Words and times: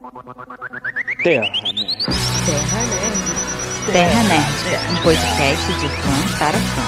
Terra 0.00 0.12
Nerd. 0.14 1.20
Terra 1.22 2.80
Nerd. 2.86 3.20
Terra 3.92 4.22
Nerd, 4.24 4.64
um 4.88 4.96
podcast 5.02 5.72
de 5.74 5.88
fã 5.90 6.16
para 6.38 6.56
fã. 6.56 6.84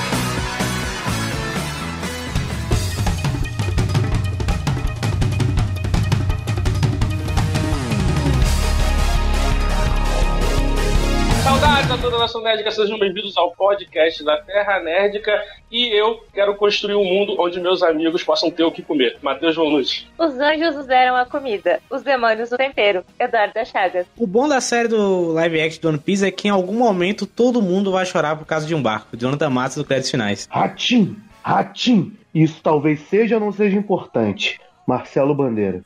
Saudades 11.44 11.90
a 11.90 11.98
toda 11.98 12.16
a 12.16 12.20
nação 12.20 12.40
nerdica, 12.40 12.70
sejam 12.70 12.98
bem-vindos 12.98 13.36
ao 13.36 13.50
podcast 13.50 14.24
da 14.24 14.40
Terra 14.40 14.80
Nerdica 14.80 15.38
e 15.72 15.88
eu 15.88 16.22
quero 16.34 16.54
construir 16.54 16.94
um 16.94 17.04
mundo 17.04 17.34
onde 17.38 17.58
meus 17.58 17.82
amigos 17.82 18.22
possam 18.22 18.50
ter 18.50 18.62
o 18.62 18.70
que 18.70 18.82
comer. 18.82 19.16
Matheus 19.22 19.56
Bonucci. 19.56 20.06
Os 20.18 20.38
anjos 20.38 20.76
nos 20.76 20.86
deram 20.86 21.16
a 21.16 21.24
comida, 21.24 21.80
os 21.90 22.02
demônios 22.02 22.52
o 22.52 22.56
tempero. 22.56 23.02
Eduardo 23.18 23.54
da 23.54 23.64
Chagas. 23.64 24.06
O 24.16 24.26
bom 24.26 24.46
da 24.46 24.60
série 24.60 24.88
do 24.88 25.32
live 25.32 25.60
action 25.60 25.80
do 25.80 25.88
One 25.88 25.98
Piece 25.98 26.26
é 26.26 26.30
que 26.30 26.48
em 26.48 26.50
algum 26.50 26.74
momento 26.74 27.26
todo 27.26 27.62
mundo 27.62 27.90
vai 27.90 28.04
chorar 28.04 28.36
por 28.36 28.44
causa 28.44 28.66
de 28.66 28.74
um 28.74 28.82
barco. 28.82 29.16
Jonathan 29.16 29.48
Matos 29.48 29.78
do 29.78 29.84
Créditos 29.84 30.10
Finais. 30.10 30.46
Ratim! 30.50 31.16
Ratim! 31.42 32.12
Isso 32.34 32.60
talvez 32.62 33.00
seja 33.08 33.36
ou 33.36 33.40
não 33.40 33.52
seja 33.52 33.76
importante. 33.76 34.60
Marcelo 34.86 35.34
Bandeira. 35.34 35.82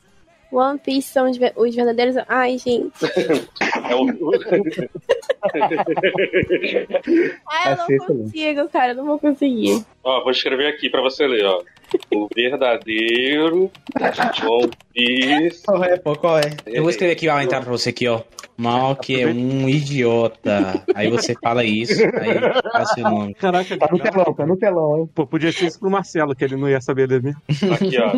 One 0.51 0.79
Piece 0.79 1.09
são 1.11 1.29
os, 1.29 1.37
ve- 1.37 1.53
os 1.55 1.75
verdadeiros. 1.75 2.15
Ai, 2.27 2.57
gente. 2.57 2.91
É 3.89 3.95
o... 3.95 4.07
Ai, 7.49 7.73
eu 7.73 7.77
não 7.77 7.97
consigo, 8.07 8.69
cara. 8.69 8.91
eu 8.91 8.95
Não 8.95 9.05
vou 9.05 9.19
conseguir. 9.19 9.83
ó, 10.03 10.21
vou 10.23 10.31
escrever 10.31 10.67
aqui 10.67 10.89
pra 10.89 11.01
você 11.01 11.27
ler, 11.27 11.45
ó. 11.45 11.61
O 12.13 12.27
verdadeiro 12.35 13.71
One 14.45 14.71
Piece. 14.93 15.63
Qual 15.63 15.83
é, 15.83 15.97
pô? 15.97 16.15
Qual 16.15 16.37
é? 16.39 16.43
Eu 16.65 16.81
vou 16.83 16.89
escrever 16.89 17.13
aqui 17.13 17.29
ó, 17.29 17.35
a 17.35 17.43
entrada 17.43 17.63
pra 17.65 17.71
você 17.71 17.89
aqui, 17.89 18.07
ó. 18.07 18.21
Mal 18.57 18.95
que 18.95 19.21
é 19.21 19.27
um 19.27 19.69
idiota. 19.69 20.83
Aí 20.95 21.09
você 21.11 21.35
fala 21.41 21.63
isso, 21.63 21.93
aí 22.03 22.39
fala 22.71 22.85
seu 22.87 23.03
nome. 23.03 23.33
Caraca, 23.35 23.77
Tá 23.77 23.87
no 23.91 23.99
telão, 23.99 24.33
tá 24.33 24.45
no 24.47 24.57
telão, 24.57 24.97
hein? 24.97 25.09
Pô, 25.13 25.27
podia 25.27 25.51
ser 25.51 25.67
isso 25.67 25.79
pro 25.79 25.91
Marcelo, 25.91 26.35
que 26.35 26.43
ele 26.43 26.55
não 26.55 26.67
ia 26.67 26.81
saber 26.81 27.07
ler 27.07 27.21
mesmo. 27.21 27.39
Aqui, 27.73 27.97
ó. 27.99 28.11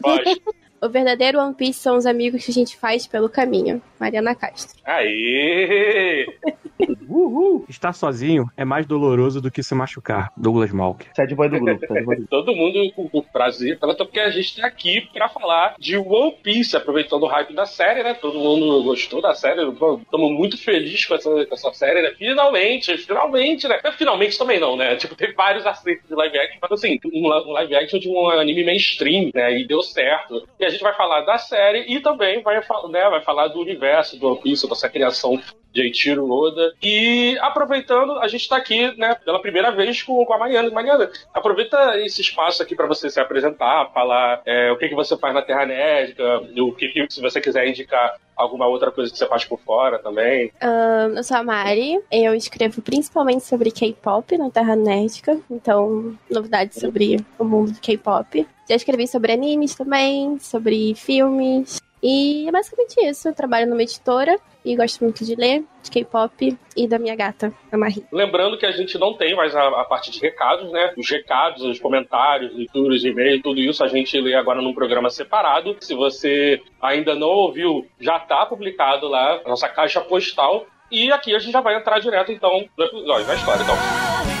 Pode. 0.00 0.42
O 0.80 0.88
verdadeiro 0.88 1.40
One 1.40 1.54
Piece 1.54 1.80
são 1.80 1.96
os 1.96 2.06
amigos 2.06 2.44
que 2.44 2.50
a 2.52 2.54
gente 2.54 2.76
faz 2.76 3.06
pelo 3.06 3.28
caminho. 3.28 3.82
Mariana 3.98 4.34
Castro. 4.34 4.78
Aê! 4.84 6.26
Uhul! 7.08 7.64
Estar 7.68 7.92
sozinho 7.92 8.46
é 8.56 8.64
mais 8.64 8.86
doloroso 8.86 9.40
do 9.40 9.50
que 9.50 9.62
se 9.62 9.74
machucar. 9.74 10.30
Douglas 10.36 10.70
Malk. 10.70 11.06
Sad 11.16 11.34
boy 11.34 11.48
do 11.48 11.58
grupo. 11.60 11.80
Sad 11.80 12.04
boy 12.04 12.16
do 12.16 12.22
grupo. 12.22 12.30
Todo 12.30 12.54
mundo 12.54 12.92
com 12.94 13.08
com 13.08 13.22
prazer, 13.22 13.78
tanto 13.78 14.04
porque 14.04 14.20
a 14.20 14.30
gente 14.30 14.60
tá 14.60 14.66
aqui 14.66 15.08
pra 15.12 15.28
falar 15.28 15.74
de 15.78 15.96
One 15.96 16.36
Piece, 16.42 16.76
aproveitando 16.76 17.22
o 17.24 17.26
hype 17.26 17.54
da 17.54 17.66
série, 17.66 18.02
né? 18.02 18.14
Todo 18.14 18.38
mundo 18.38 18.82
gostou 18.84 19.20
da 19.20 19.34
série, 19.34 19.60
estamos 19.62 20.32
muito 20.32 20.56
felizes 20.56 21.04
com 21.06 21.14
essa, 21.14 21.46
com 21.46 21.54
essa 21.54 21.72
série, 21.72 22.02
né? 22.02 22.12
Finalmente, 22.16 22.96
finalmente, 22.98 23.66
né? 23.66 23.80
Finalmente 23.96 24.38
também 24.38 24.60
não, 24.60 24.76
né? 24.76 24.94
Tipo, 25.08 25.14
teve 25.14 25.32
vários 25.32 25.66
acertos 25.66 26.08
de 26.08 26.14
live 26.14 26.38
action, 26.38 26.58
mas 26.60 26.72
assim, 26.72 26.98
um, 27.06 27.26
um 27.26 27.52
live 27.52 27.74
action 27.74 27.98
de 27.98 28.08
um 28.08 28.28
anime 28.28 28.64
mainstream, 28.64 29.30
né? 29.34 29.58
E 29.58 29.66
deu 29.66 29.82
certo. 29.82 30.46
E 30.58 30.64
a 30.68 30.70
gente 30.70 30.82
vai 30.82 30.94
falar 30.94 31.22
da 31.22 31.38
série 31.38 31.84
e 31.88 32.00
também 32.00 32.42
vai, 32.42 32.56
né, 32.56 33.10
vai 33.10 33.22
falar 33.22 33.48
do 33.48 33.60
universo 33.60 34.18
do 34.18 34.28
One 34.28 34.40
Piece, 34.40 34.68
dessa 34.68 34.88
criação 34.88 35.40
de 35.72 35.82
Eiichiro 35.82 36.30
Oda. 36.30 36.72
E 36.82 37.36
aproveitando, 37.40 38.18
a 38.18 38.28
gente 38.28 38.48
tá 38.48 38.56
aqui, 38.56 38.96
né, 38.98 39.16
pela 39.24 39.40
primeira 39.40 39.70
vez 39.70 40.02
com, 40.02 40.24
com 40.24 40.32
a 40.32 40.38
Mariana. 40.38 40.70
Mariana, 40.70 41.10
aproveita 41.32 41.98
esse 41.98 42.20
espaço 42.20 42.62
aqui 42.62 42.74
para 42.74 42.86
você 42.86 43.10
se 43.10 43.20
apresentar, 43.20 43.90
falar 43.92 44.42
é, 44.44 44.70
o 44.70 44.76
que, 44.76 44.88
que 44.88 44.94
você 44.94 45.16
faz 45.16 45.34
na 45.34 45.42
Terra 45.42 45.66
Nédica, 45.66 46.42
o 46.58 46.72
que, 46.72 46.88
que 46.88 47.06
se 47.10 47.20
você 47.20 47.40
quiser 47.40 47.66
indicar 47.66 48.16
alguma 48.38 48.66
outra 48.68 48.92
coisa 48.92 49.10
que 49.10 49.18
você 49.18 49.26
faz 49.26 49.44
por 49.44 49.58
fora 49.58 49.98
também. 49.98 50.52
Ahn, 50.62 51.16
eu 51.16 51.24
sou 51.24 51.36
a 51.36 51.42
Mari. 51.42 52.00
Eu 52.10 52.34
escrevo 52.34 52.80
principalmente 52.80 53.44
sobre 53.44 53.72
K-pop 53.72 54.38
na 54.38 54.48
Terra 54.48 54.76
Nerdica. 54.76 55.38
Então, 55.50 56.16
novidades 56.30 56.78
sobre 56.78 57.16
o 57.38 57.44
mundo 57.44 57.72
do 57.72 57.80
K-pop. 57.80 58.46
Já 58.68 58.76
escrevi 58.76 59.08
sobre 59.08 59.32
animes 59.32 59.74
também, 59.74 60.38
sobre 60.38 60.94
filmes. 60.94 61.80
E 62.02 62.48
é 62.48 62.52
basicamente 62.52 62.94
isso. 63.04 63.28
Eu 63.28 63.34
trabalho 63.34 63.68
numa 63.68 63.82
editora 63.82 64.38
e 64.64 64.76
gosto 64.76 65.02
muito 65.02 65.24
de 65.24 65.34
ler, 65.34 65.64
de 65.82 65.90
K-pop 65.90 66.58
e 66.76 66.86
da 66.86 66.98
minha 66.98 67.16
gata, 67.16 67.52
a 67.70 67.76
Marie. 67.76 68.04
Lembrando 68.12 68.58
que 68.58 68.66
a 68.66 68.72
gente 68.72 68.98
não 68.98 69.14
tem 69.14 69.34
mais 69.34 69.54
a, 69.54 69.66
a 69.80 69.84
parte 69.84 70.10
de 70.10 70.20
recados, 70.20 70.70
né? 70.70 70.92
Os 70.96 71.08
recados, 71.08 71.62
os 71.62 71.78
comentários, 71.78 72.54
leituras, 72.54 73.04
e-mail, 73.04 73.42
tudo 73.42 73.60
isso 73.60 73.82
a 73.82 73.88
gente 73.88 74.20
lê 74.20 74.34
agora 74.34 74.60
num 74.60 74.74
programa 74.74 75.10
separado. 75.10 75.76
Se 75.80 75.94
você 75.94 76.60
ainda 76.80 77.14
não 77.14 77.28
ouviu, 77.28 77.86
já 77.98 78.18
tá 78.18 78.46
publicado 78.46 79.08
lá 79.08 79.40
nossa 79.46 79.68
caixa 79.68 80.00
postal. 80.00 80.66
E 80.90 81.12
aqui 81.12 81.34
a 81.34 81.38
gente 81.38 81.52
já 81.52 81.60
vai 81.60 81.76
entrar 81.76 81.98
direto, 81.98 82.32
então, 82.32 82.66
no 82.76 82.84
episódio, 82.84 83.26
na 83.26 83.34
história, 83.34 83.62
então. 83.62 84.37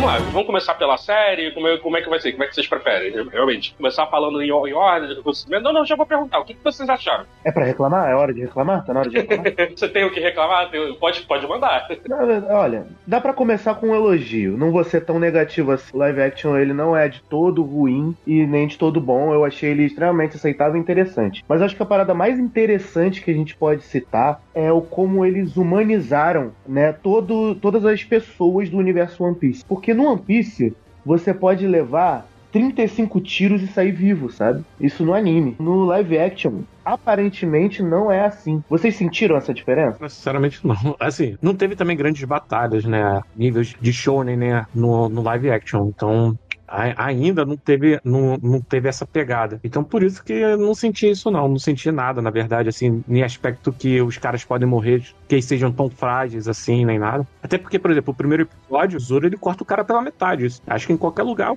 Vamos 0.00 0.14
lá, 0.14 0.18
vamos 0.30 0.46
começar 0.46 0.74
pela 0.76 0.96
série, 0.96 1.50
como 1.52 1.68
é, 1.68 1.76
como 1.76 1.94
é 1.94 2.00
que 2.00 2.08
vai 2.08 2.18
ser, 2.18 2.32
como 2.32 2.42
é 2.42 2.46
que 2.46 2.54
vocês 2.54 2.66
preferem, 2.66 3.12
realmente? 3.30 3.74
Começar 3.76 4.06
falando 4.06 4.40
em, 4.40 4.46
em 4.46 4.72
ordem 4.72 5.08
de 5.12 5.20
acontecimento? 5.20 5.62
Não, 5.62 5.74
não, 5.74 5.84
já 5.84 5.94
vou 5.94 6.06
perguntar, 6.06 6.38
o 6.40 6.44
que, 6.46 6.54
que 6.54 6.64
vocês 6.64 6.88
acharam? 6.88 7.26
É 7.44 7.52
pra 7.52 7.66
reclamar? 7.66 8.08
É 8.08 8.14
hora 8.14 8.32
de 8.32 8.40
reclamar? 8.40 8.82
Tá 8.86 8.94
na 8.94 9.00
hora 9.00 9.10
de 9.10 9.18
reclamar? 9.18 9.52
Você 9.76 9.88
tem 9.90 10.04
o 10.06 10.10
que 10.10 10.18
reclamar? 10.18 10.70
Tem- 10.70 10.94
Pode, 10.94 11.20
pode 11.22 11.46
mandar. 11.46 11.86
Não, 12.08 12.56
Olha, 12.56 12.86
dá 13.06 13.20
pra 13.20 13.34
começar 13.34 13.74
com 13.74 13.88
um 13.88 13.94
elogio. 13.94 14.56
Não 14.56 14.72
vou 14.72 14.82
ser 14.84 15.04
tão 15.04 15.18
negativo 15.18 15.70
assim. 15.72 15.90
O 15.94 15.98
live 15.98 16.22
action 16.22 16.56
ele 16.56 16.72
não 16.72 16.96
é 16.96 17.06
de 17.08 17.20
todo 17.22 17.62
ruim 17.62 18.16
e 18.26 18.46
nem 18.46 18.66
de 18.66 18.78
todo 18.78 19.00
bom. 19.02 19.34
Eu 19.34 19.44
achei 19.44 19.70
ele 19.70 19.84
extremamente 19.84 20.36
aceitável 20.36 20.76
e 20.76 20.80
interessante. 20.80 21.44
Mas 21.46 21.60
acho 21.60 21.76
que 21.76 21.82
a 21.82 21.86
parada 21.86 22.14
mais 22.14 22.38
interessante 22.38 23.20
que 23.22 23.30
a 23.30 23.34
gente 23.34 23.54
pode 23.54 23.82
citar 23.82 24.40
é 24.54 24.72
o 24.72 24.80
como 24.80 25.26
eles 25.26 25.56
humanizaram, 25.58 26.52
né, 26.66 26.92
todo, 27.02 27.54
todas 27.56 27.84
as 27.84 28.02
pessoas 28.02 28.70
do 28.70 28.78
universo 28.78 29.22
One 29.24 29.34
Piece. 29.36 29.64
Porque 29.64 29.89
no 29.94 30.04
One 30.04 30.20
Piece 30.20 30.74
você 31.04 31.32
pode 31.32 31.66
levar 31.66 32.26
35 32.52 33.20
tiros 33.20 33.62
e 33.62 33.66
sair 33.68 33.92
vivo, 33.92 34.30
sabe? 34.30 34.64
Isso 34.80 35.04
no 35.04 35.14
anime. 35.14 35.56
No 35.58 35.84
live 35.84 36.18
action, 36.18 36.62
aparentemente 36.84 37.82
não 37.82 38.10
é 38.10 38.24
assim. 38.26 38.62
Vocês 38.68 38.96
sentiram 38.96 39.36
essa 39.36 39.54
diferença? 39.54 40.08
Sinceramente, 40.08 40.60
não. 40.66 40.96
Assim, 40.98 41.36
não 41.40 41.54
teve 41.54 41.76
também 41.76 41.96
grandes 41.96 42.24
batalhas, 42.24 42.84
né? 42.84 43.20
Níveis 43.36 43.74
de 43.80 43.92
shonen, 43.92 44.36
né? 44.36 44.66
No, 44.74 45.08
no 45.08 45.22
live 45.22 45.50
action. 45.50 45.88
Então. 45.88 46.36
Ainda 46.70 47.44
não 47.44 47.56
teve, 47.56 48.00
não, 48.04 48.36
não 48.40 48.60
teve 48.60 48.88
essa 48.88 49.04
pegada. 49.04 49.58
Então, 49.64 49.82
por 49.82 50.02
isso 50.02 50.22
que 50.22 50.32
eu 50.32 50.56
não 50.56 50.74
senti 50.74 51.10
isso, 51.10 51.30
não. 51.30 51.48
Não 51.48 51.58
senti 51.58 51.90
nada, 51.90 52.22
na 52.22 52.30
verdade, 52.30 52.68
assim, 52.68 53.02
nem 53.08 53.24
aspecto 53.24 53.72
que 53.72 54.00
os 54.00 54.16
caras 54.18 54.44
podem 54.44 54.68
morrer, 54.68 55.04
que 55.26 55.34
eles 55.34 55.44
sejam 55.44 55.72
tão 55.72 55.90
frágeis 55.90 56.46
assim, 56.46 56.84
nem 56.84 56.98
nada. 56.98 57.26
Até 57.42 57.58
porque, 57.58 57.78
por 57.78 57.90
exemplo, 57.90 58.12
o 58.12 58.16
primeiro 58.16 58.44
episódio, 58.44 58.96
o 58.96 59.00
Zoro 59.00 59.26
ele 59.26 59.36
corta 59.36 59.62
o 59.62 59.66
cara 59.66 59.84
pela 59.84 60.00
metade. 60.00 60.46
Acho 60.66 60.86
que 60.86 60.92
em 60.92 60.96
qualquer 60.96 61.24
lugar, 61.24 61.54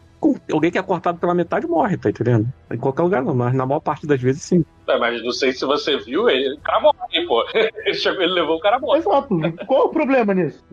alguém 0.51 0.71
que 0.71 0.77
é 0.77 0.81
cortado 0.81 1.19
pela 1.19 1.35
metade 1.35 1.67
morre, 1.67 1.97
tá 1.97 2.09
entendendo? 2.09 2.51
Em 2.71 2.77
qualquer 2.77 3.03
lugar 3.03 3.23
não, 3.23 3.35
mas 3.35 3.53
na 3.53 3.65
maior 3.65 3.81
parte 3.81 4.07
das 4.07 4.19
vezes 4.19 4.41
sim. 4.41 4.65
É, 4.87 4.97
mas 4.99 5.23
não 5.23 5.31
sei 5.31 5.53
se 5.53 5.65
você 5.65 5.97
viu, 5.97 6.29
ele, 6.29 6.55
o 6.55 6.59
cara 6.59 6.79
morre, 6.81 7.27
pô. 7.27 7.43
Ele, 7.85 7.93
chegou, 7.95 8.21
ele 8.21 8.33
levou 8.33 8.57
o 8.57 8.59
cara 8.59 8.79
morto. 8.79 8.97
Exato. 8.97 9.65
Qual 9.67 9.85
o 9.85 9.89
problema 9.89 10.33
nisso? 10.33 10.63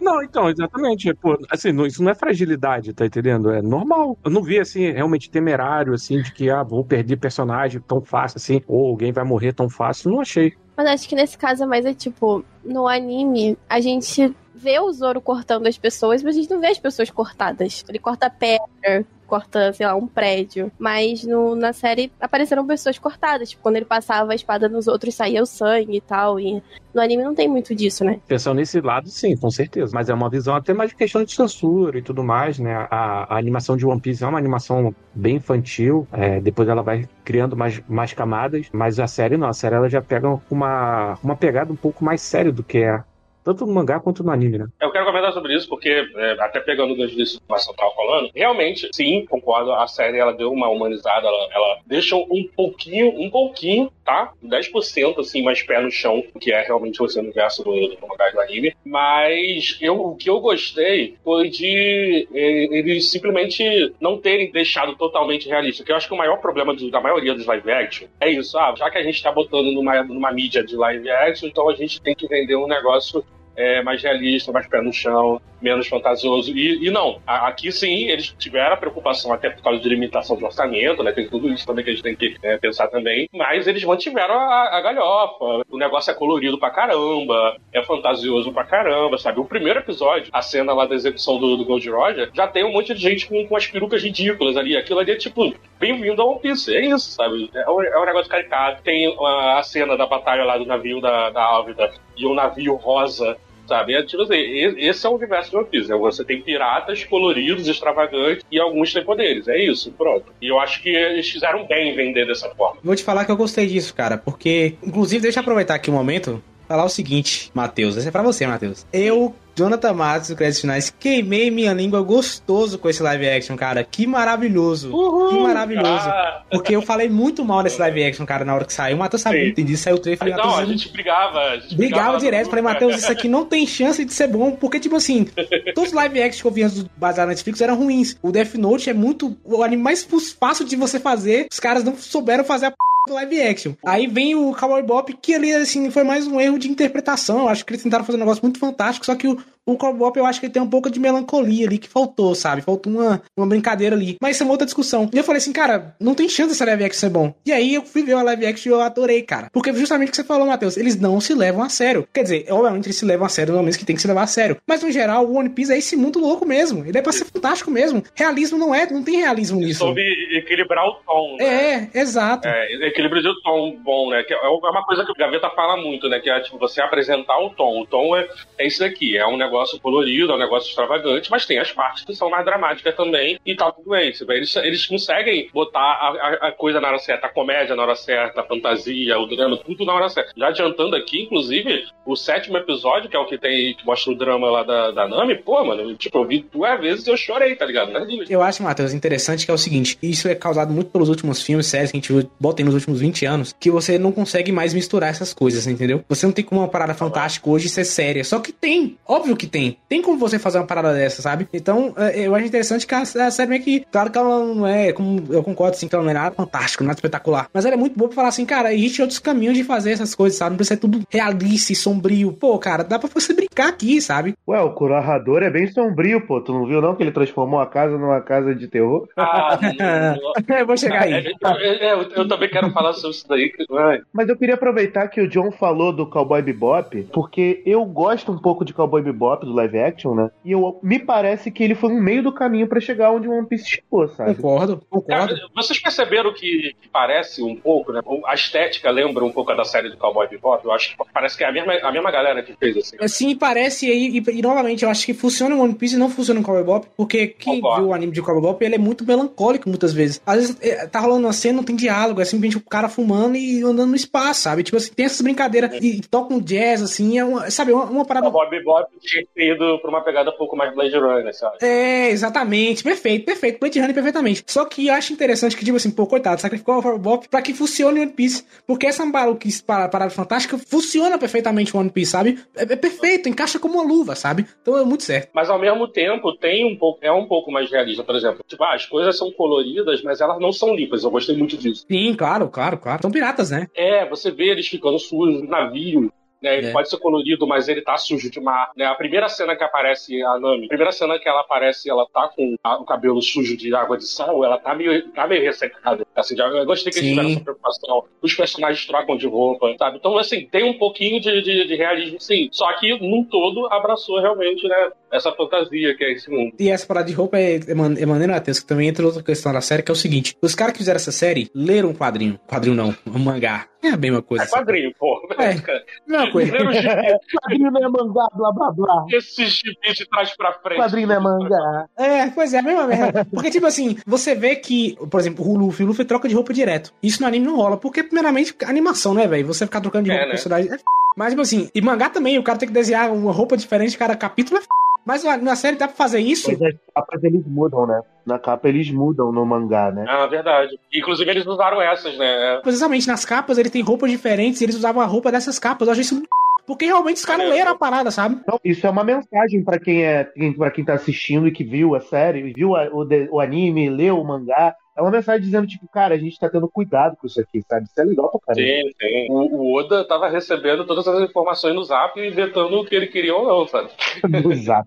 Não, 0.00 0.22
então, 0.22 0.48
exatamente. 0.48 1.12
Pô, 1.14 1.36
assim, 1.50 1.72
não- 1.72 1.86
isso 1.86 2.02
não 2.02 2.10
é 2.10 2.14
fragilidade, 2.14 2.92
tá 2.92 3.06
entendendo? 3.06 3.50
É 3.50 3.60
normal. 3.62 4.16
Eu 4.24 4.30
não 4.30 4.42
vi, 4.42 4.58
assim, 4.58 4.90
realmente 4.90 5.30
temerário, 5.30 5.92
assim, 5.94 6.20
de 6.22 6.32
que, 6.32 6.48
ah, 6.50 6.62
vou 6.62 6.84
perder 6.84 7.16
personagem 7.16 7.80
tão 7.80 8.00
fácil, 8.00 8.36
assim, 8.38 8.60
ou 8.66 8.88
alguém 8.88 9.12
vai 9.12 9.24
morrer 9.24 9.52
tão 9.52 9.68
fácil. 9.68 10.10
Não 10.10 10.20
achei. 10.20 10.52
Mas 10.76 10.86
acho 10.86 11.08
que 11.08 11.14
nesse 11.14 11.36
caso 11.36 11.62
é 11.64 11.66
mais 11.66 11.84
é 11.84 11.92
tipo, 11.92 12.44
no 12.64 12.86
anime, 12.88 13.56
a 13.68 13.80
gente 13.80 14.34
vê 14.60 14.78
o 14.78 14.92
Zoro 14.92 15.20
cortando 15.20 15.66
as 15.66 15.78
pessoas, 15.78 16.22
mas 16.22 16.36
a 16.36 16.40
gente 16.40 16.50
não 16.50 16.60
vê 16.60 16.68
as 16.68 16.78
pessoas 16.78 17.10
cortadas. 17.10 17.84
Ele 17.88 17.98
corta 17.98 18.28
pedra, 18.28 19.06
corta, 19.26 19.72
sei 19.72 19.86
lá, 19.86 19.94
um 19.94 20.06
prédio. 20.06 20.70
Mas 20.78 21.24
no, 21.24 21.54
na 21.54 21.72
série 21.72 22.12
apareceram 22.20 22.66
pessoas 22.66 22.98
cortadas. 22.98 23.50
Tipo, 23.50 23.62
quando 23.62 23.76
ele 23.76 23.84
passava 23.84 24.32
a 24.32 24.34
espada 24.34 24.68
nos 24.68 24.88
outros, 24.88 25.14
saía 25.14 25.42
o 25.42 25.46
sangue 25.46 25.96
e 25.96 26.00
tal. 26.00 26.38
E 26.38 26.62
no 26.92 27.00
anime 27.00 27.22
não 27.22 27.34
tem 27.34 27.48
muito 27.48 27.74
disso, 27.74 28.04
né? 28.04 28.20
Pensando 28.26 28.56
nesse 28.56 28.80
lado, 28.80 29.08
sim, 29.08 29.36
com 29.36 29.50
certeza. 29.50 29.92
Mas 29.94 30.08
é 30.08 30.14
uma 30.14 30.28
visão 30.28 30.54
até 30.54 30.74
mais 30.74 30.90
de 30.90 30.96
questão 30.96 31.24
de 31.24 31.32
censura 31.32 31.98
e 31.98 32.02
tudo 32.02 32.24
mais, 32.24 32.58
né? 32.58 32.86
A, 32.90 33.34
a 33.34 33.38
animação 33.38 33.76
de 33.76 33.86
One 33.86 34.00
Piece 34.00 34.24
é 34.24 34.26
uma 34.26 34.38
animação 34.38 34.94
bem 35.14 35.36
infantil. 35.36 36.06
é, 36.12 36.40
depois 36.40 36.68
ela 36.68 36.82
vai 36.82 37.08
criando 37.24 37.56
mais, 37.56 37.80
mais 37.88 38.12
camadas. 38.12 38.66
Mas 38.72 38.98
a 38.98 39.06
série 39.06 39.36
não. 39.36 39.48
A 39.48 39.52
série 39.52 39.76
ela 39.76 39.88
já 39.88 40.02
pega 40.02 40.40
uma, 40.50 41.16
uma 41.22 41.36
pegada 41.36 41.72
um 41.72 41.76
pouco 41.76 42.04
mais 42.04 42.20
séria 42.20 42.52
do 42.52 42.64
que 42.64 42.78
é 42.78 43.02
tanto 43.44 43.66
no 43.66 43.72
mangá 43.72 43.98
quanto 44.00 44.22
no 44.22 44.30
anime, 44.30 44.58
né? 44.58 44.66
Eu 44.80 44.90
quero 44.90 45.04
comentar 45.06 45.32
sobre 45.32 45.54
isso 45.54 45.68
porque, 45.68 45.88
é, 46.16 46.32
até 46.40 46.60
pegando 46.60 46.92
o 46.92 46.96
gancho 46.96 47.16
disso 47.16 47.38
que 47.38 47.44
o 47.48 47.50
Marcelo 47.50 47.76
falando, 47.96 48.30
realmente, 48.34 48.88
sim, 48.94 49.24
concordo, 49.26 49.72
a 49.72 49.86
série 49.86 50.18
ela 50.18 50.32
deu 50.32 50.52
uma 50.52 50.68
humanizada, 50.68 51.26
ela, 51.26 51.48
ela 51.52 51.78
deixa 51.86 52.16
um 52.16 52.48
pouquinho, 52.54 53.08
um 53.20 53.30
pouquinho, 53.30 53.90
tá? 54.04 54.32
10% 54.44 55.18
assim, 55.20 55.42
mais 55.42 55.62
pé 55.62 55.80
no 55.80 55.90
chão, 55.90 56.22
que 56.40 56.52
é 56.52 56.62
realmente 56.62 57.02
o 57.02 57.06
universo 57.18 57.62
do, 57.64 57.70
do 57.72 58.06
mangá 58.08 58.28
e 58.28 58.32
do 58.32 58.40
anime. 58.40 58.74
Mas 58.84 59.78
eu, 59.80 59.98
o 60.00 60.16
que 60.16 60.28
eu 60.28 60.40
gostei 60.40 61.16
foi 61.24 61.48
de 61.48 62.28
eh, 62.32 62.68
eles 62.78 63.10
simplesmente 63.10 63.92
não 64.00 64.18
terem 64.18 64.50
deixado 64.50 64.94
totalmente 64.96 65.48
realista. 65.48 65.84
Que 65.84 65.92
eu 65.92 65.96
acho 65.96 66.06
que 66.08 66.14
o 66.14 66.18
maior 66.18 66.38
problema 66.38 66.74
do- 66.74 66.90
da 66.90 67.00
maioria 67.00 67.34
dos 67.34 67.46
live 67.46 67.70
action 67.70 68.08
é 68.20 68.30
isso. 68.30 68.58
Ah, 68.58 68.74
já 68.76 68.90
que 68.90 68.98
a 68.98 69.02
gente 69.02 69.22
tá 69.22 69.32
botando 69.32 69.72
numa, 69.72 70.02
numa 70.04 70.32
mídia 70.32 70.62
de 70.64 70.76
live 70.76 71.08
action, 71.10 71.48
então 71.48 71.68
a 71.68 71.74
gente 71.74 72.00
tem 72.00 72.14
que 72.14 72.26
vender 72.26 72.56
um 72.56 72.66
negócio 72.66 73.24
é, 73.56 73.82
mais 73.82 74.02
realista, 74.02 74.52
mais 74.52 74.66
pé 74.68 74.80
no 74.80 74.92
chão, 74.92 75.40
menos 75.60 75.86
fantasioso. 75.88 76.56
E, 76.56 76.86
e 76.86 76.90
não, 76.90 77.20
a- 77.26 77.48
aqui 77.48 77.70
sim, 77.70 78.08
eles 78.08 78.34
tiveram 78.38 78.72
a 78.74 78.76
preocupação, 78.76 79.32
até 79.32 79.50
por 79.50 79.62
causa 79.62 79.80
de 79.80 79.88
limitação 79.88 80.36
de 80.36 80.44
orçamento, 80.44 81.02
né? 81.02 81.12
Tem 81.12 81.28
tudo 81.28 81.48
isso 81.48 81.66
também 81.66 81.84
que 81.84 81.90
a 81.90 81.92
gente 81.94 82.02
tem 82.02 82.16
que 82.16 82.36
é, 82.42 82.56
pensar 82.56 82.88
também. 82.88 83.28
Mas 83.34 83.66
eles 83.66 83.84
mantiveram 83.84 84.34
a, 84.34 84.78
a 84.78 84.80
galhofa. 84.80 85.64
O 85.70 85.76
negócio 85.76 86.10
é 86.10 86.14
colorido 86.14 86.58
pra 86.58 86.70
caramba, 86.70 87.56
é 87.72 87.82
fantasioso 87.82 88.52
pra 88.52 88.64
caramba, 88.64 89.18
sabe? 89.18 89.40
O 89.40 89.44
primeiro 89.44 89.80
episódio, 89.80 90.30
a 90.32 90.40
cena 90.42 90.72
lá 90.72 90.86
da 90.86 90.94
execução 90.94 91.38
do, 91.38 91.56
do 91.56 91.64
Gold 91.64 91.88
Roger, 91.90 92.30
já 92.32 92.46
tem 92.46 92.64
um 92.64 92.72
monte 92.72 92.94
de 92.94 93.00
gente 93.00 93.26
com, 93.26 93.46
com 93.46 93.56
as 93.56 93.66
perucas 93.66 94.02
ridículas 94.02 94.56
ali. 94.56 94.76
Aquilo 94.76 95.00
ali 95.00 95.12
é 95.12 95.16
tipo, 95.16 95.54
bem-vindo 95.78 96.22
ao 96.22 96.30
One 96.32 96.40
Piece. 96.40 96.74
É 96.74 96.80
isso, 96.86 97.10
sabe? 97.10 97.50
É 97.54 97.68
um, 97.70 97.82
é 97.82 98.00
um 98.00 98.06
negócio 98.06 98.30
caricato. 98.30 98.82
Tem 98.82 99.14
a, 99.20 99.58
a 99.58 99.62
cena 99.62 99.96
da 99.96 100.06
batalha 100.06 100.44
lá 100.44 100.56
do 100.56 100.64
navio 100.64 101.00
da, 101.00 101.30
da 101.30 101.42
Álvida 101.42 101.92
e 102.16 102.24
o 102.26 102.34
navio 102.34 102.74
rosa 102.76 103.36
sabe? 103.70 103.94
É, 103.94 104.02
tipo 104.02 104.22
assim, 104.22 104.34
esse 104.78 105.06
é 105.06 105.08
o 105.08 105.14
universo 105.14 105.50
de 105.50 105.56
One 105.56 105.66
Piece. 105.66 105.88
né? 105.88 105.96
Você 105.96 106.24
tem 106.24 106.42
piratas 106.42 107.04
coloridos, 107.04 107.68
extravagantes 107.68 108.44
e 108.50 108.58
alguns 108.58 108.92
têm 108.92 109.04
poderes. 109.04 109.46
É 109.46 109.56
isso, 109.62 109.92
pronto. 109.92 110.26
E 110.42 110.48
eu 110.48 110.58
acho 110.58 110.82
que 110.82 110.88
eles 110.88 111.30
fizeram 111.30 111.64
bem 111.66 111.90
em 111.92 111.94
vender 111.94 112.26
dessa 112.26 112.48
forma. 112.50 112.80
Vou 112.82 112.96
te 112.96 113.04
falar 113.04 113.24
que 113.24 113.30
eu 113.30 113.36
gostei 113.36 113.66
disso, 113.68 113.94
cara, 113.94 114.18
porque, 114.18 114.74
inclusive, 114.84 115.22
deixa 115.22 115.38
eu 115.38 115.42
aproveitar 115.42 115.74
aqui 115.76 115.88
um 115.90 115.94
momento, 115.94 116.42
falar 116.66 116.84
o 116.84 116.88
seguinte, 116.88 117.50
Matheus, 117.54 117.96
esse 117.96 118.08
é 118.08 118.10
pra 118.10 118.22
você, 118.22 118.46
Matheus. 118.46 118.84
Eu, 118.92 119.34
Jonathan 119.60 119.92
Matos, 119.92 120.30
do 120.30 120.36
Créditos 120.36 120.62
Finais, 120.62 120.94
queimei 120.98 121.50
minha 121.50 121.74
língua 121.74 122.00
gostoso 122.00 122.78
com 122.78 122.88
esse 122.88 123.02
live 123.02 123.28
action, 123.28 123.56
cara. 123.56 123.84
Que 123.84 124.06
maravilhoso. 124.06 124.90
que 124.90 125.38
maravilhoso. 125.38 126.08
Ah, 126.08 126.44
Porque 126.50 126.74
eu 126.74 126.80
falei 126.80 127.10
muito 127.10 127.44
mal 127.44 127.62
desse 127.62 127.78
live 127.78 128.02
action, 128.04 128.24
cara, 128.24 128.42
na 128.42 128.54
hora 128.54 128.64
que 128.64 128.72
saiu. 128.72 128.96
O 128.96 128.98
Matheus 128.98 129.20
sabe 129.20 129.36
Sim. 129.36 129.44
muito 129.44 129.62
disso, 129.64 129.82
saiu 129.82 129.96
o 129.96 129.98
trailer, 129.98 130.18
falei, 130.18 130.34
não, 130.34 130.56
a 130.56 130.64
gente 130.64 130.90
brigava. 130.90 131.38
A 131.40 131.56
gente 131.58 131.76
Brigava 131.76 132.16
direto, 132.16 132.44
no 132.44 132.50
falei, 132.50 132.64
grupo, 132.64 132.84
Matheus, 132.84 133.02
isso 133.02 133.12
aqui 133.12 133.28
não 133.28 133.44
tem 133.44 133.66
chance 133.66 134.02
de 134.02 134.14
ser 134.14 134.28
bom, 134.28 134.52
porque, 134.52 134.80
tipo 134.80 134.96
assim, 134.96 135.24
todos 135.74 135.90
os 135.90 135.94
live 135.94 136.22
action 136.22 136.40
que 136.40 136.48
eu 136.48 136.52
vi 136.52 136.62
antes 136.62 136.82
do 136.82 136.90
na 136.98 137.26
Netflix 137.26 137.60
eram 137.60 137.76
ruins. 137.76 138.16
O 138.22 138.32
Death 138.32 138.54
Note 138.54 138.88
é 138.88 138.94
muito. 138.94 139.36
o 139.44 139.62
anime 139.62 139.82
mais 139.82 140.08
fácil 140.40 140.64
de 140.64 140.74
você 140.74 140.98
fazer, 140.98 141.48
os 141.52 141.60
caras 141.60 141.84
não 141.84 141.94
souberam 141.96 142.44
fazer 142.44 142.66
a 142.66 142.70
p 142.70 142.76
live 143.14 143.40
action. 143.40 143.72
Aí 143.84 144.06
vem 144.06 144.34
o 144.34 144.54
Cowboy 144.54 144.82
Bop, 144.82 145.12
que 145.20 145.34
ali, 145.34 145.52
assim, 145.52 145.90
foi 145.90 146.02
mais 146.04 146.26
um 146.26 146.40
erro 146.40 146.58
de 146.58 146.70
interpretação. 146.70 147.40
Eu 147.40 147.48
acho 147.48 147.64
que 147.64 147.72
eles 147.72 147.82
tentaram 147.82 148.04
fazer 148.04 148.16
um 148.16 148.20
negócio 148.20 148.42
muito 148.42 148.58
fantástico, 148.58 149.06
só 149.06 149.14
que 149.14 149.26
o, 149.26 149.38
o 149.66 149.76
Cowboy 149.76 149.98
Bop, 149.98 150.18
eu 150.18 150.26
acho 150.26 150.40
que 150.40 150.46
ele 150.46 150.52
tem 150.52 150.62
um 150.62 150.68
pouco 150.68 150.90
de 150.90 150.98
melancolia 150.98 151.66
ali 151.66 151.78
que 151.78 151.88
faltou, 151.88 152.34
sabe? 152.34 152.62
Faltou 152.62 152.92
uma, 152.92 153.22
uma 153.36 153.46
brincadeira 153.46 153.94
ali. 153.94 154.16
Mas 154.20 154.36
isso 154.36 154.42
é 154.42 154.46
uma 154.46 154.52
outra 154.52 154.64
discussão. 154.66 155.08
E 155.12 155.18
eu 155.18 155.24
falei 155.24 155.38
assim, 155.38 155.52
cara, 155.52 155.94
não 156.00 156.14
tem 156.14 156.28
chance 156.28 156.52
essa 156.52 156.64
live 156.64 156.84
action 156.84 157.00
ser 157.00 157.10
bom. 157.10 157.34
E 157.46 157.52
aí 157.52 157.74
eu 157.74 157.82
fui 157.82 158.02
ver 158.02 158.14
a 158.14 158.22
live 158.22 158.46
action 158.46 158.70
e 158.70 158.74
eu 158.74 158.80
adorei, 158.80 159.22
cara. 159.22 159.48
Porque 159.52 159.72
justamente 159.72 160.08
o 160.08 160.10
que 160.10 160.16
você 160.16 160.24
falou, 160.24 160.46
Matheus, 160.46 160.76
eles 160.76 160.96
não 160.96 161.20
se 161.20 161.34
levam 161.34 161.62
a 161.62 161.68
sério. 161.68 162.06
Quer 162.12 162.22
dizer, 162.22 162.46
obviamente 162.50 162.86
eles 162.86 162.96
se 162.96 163.04
levam 163.04 163.26
a 163.26 163.28
sério 163.28 163.52
no 163.52 163.58
momento 163.58 163.78
que 163.78 163.84
tem 163.84 163.96
que 163.96 164.02
se 164.02 164.08
levar 164.08 164.22
a 164.22 164.26
sério. 164.26 164.56
Mas 164.66 164.82
no 164.82 164.90
geral, 164.90 165.26
o 165.26 165.36
One 165.36 165.48
Piece 165.48 165.72
é 165.72 165.78
esse 165.78 165.96
mundo 165.96 166.18
louco 166.18 166.46
mesmo. 166.46 166.84
Ele 166.84 166.98
é 166.98 167.02
pra 167.02 167.12
ser 167.12 167.24
fantástico 167.24 167.70
mesmo. 167.70 168.02
Realismo 168.14 168.58
não 168.58 168.74
é, 168.74 168.90
não 168.90 169.02
tem 169.02 169.18
realismo 169.18 169.60
nisso. 169.60 169.80
Soube 169.80 170.02
equilibrar 170.32 170.84
o 170.86 170.94
tom, 171.06 171.36
né? 171.38 171.88
É, 171.94 172.00
exato. 172.00 172.46
É, 172.48 172.86
equilíbrio 173.00 173.22
de 173.22 173.42
tom 173.42 173.76
bom, 173.82 174.10
né? 174.10 174.22
Que 174.22 174.34
é 174.34 174.48
uma 174.48 174.84
coisa 174.84 175.04
que 175.04 175.12
o 175.12 175.14
Gaveta 175.14 175.50
fala 175.50 175.76
muito, 175.76 176.08
né? 176.08 176.20
Que 176.20 176.30
é 176.30 176.40
tipo, 176.40 176.58
você 176.58 176.80
apresentar 176.82 177.38
o 177.38 177.50
tom. 177.50 177.80
O 177.80 177.86
tom 177.86 178.16
é, 178.16 178.28
é 178.58 178.66
isso 178.66 178.84
aqui, 178.84 179.16
é 179.16 179.26
um 179.26 179.36
negócio 179.36 179.80
colorido, 179.80 180.32
é 180.32 180.36
um 180.36 180.38
negócio 180.38 180.68
extravagante, 180.68 181.30
mas 181.30 181.46
tem 181.46 181.58
as 181.58 181.72
partes 181.72 182.04
que 182.04 182.14
são 182.14 182.30
mais 182.30 182.44
dramáticas 182.44 182.94
também, 182.94 183.38
e 183.44 183.54
tá 183.54 183.70
tudo 183.72 183.90
bem. 183.90 184.12
sabe? 184.12 184.34
Eles, 184.36 184.54
eles 184.56 184.86
conseguem 184.86 185.48
botar 185.52 185.80
a, 185.80 186.48
a- 186.48 186.52
coisa 186.52 186.80
na 186.80 186.88
hora 186.88 186.98
certa, 186.98 187.26
a 187.26 187.30
comédia 187.30 187.74
na 187.74 187.82
hora 187.82 187.94
certa, 187.94 188.40
a 188.40 188.44
fantasia, 188.44 189.18
o 189.18 189.26
drama, 189.26 189.56
tudo 189.56 189.84
na 189.84 189.94
hora 189.94 190.08
certa. 190.08 190.32
Já 190.36 190.48
adiantando 190.48 190.96
aqui, 190.96 191.22
inclusive, 191.22 191.86
o 192.04 192.16
sétimo 192.16 192.56
episódio, 192.56 193.08
que 193.08 193.16
é 193.16 193.18
o 193.18 193.26
que 193.26 193.38
tem, 193.38 193.74
que 193.74 193.86
mostra 193.86 194.12
o 194.12 194.16
drama 194.16 194.50
lá 194.50 194.62
da, 194.62 194.90
da 194.90 195.08
Nami, 195.08 195.36
pô, 195.36 195.64
mano, 195.64 195.94
tipo, 195.96 196.18
eu 196.18 196.24
vi 196.24 196.46
duas 196.52 196.80
vezes 196.80 197.06
e 197.06 197.10
eu 197.10 197.16
chorei, 197.16 197.54
tá 197.56 197.64
ligado? 197.64 197.92
Eu 198.28 198.42
acho, 198.42 198.62
Matheus, 198.62 198.92
interessante 198.92 199.44
que 199.44 199.50
é 199.50 199.54
o 199.54 199.58
seguinte: 199.58 199.96
isso 200.02 200.28
é 200.28 200.34
causado 200.34 200.72
muito 200.72 200.90
pelos 200.90 201.08
últimos 201.08 201.42
filmes, 201.42 201.66
séries 201.66 201.90
que 201.90 201.96
a 201.96 202.00
gente 202.00 202.12
viu, 202.12 202.30
nos 202.64 202.74
últimos 202.82 203.00
20 203.00 203.26
anos, 203.26 203.54
que 203.58 203.70
você 203.70 203.98
não 203.98 204.12
consegue 204.12 204.52
mais 204.52 204.74
misturar 204.74 205.10
essas 205.10 205.32
coisas, 205.32 205.66
entendeu? 205.66 206.04
Você 206.08 206.26
não 206.26 206.32
tem 206.32 206.44
como 206.44 206.60
uma 206.60 206.68
parada 206.68 206.94
fantástica 206.94 207.48
hoje 207.48 207.68
ser 207.68 207.84
séria. 207.84 208.24
Só 208.24 208.38
que 208.38 208.52
tem, 208.52 208.96
óbvio 209.06 209.36
que 209.36 209.46
tem. 209.46 209.78
Tem 209.88 210.02
como 210.02 210.18
você 210.18 210.38
fazer 210.38 210.58
uma 210.58 210.66
parada 210.66 210.92
dessa, 210.92 211.22
sabe? 211.22 211.48
Então, 211.52 211.94
é, 211.96 212.26
eu 212.26 212.34
acho 212.34 212.46
interessante 212.46 212.86
que 212.86 212.94
a, 212.94 213.00
a 213.00 213.30
série 213.30 213.50
meio 213.50 213.62
que. 213.62 213.84
Claro 213.90 214.10
que 214.10 214.18
ela 214.18 214.44
não 214.44 214.66
é, 214.66 214.92
como 214.92 215.24
eu 215.30 215.42
concordo, 215.42 215.76
assim, 215.76 215.88
que 215.88 215.94
ela 215.94 216.04
não 216.04 216.10
é 216.10 216.14
nada 216.14 216.34
fantástico, 216.34 216.84
nada 216.84 216.96
espetacular. 216.96 217.48
Mas 217.52 217.64
ela 217.64 217.74
é 217.74 217.78
muito 217.78 217.96
boa 217.96 218.08
pra 218.08 218.16
falar 218.16 218.28
assim, 218.28 218.44
cara, 218.44 218.72
existe 218.72 219.00
outros 219.00 219.18
caminhos 219.18 219.56
de 219.56 219.64
fazer 219.64 219.92
essas 219.92 220.14
coisas, 220.14 220.38
sabe? 220.38 220.50
Não 220.50 220.56
precisa 220.56 220.74
ser 220.74 220.80
tudo 220.80 221.02
realista 221.10 221.72
e 221.72 221.76
sombrio. 221.76 222.32
Pô, 222.32 222.58
cara, 222.58 222.82
dá 222.82 222.98
pra 222.98 223.08
você 223.12 223.32
brincar 223.32 223.68
aqui, 223.68 224.00
sabe? 224.00 224.34
Ué, 224.46 224.60
o 224.60 224.72
Kurohador 224.72 225.42
é 225.42 225.50
bem 225.50 225.66
sombrio, 225.68 226.26
pô. 226.26 226.40
Tu 226.40 226.52
não 226.52 226.66
viu 226.66 226.80
não 226.80 226.94
que 226.94 227.02
ele 227.02 227.12
transformou 227.12 227.60
a 227.60 227.66
casa 227.66 227.96
numa 227.96 228.20
casa 228.20 228.54
de 228.54 228.68
terror? 228.68 229.08
Ah, 229.16 229.58
não, 230.48 230.56
eu 230.56 230.66
vou 230.66 230.76
chegar 230.76 231.02
aí. 231.02 231.12
É, 231.12 231.88
é, 231.88 231.92
eu, 231.92 232.02
eu 232.02 232.28
também 232.28 232.48
quero 232.48 232.69
falar 232.74 232.92
sobre 232.94 233.10
isso 233.16 233.28
daí. 233.28 233.52
ai, 233.78 234.00
Mas 234.12 234.28
eu 234.28 234.36
queria 234.36 234.54
aproveitar 234.54 235.08
que 235.08 235.20
o 235.20 235.28
John 235.28 235.50
falou 235.52 235.92
do 235.92 236.06
Cowboy 236.06 236.42
Bebop, 236.42 237.02
porque 237.12 237.62
eu 237.66 237.84
gosto 237.84 238.32
um 238.32 238.38
pouco 238.38 238.64
de 238.64 238.72
Cowboy 238.72 239.02
Bebop, 239.02 239.44
do 239.44 239.52
live 239.52 239.78
action, 239.78 240.14
né? 240.14 240.30
E 240.44 240.52
eu, 240.52 240.78
me 240.82 240.98
parece 240.98 241.50
que 241.50 241.62
ele 241.62 241.74
foi 241.74 241.90
um 241.90 242.00
meio 242.00 242.22
do 242.22 242.32
caminho 242.32 242.66
pra 242.66 242.80
chegar 242.80 243.10
onde 243.10 243.28
o 243.28 243.32
One 243.32 243.46
Piece 243.46 243.68
chegou, 243.68 244.08
sabe? 244.08 244.34
Concordo, 244.36 244.82
concordo. 244.88 245.34
Cara, 245.34 245.48
vocês 245.54 245.80
perceberam 245.80 246.32
que, 246.32 246.74
que 246.80 246.88
parece 246.88 247.42
um 247.42 247.56
pouco, 247.56 247.92
né? 247.92 248.00
A 248.26 248.34
estética 248.34 248.90
lembra 248.90 249.24
um 249.24 249.32
pouco 249.32 249.50
a 249.52 249.54
da 249.54 249.64
série 249.64 249.88
do 249.88 249.96
Cowboy 249.96 250.28
Bebop? 250.28 250.64
Eu 250.64 250.72
acho 250.72 250.90
que 250.96 251.04
parece 251.12 251.36
que 251.36 251.44
é 251.44 251.48
a 251.48 251.52
mesma, 251.52 251.72
a 251.82 251.92
mesma 251.92 252.10
galera 252.10 252.42
que 252.42 252.54
fez 252.54 252.76
assim. 252.76 252.96
Sim, 253.08 253.36
parece, 253.36 253.86
e, 253.86 253.90
aí- 253.90 254.18
e, 254.18 254.38
e 254.38 254.42
novamente, 254.42 254.84
eu 254.84 254.90
acho 254.90 255.04
que 255.06 255.14
funciona 255.14 255.54
em 255.54 255.58
One 255.58 255.74
Piece 255.74 255.94
e 255.96 255.98
não 255.98 256.08
funciona 256.08 256.40
em 256.40 256.42
Cowboy 256.42 256.62
Bebop, 256.62 256.86
porque 256.96 257.26
quem 257.28 257.60
Concordo. 257.60 257.82
viu 257.82 257.90
o 257.90 257.94
anime 257.94 258.12
de 258.12 258.20
Cowboy 258.22 258.40
Bebop, 258.42 258.64
ele 258.64 258.74
é 258.74 258.78
muito 258.78 259.04
melancólico 259.06 259.68
muitas 259.68 259.92
vezes. 259.92 260.20
Às 260.26 260.36
vezes 260.36 260.58
é, 260.60 260.86
tá 260.86 261.00
rolando 261.00 261.26
uma 261.26 261.32
cena, 261.32 261.56
não 261.56 261.64
tem 261.64 261.76
diálogo, 261.76 262.20
é 262.20 262.24
simplesmente 262.24 262.59
o 262.66 262.70
cara 262.70 262.88
fumando 262.88 263.36
e 263.36 263.62
andando 263.62 263.90
no 263.90 263.96
espaço, 263.96 264.42
sabe? 264.42 264.62
Tipo 264.62 264.76
assim, 264.76 264.92
tem 264.92 265.06
essas 265.06 265.20
brincadeiras 265.20 265.72
e, 265.82 265.96
e 265.96 266.00
toca 266.00 266.32
um 266.34 266.40
jazz, 266.40 266.82
assim, 266.82 267.18
é 267.18 267.24
uma, 267.24 267.50
sabe, 267.50 267.72
uma, 267.72 267.84
uma 267.84 268.04
parada... 268.04 268.30
Cowboy 268.30 268.50
Bebop 268.50 268.88
tinha 269.00 269.24
ido 269.36 269.78
pra 269.80 269.90
uma 269.90 270.02
pegada 270.02 270.30
um 270.30 270.36
pouco 270.36 270.56
mais 270.56 270.74
Blade 270.74 270.96
Runner, 270.96 271.34
sabe? 271.34 271.56
É, 271.62 272.10
exatamente, 272.10 272.82
perfeito, 272.82 273.24
perfeito, 273.24 273.58
Blade 273.60 273.78
Runner 273.80 273.94
perfeitamente. 273.94 274.44
Só 274.46 274.64
que 274.64 274.86
eu 274.88 274.94
acho 274.94 275.12
interessante 275.12 275.56
que, 275.56 275.64
tipo 275.64 275.76
assim, 275.76 275.90
pô, 275.90 276.06
coitado, 276.06 276.40
sacrificou 276.40 276.78
o 276.78 276.82
Bebop 276.82 277.28
pra 277.28 277.42
que 277.42 277.54
funcione 277.54 277.98
o 278.00 278.02
One 278.02 278.12
Piece, 278.12 278.44
porque 278.66 278.86
essa 278.86 279.04
maluquice 279.04 279.62
para- 279.62 279.88
parada 279.88 280.10
fantástica 280.10 280.58
funciona 280.58 281.18
perfeitamente 281.18 281.74
o 281.76 281.80
One 281.80 281.90
Piece, 281.90 282.10
sabe? 282.12 282.38
É, 282.56 282.62
é 282.62 282.76
perfeito, 282.76 283.28
encaixa 283.28 283.58
como 283.58 283.74
uma 283.74 283.84
luva, 283.84 284.14
sabe? 284.14 284.46
Então 284.62 284.78
é 284.78 284.84
muito 284.84 285.02
certo. 285.04 285.30
Mas 285.32 285.48
ao 285.50 285.58
mesmo 285.58 285.88
tempo 285.88 286.32
tem 286.36 286.64
um 286.64 286.76
pouco, 286.76 286.98
é 287.02 287.10
um 287.12 287.26
pouco 287.26 287.50
mais 287.50 287.70
realista, 287.70 288.02
por 288.04 288.14
exemplo. 288.16 288.40
Tipo, 288.46 288.62
ah, 288.64 288.74
as 288.74 288.86
coisas 288.86 289.16
são 289.16 289.30
coloridas, 289.32 290.02
mas 290.02 290.20
elas 290.20 290.38
não 290.40 290.52
são 290.52 290.74
limpas. 290.74 291.02
Eu 291.04 291.10
gostei 291.10 291.36
muito 291.36 291.56
disso. 291.56 291.84
Sim, 291.90 292.14
claro, 292.14 292.48
claro, 292.50 292.78
claro. 292.78 293.02
São 293.02 293.10
piratas, 293.10 293.50
né? 293.50 293.66
É, 293.74 294.06
você 294.08 294.30
vê 294.30 294.46
eles 294.48 294.66
ficando 294.68 294.98
sujos, 294.98 295.42
navio. 295.48 296.12
Né, 296.42 296.56
ele 296.56 296.68
É. 296.68 296.72
pode 296.72 296.88
ser 296.88 296.96
colorido, 296.98 297.46
mas 297.46 297.68
ele 297.68 297.82
tá 297.82 297.98
sujo 297.98 298.30
de 298.30 298.40
mar. 298.40 298.70
Né? 298.74 298.86
A 298.86 298.94
primeira 298.94 299.28
cena 299.28 299.54
que 299.54 299.62
aparece 299.62 300.22
a 300.22 300.38
Nami, 300.38 300.64
a 300.64 300.68
primeira 300.68 300.90
cena 300.90 301.18
que 301.18 301.28
ela 301.28 301.40
aparece, 301.42 301.90
ela 301.90 302.06
tá 302.14 302.28
com 302.34 302.54
a- 302.64 302.78
o 302.80 302.84
cabelo 302.86 303.20
sujo 303.20 303.54
de 303.58 303.74
água 303.74 303.98
de 303.98 304.06
sal, 304.06 304.42
ela 304.42 304.56
tá 304.56 304.74
meio, 304.74 305.06
tá 305.10 305.26
meio 305.26 305.42
ressecada. 305.42 306.02
Assim, 306.16 306.40
eu 306.40 306.64
gostei 306.64 306.90
que 306.90 306.98
eles 307.00 307.10
Sim. 307.10 307.14
tiveram 307.14 307.30
essa 307.32 307.40
preocupação. 307.44 308.04
Os 308.22 308.34
personagens 308.34 308.86
trocam 308.86 309.18
de 309.18 309.26
roupa, 309.26 309.74
sabe? 309.78 309.98
Então, 309.98 310.16
assim, 310.16 310.46
tem 310.46 310.64
um 310.64 310.78
pouquinho 310.78 311.20
de, 311.20 311.42
de, 311.42 311.66
de 311.66 311.74
realismo, 311.74 312.18
sim. 312.18 312.48
Só 312.52 312.72
que, 312.78 312.98
num 312.98 313.22
todo, 313.22 313.66
abraçou 313.70 314.18
realmente, 314.18 314.66
né? 314.66 314.92
Essa 315.12 315.32
fantasia 315.32 315.94
que 315.96 316.04
é 316.04 316.12
esse 316.12 316.30
mundo. 316.30 316.52
E 316.58 316.70
essa 316.70 316.86
parada 316.86 317.06
de 317.08 317.12
roupa 317.12 317.38
é, 317.38 317.56
é, 317.66 317.74
man- 317.74 317.94
é 317.98 318.06
maneiro, 318.06 318.32
Matheus, 318.32 318.60
que 318.60 318.66
também 318.66 318.88
entra 318.88 319.04
outra 319.04 319.22
questão 319.22 319.52
da 319.52 319.60
série, 319.60 319.82
que 319.82 319.90
é 319.90 319.94
o 319.94 319.96
seguinte: 319.96 320.36
os 320.40 320.54
caras 320.54 320.72
que 320.72 320.78
fizeram 320.78 320.96
essa 320.96 321.12
série 321.12 321.50
leram 321.54 321.90
um 321.90 321.94
quadrinho. 321.94 322.38
Quadrinho 322.46 322.76
não, 322.76 322.94
um 323.06 323.18
mangá. 323.18 323.66
É 323.82 323.88
a 323.88 323.96
mesma 323.96 324.20
coisa. 324.20 324.44
É 324.44 324.46
quadrinho, 324.46 324.92
pô. 324.98 325.18
É. 325.38 325.54
Mesma 326.06 326.30
coisa. 326.30 326.52
Primeiro 326.52 326.74
gibi- 326.74 327.18
Quadrinho 327.42 327.70
não 327.70 327.80
é 327.82 327.88
mangá, 327.88 328.26
blá 328.36 328.52
blá 328.52 328.70
blá. 328.72 329.06
Esse 329.10 329.46
gibi 329.46 329.94
de 329.94 330.06
trás 330.06 330.36
pra 330.36 330.52
frente. 330.52 330.78
Quadrinho 330.78 331.08
não 331.08 331.14
é 331.14 331.18
mangá. 331.18 331.88
É, 331.96 332.26
pois 332.28 332.52
é, 332.52 332.58
a 332.58 332.62
mesma 332.62 332.86
merda. 332.86 333.24
Porque, 333.24 333.50
tipo 333.50 333.64
assim, 333.66 333.96
você 334.06 334.34
vê 334.34 334.56
que, 334.56 334.96
por 335.10 335.18
exemplo, 335.18 335.48
o 335.48 335.56
Luffy, 335.56 335.84
o 335.84 335.88
Luffy 335.88 336.04
troca 336.04 336.28
de 336.28 336.34
roupa 336.34 336.52
direto. 336.52 336.92
Isso 337.02 337.22
no 337.22 337.26
anime 337.28 337.46
não 337.46 337.56
rola, 337.56 337.78
porque, 337.78 338.02
primeiramente, 338.02 338.54
animação, 338.66 339.14
né, 339.14 339.26
velho? 339.26 339.46
Você 339.46 339.64
ficar 339.64 339.80
trocando 339.80 340.04
de 340.04 340.10
É, 340.10 340.14
roupa 340.14 340.26
né? 340.26 340.30
com 340.32 340.36
personagem 340.36 340.70
é 340.70 340.74
f... 340.74 340.84
Mas, 341.16 341.30
tipo 341.30 341.42
assim, 341.42 341.68
e 341.74 341.80
mangá 341.80 342.08
também, 342.10 342.38
o 342.38 342.42
cara 342.42 342.58
tem 342.58 342.68
que 342.68 342.74
desenhar 342.74 343.10
uma 343.12 343.32
roupa 343.32 343.56
diferente 343.56 343.96
cada 343.98 344.14
capítulo 344.14 344.58
é 344.58 344.60
f... 344.60 344.68
Mas 345.04 345.24
na 345.24 345.56
série 345.56 345.76
dá 345.76 345.88
pra 345.88 345.96
fazer 345.96 346.20
isso? 346.20 346.50
Mas 346.50 346.60
as 346.62 346.74
capas 346.94 347.24
eles 347.24 347.42
mudam, 347.46 347.86
né? 347.86 348.00
Na 348.26 348.38
capa 348.38 348.68
eles 348.68 348.90
mudam 348.90 349.32
no 349.32 349.44
mangá, 349.46 349.90
né? 349.90 350.04
Ah, 350.08 350.26
verdade. 350.26 350.78
Inclusive 350.92 351.30
eles 351.30 351.46
usaram 351.46 351.80
essas, 351.80 352.16
né? 352.18 352.60
Precisamente, 352.62 353.08
nas 353.08 353.24
capas 353.24 353.58
ele 353.58 353.70
tem 353.70 353.82
roupas 353.82 354.10
diferentes 354.10 354.60
e 354.60 354.64
eles 354.64 354.76
usavam 354.76 355.02
a 355.02 355.06
roupa 355.06 355.32
dessas 355.32 355.58
capas. 355.58 355.88
Eu 355.88 355.92
achei 355.92 356.02
isso 356.02 356.22
porque 356.66 356.84
realmente 356.84 357.16
os 357.16 357.24
caras 357.24 357.46
É. 357.46 357.48
leram 357.48 357.72
a 357.72 357.78
parada, 357.78 358.10
sabe? 358.10 358.36
Então, 358.42 358.60
isso 358.64 358.86
é 358.86 358.90
uma 358.90 359.02
mensagem 359.02 359.64
pra 359.64 359.78
quem 359.80 360.04
é 360.04 360.24
para 360.56 360.70
quem 360.70 360.84
tá 360.84 360.94
assistindo 360.94 361.48
e 361.48 361.50
que 361.50 361.64
viu 361.64 361.94
a 361.94 362.00
série, 362.00 362.52
viu 362.52 362.76
a- 362.76 362.88
o, 362.92 363.04
de- 363.04 363.28
o 363.32 363.40
anime, 363.40 363.88
leu 363.90 364.20
o 364.20 364.24
mangá. 364.24 364.74
É 365.00 365.02
uma 365.02 365.10
mensagem 365.10 365.40
dizendo, 365.42 365.66
tipo, 365.66 365.88
cara, 365.88 366.14
a 366.14 366.18
gente 366.18 366.38
tá 366.38 366.48
tendo 366.48 366.68
cuidado 366.68 367.16
com 367.16 367.26
isso 367.26 367.40
aqui, 367.40 367.62
sabe? 367.68 367.84
Isso 367.86 367.98
é 368.00 368.04
legal 368.04 368.30
pra 368.30 368.54
caramba. 368.54 368.68
Sim, 368.68 368.92
sim. 369.00 369.26
O, 369.30 369.56
o 369.56 369.74
Oda 369.78 370.04
tava 370.04 370.28
recebendo 370.28 370.84
todas 370.86 371.08
as 371.08 371.20
informações 371.28 371.74
no 371.74 371.82
zap 371.84 372.20
e 372.20 372.28
vetando 372.30 372.78
o 372.78 372.84
que 372.84 372.94
ele 372.94 373.06
queria 373.06 373.34
ou 373.34 373.46
não, 373.46 373.66
sabe? 373.66 373.88
No 374.44 374.54
zap. 374.54 374.86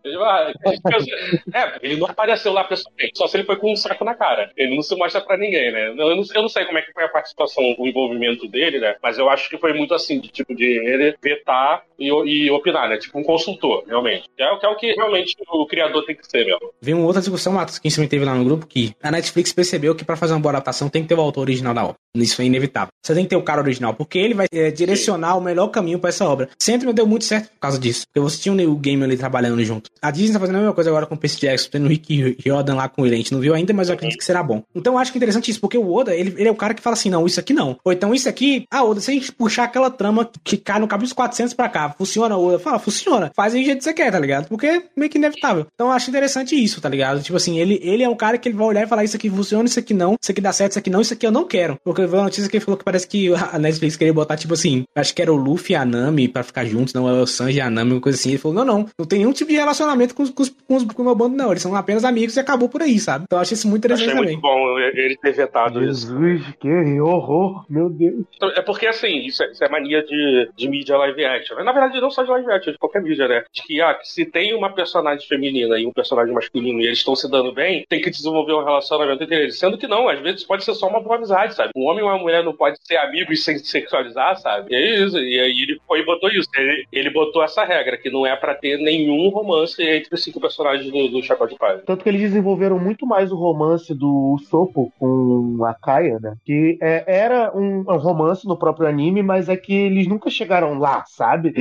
É, 1.54 1.80
ele 1.82 1.98
não 1.98 2.08
apareceu 2.08 2.54
lá 2.54 2.64
pessoalmente, 2.64 3.12
só 3.18 3.28
se 3.28 3.38
ele 3.38 3.44
foi 3.46 3.56
com 3.58 3.72
um 3.72 3.76
saco 3.76 4.04
na 4.06 4.14
cara. 4.16 4.52
Ele 4.56 4.76
não 4.76 4.82
se 4.84 4.96
mostra 4.96 5.22
pra 5.22 5.38
ninguém, 5.38 5.72
né? 5.72 5.90
Eu 5.90 5.96
não, 5.96 6.08
eu 6.34 6.42
não 6.42 6.50
sei 6.50 6.66
como 6.66 6.78
é 6.78 6.82
que 6.82 6.92
foi 6.94 7.04
a 7.04 7.10
participação, 7.10 7.64
o 7.78 7.88
envolvimento 7.88 8.48
dele, 8.48 8.80
né? 8.80 8.96
Mas 9.02 9.18
eu 9.18 9.30
acho 9.30 9.50
que 9.50 9.58
foi 9.58 9.74
muito 9.74 9.94
assim, 9.94 10.20
de 10.20 10.30
tipo, 10.30 10.56
de 10.56 10.66
ele 10.66 11.16
vetar 11.22 11.84
e, 12.00 12.08
e 12.08 12.52
opinar, 12.52 12.90
né? 12.90 12.98
Tipo 12.98 13.20
um 13.20 13.24
consultor, 13.24 13.84
realmente. 13.88 14.30
Que 14.36 14.44
é, 14.44 14.52
o- 14.52 14.60
que 14.60 14.66
é 14.66 14.70
o 14.70 14.76
que 14.76 14.92
realmente 14.94 15.36
o 15.50 15.66
criador 15.66 16.06
tem 16.06 16.16
que 16.16 16.26
ser 16.30 16.46
mesmo. 16.46 16.72
Veio 16.82 16.98
uma 16.98 17.06
outra 17.08 17.22
discussão, 17.22 17.54
Matos, 17.54 17.80
que 17.80 17.88
a 17.88 17.92
gente 17.92 18.10
teve 18.10 18.26
lá 18.26 18.36
no 18.36 18.44
grupo, 18.44 18.68
que 18.68 18.94
a 19.02 19.12
Netflix 19.12 19.54
percebeu 19.54 19.96
que 19.96 20.03
pra 20.04 20.16
fazer 20.16 20.34
uma 20.34 20.40
boa 20.40 20.54
adaptação 20.54 20.90
tem 20.90 21.02
que 21.02 21.10
ter 21.10 21.16
o 21.16 21.22
autor 21.22 21.42
original 21.42 21.74
da 21.74 21.84
obra. 21.84 21.96
Isso 22.16 22.42
é 22.42 22.46
inevitável. 22.46 22.90
Você 23.04 23.16
tem 23.16 23.24
que 23.24 23.32
ter 23.32 23.36
o 23.36 23.42
cara 23.42 23.60
original, 23.60 23.94
porque 23.96 24.20
ele 24.20 24.36
vai 24.36 24.46
é, 24.52 24.70
direcionar 24.70 25.36
o 25.36 25.42
melhor 25.42 25.68
caminho 25.68 25.98
pra 25.98 26.10
essa 26.10 26.26
obra. 26.26 26.48
Sempre 26.60 26.94
deu 26.94 27.08
muito 27.08 27.26
certo 27.26 27.50
por 27.50 27.60
causa 27.60 27.80
disso. 27.80 28.06
Porque 28.06 28.20
você 28.20 28.38
tinha 28.38 28.54
o 28.54 28.56
Neil 28.56 28.76
Gaiman 28.76 29.06
ali 29.06 29.18
trabalhando 29.18 29.64
junto. 29.64 29.90
A 30.00 30.12
Disney 30.12 30.34
tá 30.34 30.40
fazendo 30.40 30.58
a 30.58 30.60
mesma 30.60 30.74
coisa 30.74 30.90
agora 30.92 31.08
com 31.08 31.16
o 31.16 31.18
Percy 31.18 31.42
Jackson, 31.42 31.70
tendo 31.72 31.86
o 31.86 31.90
Rick 31.90 32.38
Riordan 32.44 32.76
lá 32.76 32.88
com 32.88 33.06
ele. 33.06 33.16
A 33.16 33.18
gente 33.18 33.34
não 33.34 33.40
viu 33.40 33.54
ainda, 33.54 33.74
mas 33.74 33.90
eu 33.90 33.96
acredito 33.96 34.20
que 34.20 34.26
será 34.26 34.44
bom. 34.44 34.62
Então 34.76 34.94
eu 34.94 35.00
acho 35.00 35.12
que 35.12 35.18
é 35.18 35.20
interessante 35.20 35.50
isso, 35.50 35.60
porque 35.60 35.78
o 35.78 35.92
Oda, 35.92 36.16
ele, 36.16 36.36
ele 36.38 36.48
é 36.48 36.52
o 36.52 36.56
cara 36.56 36.76
que 36.76 36.82
fala 36.82 36.94
assim, 36.94 37.10
não, 37.10 37.26
isso 37.26 37.40
aqui 37.40 37.52
não. 37.52 37.78
Ou 37.84 37.92
então 37.92 38.14
isso 38.14 38.30
aqui, 38.30 38.66
ah, 38.70 38.84
Oda, 38.84 39.02
se 39.02 39.10
a 39.10 39.14
gente 39.14 39.32
puxar 39.32 39.64
aquela 39.64 39.90
trama 39.90 40.30
que 40.44 40.56
cai 40.56 40.80
no 40.80 40.88
capítulo 40.88 41.16
400 41.16 41.54
pra 41.56 41.68
cá, 41.68 41.96
funciona, 41.98 42.38
Oda? 42.38 42.60
Fala, 42.60 42.78
funciona. 42.78 43.32
Faz 43.36 43.56
aí 43.56 43.62
do 43.62 43.66
jeito 43.66 43.78
que 43.80 43.84
você 43.84 43.94
quer, 43.94 44.12
tá 44.12 44.20
ligado? 44.20 44.48
Porque 44.48 44.68
é 44.68 44.84
meio 44.96 45.10
que 45.10 45.18
inevitável. 45.18 45.66
Então 45.74 45.88
eu 45.88 45.94
acho 45.94 46.10
interessante 46.10 46.56
isso, 46.56 46.80
tá 46.80 46.90
ligado? 46.90 47.24
Tipo 47.24 47.38
assim, 47.38 47.60
ele, 47.60 47.80
ele 47.82 48.04
é 48.04 48.10
um 48.10 48.16
cara 48.16 48.38
que 48.38 48.48
ele 48.48 48.58
vai 48.58 48.68
olhar 48.68 48.84
e 48.84 48.88
falar 48.88 49.04
isso 49.04 49.16
aqui 49.16 49.30
funciona, 49.30 49.66
isso 49.66 49.80
aqui 49.80 49.93
não, 49.94 50.16
isso 50.22 50.32
aqui 50.32 50.42
dá 50.42 50.52
certo, 50.52 50.72
isso 50.72 50.80
aqui 50.80 50.90
não, 50.90 51.02
isso 51.02 51.14
aqui 51.14 51.26
eu 51.26 51.32
não 51.32 51.46
quero. 51.48 51.78
Porque 51.84 52.02
eu 52.02 52.08
vi 52.08 52.16
uma 52.16 52.24
notícia 52.24 52.50
que 52.50 52.58
ele 52.58 52.64
falou 52.66 52.78
que 52.78 52.84
parece 52.84 53.08
que 53.08 53.34
a 53.34 53.58
Netflix 53.60 53.96
queria 53.96 54.14
botar, 54.14 54.36
tipo 54.38 54.54
assim, 54.54 54.84
acho 54.96 55.14
que 55.14 55.22
era 55.22 55.32
o 55.32 55.36
Luffy 55.36 55.74
e 55.74 55.76
a 55.76 55.86
Nami 55.86 56.28
pra 56.28 56.44
ficar 56.44 56.66
juntos, 56.66 56.94
não 56.94 57.08
é 57.10 57.14
o 57.14 57.26
Sanji 57.26 57.58
e 57.58 57.62
a 57.62 57.70
Nami, 57.70 57.94
uma 57.94 58.02
coisa 58.02 58.18
assim. 58.18 58.30
Ele 58.30 58.38
falou, 58.38 58.56
não, 58.56 58.66
não, 58.66 58.90
não 58.98 59.06
tem 59.06 59.20
nenhum 59.20 59.34
tipo 59.34 59.52
de 59.52 59.58
relacionamento 59.58 60.14
com, 60.16 60.24
os- 60.24 60.30
com, 60.30 60.44
os- 60.44 60.50
com, 60.50 60.76
os- 60.76 60.84
com 60.84 61.02
o 61.02 61.06
meu 61.06 61.16
bando, 61.16 61.36
não. 61.36 61.52
Eles 61.52 61.62
são 61.62 61.76
apenas 61.76 62.04
amigos 62.04 62.36
e 62.36 62.40
acabou 62.40 62.68
por 62.70 62.82
aí, 62.82 63.00
sabe? 63.00 63.26
Então 63.26 63.38
eu 63.38 63.42
achei 63.42 63.56
isso 63.56 63.68
muito 63.68 63.82
interessante 63.86 64.10
Achei 64.10 64.16
também. 64.20 64.34
muito 64.34 64.42
bom 64.42 64.80
ele 64.80 65.18
ter 65.18 65.32
vetado 65.34 65.84
isso. 65.84 66.08
Jesus, 66.08 66.42
que 66.60 67.02
horror, 67.02 67.66
meu 67.70 67.90
Deus. 67.90 68.24
Então, 68.36 68.50
É 68.50 68.62
porque, 68.62 68.88
assim, 68.88 69.26
isso 69.26 69.44
é, 69.44 69.52
isso 69.52 69.64
é 69.64 69.70
mania 69.70 70.04
de, 70.04 70.50
de 70.56 70.70
mídia 70.70 70.98
live 70.98 71.26
action. 71.26 71.56
Na 71.64 71.72
verdade, 71.72 72.00
não 72.02 72.10
só 72.12 72.24
de 72.24 72.30
live 72.30 72.52
action, 72.52 72.72
de 72.74 72.78
qualquer 72.80 73.02
mídia, 73.02 73.28
né? 73.28 73.44
De 73.54 73.62
que, 73.64 73.82
ah, 73.82 73.98
se 74.04 74.26
tem 74.26 74.54
uma 74.56 74.74
personagem 74.74 75.26
feminina 75.28 75.78
e 75.80 75.86
um 75.86 75.92
personagem 75.92 76.34
masculino 76.34 76.80
e 76.82 76.86
eles 76.86 77.00
estão 77.00 77.16
se 77.16 77.30
dando 77.30 77.54
bem, 77.54 77.86
tem 77.90 78.02
que 78.02 78.10
desenvolver 78.10 78.54
um 78.54 78.64
relacionamento 78.64 79.24
entre 79.24 79.36
eles. 79.36 79.58
Sendo 79.60 79.73
que 79.78 79.88
não, 79.88 80.08
às 80.08 80.20
vezes 80.20 80.44
pode 80.44 80.64
ser 80.64 80.74
só 80.74 80.88
uma 80.88 81.02
boa 81.02 81.18
amizade, 81.18 81.56
sabe? 81.56 81.72
Um 81.76 81.86
homem 81.86 82.00
e 82.00 82.04
uma 82.04 82.18
mulher 82.18 82.44
não 82.44 82.54
pode 82.54 82.78
ser 82.84 82.98
amigos 82.98 83.44
sem 83.44 83.58
se 83.58 83.66
sexualizar, 83.66 84.38
sabe? 84.38 84.74
E 84.74 84.76
é 84.76 85.04
isso. 85.04 85.18
E 85.18 85.40
aí 85.40 85.62
ele 85.62 85.80
foi 85.88 86.00
e 86.00 86.06
botou 86.06 86.30
isso. 86.30 86.50
Ele, 86.56 86.88
ele 86.92 87.10
botou 87.10 87.44
essa 87.44 87.64
regra, 87.64 87.98
que 87.98 88.10
não 88.10 88.26
é 88.26 88.36
pra 88.36 88.56
ter 88.56 88.78
nenhum 88.78 89.30
romance 89.30 89.82
entre 89.82 90.14
os 90.14 90.24
cinco 90.24 90.40
personagens 90.40 90.92
do, 90.92 91.08
do 91.08 91.24
Chapéu 91.24 91.48
de 91.48 91.56
Palha. 91.56 91.84
Tanto 91.86 92.04
que 92.04 92.10
eles 92.10 92.22
desenvolveram 92.22 92.80
muito 92.80 93.06
mais 93.06 93.32
o 93.32 93.36
romance 93.36 93.94
do 93.94 94.38
Sopo 94.50 94.92
com 95.00 95.64
a 95.66 95.74
Kaia, 95.74 96.20
né? 96.22 96.36
Que 96.46 96.78
é, 96.82 97.04
era 97.08 97.52
um, 97.56 97.80
um 97.88 97.98
romance 97.98 98.48
no 98.48 98.58
próprio 98.58 98.88
anime, 98.88 99.24
mas 99.24 99.50
é 99.50 99.56
que 99.56 99.74
eles 99.74 100.08
nunca 100.08 100.30
chegaram 100.30 100.78
lá, 100.78 101.04
sabe? 101.06 101.54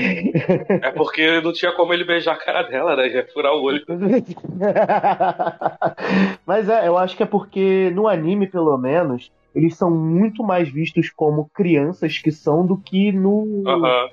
É 0.83 0.91
porque 0.91 1.41
não 1.41 1.53
tinha 1.53 1.73
como 1.73 1.93
ele 1.93 2.05
beijar 2.05 2.35
a 2.35 2.39
cara 2.39 2.63
dela, 2.63 2.97
né? 2.97 3.09
Ia 3.09 3.27
furar 3.33 3.53
o 3.55 3.63
olho. 3.63 3.85
Mas 6.47 6.69
é, 6.69 6.87
eu 6.87 6.97
acho 6.99 7.17
que 7.17 7.23
é 7.23 7.27
porque 7.27 7.91
no 8.03 8.09
anime, 8.09 8.47
pelo 8.49 8.77
menos, 8.77 9.31
eles 9.55 9.77
são 9.77 9.91
muito 9.91 10.43
mais 10.43 10.69
vistos 10.69 11.11
como 11.11 11.49
crianças 11.55 12.19
que 12.19 12.33
são 12.33 12.67
do 12.67 12.77
que 12.77 13.13
no 13.13 13.63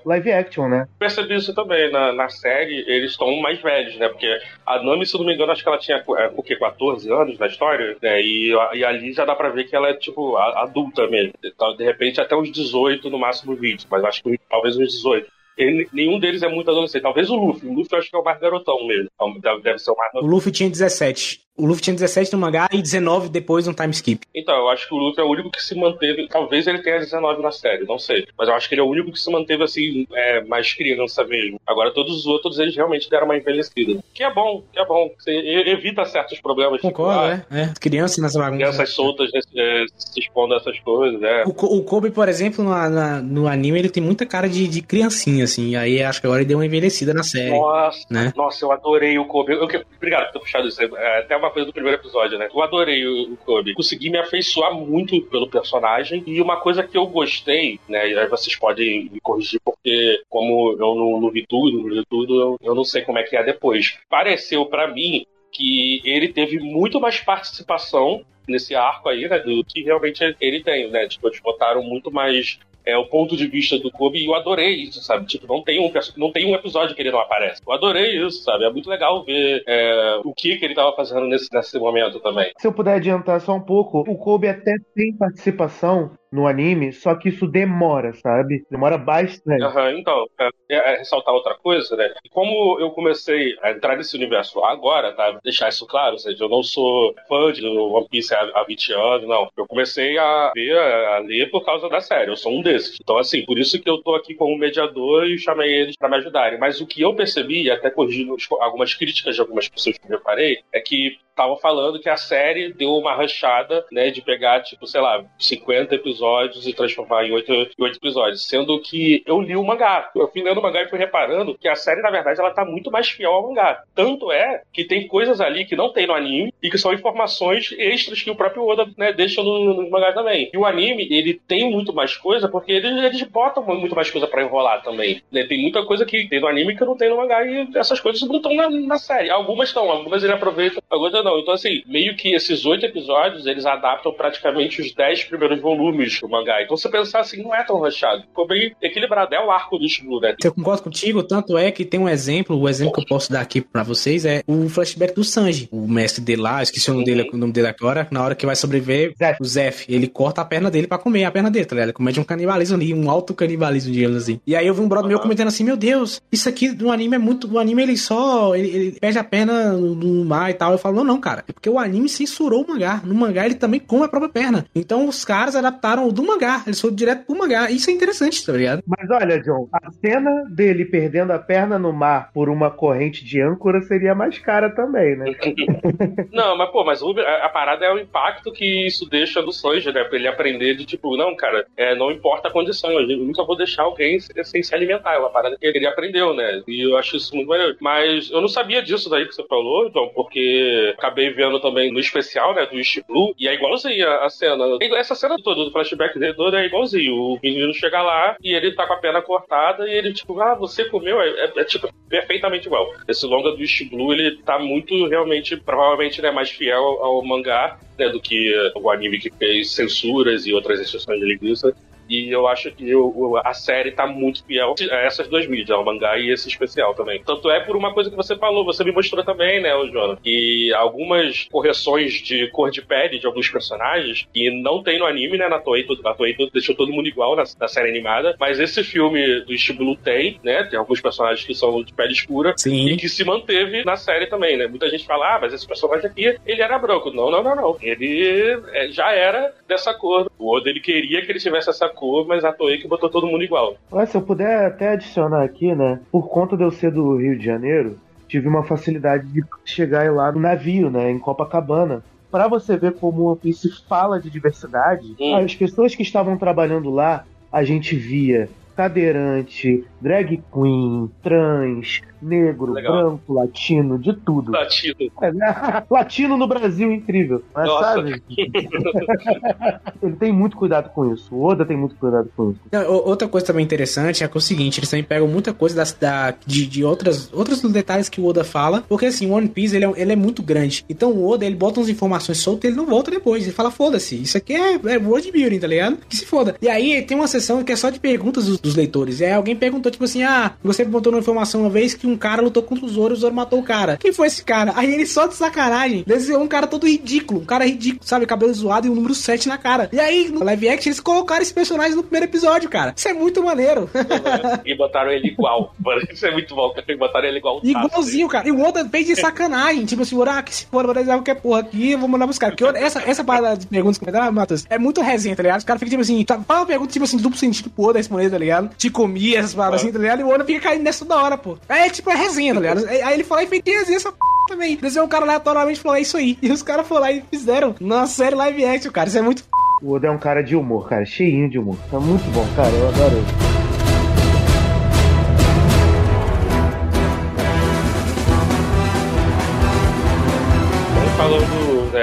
live 0.06 0.32
action, 0.32 0.68
né? 0.68 0.88
percebi 1.00 1.36
isso 1.36 1.56
também. 1.56 1.90
Na, 1.92 2.12
na 2.14 2.30
série, 2.30 2.84
eles 2.88 3.12
estão 3.12 3.34
mais 3.42 3.60
velhos, 3.62 3.96
né? 3.98 4.10
Porque 4.10 4.28
a 4.66 4.84
Nami, 4.84 5.06
se 5.06 5.18
não 5.18 5.26
me 5.26 5.34
engano, 5.34 5.52
acho 5.52 5.64
que 5.64 5.70
ela 5.70 5.78
tinha 5.80 5.98
é, 6.18 6.32
o 6.36 6.44
quê? 6.44 6.56
14 6.58 7.12
anos 7.12 7.40
na 7.40 7.48
história, 7.48 7.98
né? 8.02 8.22
E, 8.22 8.52
e 8.76 8.84
ali 8.86 9.12
já 9.14 9.26
dá 9.26 9.34
pra 9.34 9.50
ver 9.50 9.64
que 9.64 9.76
ela 9.76 9.90
é, 9.90 9.94
tipo, 9.94 10.36
a- 10.36 10.64
adulta 10.64 11.08
mesmo. 11.08 11.34
Então, 11.44 11.76
de 11.76 11.84
repente, 11.86 12.20
até 12.22 12.36
uns 12.36 12.52
18, 12.52 13.10
no 13.10 13.18
máximo 13.18 13.56
20. 13.56 13.88
Mas 13.90 14.04
acho 14.04 14.22
que 14.24 14.38
talvez 14.50 14.76
uns 14.78 14.92
18. 14.94 15.28
Ele- 15.58 15.90
nenhum 15.92 16.20
deles 16.20 16.42
é 16.44 16.48
muito 16.48 16.70
adolescente. 16.72 17.02
Talvez 17.02 17.30
o 17.30 17.36
Luffy. 17.36 17.68
O 17.70 17.74
Luffy 17.74 17.90
eu 17.94 18.00
acho 18.00 18.10
que 18.10 18.16
é 18.16 18.20
o 18.20 18.24
mais 18.24 18.40
garotão 18.40 18.86
mesmo. 18.88 19.10
Então, 19.14 19.40
deve, 19.40 19.62
deve 19.62 19.80
ser 19.80 19.92
o 19.92 19.96
mais 19.96 20.14
O 20.16 20.26
Luffy 20.26 20.52
tinha 20.54 20.70
17. 20.70 21.42
O 21.60 21.66
Luffy 21.66 21.82
tinha 21.84 21.94
17 21.94 22.34
no 22.34 22.40
mangá 22.40 22.68
e 22.72 22.82
19 22.82 23.30
depois 23.30 23.68
no 23.68 23.74
time 23.74 23.92
skip. 23.92 24.22
Então, 24.34 24.56
eu 24.56 24.70
acho 24.70 24.88
que 24.88 24.94
o 24.94 24.98
Luffy 24.98 25.22
é 25.22 25.24
o 25.26 25.30
único 25.30 25.52
que 25.52 25.62
se 25.62 25.76
manteve. 25.76 26.28
Talvez 26.28 26.68
ele 26.68 26.80
tenha 26.80 27.00
19 27.00 27.42
na 27.42 27.52
série, 27.52 27.86
não 27.86 28.00
sei. 28.00 28.26
Mas 28.38 28.48
eu 28.48 28.56
acho 28.56 28.68
que 28.70 28.76
ele 28.76 28.82
é 28.82 28.84
o 28.84 28.88
único 28.88 29.12
que 29.12 29.20
se 29.20 29.32
manteve 29.32 29.64
assim, 29.64 30.08
é, 30.14 30.42
mais 30.46 30.74
criança 30.74 31.24
mesmo. 31.26 31.60
Agora, 31.68 31.92
todos 31.94 32.16
os 32.18 32.26
outros, 32.26 32.60
eles 32.60 32.76
realmente 32.76 33.10
deram 33.10 33.26
uma 33.26 33.38
envelhecida. 33.38 34.02
Que 34.14 34.24
é 34.24 34.34
bom, 34.34 34.64
que 34.72 34.80
é 34.80 34.86
bom. 34.86 35.12
Você 35.18 35.32
evita 35.32 36.06
certos 36.06 36.40
problemas. 36.40 36.82
Concordo, 36.82 37.36
tipo, 37.36 37.46
ah, 37.52 37.56
né? 37.56 37.72
É. 37.76 37.80
Criança 37.80 38.22
nessa 38.22 38.40
bagunça. 38.40 38.58
Crianças 38.58 38.90
soltas 38.94 39.32
né, 39.34 39.40
é, 39.58 39.86
se 39.98 40.20
expondo 40.20 40.54
a 40.54 40.58
essas 40.58 40.80
coisas, 40.80 41.20
né? 41.20 41.44
O, 41.46 41.50
o 41.50 41.84
Kobe, 41.84 42.12
por 42.12 42.30
exemplo, 42.30 42.64
no, 42.64 42.70
na- 42.72 43.22
no 43.22 43.48
anime, 43.48 43.80
ele 43.80 43.90
tem 43.90 44.02
muita 44.02 44.26
cara 44.26 44.48
de, 44.48 44.68
de 44.68 44.82
criancinha, 44.82 45.44
assim. 45.44 45.76
Aí 45.76 46.02
acho 46.02 46.22
que 46.22 46.28
agora 46.28 46.42
ele 46.42 46.48
deu 46.48 46.58
uma 46.58 46.66
envelhecida 46.66 47.14
na 47.14 47.24
série. 47.24 47.50
Nossa, 47.52 48.06
né? 48.10 48.34
nossa, 48.36 48.64
eu 48.64 48.72
adorei 48.72 49.18
o 49.20 49.26
Kobe. 49.26 49.54
Eu, 49.54 49.68
que- 49.68 49.84
obrigado 49.98 50.26
por 50.28 50.34
ter 50.34 50.40
puxado 50.40 50.68
isso. 50.68 50.82
É 50.82 51.20
até 51.20 51.36
uma 51.36 51.49
coisa 51.50 51.66
do 51.66 51.74
primeiro 51.74 51.98
episódio, 51.98 52.38
né? 52.38 52.50
Eu 52.54 52.62
adorei 52.62 53.06
o, 53.06 53.34
o 53.34 53.38
Kobe. 53.38 53.74
Consegui 53.74 54.10
me 54.10 54.18
afeiçoar 54.18 54.74
muito 54.74 55.22
pelo 55.24 55.50
personagem. 55.50 56.24
E 56.26 56.42
uma 56.42 56.58
coisa 56.58 56.84
que 56.84 56.98
eu 56.98 57.06
gostei, 57.08 57.80
né? 57.88 58.10
E 58.10 58.18
aí 58.18 58.28
vocês 58.28 58.56
podem 58.56 59.10
me 59.10 59.20
corrigir, 59.20 59.60
porque 59.64 60.22
como 60.30 60.72
eu 60.74 60.96
não, 60.96 61.22
não 61.22 61.30
vi 61.30 61.46
tudo, 61.48 61.82
não 61.82 61.90
li 61.90 62.04
tudo, 62.10 62.40
eu, 62.40 62.58
eu 62.62 62.76
não 62.76 62.84
sei 62.84 63.02
como 63.02 63.18
é 63.18 63.24
que 63.24 63.36
é 63.36 63.44
depois. 63.44 63.98
Pareceu 64.10 64.66
pra 64.66 64.88
mim 64.88 65.26
que 65.52 66.02
ele 66.04 66.30
teve 66.30 66.60
muito 66.60 67.00
mais 67.00 67.20
participação 67.20 68.24
nesse 68.48 68.76
arco 68.76 69.10
aí, 69.10 69.28
né? 69.28 69.40
Do 69.40 69.64
que 69.64 69.84
realmente 69.84 70.36
ele 70.40 70.64
tem, 70.64 70.90
né? 70.90 71.08
Tipo, 71.08 71.28
eles 71.28 71.40
botaram 71.40 71.84
muito 71.84 72.12
mais 72.12 72.60
é, 72.90 72.98
o 72.98 73.06
ponto 73.06 73.36
de 73.36 73.48
vista 73.48 73.78
do 73.78 73.92
Kobe 73.92 74.20
e 74.20 74.26
eu 74.26 74.36
adorei 74.36 74.76
isso, 74.76 75.02
sabe? 75.02 75.26
Tipo, 75.26 75.48
não 75.48 75.64
tem 75.64 75.80
um, 75.80 75.92
não 76.18 76.32
tem 76.32 76.46
um 76.46 76.56
episódio 76.56 76.96
que 76.96 77.02
ele 77.02 77.12
não 77.12 77.20
aparece. 77.20 77.62
Eu 77.66 77.74
adorei 77.74 78.26
isso, 78.26 78.44
sabe? 78.44 78.66
É 78.66 78.72
muito 78.72 78.90
legal 78.90 79.24
ver 79.24 79.64
é, 79.68 80.22
o 80.24 80.34
que, 80.34 80.58
que 80.58 80.66
ele 80.66 80.76
tava 80.76 80.96
fazendo 80.96 81.28
nesse, 81.28 81.48
nesse 81.54 81.78
momento 81.78 82.20
também. 82.20 82.52
Se 82.58 82.68
eu 82.68 82.74
puder 82.74 82.96
adiantar 82.96 83.40
só 83.42 83.54
um 83.54 83.62
pouco, 83.62 84.00
o 84.08 84.18
Kobe 84.18 84.48
até 84.48 84.76
tem 84.96 85.16
participação 85.16 86.12
no 86.32 86.48
anime, 86.48 86.94
só 86.94 87.16
que 87.16 87.30
isso 87.30 87.48
demora, 87.48 88.14
sabe? 88.14 88.64
Demora 88.70 88.98
bastante. 88.98 89.64
Aham, 89.64 89.94
então, 89.94 90.28
é, 90.40 90.50
é, 90.70 90.98
ressaltar 90.98 91.34
outra 91.34 91.56
coisa, 91.56 91.96
né? 91.96 92.14
Como 92.30 92.80
eu 92.80 92.92
comecei 92.92 93.58
a 93.62 93.72
entrar 93.72 93.98
nesse 93.98 94.16
universo 94.16 94.64
agora, 94.64 95.12
tá? 95.14 95.40
Deixar 95.44 95.70
isso 95.70 95.88
claro, 95.88 96.14
ou 96.14 96.20
seja, 96.20 96.44
eu 96.44 96.50
não 96.50 96.62
sou 96.62 97.16
fã 97.28 97.52
de 97.52 97.66
One 97.66 98.08
Piece 98.10 98.34
há, 98.34 98.42
há 98.54 98.64
20 98.64 98.94
anos, 98.94 99.28
não. 99.28 99.50
Eu 99.58 99.66
comecei 99.68 100.18
a 100.18 100.52
ver, 100.54 100.78
a, 100.78 101.20
ler 101.20 101.50
por 101.50 101.66
causa 101.66 101.90
da 101.90 102.00
série, 102.00 102.30
eu 102.30 102.38
sou 102.38 102.52
um 102.52 102.62
desses. 102.62 102.98
Então, 103.02 103.18
assim, 103.18 103.44
por 103.46 103.58
isso 103.58 103.82
que 103.82 103.90
eu 103.90 103.98
tô 103.98 104.14
aqui 104.16 104.36
como 104.36 104.58
mediador 104.58 105.26
e 105.26 105.38
chamei 105.40 105.74
eles 105.74 105.98
pra 105.98 106.10
me 106.10 106.18
ajudarem. 106.18 106.60
Mas 106.60 106.80
o 106.80 106.88
que 106.88 107.02
eu 107.02 107.16
percebi, 107.16 107.64
e 107.64 107.72
até 107.72 107.90
corrigindo 107.90 108.36
algumas 108.60 108.94
críticas 108.94 109.36
de 109.36 109.42
algumas 109.42 109.68
pessoas 109.68 109.98
que 109.98 110.06
eu 110.06 110.18
reparei, 110.18 110.60
é 110.72 110.80
que 110.80 111.18
estavam 111.30 111.58
falando 111.58 112.00
que 112.02 112.10
a 112.10 112.18
série 112.18 112.74
deu 112.74 112.96
uma 112.96 113.16
rachada, 113.16 113.86
né, 113.92 114.12
de 114.12 114.22
pegar, 114.22 114.62
tipo, 114.62 114.86
sei 114.86 115.00
lá, 115.00 115.24
50 115.40 115.96
episódios 115.96 116.19
e 116.66 116.74
transformar 116.74 117.26
em 117.26 117.32
8, 117.32 117.52
em 117.52 117.70
8 117.80 117.98
episódios. 117.98 118.48
Sendo 118.48 118.80
que 118.80 119.24
eu 119.26 119.42
li 119.42 119.56
o 119.56 119.64
mangá. 119.64 120.10
Eu 120.16 120.28
fui 120.28 120.42
lendo 120.42 120.60
o 120.60 120.64
mangá 120.64 120.82
e 120.82 120.90
fui 120.90 121.00
reparando 121.00 121.58
que 121.58 121.68
a 121.68 121.76
série, 121.76 122.02
na 122.02 122.12
verdade, 122.12 122.40
ela 122.40 122.52
tá 122.52 122.66
muito 122.66 122.92
mais 122.92 123.10
fiel 123.10 123.32
ao 123.34 123.48
mangá. 123.48 123.84
Tanto 123.96 124.32
é 124.32 124.62
que 124.74 124.84
tem 124.84 125.08
coisas 125.08 125.42
ali 125.42 125.66
que 125.66 125.76
não 125.76 125.92
tem 125.92 126.08
no 126.08 126.14
anime 126.14 126.54
e 126.62 126.70
que 126.70 126.78
são 126.78 126.94
informações 126.94 127.74
extras 127.78 128.22
que 128.22 128.32
o 128.32 128.36
próprio 128.36 128.66
Oda, 128.66 128.88
né, 128.98 129.14
deixa 129.14 129.42
no, 129.44 129.74
no 129.74 129.90
mangá 129.90 130.14
também. 130.14 130.50
E 130.54 130.58
o 130.58 130.66
anime, 130.66 131.08
ele 131.10 131.40
tem 131.48 131.70
muito 131.72 131.94
mais 131.94 132.16
coisa 132.16 132.48
porque 132.48 132.72
eles, 132.72 133.04
eles 133.04 133.24
botam 133.24 133.64
muito 133.64 133.96
mais 133.96 134.10
coisa 134.10 134.28
pra 134.28 134.44
enrolar 134.44 134.82
também. 134.84 135.22
né? 135.32 135.44
Tem 135.44 135.62
muita 135.62 135.84
coisa 135.86 136.06
que 136.06 136.28
tem 136.28 136.40
no 136.40 136.48
anime 136.48 136.76
que 136.76 136.86
não 136.86 136.96
tem 136.98 137.10
no 137.10 137.18
mangá 137.18 137.46
e 137.46 137.68
essas 137.76 138.00
coisas 138.00 138.22
não 138.28 138.38
estão 138.38 138.54
na, 138.54 138.70
na 138.70 138.98
série. 138.98 139.30
Algumas 139.30 139.70
estão, 139.70 139.90
algumas 139.90 140.24
ele 140.24 140.34
aproveita, 140.34 140.82
algumas 140.90 141.14
não. 141.24 141.40
Então, 141.40 141.54
assim, 141.54 141.84
meio 141.86 142.16
que 142.16 142.34
esses 142.34 142.66
oito 142.66 142.86
episódios, 142.86 143.46
eles 143.46 143.66
adaptam 143.66 144.14
praticamente 144.14 144.82
os 144.82 144.94
dez 144.94 145.24
primeiros 145.24 145.60
volumes 145.60 146.09
depois 146.10 146.20
do 146.20 146.30
mangá. 146.30 146.62
Então, 146.62 146.76
se 146.76 146.84
você 146.84 146.90
pensar 146.90 147.20
assim, 147.20 147.42
não 147.42 147.54
é 147.54 147.64
tão 147.64 147.78
rushado. 147.78 148.24
Ficou 148.24 148.48
bem 148.48 148.76
equilibrado. 148.82 149.34
É 149.34 149.40
o 149.40 149.52
arco 149.52 149.78
do 149.78 149.86
Blue, 150.04 150.20
né? 150.20 150.36
Eu 150.44 150.54
concordo 150.54 150.84
contigo, 150.84 151.22
tanto 151.24 151.58
é 151.58 151.72
que 151.72 151.86
tem 151.86 152.00
um 152.00 152.10
exemplo, 152.10 152.58
o 152.58 152.68
exemplo 152.68 152.94
que 152.94 153.02
eu 153.02 153.06
posso 153.06 153.32
dar 153.32 153.42
aqui 153.42 153.62
pra 153.62 153.84
vocês 153.84 154.26
é 154.26 154.44
o 154.48 154.68
flashback 154.70 155.14
do 155.14 155.24
Sanji. 155.24 155.68
O 155.72 155.88
mestre 155.88 156.22
dele 156.22 156.42
lá, 156.42 156.64
esqueci 156.64 156.90
o 156.90 156.94
nome, 156.94 157.06
dele, 157.06 157.30
o 157.32 157.38
nome 157.38 157.52
dele 157.54 157.68
agora, 157.68 158.08
na 158.12 158.24
hora 158.24 158.36
que 158.36 158.46
vai 158.46 158.56
sobreviver, 158.56 159.14
Zef. 159.18 159.38
o 159.42 159.46
Zef, 159.46 159.86
ele 159.90 160.08
corta 160.08 160.42
a 160.42 160.46
perna 160.46 160.72
dele 160.72 160.88
pra 160.88 160.98
comer 160.98 161.26
a 161.26 161.32
perna 161.32 161.52
dele, 161.52 161.66
tá 161.66 161.76
ligado? 161.76 161.88
Ele 161.88 161.94
comete 161.94 162.20
um 162.20 162.24
canibalismo 162.24 162.76
ali, 162.76 162.94
um 162.94 163.10
alto 163.10 163.34
canibalismo, 163.34 163.92
digamos 163.92 164.18
assim. 164.18 164.40
E 164.46 164.56
aí 164.56 164.66
eu 164.66 164.74
vi 164.74 164.82
um 164.82 164.88
brother 164.88 165.08
meu 165.08 165.18
Aham. 165.18 165.24
comentando 165.24 165.48
assim, 165.48 165.64
meu 165.64 165.76
Deus, 165.78 166.22
isso 166.32 166.48
aqui 166.48 166.70
no 166.70 166.92
anime 166.92 167.16
é 167.16 167.20
muito, 167.20 167.52
o 167.52 167.60
anime 167.60 167.84
ele 167.84 167.98
só, 167.98 168.56
ele, 168.56 168.70
ele 168.70 168.92
perde 169.00 169.18
a 169.18 169.24
perna 169.24 169.74
no, 169.74 169.96
no 169.96 170.26
mar 170.26 170.50
e 170.50 170.54
tal. 170.54 170.72
Eu 170.72 170.78
falo, 170.78 170.96
não, 170.98 171.04
não, 171.04 171.20
cara, 171.20 171.44
é 171.48 171.52
porque 171.52 171.70
o 171.70 171.80
anime 171.80 172.08
censurou 172.10 172.64
o 172.64 172.68
mangá. 172.68 173.02
No 173.04 173.16
mangá 173.16 173.46
ele 173.46 173.56
também 173.56 173.80
come 173.80 174.04
a 174.04 174.08
própria 174.08 174.32
perna. 174.32 174.66
Então 174.76 175.08
os 175.08 175.26
caras 175.26 175.56
adaptaram 175.56 175.99
do 176.08 176.24
mangá, 176.24 176.64
eles 176.66 176.80
foram 176.80 176.96
direto 176.96 177.26
pro 177.26 177.38
mangá. 177.38 177.70
Isso 177.70 177.90
é 177.90 177.94
interessante, 177.94 178.46
tá 178.46 178.54
ligado? 178.54 178.82
Mas 178.88 179.10
olha, 179.12 179.42
John, 179.42 179.68
a 179.74 179.92
cena 179.92 180.46
dele 180.50 180.86
perdendo 180.86 181.32
a 181.32 181.40
perna 181.40 181.78
no 181.78 181.92
mar 181.92 182.32
por 182.34 182.50
uma 182.50 182.72
corrente 182.72 183.26
de 183.26 183.42
âncora 183.42 183.82
seria 183.82 184.16
mais 184.16 184.40
cara 184.40 184.70
também, 184.70 185.18
né? 185.18 185.36
Não, 186.32 186.58
mas 186.58 186.70
pô, 186.72 186.84
mas 186.84 187.02
a, 187.02 187.50
parada 187.50 187.86
é 187.86 187.94
o 187.94 188.00
impacto 188.00 188.52
que 188.52 188.88
isso 188.88 189.10
deixa 189.10 189.42
no 189.42 189.52
Sanji, 189.52 189.92
né? 189.92 190.04
Pra 190.04 190.18
ele 190.18 190.28
aprender 190.28 190.76
de 190.76 190.86
tipo, 190.86 191.18
não, 191.18 191.36
cara, 191.36 191.66
é, 191.76 191.96
não 191.96 192.12
importa 192.12 192.48
a 192.48 192.52
condição, 192.52 192.92
eu 192.92 193.08
nunca 193.18 193.44
vou 193.44 193.56
deixar 193.56 193.84
alguém 193.84 194.20
sem, 194.20 194.44
sem 194.44 194.64
se 194.64 194.74
alimentar. 194.74 195.16
É 195.16 195.20
uma 195.20 195.30
parada 195.30 195.58
que 195.58 195.66
ele 195.66 195.86
aprendeu, 195.86 196.34
né? 196.34 196.62
E 196.68 196.88
eu 196.88 196.98
acho 196.98 197.18
isso 197.18 197.36
muito 197.36 197.48
maneiro. 197.48 197.76
Mas 197.80 198.30
eu 198.32 198.42
não 198.42 198.48
sabia 198.48 198.82
disso 198.82 199.10
daí 199.10 199.26
que 199.26 199.34
você 199.34 199.44
falou, 199.48 199.90
John, 199.90 200.10
porque 200.14 200.94
acabei 200.98 201.32
vendo 201.32 201.60
também 201.60 201.92
no 201.92 202.00
especial, 202.00 202.54
né, 202.54 202.66
do 202.66 202.78
East 202.78 203.00
Blue, 203.08 203.34
e 203.38 203.48
é 203.48 203.54
igualzinho 203.54 204.08
a, 204.08 204.26
a 204.26 204.30
cena. 204.30 204.66
Essa 204.98 205.16
cena 205.16 205.38
toda 205.44 205.64
do 205.64 205.72
flashback 205.90 206.20
dele 206.20 206.34
todo 206.34 206.56
é 206.56 206.66
igualzinho. 206.66 207.16
O 207.16 207.40
menino 207.42 207.74
chega 207.74 208.02
lá 208.02 208.36
e 208.42 208.54
ele 208.54 208.72
tá 208.74 208.86
com 208.86 208.94
a 208.94 208.98
perna 208.98 209.22
cortada 209.22 209.88
e 209.88 209.94
ele, 209.94 210.14
tipo, 210.14 210.40
ah, 210.40 210.56
você 210.56 210.86
comeu? 210.86 211.22
É, 211.22 211.30
é- 211.30 211.52
é, 211.58 211.64
tipo, 211.64 211.90
perfeitamente 212.08 212.68
igual. 212.68 212.94
Esse 213.08 213.26
longa 213.26 213.52
do 213.52 213.62
East 213.62 213.90
Blue, 213.90 214.14
ele 214.14 214.38
tá 214.38 214.60
muito, 214.60 215.08
realmente, 215.08 215.58
provavelmente, 215.58 216.22
né, 216.22 216.32
mais 216.32 216.50
fiel 216.50 216.84
ao 217.02 217.24
mangá, 217.24 217.80
né, 217.98 218.10
do 218.10 218.20
que 218.22 218.54
o 218.76 218.90
anime 218.90 219.20
que 219.20 219.30
fez 219.32 219.72
censuras 219.72 220.46
e 220.46 220.54
outras 220.54 220.80
exceções 220.80 221.20
de 221.20 221.26
linguiça. 221.26 221.74
E 222.10 222.30
eu 222.30 222.48
acho 222.48 222.72
que 222.72 222.94
o- 222.96 223.38
a 223.44 223.54
série 223.54 223.92
tá 223.92 224.08
muito 224.08 224.44
fiel 224.44 224.74
a 224.92 224.96
essas 225.02 225.28
duas 225.28 225.48
mídias, 225.48 225.78
o 225.78 225.84
mangá 225.84 226.18
e 226.18 226.32
esse 226.32 226.48
especial 226.48 226.94
também. 226.96 227.22
Tanto 227.24 227.50
é 227.50 227.60
por 227.60 227.76
uma 227.76 227.94
coisa 227.94 228.10
que 228.10 228.16
você 228.16 228.36
falou, 228.36 228.66
você 228.66 228.84
me 228.84 228.92
mostrou 228.92 229.24
também, 229.24 229.62
né, 229.62 229.74
o 229.76 229.88
Jonah, 229.88 230.18
que 230.22 230.74
algumas 230.74 231.48
correções 231.52 232.14
de 232.14 232.48
cor 232.48 232.72
de 232.72 232.82
pele 232.82 233.20
de 233.20 233.28
alguns 233.28 233.50
personagens 233.50 234.28
que 234.34 234.50
não 234.50 234.82
tem 234.84 234.98
no 235.00 235.06
anime, 235.06 235.38
né, 235.38 235.48
na 235.48 235.60
Toei, 235.60 235.84
tudo- 235.84 236.06
a 236.08 236.14
Toei 236.14 236.36
deixou 236.52 236.76
todo 236.76 236.92
mundo 236.92 237.08
igual 237.08 237.36
na, 237.36 237.44
na 237.60 237.68
série 237.68 237.90
animada, 237.90 238.36
mas 238.40 238.60
esse 238.60 238.84
filme 238.84 239.42
do 239.42 239.74
Blue 239.76 239.96
tem, 239.96 240.40
né, 240.44 240.64
tem 240.64 240.80
alguns 240.80 241.00
personagens 241.02 241.46
que 241.46 241.54
são 241.54 241.84
de 241.84 241.94
pele 241.94 242.14
escura, 242.14 242.54
e 242.58 242.62
Sim. 242.62 242.98
que 242.98 243.08
se 243.08 243.24
manteve 243.24 243.84
na 243.86 243.96
série 243.96 244.26
também, 244.28 244.58
né? 244.58 244.68
Muita 244.68 244.90
gente 244.90 245.06
fala, 245.06 245.36
ah, 245.36 245.40
mas 245.42 245.54
esse 245.54 245.68
personagem 245.68 246.08
aqui, 246.08 246.36
ele 246.46 246.62
era 246.62 246.78
branco. 246.80 247.12
Não, 247.12 247.30
não, 247.30 247.44
não, 247.44 247.56
não. 247.56 247.78
Ele 247.82 248.60
é, 248.74 248.88
já 248.90 249.12
era 249.12 249.54
dessa 249.68 249.94
cor. 249.94 250.30
O 250.40 250.56
Oda, 250.56 250.70
ele 250.70 250.80
queria 250.80 251.22
que 251.24 251.32
ele 251.32 251.40
tivesse 251.40 251.70
essa 251.70 251.88
cor, 251.90 251.99
mas 252.28 252.44
a 252.44 252.52
Toei 252.54 252.78
que 252.78 252.88
botou 252.88 253.10
todo 253.10 253.28
mundo 253.28 253.44
igual. 253.44 253.76
Olha, 253.92 254.06
se 254.06 254.16
eu 254.16 254.22
puder 254.22 254.66
até 254.66 254.90
adicionar 254.90 255.44
aqui, 255.44 255.74
né? 255.76 256.00
Por 256.12 256.28
conta 256.30 256.56
de 256.58 256.64
eu 256.64 256.72
ser 256.72 256.92
do 256.92 257.18
Rio 257.18 257.38
de 257.38 257.46
Janeiro, 257.46 257.98
tive 258.28 258.48
uma 258.48 258.64
facilidade 258.64 259.28
de 259.28 259.44
chegar 259.66 260.12
lá 260.14 260.32
no 260.32 260.40
navio, 260.40 260.90
né? 260.90 261.10
Em 261.12 261.20
Copacabana. 261.20 262.04
Pra 262.32 262.48
você 262.48 262.78
ver 262.78 262.94
como 262.94 263.24
o 263.24 263.26
One 263.32 263.40
Piece 263.40 263.70
fala 263.88 264.20
de 264.20 264.30
diversidade, 264.30 265.16
Hum. 265.20 265.36
as 265.36 265.56
pessoas 265.56 265.96
que 265.96 266.04
estavam 266.04 266.38
trabalhando 266.38 266.92
lá, 266.92 267.26
a 267.52 267.64
gente 267.64 267.96
via 267.96 268.48
cadeirante, 268.76 269.84
drag 270.02 270.42
queen, 270.54 271.10
trans, 271.24 272.02
negro, 272.22 272.72
Legal. 272.74 272.94
branco, 272.94 273.34
latino, 273.34 273.98
de 273.98 274.14
tudo. 274.14 274.52
Latino. 274.52 274.96
É, 275.22 275.32
né? 275.32 275.84
latino 275.90 276.38
no 276.38 276.48
Brasil, 276.48 276.92
incrível. 276.92 277.42
Mas 277.56 277.68
Nossa. 277.68 277.84
sabe? 277.96 278.24
Ele 280.02 280.16
tem 280.16 280.32
muito 280.32 280.58
cuidado 280.58 280.90
com 280.90 281.14
isso. 281.14 281.34
O 281.34 281.44
Oda 281.44 281.66
tem 281.66 281.78
muito 281.78 281.96
cuidado 281.96 282.30
com 282.36 282.52
isso. 282.52 282.60
Não, 282.72 282.82
o- 282.90 283.08
outra 283.10 283.28
coisa 283.28 283.46
também 283.48 283.64
interessante 283.66 284.24
é 284.24 284.28
que 284.28 284.38
é 284.38 284.40
o 284.40 284.42
seguinte, 284.42 284.80
eles 284.80 284.90
também 284.90 285.04
pegam 285.04 285.28
muita 285.28 285.54
coisa 285.54 285.76
das, 285.76 285.94
da, 285.94 286.34
de, 286.46 286.66
de 286.66 286.84
outras, 286.84 287.32
outros 287.34 287.62
detalhes 287.62 288.10
que 288.10 288.20
o 288.22 288.26
Oda 288.26 288.44
fala, 288.44 288.84
porque 288.88 289.08
assim, 289.08 289.30
o 289.30 289.34
One 289.34 289.48
Piece 289.50 289.76
ele 289.76 289.86
é, 289.86 289.94
ele 289.96 290.12
é 290.14 290.16
muito 290.16 290.42
grande. 290.42 290.86
Então 290.90 291.12
o 291.12 291.28
Oda, 291.28 291.46
ele 291.46 291.56
bota 291.56 291.80
umas 291.80 291.90
informações 291.90 292.38
soltas 292.40 292.64
e 292.66 292.68
ele 292.68 292.78
não 292.78 292.86
volta 292.86 293.12
depois. 293.12 293.44
Ele 293.44 293.52
fala, 293.52 293.72
foda-se, 293.72 294.22
isso 294.22 294.38
aqui 294.38 294.54
é, 294.54 294.74
é 294.74 294.98
world 294.98 295.32
building, 295.32 295.60
tá 295.60 295.68
ligado? 295.68 295.98
Que 296.08 296.16
se 296.16 296.26
foda. 296.26 296.56
E 296.62 296.68
aí 296.70 297.02
tem 297.02 297.18
uma 297.18 297.28
sessão 297.28 297.64
que 297.64 297.72
é 297.72 297.76
só 297.76 297.90
de 297.90 298.00
perguntas 298.00 298.46
dos, 298.46 298.60
dos 298.60 298.76
leitores. 298.76 299.20
E 299.20 299.26
aí 299.26 299.34
alguém 299.34 299.56
perguntou, 299.56 299.92
tipo 299.92 300.04
assim, 300.04 300.24
ah, 300.24 300.54
você 300.64 300.84
botou 300.86 301.12
uma 301.12 301.20
informação 301.20 301.62
uma 301.62 301.70
vez 301.70 301.94
que 301.94 302.08
um 302.10 302.18
cara 302.18 302.42
lutou 302.42 302.64
contra 302.64 302.86
o 302.86 302.90
Zoro 302.90 303.14
e 303.14 303.18
o 303.18 303.20
Zoro 303.20 303.34
matou 303.34 303.60
o 303.60 303.64
cara. 303.64 303.98
Quem 303.98 304.14
foi 304.14 304.28
esse 304.28 304.44
cara? 304.44 304.74
Aí 304.76 304.94
ele 304.94 305.06
só 305.06 305.28
de 305.28 305.36
sacanagem 305.36 306.04
desenhou 306.06 306.42
um 306.42 306.48
cara 306.48 306.68
todo 306.68 306.88
ridículo, 306.88 307.42
um 307.42 307.46
cara 307.46 307.66
ridículo, 307.66 308.02
sabe? 308.04 308.26
Cabelo 308.26 308.54
zoado 308.54 308.88
e 308.88 308.90
o 308.90 308.96
número 308.96 309.16
7 309.16 309.48
na 309.48 309.58
cara. 309.58 309.90
E 309.92 310.00
aí, 310.00 310.30
no 310.30 310.44
live 310.44 310.70
action, 310.70 310.90
eles 310.90 311.00
colocaram 311.00 311.42
esse 311.42 311.54
personagem 311.54 311.96
no 311.96 312.04
primeiro 312.04 312.26
episódio, 312.26 312.70
cara. 312.70 312.94
Isso 312.96 313.08
é 313.08 313.14
muito 313.14 313.44
maneiro. 313.44 313.90
e 314.66 314.76
botaram 314.76 315.12
ele 315.12 315.28
igual. 315.28 315.74
Isso 316.12 316.26
é 316.26 316.32
muito 316.32 316.56
bom, 316.56 316.70
cara. 316.72 316.98
Botaram 316.98 317.28
ele 317.28 317.38
igual. 317.38 317.62
Igualzinho, 317.64 318.28
cara. 318.28 318.48
E 318.48 318.52
o 318.52 318.62
Oda 318.62 318.88
fez 318.88 319.08
de 319.08 319.16
sacanagem. 319.16 319.86
Tipo 319.86 320.02
assim, 320.02 320.20
ah, 320.28 320.42
que 320.42 320.54
se 320.54 320.66
for, 320.66 320.86
vou 320.86 320.94
dar 320.94 321.06
qualquer 321.06 321.36
porra 321.36 321.62
aqui, 321.62 321.96
vou 321.96 322.08
mandar 322.08 322.26
pros 322.26 322.38
caras. 322.38 322.56
Porque 322.56 322.78
essa, 322.78 323.02
essa 323.02 323.24
parada 323.24 323.58
de 323.58 323.68
perguntas 323.68 323.98
que 323.98 324.10
ah, 324.10 324.32
Matheus, 324.32 324.66
é 324.70 324.78
muito 324.78 325.02
resenha, 325.02 325.36
tá 325.36 325.44
ligado? 325.44 325.60
Os 325.60 325.66
caras 325.66 325.80
ficam 325.80 325.92
tipo 325.92 326.02
assim, 326.02 326.24
tá, 326.24 326.40
fala 326.40 326.62
uma 326.62 326.66
pergunta 326.66 326.92
tipo 326.92 327.06
assim, 327.06 327.18
duplo 327.18 327.38
sentido 327.38 327.70
pro 327.70 327.86
Oda 327.86 328.00
responder, 328.00 328.30
tá 328.30 328.38
ligado? 328.38 328.70
Te 328.78 328.90
comia, 328.90 329.40
essas 329.40 329.54
paradas 329.54 329.82
assim, 329.82 329.92
tá 329.92 330.00
ligado? 330.00 330.22
E 330.22 330.24
o 330.24 330.30
Oda 330.30 330.46
fica 330.46 330.60
caindo 330.60 330.84
nessa 330.84 331.06
toda 331.06 331.22
hora, 331.22 331.38
pô. 331.38 331.58
Aí, 331.68 331.90
tipo, 332.00 332.12
é 332.12 332.16
resenha, 332.16 332.54
tá 332.54 332.60
ligado? 332.60 332.86
Aí 332.88 333.14
ele 333.14 333.24
falou 333.24 333.44
e 333.44 333.48
fez 333.48 333.62
resenha 333.66 333.98
essa 333.98 334.12
p 334.12 334.18
também. 334.48 334.76
Desenhou 334.76 335.06
um 335.06 335.10
cara 335.10 335.26
aleatoriamente 335.26 335.80
e 335.80 335.84
falou, 335.84 335.98
é 335.98 336.02
isso 336.02 336.18
aí. 336.18 336.38
E 336.42 336.52
os 336.52 336.64
caras 336.64 336.88
foram 336.88 337.02
lá 337.02 337.12
e 337.12 337.24
fizeram 337.30 337.76
na 337.80 338.08
série 338.08 338.36
live 338.36 338.66
action, 338.66 338.92
cara. 338.92 339.08
Isso 339.08 339.18
é 339.18 339.22
muito 339.22 339.44
O 339.82 339.94
Oda 339.94 340.08
é 340.08 340.12
um 340.12 340.18
cara 340.18 340.42
de 340.42 340.56
humor, 340.56 340.90
cara, 340.90 341.06
cheinho 341.06 341.50
de 341.50 341.60
humor. 341.60 341.78
Tá 341.92 342.00
muito 342.00 342.24
bom, 342.32 342.46
cara, 342.56 342.70
eu 342.70 342.88
adoro 342.90 343.18
ele. 343.18 343.59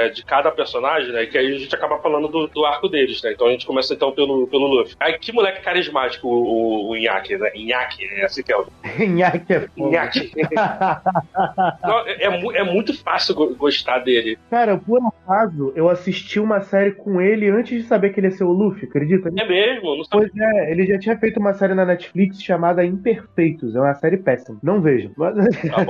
Né, 0.07 0.13
de 0.13 0.23
cada 0.23 0.51
personagem, 0.51 1.11
né? 1.11 1.25
Que 1.25 1.37
aí 1.37 1.55
a 1.55 1.57
gente 1.59 1.73
acaba 1.75 1.97
falando 1.99 2.27
do, 2.27 2.47
do 2.47 2.65
arco 2.65 2.87
deles, 2.87 3.21
né? 3.21 3.31
Então 3.33 3.47
a 3.47 3.51
gente 3.51 3.65
começa 3.65 3.93
então 3.93 4.11
pelo, 4.11 4.47
pelo 4.47 4.67
Luffy. 4.67 4.95
Aí 4.99 5.17
que 5.19 5.31
moleque 5.31 5.61
carismático 5.61 6.27
o, 6.27 6.31
o, 6.31 6.89
o 6.91 6.97
Inaki, 6.97 7.37
né? 7.37 7.51
Inaki, 7.55 8.05
é 8.05 8.25
assim 8.25 8.43
que 8.43 8.51
é 8.51 8.57
o 8.57 8.65
Nhaque 9.07 9.53
é 9.53 9.59
foda. 9.61 9.71
Inaki. 9.89 10.31
Não, 11.83 11.99
é, 12.07 12.23
é 12.25 12.57
é 12.57 12.63
muito 12.63 12.97
fácil 13.03 13.35
go- 13.35 13.55
gostar 13.55 13.99
dele. 13.99 14.37
Cara, 14.49 14.77
por 14.77 14.99
acaso, 15.05 15.71
eu 15.75 15.89
assisti 15.89 16.39
uma 16.39 16.61
série 16.61 16.91
com 16.91 17.21
ele 17.21 17.49
antes 17.49 17.81
de 17.81 17.87
saber 17.87 18.11
que 18.11 18.19
ele 18.19 18.27
ia 18.27 18.31
ser 18.31 18.43
o 18.43 18.51
Luffy, 18.51 18.87
acredita? 18.87 19.29
É 19.37 19.47
mesmo? 19.47 19.95
Não 19.97 20.03
sabia. 20.03 20.29
Pois 20.33 20.41
é, 20.41 20.71
ele 20.71 20.85
já 20.85 20.97
tinha 20.99 21.17
feito 21.17 21.39
uma 21.39 21.53
série 21.53 21.73
na 21.73 21.85
Netflix 21.85 22.41
chamada 22.41 22.83
Imperfeitos. 22.85 23.75
É 23.75 23.79
uma 23.79 23.93
série 23.95 24.17
péssima. 24.17 24.57
Não 24.63 24.81
vejo. 24.81 25.11
Mas, 25.17 25.37
Tá 25.67 25.83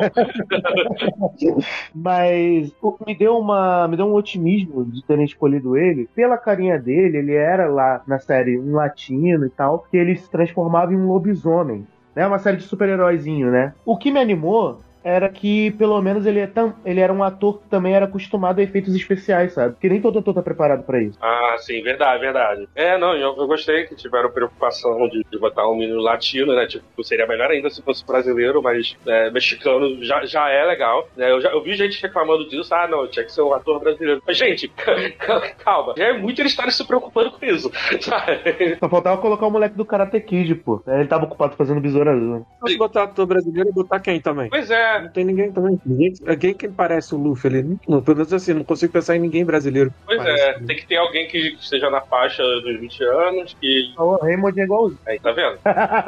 mas 1.94 2.72
me 3.06 3.16
deu 3.18 3.38
uma. 3.38 3.88
Me 3.88 3.98
deu 3.98 4.07
um 4.08 4.14
otimismo 4.14 4.86
de 4.86 5.04
terem 5.04 5.26
escolhido 5.26 5.78
ele. 5.78 6.10
Pela 6.16 6.38
carinha 6.38 6.80
dele, 6.80 7.18
ele 7.18 7.34
era 7.34 7.68
lá 7.68 8.02
na 8.08 8.20
série 8.20 8.60
um 8.60 8.74
latino 8.74 9.46
e 9.46 9.50
tal, 9.50 9.86
que 9.92 9.98
ele 9.98 10.16
se 10.16 10.30
transformava 10.30 10.94
em 10.94 10.98
um 10.98 11.08
lobisomem. 11.08 11.86
É 12.16 12.26
uma 12.26 12.40
série 12.40 12.58
de 12.58 12.64
super-heróizinho, 12.64 13.52
né? 13.52 13.74
O 13.86 13.96
que 13.96 14.12
me 14.12 14.20
animou 14.20 14.80
era 15.08 15.30
que, 15.30 15.72
pelo 15.72 16.02
menos, 16.02 16.26
ele, 16.26 16.40
é 16.40 16.48
tão, 16.48 16.76
ele 16.84 17.00
era 17.00 17.14
um 17.14 17.24
ator 17.24 17.62
que 17.62 17.70
também 17.70 17.94
era 17.94 18.06
acostumado 18.06 18.60
a 18.60 18.64
efeitos 18.64 18.94
especiais, 18.94 19.54
sabe? 19.54 19.74
Porque 19.74 19.88
nem 19.88 20.02
todo 20.02 20.20
ator 20.20 20.34
tá 20.34 20.42
preparado 20.42 20.84
pra 20.84 21.02
isso. 21.02 21.18
Ah, 21.22 21.56
sim, 21.60 21.82
verdade, 21.82 22.20
verdade. 22.20 22.68
É, 22.76 22.98
não, 22.98 23.16
eu, 23.16 23.36
eu 23.38 23.48
gostei 23.48 23.86
que 23.86 23.96
tiveram 23.96 24.30
preocupação 24.30 25.08
de, 25.08 25.24
de 25.32 25.40
botar 25.40 25.70
um 25.70 25.78
menino 25.78 26.02
latino, 26.02 26.54
né? 26.54 26.68
Tipo, 26.68 27.04
seria 27.04 27.26
melhor 27.26 27.50
ainda 27.50 27.70
se 27.70 27.82
fosse 27.82 28.06
brasileiro, 28.06 28.62
mas 28.62 28.98
é, 29.08 29.32
mexicano 29.32 30.04
já, 30.04 30.26
já 30.26 30.50
é 30.50 30.66
legal. 30.66 31.08
Né? 31.16 31.32
Eu, 31.32 31.40
já, 31.40 31.52
eu 31.52 31.64
vi 31.64 31.76
gente 31.76 32.02
reclamando 32.02 32.48
disso, 32.50 32.74
ah, 32.76 32.88
não, 32.88 33.08
tinha 33.08 33.24
que 33.24 33.32
ser 33.32 33.42
um 33.42 33.54
ator 33.54 33.80
brasileiro. 33.80 34.22
Mas, 34.28 34.38
gente, 34.38 34.68
calma, 35.64 35.94
já 35.98 36.06
é 36.06 36.18
muito 36.18 36.42
eles 36.42 36.52
estarem 36.52 36.72
se 36.72 36.86
preocupando 36.86 37.32
com 37.32 37.46
isso, 37.46 37.72
sabe? 38.02 38.76
Só 38.78 38.90
faltava 38.90 39.22
colocar 39.22 39.48
o 39.48 39.52
moleque 39.52 39.78
do 39.78 39.86
Karate 39.86 40.20
Kid, 40.20 40.54
pô. 40.56 40.84
Ele 40.86 41.08
tava 41.08 41.24
ocupado 41.24 41.56
fazendo 41.56 41.80
besouro 41.80 42.10
azul. 42.10 42.46
Se 42.68 42.78
botar 42.78 43.04
ator 43.04 43.26
brasileiro, 43.26 43.72
botar 43.72 44.00
quem 44.02 44.20
também? 44.20 44.50
Pois 44.50 44.70
é, 44.70 44.97
Não 45.02 45.10
tem 45.10 45.26
ninguém 45.26 45.52
também. 45.52 45.80
Ninguém, 45.86 46.14
quem 46.40 46.54
que 46.54 46.68
parece 46.68 47.14
o 47.16 47.18
Luffy? 47.18 47.50
Ele, 47.50 47.78
não, 47.88 48.02
pelo 48.02 48.18
menos 48.18 48.34
assim, 48.34 48.54
não 48.54 48.64
consigo 48.64 48.94
pensar 48.94 49.16
em 49.16 49.20
ninguém 49.20 49.46
brasileiro. 49.46 49.94
pois 50.06 50.18
Parece 50.18 50.44
é. 50.44 50.60
Tem 50.60 50.76
que 50.76 50.88
ter 50.88 50.98
alguém 50.98 51.28
que 51.28 51.56
esteja 51.60 51.90
na 51.90 52.02
faixa 52.02 52.44
dos 52.44 52.80
20 52.80 53.04
anos, 53.04 53.56
que. 53.60 53.94
O 53.98 54.16
Raymond 54.18 54.60
é 54.60 54.64
igualzinho. 54.64 55.00
Aí, 55.08 55.20
tá 55.20 55.32
vendo? 55.32 55.60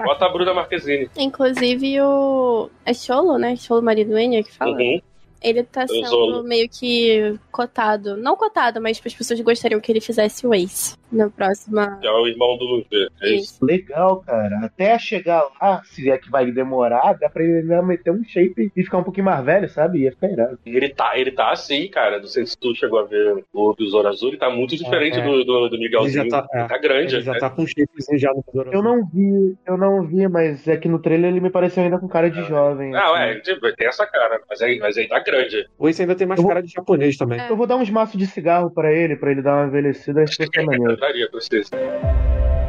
Bota 0.04 0.26
a 0.26 0.30
Bruna 0.30 0.54
Marquezine. 0.54 1.10
Inclusive 1.18 2.02
o. 2.02 2.70
É 2.86 2.94
Cholo, 2.94 3.38
né? 3.38 3.56
Cholo 3.56 3.82
marido 3.82 4.18
Enya 4.18 4.44
que 4.44 4.52
fala. 4.52 4.76
Uhum. 4.78 5.02
Ele 5.42 5.64
tá 5.64 5.88
sendo 5.88 6.08
Zolo. 6.08 6.44
meio 6.44 6.68
que 6.70 7.38
cotado. 7.52 8.18
Não 8.18 8.36
cotado, 8.36 8.82
mas 8.82 8.98
tipo, 8.98 9.08
as 9.08 9.14
pessoas 9.14 9.40
gostariam 9.42 9.80
que 9.80 9.92
ele 9.92 10.02
fizesse 10.02 10.46
o 10.46 10.54
Ace. 10.54 10.98
Na 11.12 11.28
próxima. 11.28 12.00
É 12.04 12.12
o 12.12 12.28
irmão 12.28 12.56
do 12.56 12.66
Luffy. 12.66 13.10
É 13.24 13.30
isso. 13.32 13.58
Legal, 13.66 14.18
cara. 14.18 14.60
Até 14.64 14.98
chegar 15.00 15.44
lá, 15.60 15.82
se 15.84 16.08
é 16.08 16.18
que 16.20 16.30
vai 16.30 16.52
demorar, 16.52 17.14
dá 17.14 17.28
pra 17.28 17.44
ele 17.44 17.64
meter 17.82 18.12
um 18.12 18.24
shape 18.24 18.72
e 18.76 18.84
ficar 18.84 19.00
um 19.00 19.04
pouquinho 19.04 19.26
mais 19.26 19.44
velho, 19.44 19.68
sabe? 19.70 20.02
Ia 20.04 20.12
ficar 20.12 20.28
irado. 20.30 20.60
Ele 20.64 20.90
tá, 20.90 21.18
ele 21.18 21.32
tá 21.32 21.52
assim, 21.52 21.88
cara. 21.90 22.20
Não 22.20 22.28
sei 22.28 22.46
se 22.46 22.56
tu 22.56 22.76
chegou 22.76 23.00
a 23.00 23.06
ver 23.06 23.44
o 23.52 23.74
Besouro 23.74 24.08
Azul, 24.08 24.30
ele 24.30 24.38
tá 24.38 24.52
muito 24.52 24.78
diferente 24.78 25.18
é. 25.18 25.24
do, 25.24 25.44
do, 25.44 25.70
do 25.70 25.80
Miguelzinho. 25.80 26.22
Ele 26.22 26.30
já 26.30 26.42
tá- 26.44 26.48
é. 26.54 26.60
Ele 26.60 26.68
tá 26.68 26.78
grande. 26.78 27.16
Ele 27.16 27.24
já 27.24 27.34
né? 27.34 27.40
tá 27.40 27.50
com 27.50 27.64
um 27.64 27.68
shapezinho 27.68 28.20
já 28.20 28.30
no 28.32 28.44
Besouro 28.46 28.70
Eu 28.72 28.80
Azul. 28.80 28.84
não 28.84 29.10
vi, 29.12 29.58
eu 29.66 29.78
não 29.78 30.06
vi, 30.06 30.28
mas 30.28 30.68
é 30.68 30.78
que 30.78 30.88
no 30.88 31.00
trailer 31.00 31.32
ele 31.32 31.40
me 31.40 31.50
pareceu 31.50 31.82
ainda 31.84 31.98
com 31.98 32.08
cara 32.08 32.30
de 32.30 32.44
jovem. 32.44 32.92
Não, 32.92 33.16
assim. 33.16 33.24
é, 33.24 33.40
tipo, 33.40 33.76
tem 33.76 33.88
essa 33.88 34.06
cara, 34.06 34.40
mas 34.48 34.62
aí, 34.62 34.78
mas 34.78 34.96
aí 34.96 35.08
tá 35.08 35.18
grande. 35.18 35.29
Ou 35.78 35.90
esse 35.90 36.02
ainda 36.02 36.16
tem 36.16 36.28
mais 36.28 36.38
Eu 36.40 36.44
vou- 36.44 36.50
cara 36.50 36.62
de 36.64 36.72
japonês 36.72 37.18
também. 37.18 37.40
É. 37.40 37.50
Eu 37.50 37.56
vou 37.58 37.66
dar 37.68 37.76
uns 37.78 37.90
maços 37.90 38.18
de 38.18 38.26
cigarro 38.28 38.70
pra 38.72 38.92
ele, 38.92 39.16
pra 39.16 39.32
ele 39.32 39.42
dar 39.42 39.56
uma 39.58 39.68
envelhecida, 39.68 40.24
acho 40.24 40.38
que 40.38 40.46
ser 40.46 40.64
maneiro. 40.66 40.98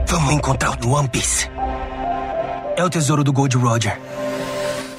Vamos 0.08 0.32
encontrar 0.32 0.70
o 0.84 0.90
One 0.92 1.08
Piece. 1.08 1.48
É 2.76 2.84
o 2.84 2.90
tesouro 2.90 3.22
do 3.22 3.32
Gold 3.32 3.56
Roger. 3.56 3.98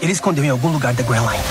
Ele 0.02 0.12
escondeu 0.12 0.44
em 0.44 0.50
algum 0.50 0.70
lugar 0.72 0.94
da 0.94 1.04
Grand 1.04 1.22
Line. 1.30 1.44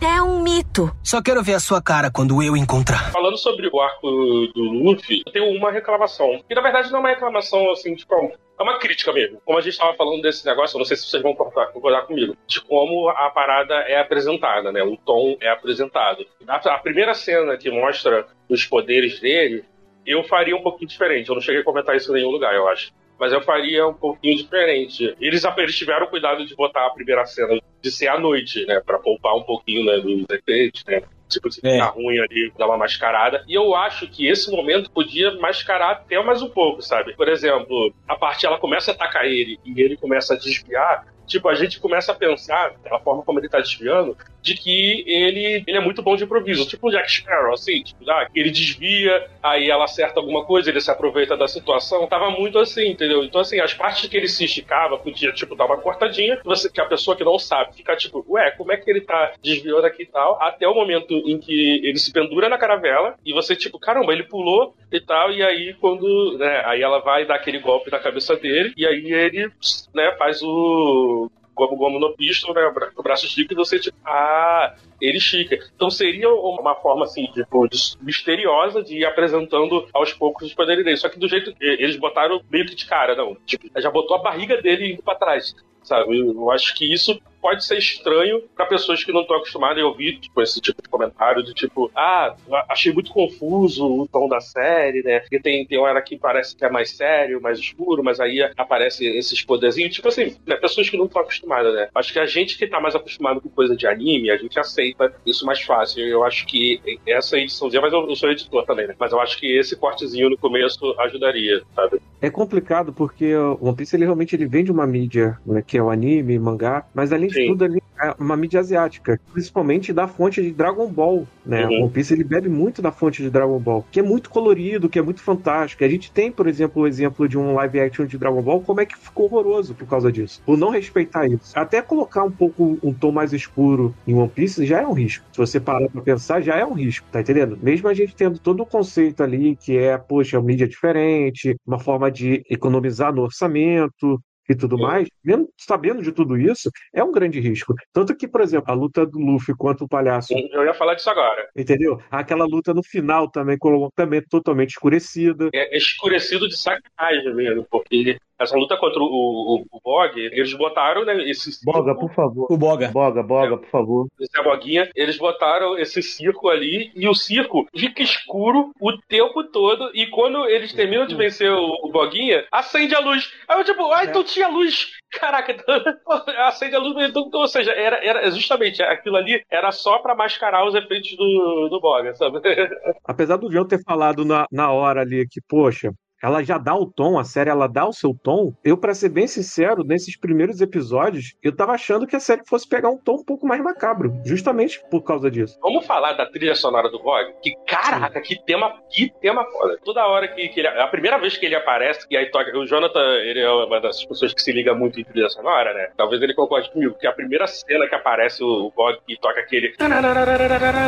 É 0.00 0.22
um 0.22 0.39
mito. 0.50 0.90
Só 1.02 1.22
quero 1.22 1.42
ver 1.42 1.54
a 1.54 1.60
sua 1.60 1.80
cara 1.80 2.10
quando 2.10 2.42
eu 2.42 2.56
encontrar. 2.56 3.12
Falando 3.12 3.36
sobre 3.36 3.68
o 3.72 3.80
arco 3.80 4.10
do 4.54 4.62
Luffy, 4.62 5.22
eu 5.26 5.32
tenho 5.32 5.56
uma 5.56 5.70
reclamação. 5.70 6.42
E 6.48 6.54
na 6.54 6.60
verdade 6.60 6.90
não 6.90 6.98
é 6.98 7.00
uma 7.00 7.08
reclamação 7.10 7.70
assim, 7.70 7.94
tipo, 7.94 8.14
é 8.14 8.62
uma 8.62 8.78
crítica 8.78 9.12
mesmo. 9.12 9.40
Como 9.44 9.58
a 9.58 9.60
gente 9.60 9.72
estava 9.72 9.94
falando 9.94 10.22
desse 10.22 10.44
negócio, 10.44 10.76
eu 10.76 10.80
não 10.80 10.84
sei 10.84 10.96
se 10.96 11.06
vocês 11.06 11.22
vão 11.22 11.34
concordar, 11.34 11.72
concordar 11.72 12.02
comigo, 12.02 12.36
de 12.46 12.60
como 12.62 13.08
a 13.08 13.30
parada 13.30 13.74
é 13.74 13.98
apresentada, 13.98 14.72
né? 14.72 14.82
O 14.82 14.96
tom 14.96 15.36
é 15.40 15.48
apresentado. 15.48 16.26
A, 16.46 16.56
a 16.56 16.78
primeira 16.78 17.14
cena 17.14 17.56
que 17.56 17.70
mostra 17.70 18.26
os 18.48 18.64
poderes 18.64 19.20
dele, 19.20 19.64
eu 20.04 20.24
faria 20.24 20.56
um 20.56 20.62
pouquinho 20.62 20.88
diferente. 20.88 21.28
Eu 21.28 21.34
não 21.34 21.42
cheguei 21.42 21.60
a 21.60 21.64
comentar 21.64 21.96
isso 21.96 22.10
em 22.10 22.14
nenhum 22.16 22.30
lugar, 22.30 22.54
eu 22.54 22.68
acho. 22.68 22.92
Mas 23.18 23.32
eu 23.32 23.42
faria 23.42 23.86
um 23.86 23.94
pouquinho 23.94 24.36
diferente. 24.36 25.14
Eles, 25.20 25.44
eles 25.44 25.76
tiveram 25.76 26.06
cuidado 26.06 26.44
de 26.44 26.54
botar 26.56 26.86
a 26.86 26.90
primeira 26.90 27.24
cena 27.26 27.60
de 27.82 27.90
ser 27.90 28.08
à 28.08 28.18
noite, 28.18 28.64
né? 28.66 28.80
Pra 28.84 28.98
poupar 28.98 29.34
um 29.36 29.42
pouquinho 29.42 29.84
né, 29.84 29.98
dos 29.98 30.24
efeitos, 30.30 30.84
né? 30.86 31.02
Tipo, 31.28 31.50
se 31.50 31.60
É. 31.64 31.74
ficar 31.74 31.90
ruim 31.90 32.18
ali, 32.18 32.52
dar 32.58 32.66
uma 32.66 32.76
mascarada. 32.76 33.44
E 33.46 33.54
eu 33.54 33.74
acho 33.74 34.08
que 34.08 34.26
esse 34.26 34.50
momento 34.50 34.90
podia 34.90 35.32
mascarar 35.38 35.92
até 35.92 36.20
mais 36.22 36.42
um 36.42 36.50
pouco, 36.50 36.82
sabe? 36.82 37.14
Por 37.14 37.28
exemplo, 37.28 37.94
a 38.08 38.16
parte 38.16 38.44
ela 38.46 38.58
começa 38.58 38.90
a 38.90 38.94
atacar 38.94 39.24
ele 39.26 39.58
e 39.64 39.80
ele 39.80 39.96
começa 39.96 40.34
a 40.34 40.36
desviar. 40.36 41.06
Tipo, 41.30 41.48
a 41.48 41.54
gente 41.54 41.78
começa 41.78 42.10
a 42.10 42.14
pensar, 42.14 42.74
pela 42.82 42.98
forma 42.98 43.22
como 43.22 43.38
ele 43.38 43.48
tá 43.48 43.60
desviando, 43.60 44.16
de 44.42 44.54
que 44.54 45.04
ele, 45.06 45.62
ele 45.64 45.76
é 45.76 45.80
muito 45.80 46.02
bom 46.02 46.16
de 46.16 46.24
improviso. 46.24 46.66
Tipo 46.66 46.88
o 46.88 46.90
Jack 46.90 47.10
Sparrow, 47.10 47.54
assim. 47.54 47.84
Tipo, 47.84 48.10
ah, 48.10 48.26
ele 48.34 48.50
desvia, 48.50 49.28
aí 49.40 49.70
ela 49.70 49.84
acerta 49.84 50.18
alguma 50.18 50.44
coisa, 50.44 50.70
ele 50.70 50.80
se 50.80 50.90
aproveita 50.90 51.36
da 51.36 51.46
situação. 51.46 52.08
Tava 52.08 52.30
muito 52.30 52.58
assim, 52.58 52.88
entendeu? 52.88 53.22
Então, 53.22 53.40
assim, 53.40 53.60
as 53.60 53.72
partes 53.72 54.10
que 54.10 54.16
ele 54.16 54.26
se 54.26 54.44
esticava, 54.44 54.98
podia, 54.98 55.30
tipo, 55.32 55.54
dar 55.54 55.66
uma 55.66 55.76
cortadinha, 55.76 56.40
você, 56.44 56.68
que 56.68 56.80
a 56.80 56.86
pessoa 56.86 57.16
que 57.16 57.22
não 57.22 57.38
sabe 57.38 57.76
fica, 57.76 57.94
tipo, 57.94 58.24
ué, 58.28 58.50
como 58.52 58.72
é 58.72 58.76
que 58.76 58.90
ele 58.90 59.02
tá 59.02 59.32
desviando 59.40 59.86
aqui 59.86 60.02
e 60.02 60.06
tal? 60.06 60.36
Até 60.42 60.66
o 60.66 60.74
momento 60.74 61.14
em 61.14 61.38
que 61.38 61.80
ele 61.86 61.98
se 61.98 62.12
pendura 62.12 62.48
na 62.48 62.58
caravela 62.58 63.14
e 63.24 63.32
você, 63.32 63.54
tipo, 63.54 63.78
caramba, 63.78 64.12
ele 64.12 64.24
pulou 64.24 64.74
e 64.90 65.00
tal, 65.00 65.30
e 65.30 65.42
aí 65.42 65.74
quando, 65.80 66.36
né, 66.38 66.62
aí 66.64 66.82
ela 66.82 66.98
vai 66.98 67.24
dar 67.24 67.36
aquele 67.36 67.60
golpe 67.60 67.90
na 67.90 67.98
cabeça 67.98 68.34
dele, 68.36 68.72
e 68.76 68.86
aí 68.86 69.12
ele, 69.12 69.50
né, 69.94 70.14
faz 70.18 70.42
o 70.42 71.19
Gomu 71.60 71.76
Gomu 71.76 71.98
no 72.00 72.14
Pistol, 72.14 72.54
né, 72.54 72.64
o 72.66 72.72
bra- 72.72 72.90
o 72.96 73.02
braço 73.02 73.26
estica 73.26 73.52
e 73.52 73.56
você, 73.56 73.78
tipo, 73.78 73.96
ah, 74.04 74.74
ele 75.00 75.18
estica. 75.18 75.58
Então 75.74 75.90
seria 75.90 76.28
uma 76.30 76.74
forma, 76.74 77.04
assim, 77.04 77.26
tipo, 77.26 77.66
misteriosa 78.00 78.82
de 78.82 78.98
ir 78.98 79.04
apresentando 79.04 79.88
aos 79.92 80.12
poucos 80.12 80.48
os 80.48 80.54
poderes 80.54 80.84
dele. 80.84 80.96
Só 80.96 81.08
que 81.08 81.18
do 81.18 81.28
jeito 81.28 81.54
que 81.54 81.64
eles 81.64 81.96
botaram 81.96 82.40
meio 82.50 82.66
que 82.66 82.74
de 82.74 82.86
cara, 82.86 83.14
não. 83.14 83.36
Tipo, 83.46 83.68
já 83.80 83.90
botou 83.90 84.16
a 84.16 84.22
barriga 84.22 84.60
dele 84.60 84.92
indo 84.92 85.02
pra 85.02 85.14
trás. 85.14 85.54
Sabe? 85.82 86.18
Eu 86.18 86.50
acho 86.50 86.74
que 86.74 86.92
isso 86.92 87.18
pode 87.40 87.64
ser 87.64 87.78
estranho 87.78 88.42
pra 88.54 88.66
pessoas 88.66 89.02
que 89.02 89.12
não 89.12 89.22
estão 89.22 89.36
acostumadas 89.36 89.82
a 89.82 89.86
ouvir 89.86 90.18
tipo, 90.18 90.42
esse 90.42 90.60
tipo 90.60 90.82
de 90.82 90.88
comentário 90.88 91.42
de 91.42 91.54
tipo, 91.54 91.90
ah, 91.94 92.36
achei 92.68 92.92
muito 92.92 93.10
confuso 93.10 93.86
o 93.86 94.06
tom 94.06 94.28
da 94.28 94.40
série, 94.40 95.02
né? 95.02 95.20
Porque 95.20 95.40
tem, 95.40 95.66
tem 95.66 95.78
hora 95.78 96.02
que 96.02 96.18
parece 96.18 96.54
que 96.54 96.64
é 96.64 96.70
mais 96.70 96.90
sério, 96.96 97.40
mais 97.40 97.58
escuro, 97.58 98.04
mas 98.04 98.20
aí 98.20 98.42
aparece 98.56 99.06
esses 99.06 99.42
poderzinhos. 99.42 99.94
Tipo 99.94 100.08
assim, 100.08 100.36
né? 100.46 100.56
pessoas 100.56 100.88
que 100.88 100.96
não 100.96 101.06
estão 101.06 101.22
acostumadas, 101.22 101.74
né? 101.74 101.88
Acho 101.94 102.12
que 102.12 102.18
a 102.18 102.26
gente 102.26 102.58
que 102.58 102.66
tá 102.66 102.80
mais 102.80 102.94
acostumado 102.94 103.40
com 103.40 103.48
coisa 103.48 103.74
de 103.74 103.86
anime, 103.86 104.30
a 104.30 104.36
gente 104.36 104.58
aceita 104.60 104.89
isso 105.26 105.44
mais 105.44 105.60
fácil. 105.62 106.06
Eu 106.06 106.24
acho 106.24 106.46
que 106.46 106.80
essa 107.06 107.38
ediçãozinha, 107.38 107.82
mas 107.82 107.92
eu, 107.92 108.08
eu 108.08 108.16
sou 108.16 108.30
editor 108.30 108.64
também, 108.64 108.86
né? 108.86 108.94
Mas 108.98 109.12
eu 109.12 109.20
acho 109.20 109.38
que 109.38 109.46
esse 109.58 109.76
cortezinho 109.76 110.30
no 110.30 110.38
começo 110.38 110.94
ajudaria, 111.00 111.62
sabe? 111.74 112.00
É 112.20 112.28
complicado 112.28 112.92
porque 112.92 113.34
o 113.34 113.58
One 113.62 113.76
Piece 113.76 113.96
ele 113.96 114.04
realmente 114.04 114.36
ele 114.36 114.46
vem 114.46 114.62
de 114.62 114.70
uma 114.70 114.86
mídia, 114.86 115.38
né, 115.46 115.62
que 115.66 115.78
é 115.78 115.82
o 115.82 115.88
anime, 115.88 116.38
mangá, 116.38 116.84
mas 116.94 117.12
além 117.12 117.28
de 117.28 117.34
Sim. 117.34 117.46
tudo 117.48 117.64
ele 117.64 117.82
é 118.02 118.14
uma 118.18 118.36
mídia 118.36 118.60
asiática, 118.60 119.20
principalmente 119.32 119.92
da 119.92 120.06
fonte 120.08 120.42
de 120.42 120.50
Dragon 120.50 120.86
Ball, 120.86 121.26
né? 121.44 121.66
Uhum. 121.66 121.72
O 121.72 121.82
One 121.84 121.90
Piece 121.90 122.14
ele 122.14 122.24
bebe 122.24 122.48
muito 122.48 122.80
da 122.80 122.90
fonte 122.90 123.22
de 123.22 123.30
Dragon 123.30 123.58
Ball, 123.58 123.84
que 123.90 124.00
é 124.00 124.02
muito 124.02 124.30
colorido, 124.30 124.88
que 124.88 124.98
é 124.98 125.02
muito 125.02 125.22
fantástico. 125.22 125.84
A 125.84 125.88
gente 125.88 126.10
tem, 126.10 126.30
por 126.30 126.46
exemplo, 126.46 126.82
o 126.82 126.86
exemplo 126.86 127.28
de 127.28 127.38
um 127.38 127.54
live 127.54 127.80
action 127.80 128.06
de 128.06 128.18
Dragon 128.18 128.42
Ball, 128.42 128.60
como 128.60 128.80
é 128.80 128.86
que 128.86 128.96
ficou 128.96 129.26
horroroso 129.26 129.74
por 129.74 129.86
causa 129.86 130.10
disso, 130.10 130.42
por 130.44 130.56
não 130.56 130.70
respeitar 130.70 131.26
isso. 131.26 131.52
Até 131.58 131.82
colocar 131.82 132.24
um 132.24 132.30
pouco 132.30 132.78
um 132.82 132.92
tom 132.92 133.12
mais 133.12 133.32
escuro 133.32 133.94
em 134.06 134.14
One 134.14 134.28
Piece 134.28 134.64
já 134.64 134.79
é 134.82 134.86
um 134.86 134.92
risco. 134.92 135.24
Se 135.32 135.38
você 135.38 135.60
parar 135.60 135.88
pra 135.88 136.02
pensar, 136.02 136.40
já 136.40 136.56
é 136.56 136.64
um 136.64 136.74
risco, 136.74 137.06
tá 137.10 137.20
entendendo? 137.20 137.58
Mesmo 137.62 137.88
a 137.88 137.94
gente 137.94 138.14
tendo 138.14 138.38
todo 138.38 138.62
o 138.62 138.66
conceito 138.66 139.22
ali 139.22 139.56
que 139.56 139.76
é, 139.78 139.96
poxa, 139.98 140.40
mídia 140.40 140.66
diferente, 140.68 141.56
uma 141.66 141.78
forma 141.78 142.10
de 142.10 142.42
economizar 142.50 143.12
no 143.14 143.22
orçamento 143.22 144.20
e 144.48 144.54
tudo 144.56 144.76
mais, 144.76 145.06
mesmo 145.24 145.48
sabendo 145.56 146.02
de 146.02 146.10
tudo 146.10 146.36
isso, 146.36 146.70
é 146.92 147.04
um 147.04 147.12
grande 147.12 147.38
risco. 147.38 147.72
Tanto 147.92 148.16
que, 148.16 148.26
por 148.26 148.40
exemplo, 148.40 148.72
a 148.72 148.74
luta 148.74 149.06
do 149.06 149.16
Luffy 149.18 149.54
contra 149.56 149.84
o 149.84 149.88
palhaço, 149.88 150.34
Eu 150.52 150.64
ia 150.64 150.74
falar 150.74 150.94
disso 150.94 151.08
agora. 151.08 151.48
entendeu? 151.56 152.02
Aquela 152.10 152.44
luta 152.44 152.74
no 152.74 152.82
final 152.82 153.30
também, 153.30 153.56
também 153.94 154.20
totalmente 154.28 154.70
escurecida. 154.70 155.50
é 155.54 155.76
escurecido 155.76 156.48
de 156.48 156.56
sacanagem 156.58 157.32
mesmo, 157.32 157.64
porque 157.70 158.18
essa 158.40 158.56
luta 158.56 158.76
contra 158.76 159.00
o, 159.00 159.04
o, 159.04 159.66
o 159.70 159.80
Bog, 159.82 160.18
eles 160.18 160.52
botaram 160.54 161.04
né, 161.04 161.28
esse 161.28 161.64
Boga, 161.64 161.94
por 161.94 162.12
favor. 162.14 162.46
O 162.50 162.56
Boga. 162.56 162.88
Boga, 162.88 163.22
Boga, 163.22 163.56
por 163.58 163.68
favor. 163.68 164.06
esse 164.18 164.42
boguinha, 164.42 164.88
eles 164.94 165.18
botaram 165.18 165.78
esse 165.78 166.02
circo 166.02 166.48
ali 166.48 166.90
e 166.94 167.06
o 167.06 167.14
circo 167.14 167.66
fica 167.76 168.02
escuro 168.02 168.70
o 168.80 168.96
tempo 169.08 169.44
todo 169.44 169.90
e 169.94 170.06
quando 170.06 170.46
eles 170.46 170.72
terminam 170.72 171.06
de 171.06 171.14
vencer 171.14 171.50
o, 171.52 171.74
o 171.84 171.90
Boguinha, 171.90 172.44
acende 172.50 172.94
a 172.94 173.00
luz. 173.00 173.30
Aí 173.48 173.58
eu 173.58 173.64
tipo, 173.64 173.92
ah, 173.92 174.04
então 174.04 174.24
tinha 174.24 174.48
luz. 174.48 174.90
Caraca, 175.10 175.52
então, 175.52 175.64
acende 176.46 176.74
a 176.76 176.78
luz, 176.78 177.08
então, 177.08 177.26
então, 177.26 177.40
ou 177.40 177.48
seja, 177.48 177.72
era, 177.72 178.04
era 178.04 178.30
justamente 178.30 178.82
aquilo 178.82 179.16
ali 179.16 179.42
era 179.50 179.72
só 179.72 179.98
pra 179.98 180.14
mascarar 180.14 180.66
os 180.66 180.74
efeitos 180.74 181.16
do, 181.16 181.68
do 181.68 181.80
Boga, 181.80 182.14
sabe? 182.14 182.40
Apesar 183.04 183.36
do 183.36 183.50
João 183.50 183.66
ter 183.66 183.82
falado 183.82 184.24
na, 184.24 184.46
na 184.50 184.70
hora 184.72 185.02
ali 185.02 185.26
que, 185.28 185.40
poxa, 185.48 185.92
ela 186.22 186.42
já 186.42 186.58
dá 186.58 186.74
o 186.74 186.86
tom, 186.86 187.18
a 187.18 187.24
série 187.24 187.50
ela 187.50 187.66
dá 187.66 187.86
o 187.86 187.92
seu 187.92 188.14
tom. 188.14 188.52
Eu, 188.64 188.76
pra 188.76 188.94
ser 188.94 189.08
bem 189.08 189.26
sincero, 189.26 189.82
nesses 189.84 190.16
primeiros 190.18 190.60
episódios, 190.60 191.34
eu 191.42 191.54
tava 191.54 191.72
achando 191.72 192.06
que 192.06 192.16
a 192.16 192.20
série 192.20 192.42
fosse 192.46 192.68
pegar 192.68 192.90
um 192.90 192.98
tom 192.98 193.16
um 193.16 193.24
pouco 193.24 193.46
mais 193.46 193.62
macabro, 193.62 194.12
justamente 194.24 194.80
por 194.90 195.02
causa 195.02 195.30
disso. 195.30 195.58
Vamos 195.62 195.86
falar 195.86 196.12
da 196.14 196.26
trilha 196.26 196.54
sonora 196.54 196.88
do 196.90 196.98
Bog? 197.02 197.32
Que 197.42 197.54
caraca, 197.66 198.20
que 198.20 198.38
tema, 198.44 198.72
que 198.90 199.10
tema 199.20 199.44
foda. 199.46 199.78
Toda 199.84 200.06
hora 200.06 200.28
que, 200.28 200.48
que 200.48 200.60
ele. 200.60 200.68
A 200.68 200.86
primeira 200.88 201.18
vez 201.18 201.36
que 201.36 201.46
ele 201.46 201.54
aparece, 201.54 202.06
e 202.10 202.16
aí 202.16 202.26
toca. 202.30 202.50
O 202.56 202.66
Jonathan, 202.66 203.00
ele 203.24 203.40
é 203.40 203.50
uma 203.50 203.80
das 203.80 204.04
pessoas 204.04 204.34
que 204.34 204.42
se 204.42 204.52
liga 204.52 204.74
muito 204.74 205.00
em 205.00 205.04
trilha 205.04 205.28
sonora, 205.28 205.72
né? 205.74 205.88
Talvez 205.96 206.20
ele 206.22 206.34
concorde 206.34 206.70
comigo, 206.70 206.92
porque 206.92 207.06
a 207.06 207.12
primeira 207.12 207.46
cena 207.46 207.86
que 207.88 207.94
aparece 207.94 208.42
o, 208.42 208.70
Bog 208.76 208.98
e 209.08 209.16
toca 209.16 209.40
aquele. 209.40 209.74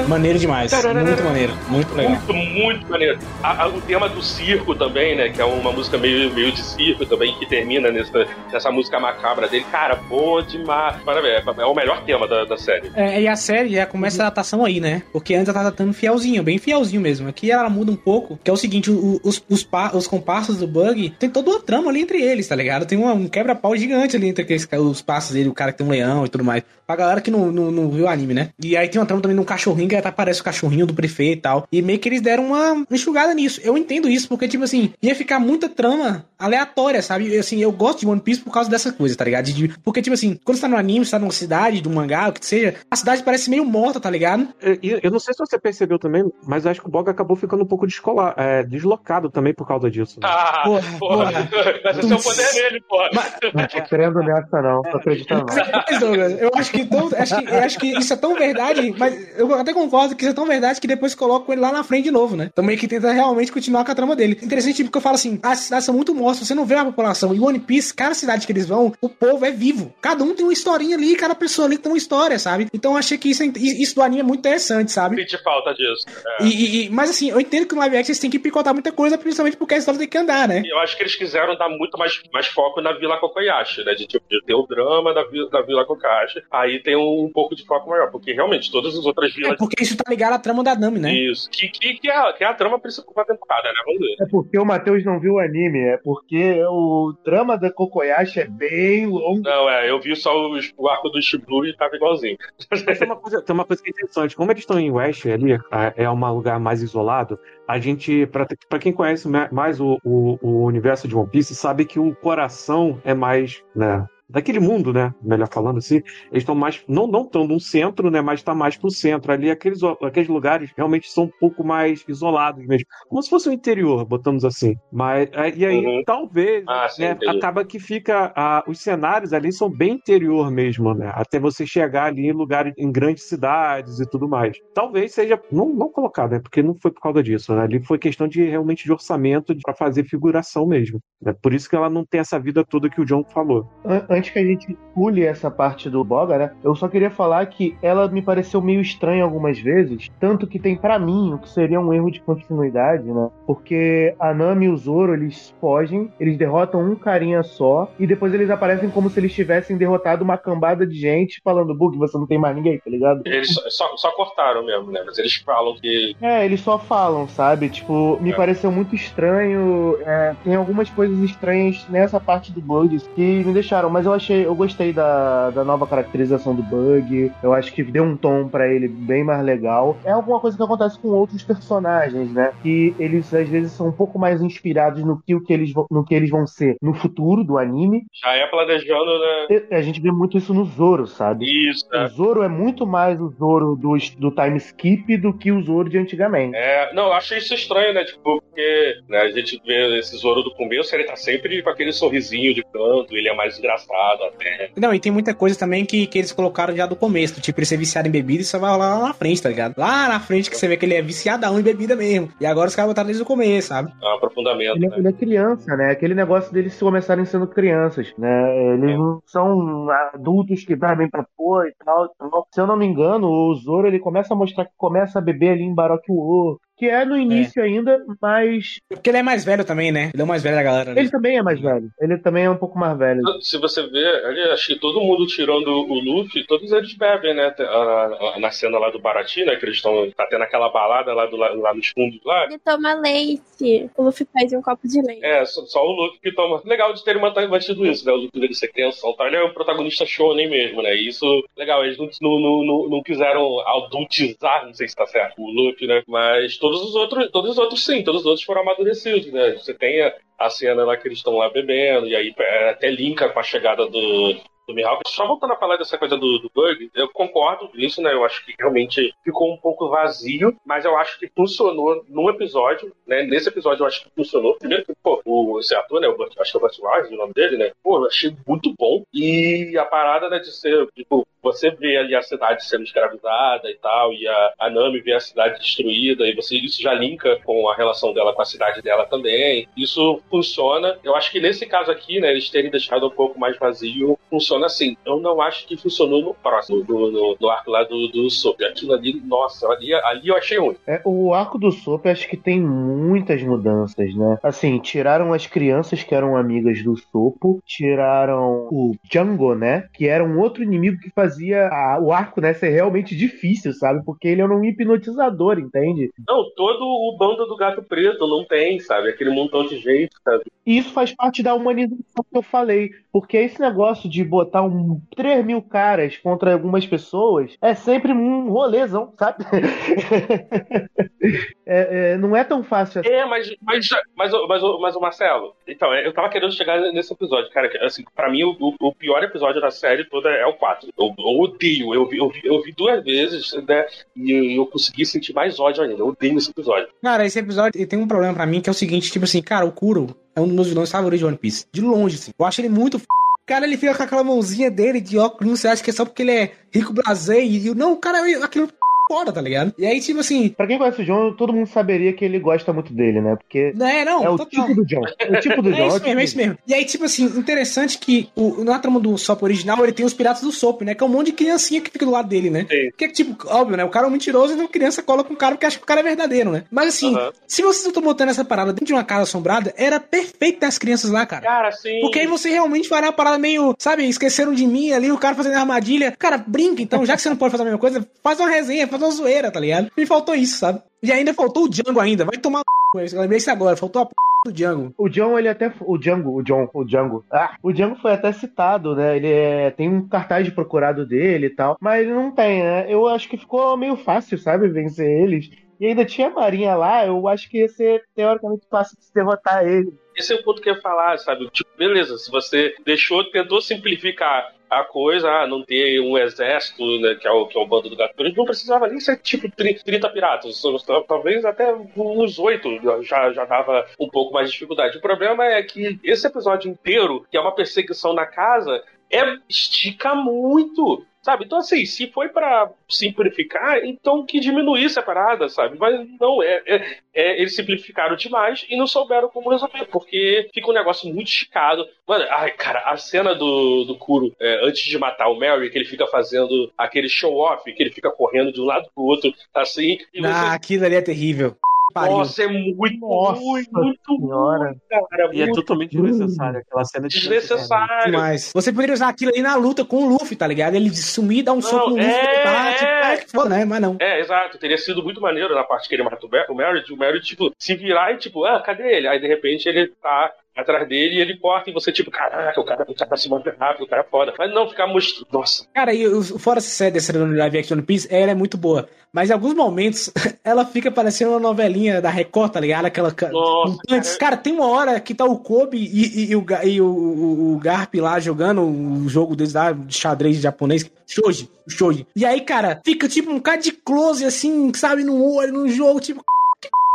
Maneiro 0.09 0.39
demais. 0.39 0.71
Muito 1.11 1.25
maneiro. 1.25 1.53
Muito 1.69 1.95
legal. 1.95 2.13
Muito, 2.13 2.35
muito 2.35 2.87
maneiro. 2.91 3.19
A- 3.43 3.65
a- 3.65 3.69
o 3.69 3.81
tema 3.83 4.09
do 4.09 4.23
circo 4.23 4.75
também, 4.75 5.17
né? 5.17 5.22
Que 5.31 5.41
é 5.41 5.45
uma 5.45 5.73
música 5.73 5.97
meio, 5.99 6.33
meio 6.33 6.53
de 6.53 6.63
circo 6.63 7.05
também, 7.07 7.35
que 7.39 7.47
termina 7.47 7.91
nessa, 7.91 8.27
nessa 8.53 8.71
música 8.71 8.99
macabra 9.01 9.49
dele. 9.49 9.65
Cara, 9.71 9.97
bom 10.09 10.41
demais. 10.43 10.97
Parabéns, 11.05 11.43
é 11.47 11.65
o 11.67 11.75
melhor 11.75 12.03
tema 12.05 12.27
da, 12.29 12.45
da 12.45 12.57
série. 12.57 12.91
É, 12.95 13.21
e 13.23 13.29
a 13.29 13.37
série 13.37 13.71
já 13.71 13.87
começa 13.87 14.23
a 14.23 14.27
adaptação 14.27 14.65
aí, 14.65 14.81
né? 14.81 15.03
Porque 15.13 15.35
antes 15.35 15.49
ela 15.49 15.59
tava 15.59 15.71
tratando 15.73 15.93
fielzinho, 15.93 16.43
bem 16.43 16.59
fielzinho 16.59 17.01
mesmo. 17.01 17.29
Aqui 17.29 17.51
ela 17.51 17.69
muda 17.69 17.91
um 17.93 17.97
pouco, 17.97 18.39
que 18.43 18.51
é 18.51 18.53
o 18.53 18.57
seguinte, 18.57 18.91
o- 18.91 19.21
os, 19.23 19.43
os, 19.49 19.63
pa- 19.65 19.93
os 19.95 20.07
compassos 20.07 20.59
do 20.59 20.67
Bug, 20.67 21.11
tem 21.19 21.29
toda 21.31 21.51
uma 21.51 21.61
trama 21.61 21.91
ali 21.91 22.01
entre 22.03 22.21
eles, 22.23 22.47
tá 22.49 22.55
ligado? 22.57 22.87
Tem 22.87 22.99
uma- 22.99 23.13
um 23.13 23.29
quebra-pau 23.29 23.77
gigante 23.77 24.17
ali 24.17 24.29
entre 24.29 24.43
aqueles, 24.43 24.69
os 24.73 25.03
passos 25.03 25.33
dele, 25.33 25.49
o 25.49 25.55
cara 25.55 25.73
que 25.73 25.79
tem 25.79 25.87
um 25.87 25.91
leão 25.91 26.25
e 26.25 26.29
tudo 26.29 26.45
mais. 26.45 26.63
Pra 26.87 26.97
galera 26.97 27.21
que 27.21 27.31
não, 27.31 27.51
não, 27.51 27.71
não 27.71 27.91
viu 27.91 28.05
o 28.05 28.09
anime, 28.09 28.35
né? 28.35 28.51
E 28.63 28.77
aí 28.77 28.89
tem 28.89 29.01
uma 29.01 29.07
trama 29.07 29.23
também 29.23 29.37
de 29.37 29.41
um 29.43 29.45
cachorrinho, 29.47 29.89
que 29.89 29.97
até 29.97 30.09
aparece 30.09 30.41
o 30.41 30.45
cachorrinho 30.45 30.87
do 30.87 30.95
prefeito 30.95 31.39
e 31.39 31.41
tal. 31.43 31.67
E 31.73 31.81
meio 31.81 31.99
que 31.99 32.09
eles 32.09 32.21
deram 32.21 32.47
uma 32.49 32.85
enxugada 32.91 33.33
nisso. 33.35 33.61
Eu 33.65 33.77
entendo 33.79 34.09
isso, 34.09 34.29
porque, 34.29 34.47
tipo 34.49 34.65
assim, 34.65 34.93
ia 35.03 35.12
ia 35.13 35.17
ficar 35.17 35.39
muita 35.39 35.69
trama 35.69 36.25
aleatória, 36.39 37.01
sabe? 37.03 37.29
E, 37.29 37.39
Assim, 37.39 37.61
eu 37.61 37.73
gosto 37.73 38.01
de 38.01 38.07
One 38.07 38.21
Piece 38.21 38.41
por 38.41 38.53
causa 38.53 38.71
dessa 38.71 38.93
coisa, 38.93 39.17
tá 39.17 39.25
ligado? 39.25 39.45
De- 39.47 39.69
porque, 39.85 40.01
tipo 40.03 40.15
assim, 40.15 40.39
quando 40.45 40.57
você 40.57 40.63
tá 40.63 40.69
no 40.69 40.77
anime, 40.77 41.05
você 41.05 41.11
tá 41.13 41.19
numa 41.19 41.33
cidade, 41.33 41.81
do 41.81 41.91
mangá, 41.91 42.29
o 42.29 42.33
que 42.33 42.45
seja, 42.45 42.75
a 42.91 42.97
cidade 42.97 43.23
parece 43.23 43.49
meio 43.51 43.65
morta, 43.65 43.99
tá 44.01 44.09
ligado? 44.11 44.49
E- 44.83 44.99
Eu 45.03 45.11
não 45.11 45.19
sei 45.19 45.35
se 45.35 45.39
você 45.39 45.59
percebeu 45.59 45.99
também, 45.99 46.25
mas 46.47 46.67
acho 46.67 46.81
que 46.81 46.87
o 46.87 46.91
Bog 46.91 47.09
acabou 47.11 47.37
ficando 47.37 47.63
um 47.63 47.67
pouco 47.67 47.87
descola- 47.87 48.35
é, 48.37 48.63
deslocado 48.63 49.29
também 49.31 49.53
por 49.55 49.67
causa 49.67 49.91
disso. 49.91 50.19
né? 50.21 50.29
Ah, 50.31 50.63
Porra, 50.65 50.83
porra. 50.99 51.25
porra. 51.33 51.49
Esse 51.99 52.13
é 52.13 52.15
o 52.17 52.23
poder 52.23 52.53
dele, 52.53 52.81
porra. 52.89 53.11
Não 53.55 53.67
tô 53.67 53.83
crendo 53.89 54.19
nessa, 54.21 54.63
não. 54.63 54.83
Tô 54.83 54.97
acreditando, 54.97 55.47
não. 55.47 55.55
Mas, 55.55 56.41
eu 56.41 56.51
acho 56.55 56.73
que, 56.73 56.85
tão- 56.85 57.11
acho, 57.17 57.37
que, 57.37 57.45
eu 57.51 57.59
acho 57.59 57.79
que 57.79 57.87
isso 57.99 58.13
é 58.13 58.17
tão 58.17 58.35
verdade, 58.35 58.95
mas 58.99 59.39
eu 59.39 59.55
até 59.55 59.73
concordo 59.73 60.15
que 60.15 60.23
isso 60.23 60.31
é 60.33 60.35
tão 60.35 60.47
verdade 60.47 60.81
que 60.81 60.87
depois 60.87 61.15
colocam 61.15 61.53
ele 61.53 61.61
lá 61.63 61.73
na 61.73 61.83
frente 61.85 62.05
de 62.05 62.11
novo, 62.11 62.37
né? 62.37 62.49
Então 62.53 62.65
meio 62.65 62.79
que 62.79 62.89
tenta 62.89 63.13
realmente 63.13 63.53
continuar 63.53 63.85
com 63.85 63.93
a 63.93 63.95
trama 63.95 64.15
dele. 64.17 64.39
Interessante 64.43 64.83
porque 64.85 64.99
eu 64.99 65.02
falo 65.03 65.15
assim, 65.17 65.39
as 65.43 65.59
cidades 65.61 65.85
são 65.85 65.95
muito 65.95 66.15
mortas, 66.15 66.47
você 66.47 66.55
não 66.55 66.65
vê 66.65 66.75
a 66.77 66.85
população. 66.85 67.35
E 67.35 67.41
One 67.41 67.59
Piece, 67.61 67.93
cada 67.95 68.15
cidade 68.15 68.47
que 68.47 68.53
eles 68.53 68.67
vão, 68.67 68.93
o 69.01 69.09
povo 69.09 69.45
é 69.45 69.51
vivo. 69.51 69.93
Cada 70.01 70.25
um 70.25 70.35
tem 70.35 70.45
uma 70.47 70.53
historinha 70.53 70.97
ali, 70.97 71.15
cada 71.17 71.35
pessoa 71.35 71.67
ali 71.67 71.79
tem 71.79 71.91
uma 71.93 71.99
história, 71.99 72.39
sabe? 72.39 72.67
Então 72.73 72.93
eu 72.93 72.99
achei 72.99 73.19
que 73.19 73.29
isso, 73.31 73.43
é- 73.43 73.47
isso 73.57 73.95
do 73.95 74.03
anime 74.03 74.21
é 74.21 74.25
muito 74.25 74.41
interessante, 74.41 74.91
sabe? 74.93 75.17
Senti 75.17 75.43
falta 75.43 75.75
disso. 75.75 76.07
É. 76.41 76.45
E, 76.45 76.87
e- 76.87 76.91
mas 76.91 77.11
assim, 77.11 77.31
eu 77.31 77.41
entendo 77.41 77.67
que 77.67 77.75
no 77.75 77.81
live 77.81 77.97
action 77.97 78.11
eles 78.13 78.19
têm 78.19 78.31
que 78.31 78.39
picotar 78.39 78.73
muita 78.73 78.93
coisa, 78.93 79.19
principalmente 79.19 79.57
porque 79.57 79.75
a 79.75 79.79
história 79.79 79.99
tem 79.99 80.09
que 80.09 80.19
andar, 80.19 80.47
né? 80.49 80.63
Eu 80.65 80.79
acho 80.79 80.97
que 80.97 81.03
eles 81.03 81.15
quiseram 81.17 81.57
dar 81.57 81.69
muito 81.69 81.99
mais, 81.99 82.21
mais 82.33 82.47
foco 82.47 82.81
na 82.81 82.93
Vila 82.93 83.19
Kokoyashi, 83.19 83.85
né? 83.85 83.95
De, 83.95 84.07
tipo, 84.07 84.25
de 84.31 84.41
ter 84.45 84.55
o 84.55 84.67
drama 84.67 85.13
da, 85.15 85.25
Vila- 85.25 85.51
da 85.51 85.63
Vila 85.63 85.85
Kokoyashi. 85.85 86.43
Aí 86.51 86.83
tem 86.83 86.97
um, 86.97 87.31
pouco 87.33 87.55
de 87.55 87.65
foco 87.65 87.89
maior, 87.91 88.11
porque 88.11 88.33
realmente 88.33 88.71
todas 88.71 88.97
as 88.97 89.05
outras 89.05 89.31
É 89.33 89.35
vilas. 89.35 89.57
porque 89.59 89.83
isso 89.83 89.97
tá 89.97 90.05
ligado 90.09 90.33
à 90.35 90.39
trama 90.39 90.63
da 90.63 90.75
Nami, 90.75 90.99
né? 90.99 91.13
Isso. 91.15 91.49
Que, 91.51 91.69
que, 91.69 91.95
que, 91.95 92.09
é, 92.11 92.17
a- 92.17 92.33
que 92.33 92.45
é 92.45 92.47
a 92.47 92.55
trama 92.55 92.79
principal 92.79 93.15
da 93.15 93.25
temporada, 93.25 93.69
né? 93.69 93.75
Vamos 93.87 94.01
ver. 94.01 94.17
É 94.21 94.27
porque 94.31 94.59
o 94.59 94.65
Matheus 94.65 94.92
não 95.05 95.19
viu 95.19 95.35
o 95.35 95.39
anime, 95.39 95.79
é 95.81 95.97
porque 95.97 96.63
o 96.69 97.15
drama 97.25 97.57
da 97.57 97.71
Kokoyashi 97.73 98.41
é 98.41 98.47
bem 98.47 99.07
longo. 99.07 99.41
Não, 99.43 99.69
é, 99.69 99.91
eu 99.91 100.01
vi 100.01 100.15
só 100.17 100.51
os- 100.51 100.73
o 100.77 100.89
arco 100.89 101.09
do 101.09 101.21
Shibu 101.23 101.65
e 101.67 101.77
tava 101.77 101.97
igualzinho. 101.97 102.37
Mas 102.71 102.99
tem 102.99 103.07
uma, 103.09 103.17
coisa, 103.17 103.43
tem 103.43 103.55
uma 103.55 103.65
coisa 103.65 103.83
que 103.83 103.89
é 103.89 103.93
interessante. 103.93 104.37
Como 104.37 104.51
eles 104.53 104.63
estão 104.63 104.79
em 104.79 104.91
West 104.91 105.25
ali, 105.27 105.59
é 105.97 106.09
um 106.11 106.35
lugar 106.35 106.59
mais 106.61 106.83
isolado, 106.83 107.39
a 107.67 107.79
gente, 107.79 108.27
pra, 108.27 108.47
pra 108.69 108.79
quem 108.79 108.93
conhece 108.93 109.29
ma- 109.29 109.49
mais 109.51 109.81
o, 109.81 109.99
o, 110.05 110.39
o 110.43 110.65
universo 110.65 111.09
de 111.09 111.17
One 111.17 111.29
Piece, 111.31 111.55
sabe 111.55 111.85
que 111.85 111.99
o 111.99 112.15
coração 112.17 113.01
é 113.05 113.15
mais, 113.15 113.63
né? 113.75 114.07
Daquele 114.33 114.59
mundo, 114.61 114.93
né? 114.93 115.13
Melhor 115.23 115.49
falando 115.53 115.79
assim, 115.79 115.97
eles 116.31 116.43
estão 116.43 116.55
mais. 116.55 116.83
Não 116.89 117.07
não 117.07 117.27
tão 117.27 117.47
no 117.47 117.61
centro, 117.61 118.11
né? 118.11 118.21
Mas 118.21 118.41
está 118.41 118.55
mais 118.55 118.77
pro 118.77 118.91
centro. 118.91 119.31
Ali, 119.33 119.51
aqueles, 119.51 119.81
aqueles 120.03 120.29
lugares 120.29 120.71
realmente 120.77 121.09
são 121.11 121.25
um 121.25 121.31
pouco 121.41 121.63
mais 121.65 122.03
isolados 122.09 122.67
mesmo. 122.67 122.87
Como 123.09 123.23
se 123.23 123.29
fosse 123.31 123.49
o 123.49 123.53
interior, 123.53 124.05
botamos 124.07 124.45
assim. 124.45 124.75
Mas, 124.91 125.29
é, 125.33 125.55
e 125.55 125.67
aí, 125.67 125.85
Uhum. 125.85 126.03
talvez, 126.07 126.65
Ah, 126.67 126.89
sim, 126.89 127.03
né, 127.03 127.19
acaba 127.29 127.65
que 127.65 127.79
fica. 127.79 128.33
ah, 128.35 128.65
os 128.67 128.81
cenários 128.81 129.33
ali 129.33 129.53
são 129.53 129.69
bem 129.71 129.93
interior 129.95 130.51
mesmo, 130.51 130.95
né? 130.95 131.11
Até 131.15 131.39
você 131.39 131.67
chegar 131.67 132.05
ali 132.05 132.27
em 132.27 132.33
lugares, 132.33 132.73
em 132.79 132.91
grandes 132.91 133.29
cidades 133.29 134.01
e 134.01 134.07
tudo 134.09 134.29
mais. 134.29 134.57
Talvez 134.75 135.13
seja. 135.13 135.41
Não, 135.51 135.69
não 135.69 135.91
colocado, 135.91 136.33
né? 136.33 136.41
Porque 136.41 136.63
não 136.63 136.75
foi 136.81 136.91
por 136.91 137.01
causa 137.01 137.23
disso, 137.23 137.55
né? 137.55 137.63
Ali 137.63 137.85
foi 137.85 137.99
questão 137.99 138.27
de 138.27 138.43
realmente 138.45 138.85
de 138.85 138.93
orçamento 138.93 139.55
para 139.63 139.75
fazer 139.75 140.05
figuração 140.05 140.67
mesmo. 140.67 141.01
Né? 141.21 141.35
Por 141.43 141.53
isso 141.53 141.69
que 141.69 141.77
ela 141.77 141.91
não 141.91 142.05
tem 142.05 142.21
essa 142.21 142.39
vida 142.39 142.65
toda 142.65 142.89
que 142.89 143.01
o 143.01 143.05
John 143.05 143.25
falou. 143.33 143.67
An- 143.85 144.07
Antes 144.23 144.31
que 144.33 144.39
a 144.39 144.45
gente 144.45 144.79
pule 144.95 145.25
essa 145.25 145.51
parte 145.51 145.91
do 145.91 146.05
Boga, 146.05 146.39
né? 146.39 146.51
Eu 146.63 146.77
só 146.77 146.87
queria 146.87 147.11
falar 147.11 147.45
que 147.47 147.77
ela 147.83 148.07
me 148.09 148.23
pareceu 148.23 148.61
meio 148.63 148.81
estranha 148.81 149.25
algumas 149.25 149.59
vezes, 149.59 150.09
tanto 150.21 150.47
que 150.47 150.61
tem 150.61 150.77
pra 150.77 150.97
mim 150.97 151.33
o 151.33 151.39
que 151.39 151.49
seria 151.49 151.81
um 151.81 151.93
erro 151.93 152.09
de 152.11 152.21
continuidade, 152.21 153.03
né? 153.05 153.29
Porque 153.47 154.15
a 154.21 154.33
Nami 154.33 154.67
e 154.67 154.69
o 154.69 154.77
Zoro, 154.77 155.15
eles 155.15 155.53
fogem, 155.61 156.13
eles 156.21 156.37
derrotam 156.39 156.81
um 156.81 156.95
carinha 156.95 157.43
só 157.43 157.91
e 157.99 158.07
depois 158.07 158.33
eles 158.33 158.49
aparecem 158.49 158.91
como 158.91 159.11
se 159.11 159.19
eles 159.19 159.35
tivessem 159.35 159.77
derrotado 159.77 160.23
uma 160.23 160.39
cambada 160.39 160.87
de 160.87 160.95
gente 160.95 161.41
falando, 161.43 161.75
Bug, 161.75 161.97
você 161.99 162.17
não 162.17 162.27
tem 162.27 162.39
mais 162.39 162.55
ninguém, 162.55 162.79
tá 162.79 162.89
ligado? 162.91 163.23
Eles 163.27 163.53
só, 163.53 163.63
só, 163.71 163.97
só 163.97 164.11
cortaram 164.13 164.65
mesmo, 164.65 164.93
né? 164.93 165.03
Mas 165.05 165.19
eles 165.19 165.35
falam 165.37 165.75
que. 165.75 166.15
É, 166.23 166.45
eles 166.45 166.61
só 166.61 166.79
falam, 166.79 167.27
sabe? 167.27 167.69
Tipo, 167.71 168.19
me 168.21 168.31
É. 168.31 168.37
pareceu 168.37 168.71
muito 168.71 168.95
estranho. 168.95 169.97
é, 170.07 170.35
tem 170.45 170.55
algumas 170.55 170.89
coisas 170.91 171.19
estranhas 171.19 171.85
nessa 171.89 172.21
parte 172.21 172.53
do 172.53 172.61
Bugs 172.61 173.09
que 173.15 173.43
me 173.45 173.53
deixaram, 173.53 173.89
mas 173.91 174.05
eu 174.07 174.12
achei, 174.13 174.47
eu 174.47 174.55
gostei 174.55 174.93
da, 174.93 175.51
da 175.51 175.65
nova 175.65 175.87
caracterização 175.87 176.55
do 176.55 176.63
Bug. 176.63 177.33
Eu 177.43 177.53
acho 177.53 177.73
que 177.73 177.83
deu 177.83 178.05
um 178.05 178.17
tom 178.17 178.49
pra 178.49 178.69
ele 178.69 178.89
bem 178.89 179.25
mais 179.25 179.43
legal. 179.45 179.97
É 180.05 180.13
alguma 180.13 180.41
coisa 180.41 180.57
que 180.57 180.63
acontece 180.63 180.99
com 180.99 181.09
outros 181.09 181.43
personagens, 181.43 182.33
né? 182.33 182.53
Que 182.63 182.95
eles 182.99 183.33
às 183.33 183.49
vezes 183.49 183.73
são 183.73 183.89
um 183.89 183.93
pouco 183.93 184.19
mais 184.19 184.41
inspirados 184.43 185.05
no 185.05 185.21
que, 185.23 185.35
o 185.35 185.43
que 185.43 185.53
eles 185.53 185.73
vão, 185.73 185.87
no 185.91 186.05
que 186.05 186.15
eles 186.15 186.31
vão 186.31 186.47
ser 186.47 186.77
no 186.83 186.95
futuro 186.95 187.45
do 187.45 187.59
anime. 187.59 188.03
Já 188.23 188.33
é 188.33 188.47
planejando, 188.47 189.19
né? 189.19 189.63
A 189.73 189.83
gente 189.83 190.01
vê 190.01 190.11
muito 190.11 190.39
isso 190.39 190.55
no 190.55 190.65
Zoro, 190.65 191.07
sabe? 191.07 191.45
Isso, 191.45 191.87
O 191.93 191.97
né? 191.97 192.09
Zoro 192.09 192.43
é 192.43 192.49
muito 192.49 192.87
mais 192.87 193.21
o 193.21 193.29
Zoro 193.31 193.77
do, 193.77 193.97
do 194.19 194.31
time 194.31 194.57
skip 194.57 195.17
do 195.17 195.37
que 195.37 195.53
o 195.53 195.63
Zoro 195.63 195.89
de 195.89 195.99
antigamente. 195.99 196.57
É, 196.57 196.93
não, 196.95 197.07
eu 197.07 197.13
achei 197.13 197.39
isso 197.39 197.55
estranho, 197.55 197.95
né? 197.95 198.05
Tipo, 198.05 198.41
porque 198.41 198.97
né, 199.09 199.19
a 199.19 199.31
gente 199.31 199.61
vê 199.65 199.99
esse 199.99 200.17
Zoro 200.17 200.43
do 200.43 200.55
começo, 200.55 200.95
ele 200.95 201.05
tá 201.05 201.17
sempre 201.17 201.63
com 201.63 201.71
aquele 201.71 201.93
sorrisinho 201.93 202.55
de 202.55 202.63
canto, 202.65 203.17
ele 203.17 203.29
é 203.29 203.35
mais 203.35 203.59
engraçado 203.59 203.92
até. 203.95 204.71
Não, 204.77 204.95
e 204.95 205.01
tem 205.01 205.13
muita 205.13 205.35
coisa 205.35 205.59
também 205.59 205.85
que, 205.85 206.07
que 206.07 206.19
eles 206.19 206.33
colocaram 206.33 206.75
já 206.75 206.87
do 206.87 206.97
começo. 206.97 207.41
Tipo, 207.41 207.61
ele 207.61 207.67
ser 207.67 207.77
viciado 207.77 208.09
em 208.09 208.11
bebida 208.11 208.43
e 208.43 208.45
só 208.45 208.59
vai 208.59 208.71
rolar 208.73 208.99
lá 208.99 209.09
na 209.09 209.15
frente, 209.15 209.43
tá 209.43 209.49
ligado? 209.49 209.75
Lá 209.77 210.09
na 210.09 210.21
frente 210.21 210.51
que 210.51 210.57
você 210.57 210.67
vê 210.69 210.77
que 210.77 210.85
ele 210.87 210.95
é 210.95 211.03
viciadão 211.03 211.59
em 211.59 211.63
bebida 211.63 211.95
mesmo. 211.95 212.29
E 212.41 212.47
agora 212.47 212.69
os 212.69 212.75
caras 212.77 212.91
botaram 212.91 213.07
desde 213.07 213.23
o 213.23 213.27
começo, 213.27 213.69
sabe? 213.69 213.93
É 214.03 214.07
um 214.07 214.15
aprofundamento, 214.17 214.77
Ele, 214.77 214.89
né? 214.89 214.97
ele 214.99 215.09
é 215.09 215.13
criança, 215.13 215.77
né? 215.77 215.91
Aquele 215.91 216.15
negócio 216.15 216.53
deles 216.53 216.79
começarem 216.79 217.25
sendo 217.25 217.47
crianças, 217.47 218.13
né? 218.19 218.73
Eles 218.75 218.91
É. 218.91 218.97
não 218.97 219.21
são 219.27 219.89
adultos 220.15 220.65
que 220.65 220.75
bebem 220.77 221.09
pra 221.11 221.25
pôr 221.37 221.67
e 221.69 221.75
tal, 221.85 222.09
tal. 222.19 222.47
Se 222.53 222.61
eu 222.61 222.67
não 222.67 222.77
me 222.77 222.87
engano, 222.87 223.29
o 223.29 223.55
Zoro 223.55 223.87
ele 223.87 223.99
começa 223.99 224.35
a 224.35 224.37
mostrar 224.37 224.65
que 224.65 224.73
começa 224.77 225.19
a 225.19 225.23
beber 225.23 225.51
ali 225.51 225.63
em 225.63 225.75
Baroque 225.75 226.11
War, 226.11 226.57
que 226.77 226.87
é 226.89 227.05
no 227.05 227.17
início 227.17 227.63
ainda, 227.63 228.05
mas 228.21 228.79
Porque 228.89 229.11
ele 229.11 229.19
é 229.19 229.23
mais 229.23 229.45
velho 229.45 229.65
também, 229.65 229.93
né? 229.93 230.11
Ele 230.13 230.21
é 230.21 230.25
o 230.25 230.29
mais 230.29 230.43
velho 230.43 230.57
da 230.57 230.63
galera. 230.63 230.99
ele 230.99 231.11
também 231.11 231.37
é 231.39 231.43
mais 231.43 231.61
velho. 231.61 231.89
Ele 232.01 232.19
também 232.19 232.45
é 232.45 232.51
um 232.51 232.57
pouco 232.57 232.79
mais 232.79 232.99
velho. 232.99 233.21
Se 233.41 233.57
você 233.59 233.87
ver, 233.87 234.25
ali, 234.27 234.41
acho 234.51 234.67
que 234.69 234.79
todo 234.81 235.01
mundo 235.01 235.27
tirando 235.27 235.69
o 235.69 235.95
Luffy, 236.01 236.45
todos 236.47 236.73
eles 236.73 236.95
bebem, 236.95 237.35
né? 237.35 237.55
A- 237.59 237.63
a- 237.63 238.35
a- 238.37 238.41
Na 238.41 238.51
cena 238.51 238.79
lá 238.79 238.91
do 238.91 238.99
Barati, 238.99 239.45
né? 239.45 239.55
Que 239.57 239.65
eles 239.67 239.77
estão. 239.77 240.11
Tá 240.17 240.27
tendo 240.27 240.43
aquela 240.43 240.69
balada 240.71 241.13
lá, 241.15 241.27
do, 241.27 241.37
lá, 241.37 241.75
nos 241.75 241.89
fundos 241.89 242.21
lá. 242.25 242.45
Ele 242.47 242.59
toma 242.59 242.95
leite. 242.95 243.89
O 243.97 244.03
Luffy 244.05 244.27
faz 244.33 244.53
um 244.53 244.61
copo 244.63 244.89
de 244.89 245.01
leite. 245.03 245.25
É, 245.25 245.45
só, 245.45 245.63
só 245.67 245.87
o 245.87 245.93
Luffy 245.93 246.19
que 246.21 246.33
toma. 246.33 246.61
Legal 246.65 246.93
de 246.93 247.05
terem 247.05 247.21
mantido 247.23 247.87
isso, 247.87 248.05
né? 248.05 248.13
O 248.13 248.17
Luffy 248.17 248.41
dele 248.41 248.55
ser 248.55 248.69
criança, 248.69 249.07
então 249.07 249.27
ele 249.27 249.37
é 249.37 249.45
um 249.45 249.53
protagonista 249.53 250.05
shonen 250.05 250.49
mesmo, 250.51 250.83
né? 250.83 250.97
E 250.97 251.09
isso, 251.09 251.25
legal, 251.57 251.85
eles 251.85 251.97
não, 251.99 252.09
não, 252.21 252.41
não, 252.41 252.65
não, 252.65 252.89
não 252.89 253.03
quiseram 253.03 253.61
adultizar, 253.69 254.67
não 254.67 254.75
sei 254.75 254.89
se 254.89 254.97
tá 254.97 255.07
certo, 255.07 255.35
o 255.41 255.51
Luffy, 255.51 255.87
né? 255.87 256.03
Mas 256.09 256.59
todos 256.63 256.81
os 256.81 256.95
outros, 256.95 257.29
todos 257.33 257.51
os 257.51 257.59
outros 257.59 257.85
sim, 257.85 258.05
todos 258.05 258.21
os 258.21 258.27
outros 258.27 258.47
foram 258.47 258.61
amadurecidos, 258.61 259.33
né? 259.33 259.55
Você 259.55 259.75
tem 259.75 260.01
a, 260.01 260.15
a 260.39 260.49
cena 260.49 260.85
lá 260.85 260.97
que 260.97 261.09
eles 261.09 261.19
estão 261.19 261.37
lá 261.37 261.51
bebendo, 261.51 262.07
e 262.07 262.15
aí 262.15 262.33
é, 262.39 262.71
até 262.71 262.89
linka 262.89 263.29
com 263.29 263.41
a 263.41 263.43
chegada 263.43 263.85
do, 263.85 264.35
do 264.69 264.73
Mihawk. 264.73 265.03
Só 265.09 265.27
voltando 265.27 265.55
a 265.55 265.57
falar 265.57 265.77
dessa 265.77 265.99
coisa 265.99 266.17
do, 266.17 266.39
do 266.39 266.49
Bug, 266.55 266.89
eu 266.95 267.09
concordo 267.09 267.69
com 267.69 267.77
isso, 267.77 268.01
né? 268.01 268.13
Eu 268.13 268.25
acho 268.25 268.45
que 268.45 268.55
realmente 268.57 269.13
ficou 269.25 269.53
um 269.53 269.57
pouco 269.57 269.89
vazio, 269.89 270.57
mas 270.65 270.85
eu 270.85 270.97
acho 270.97 271.19
que 271.19 271.27
funcionou 271.35 272.05
num 272.09 272.31
episódio, 272.31 272.95
né? 273.09 273.25
Nesse 273.25 273.49
episódio 273.49 273.83
eu 273.83 273.89
acho 273.89 274.05
que 274.05 274.11
funcionou. 274.15 274.55
Primeiro 274.55 274.85
que, 274.85 274.93
pô, 275.03 275.21
o, 275.25 275.59
esse 275.59 275.75
ator, 275.75 276.01
né? 276.01 276.07
O, 276.07 276.17
acho 276.41 276.53
que 276.53 276.57
é 276.57 276.59
o 276.59 276.61
Burt 276.61 276.79
Wise, 276.79 277.13
o 277.13 277.19
nome 277.19 277.33
dele, 277.33 277.57
né? 277.57 277.73
Pô, 277.83 277.99
eu 277.99 278.07
achei 278.07 278.33
muito 278.47 278.73
bom. 278.79 279.03
E 279.13 279.77
a 279.77 279.85
parada, 279.85 280.31
né, 280.31 280.39
de 280.39 280.53
ser, 280.53 280.87
tipo, 280.95 281.27
você 281.43 281.71
vê 281.71 281.97
ali 281.97 282.15
a 282.15 282.23
cidade 282.23 282.65
sendo 282.65 282.85
escravizada 282.85 283.71
e 283.71 283.75
tal, 283.75 284.13
e 284.13 284.27
a, 284.27 284.53
a 284.59 284.71
Nami 284.71 285.01
vê 285.01 285.13
a 285.13 285.21
cidade 285.21 285.59
destruída, 285.59 286.27
e 286.27 286.35
você 286.35 286.57
isso 286.57 286.81
já 286.81 286.95
linka 286.95 287.39
com 287.45 287.69
a 287.69 287.75
relação 287.75 288.13
dela 288.13 288.33
com 288.33 288.43
a 288.43 288.47
cidade 288.47 288.81
dela 288.83 289.07
também. 289.07 289.69
Isso 289.77 290.21
funciona. 290.31 290.99
Eu 291.03 291.15
acho 291.17 291.31
que 291.31 291.41
nesse 291.41 291.67
caso 291.67 291.91
aqui, 291.91 292.21
né, 292.21 292.31
eles 292.31 292.51
terem 292.51 292.71
deixado 292.71 293.07
um 293.07 293.11
pouco 293.11 293.39
mais 293.39 293.59
vazio, 293.59 294.19
funciona 294.31 294.67
assim. 294.67 294.97
Eu 295.05 295.21
não 295.21 295.41
acho 295.41 295.67
que 295.67 295.77
funcionou 295.77 296.23
no 296.23 296.35
próximo, 296.35 296.85
no, 296.89 297.11
no, 297.11 297.37
no 297.41 297.49
arco 297.49 297.71
lá 297.71 297.83
do, 297.85 298.09
do 298.09 298.31
Soap. 298.31 298.63
Aquilo 298.63 298.95
ali, 298.95 299.21
nossa, 299.25 299.67
ali, 299.69 299.93
ali 299.95 300.29
eu 300.29 300.37
achei 300.37 300.59
ruim. 300.59 300.77
É, 300.87 301.01
o 301.05 301.35
arco 301.35 301.59
do 301.59 301.71
Sop 301.71 302.07
acho 302.07 302.29
que 302.29 302.37
tem 302.37 302.61
muitas 302.61 303.43
mudanças, 303.43 304.15
né? 304.15 304.39
Assim, 304.43 304.79
tiraram 304.79 305.33
as 305.33 305.47
crianças 305.47 306.03
que 306.03 306.15
eram 306.15 306.37
amigas 306.37 306.83
do 306.83 306.97
Sopo, 306.97 307.63
tiraram 307.67 308.69
o 308.71 308.95
Django, 309.05 309.55
né? 309.55 309.89
Que 309.93 310.07
era 310.07 310.25
um 310.25 310.39
outro 310.39 310.63
inimigo 310.63 311.01
que 311.01 311.11
fazia 311.11 311.32
a- 311.55 311.99
o 312.01 312.13
arco, 312.13 312.41
né, 312.41 312.53
ser 312.55 312.71
realmente 312.71 313.17
difícil, 313.17 313.73
sabe? 313.73 314.05
Porque 314.05 314.29
ele 314.29 314.41
é 314.41 314.47
um 314.47 314.65
hipnotizador, 314.65 315.59
entende? 315.59 316.11
Não, 316.29 316.45
todo 316.55 316.83
o 316.85 317.17
bando 317.19 317.47
do 317.47 317.57
gato 317.57 317.83
preto 317.83 318.27
não 318.27 318.45
tem, 318.45 318.79
sabe? 318.81 319.09
Aquele 319.09 319.31
montão 319.31 319.67
de 319.67 319.79
gente, 319.79 320.11
sabe? 320.25 320.45
E 320.65 320.79
isso 320.79 320.93
faz 320.93 321.15
parte 321.15 321.43
da 321.43 321.55
humanização 321.55 322.25
que 322.31 322.39
eu 322.39 322.43
falei. 322.43 322.91
Porque 323.11 323.37
esse 323.37 323.61
negócio 323.61 324.09
de 324.09 324.25
botar 324.25 324.63
um 324.63 325.01
3 325.15 325.45
mil 325.45 325.61
caras 325.61 326.17
contra 326.17 326.53
algumas 326.53 326.87
pessoas 326.87 327.57
é 327.61 327.75
sempre 327.75 328.13
um 328.13 328.49
rolezão, 328.49 329.13
sabe? 329.19 329.45
É, 331.65 332.13
é, 332.13 332.17
não 332.17 332.37
é 332.37 332.43
tão 332.43 332.65
fácil 332.65 333.01
assim. 333.01 333.09
É, 333.09 333.25
mas, 333.25 333.49
mas, 333.63 333.87
mas, 334.17 334.33
mas, 334.49 334.63
mas, 334.81 334.97
o 334.97 335.01
Marcelo, 335.01 335.55
então, 335.67 335.95
eu 335.95 336.13
tava 336.13 336.29
querendo 336.29 336.53
chegar 336.53 336.81
nesse 336.93 337.13
episódio, 337.13 337.51
cara. 337.51 337.71
Assim, 337.87 338.03
pra 338.15 338.31
mim, 338.31 338.43
o, 338.43 338.75
o 338.81 338.95
pior 338.95 339.23
episódio 339.23 339.61
da 339.61 339.71
série 339.71 340.05
toda 340.05 340.29
é 340.31 340.45
o 340.45 340.55
4. 340.55 340.89
Eu, 340.99 341.15
eu 341.23 341.41
odeio, 341.41 341.95
eu 341.95 342.09
vi, 342.09 342.19
eu, 342.19 342.29
vi, 342.29 342.41
eu 342.45 342.63
vi 342.63 342.73
duas 342.73 343.03
vezes, 343.05 343.53
né? 343.67 343.85
E 344.17 344.59
eu 344.59 344.67
consegui 344.67 345.07
sentir 345.07 345.33
mais 345.33 345.59
ódio 345.59 345.83
ainda. 345.83 345.95
Eu 345.95 346.09
odeio 346.09 346.37
esse 346.37 346.51
episódio. 346.51 346.89
Cara, 347.03 347.25
esse 347.25 347.39
episódio 347.39 347.87
tem 347.87 347.99
um 347.99 348.09
problema 348.09 348.35
pra 348.35 348.47
mim 348.47 348.61
que 348.61 348.69
é 348.69 348.73
o 348.73 348.75
seguinte: 348.75 349.11
tipo 349.11 349.25
assim, 349.25 349.43
cara, 349.43 349.65
o 349.65 349.73
Kuro 349.73 350.15
é 350.35 350.41
um 350.41 350.47
dos 350.47 350.55
meus 350.55 350.69
vilões 350.69 350.91
favoritos 350.91 351.21
de 351.21 351.27
One 351.27 351.39
Piece. 351.39 351.67
De 351.73 351.81
longe, 351.81 352.17
assim. 352.17 352.33
Eu 352.39 352.45
acho 352.45 352.61
ele 352.61 352.69
muito 352.69 352.99
f... 352.99 353.07
Cara, 353.47 353.67
ele 353.67 353.77
fica 353.77 353.95
com 353.95 354.03
aquela 354.03 354.23
mãozinha 354.23 354.71
dele 354.71 355.01
de 355.01 355.19
óculos, 355.19 355.61
você 355.61 355.69
acha 355.69 355.83
que 355.83 355.91
é 355.91 355.93
só 355.93 356.05
porque 356.05 356.23
ele 356.23 356.31
é 356.31 356.53
rico 356.73 356.93
blazer 356.93 357.45
e... 357.45 357.75
Não, 357.75 357.97
cara, 357.97 358.19
aquilo 358.45 358.69
foda, 359.13 359.31
tá 359.31 359.43
ligado? 359.43 359.75
E 359.77 359.85
aí, 359.85 360.01
tipo 360.01 360.21
assim. 360.21 360.49
Pra 360.49 360.67
quem 360.67 360.79
conhece 360.79 361.03
o 361.03 361.05
John, 361.05 361.35
todo 361.35 361.53
mundo 361.53 361.67
saberia 361.67 362.15
que 362.15 362.25
ele 362.25 362.39
gosta 362.39 362.73
muito 362.73 362.95
dele, 362.95 363.21
né? 363.21 363.37
Porque. 363.37 363.75
É, 363.79 364.05
não, 364.07 364.25
é 364.25 364.31
o 364.31 364.39
total. 364.39 364.67
tipo 364.67 364.75
do 364.75 364.87
John. 364.87 365.03
É 365.19 365.39
o 365.39 365.41
tipo 365.41 365.61
do 365.61 365.69
é 365.69 365.73
John. 365.73 365.89
Isso 365.89 366.03
mesmo, 366.03 366.21
é 366.21 366.25
isso 366.25 366.37
mesmo. 366.39 366.59
E 366.67 366.73
aí, 366.73 366.85
tipo 366.87 367.05
assim, 367.05 367.25
interessante 367.25 367.99
que 367.99 368.31
o, 368.35 368.65
na 368.65 368.79
trama 368.79 368.99
do 368.99 369.19
Sop 369.19 369.43
original, 369.43 369.83
ele 369.83 369.93
tem 369.93 370.07
os 370.07 370.15
piratas 370.15 370.41
do 370.41 370.51
Sop, 370.51 370.81
né? 370.83 370.95
Que 370.95 371.05
é 371.05 371.07
um 371.07 371.11
monte 371.11 371.27
de 371.27 371.33
criancinha 371.33 371.83
que 371.83 371.91
fica 371.91 372.07
do 372.07 372.11
lado 372.11 372.27
dele, 372.27 372.49
né? 372.49 372.67
Sim. 372.71 372.91
Que 372.97 373.05
é 373.05 373.09
tipo, 373.09 373.37
óbvio, 373.49 373.77
né? 373.77 373.85
O 373.85 373.91
cara 373.91 374.07
é 374.07 374.09
um 374.09 374.13
mentiroso, 374.13 374.55
então 374.55 374.65
a 374.65 374.69
criança 374.69 375.03
cola 375.03 375.23
com 375.23 375.35
o 375.35 375.37
cara 375.37 375.55
porque 375.55 375.67
acha 375.67 375.77
que 375.77 375.85
o 375.85 375.87
cara 375.87 376.01
é 376.01 376.05
verdadeiro, 376.05 376.51
né? 376.51 376.65
Mas 376.71 376.89
assim, 376.89 377.15
uhum. 377.15 377.31
se 377.47 377.61
vocês 377.61 377.85
estão 377.85 378.03
botando 378.03 378.31
essa 378.31 378.45
parada 378.45 378.73
dentro 378.73 378.87
de 378.87 378.93
uma 378.95 379.05
casa 379.05 379.25
assombrada, 379.25 379.75
era 379.77 380.01
perfeito 380.01 380.61
ter 380.61 380.67
as 380.67 380.79
crianças 380.79 381.11
lá, 381.11 381.27
cara. 381.27 381.43
Cara, 381.43 381.73
sim. 381.73 382.01
Porque 382.01 382.21
aí 382.21 382.27
você 382.27 382.49
realmente 382.49 382.89
faria 382.89 383.11
uma 383.11 383.13
parada 383.13 383.39
meio, 383.39 383.75
sabe, 383.79 384.09
esqueceram 384.09 384.55
de 384.55 384.67
mim 384.67 384.93
ali, 384.93 385.13
o 385.13 385.19
cara 385.19 385.35
fazendo 385.35 385.57
armadilha. 385.57 386.15
Cara, 386.19 386.39
brinca 386.39 386.81
então, 386.81 387.05
já 387.05 387.15
que 387.17 387.23
você 387.23 387.29
não 387.29 387.37
pode 387.37 387.51
fazer 387.51 387.63
a 387.63 387.67
mesma 387.67 387.79
coisa, 387.79 388.07
faz 388.23 388.39
uma 388.39 388.49
resenha, 388.49 388.87
faz 388.87 389.02
uma 389.03 389.11
zoeira, 389.11 389.51
tá 389.51 389.61
ligado? 389.61 389.91
Me 389.97 390.07
faltou 390.07 390.35
isso, 390.35 390.59
sabe? 390.59 390.81
E 391.03 391.11
ainda 391.11 391.35
faltou 391.35 391.65
o 391.65 391.69
Django 391.69 392.01
ainda. 392.01 392.25
Vai 392.25 392.39
tomar 392.39 392.63
eu 392.95 393.21
lembrei 393.21 393.39
isso 393.39 393.51
agora, 393.51 393.75
faltou 393.75 394.03
a 394.03 394.07
p 394.07 394.13
do 394.45 394.53
Django. 394.53 394.93
O 394.99 395.09
John, 395.09 395.39
ele 395.39 395.49
até. 395.49 395.73
O 395.81 395.97
Django, 395.97 396.37
o 396.37 396.43
John, 396.43 396.69
o 396.75 396.85
Django. 396.85 397.25
Ah, 397.31 397.57
o 397.63 397.73
Django 397.73 397.97
foi 397.97 398.13
até 398.13 398.33
citado, 398.33 398.95
né? 398.95 399.17
Ele 399.17 399.29
é, 399.29 399.71
tem 399.71 399.89
um 399.89 400.07
cartaz 400.07 400.45
de 400.45 400.53
procurado 400.53 401.07
dele 401.07 401.47
e 401.47 401.51
tal. 401.51 401.79
Mas 401.81 402.03
ele 402.03 402.13
não 402.13 402.31
tem, 402.33 402.63
né? 402.63 402.87
Eu 402.93 403.07
acho 403.07 403.29
que 403.29 403.39
ficou 403.39 403.77
meio 403.77 403.97
fácil, 403.97 404.37
sabe? 404.37 404.69
Vencer 404.69 405.07
eles. 405.07 405.51
E 405.81 405.87
ainda 405.87 406.05
tinha 406.05 406.29
a 406.29 406.31
Marinha 406.31 406.77
lá, 406.77 407.07
eu 407.07 407.27
acho 407.27 407.49
que 407.51 407.59
ia 407.59 407.69
ser 407.69 408.05
teoricamente 408.15 408.67
fácil 408.71 408.97
de 409.01 409.07
derrotar 409.13 409.67
ele. 409.67 409.93
Esse 410.15 410.33
é 410.33 410.37
o 410.37 410.45
ponto 410.45 410.61
que 410.61 410.69
eu 410.69 410.75
ia 410.75 410.81
falar, 410.81 411.19
sabe? 411.19 411.49
Tipo, 411.51 411.71
beleza, 411.77 412.19
se 412.19 412.31
você 412.31 412.75
deixou, 412.85 413.25
tentou 413.31 413.61
simplificar 413.61 414.53
a 414.73 414.85
coisa, 414.85 415.31
ah, 415.31 415.47
não 415.47 415.63
ter 415.63 416.01
um 416.01 416.17
exército, 416.17 416.83
né, 416.99 417.15
que, 417.15 417.29
é 417.29 417.31
o, 417.31 417.47
que 417.47 417.59
é 417.59 417.61
o 417.61 417.67
bando 417.67 417.91
do 417.91 417.97
gato 417.97 418.15
preto, 418.15 418.37
não 418.37 418.47
precisava 418.47 418.89
nem 418.89 418.99
ser 418.99 419.19
tipo 419.19 419.51
30 419.51 420.09
piratas, 420.11 420.63
talvez 421.07 421.45
até 421.45 421.75
uns 421.95 422.39
8 422.39 423.03
já, 423.03 423.33
já 423.33 423.45
dava 423.45 423.87
um 424.01 424.09
pouco 424.09 424.33
mais 424.33 424.47
de 424.49 424.55
dificuldade. 424.55 424.97
O 424.97 425.03
problema 425.03 425.45
é 425.45 425.63
que 425.63 426.01
esse 426.03 426.27
episódio 426.27 426.71
inteiro, 426.71 427.27
que 427.31 427.37
é 427.37 427.41
uma 427.41 427.55
perseguição 427.55 428.15
na 428.15 428.25
casa, 428.25 428.83
é 429.11 429.23
estica 429.47 430.15
muito. 430.15 431.05
Sabe? 431.23 431.45
Então, 431.45 431.59
assim, 431.59 431.87
se 431.87 432.09
foi 432.09 432.29
para 432.29 432.71
simplificar, 432.89 433.79
então 433.85 434.27
que 434.27 434.41
diminuísse 434.41 434.99
a 434.99 435.03
parada, 435.03 435.49
sabe? 435.49 435.79
Mas 435.79 436.05
não, 436.21 436.43
é, 436.43 436.63
é, 436.67 436.97
é, 437.15 437.41
eles 437.41 437.55
simplificaram 437.55 438.17
demais 438.17 438.67
e 438.69 438.77
não 438.77 438.89
souberam 438.89 439.29
como 439.29 439.51
resolver, 439.51 439.85
porque 439.87 440.51
fica 440.53 440.69
um 440.69 440.75
negócio 440.75 441.13
muito 441.13 441.29
esticado. 441.29 441.87
Mano, 442.09 442.27
ai, 442.29 442.51
cara, 442.51 442.81
a 442.81 442.97
cena 442.97 443.37
do, 443.37 443.85
do 443.85 443.97
Kuro, 443.97 444.35
é, 444.41 444.67
antes 444.67 444.83
de 444.83 444.99
matar 444.99 445.29
o 445.29 445.39
Mary, 445.39 445.71
que 445.71 445.79
ele 445.79 445.85
fica 445.85 446.09
fazendo 446.09 446.73
aquele 446.77 447.09
show-off, 447.09 447.73
que 447.73 447.83
ele 447.83 447.93
fica 447.93 448.11
correndo 448.11 448.53
de 448.53 448.61
um 448.61 448.65
lado 448.65 448.91
pro 448.93 449.05
outro, 449.05 449.33
assim. 449.55 449.99
Ah, 450.25 450.53
aquilo 450.55 450.85
ali 450.85 450.97
é 450.97 451.03
terrível. 451.03 451.57
Pariu. 451.93 452.19
Nossa, 452.19 452.43
é 452.43 452.47
muito, 452.47 453.01
Nossa 453.01 453.41
muito, 453.41 453.73
muito 453.73 454.17
ruim, 454.17 454.79
cara. 454.89 455.31
E 455.33 455.43
é 455.43 455.47
muito... 455.47 455.59
é 455.59 455.63
totalmente 455.63 455.97
desnecessário 455.97 456.61
aquela 456.61 456.85
cena 456.85 457.09
de 457.09 457.21
Desnecessário. 457.21 458.13
Mas 458.13 458.51
você 458.55 458.73
poderia 458.73 458.95
usar 458.95 459.09
aquilo 459.09 459.33
aí 459.35 459.43
na 459.43 459.55
luta 459.57 459.85
com 459.85 460.05
o 460.05 460.09
Luffy, 460.09 460.37
tá 460.37 460.47
ligado? 460.47 460.75
Ele 460.75 460.95
sumir, 460.95 461.43
dar 461.43 461.53
um 461.53 461.57
não, 461.57 461.63
soco 461.63 461.91
no 461.91 461.97
Luffy, 461.97 462.11
é, 462.11 462.43
tá, 462.43 462.73
tipo, 462.75 462.85
é, 462.85 463.17
foda, 463.29 463.49
né? 463.51 463.65
Mas 463.65 463.81
não. 463.81 463.97
É, 464.01 464.21
exato. 464.21 464.59
Teria 464.59 464.79
sido 464.79 465.03
muito 465.03 465.21
maneiro 465.21 465.55
na 465.55 465.65
parte 465.65 465.89
que 465.89 465.95
ele 465.95 466.03
mata 466.03 466.27
o 466.27 466.55
Merit, 466.55 466.93
o 466.93 466.97
Merit, 466.97 467.27
tipo, 467.27 467.53
se 467.59 467.75
virar 467.75 468.13
e 468.13 468.19
tipo, 468.19 468.45
ah, 468.45 468.61
cadê 468.61 468.97
ele? 468.97 469.09
Aí 469.09 469.21
de 469.21 469.27
repente 469.27 469.69
ele 469.69 469.89
tá 470.01 470.33
atrás 470.57 470.89
dele 470.89 471.17
e 471.17 471.21
ele 471.21 471.39
corta 471.39 471.71
e 471.71 471.73
você, 471.73 471.91
tipo, 471.91 472.11
caraca, 472.11 472.61
o 472.61 472.65
cara, 472.65 472.83
o 472.83 472.95
cara 472.95 473.11
tá 473.11 473.17
se 473.17 473.29
movendo 473.29 473.57
rápido, 473.59 473.85
o 473.85 473.89
cara 473.89 474.03
é 474.03 474.05
foda. 474.05 474.35
Mas 474.39 474.53
não, 474.53 474.69
ficar 474.69 474.87
mostrando. 474.87 475.29
Nossa. 475.33 475.67
Cara, 475.73 475.95
e 475.95 476.07
o 476.07 476.23
fora 476.39 476.59
essa 476.59 476.69
série 476.69 476.93
dessa 476.93 477.13
live 477.17 477.59
action 477.59 477.77
One 477.77 477.87
Piece, 477.87 478.09
ela 478.11 478.33
é 478.33 478.35
muito 478.35 478.57
boa. 478.57 478.89
Mas 479.13 479.29
em 479.29 479.33
alguns 479.35 479.55
momentos, 479.55 480.11
ela 480.43 480.65
fica 480.65 480.91
parecendo 480.91 481.33
uma 481.33 481.41
novelinha 481.41 482.01
da 482.01 482.11
Record, 482.11 482.53
tá 482.53 482.61
ligado? 482.61 482.87
Aquela. 482.87 483.15
Nossa, 483.31 483.79
cara. 483.87 484.17
cara, 484.19 484.37
tem 484.37 484.53
uma 484.53 484.69
hora 484.69 484.99
que 485.01 485.15
tá 485.15 485.25
o 485.25 485.39
Kobe 485.39 485.77
e, 485.77 486.25
e, 486.25 486.31
e, 486.31 486.37
o, 486.37 486.47
e 486.65 486.81
o, 486.81 486.87
o, 486.87 487.55
o, 487.55 487.59
Garp 487.59 487.95
lá 487.97 488.19
jogando 488.19 488.63
o 488.63 489.09
jogo 489.09 489.37
deles 489.37 489.53
lá, 489.53 489.73
de 489.73 489.95
xadrez 489.95 490.39
japonês. 490.39 490.91
Shoji, 491.07 491.51
Shoji. 491.69 492.07
E 492.17 492.25
aí, 492.25 492.41
cara, 492.41 492.81
fica 492.83 493.07
tipo 493.07 493.31
um 493.31 493.39
cara 493.39 493.59
de 493.59 493.73
close, 493.73 494.25
assim, 494.25 494.73
sabe, 494.75 495.05
no 495.05 495.23
olho, 495.35 495.53
no 495.53 495.69
jogo, 495.69 496.01
tipo 496.01 496.25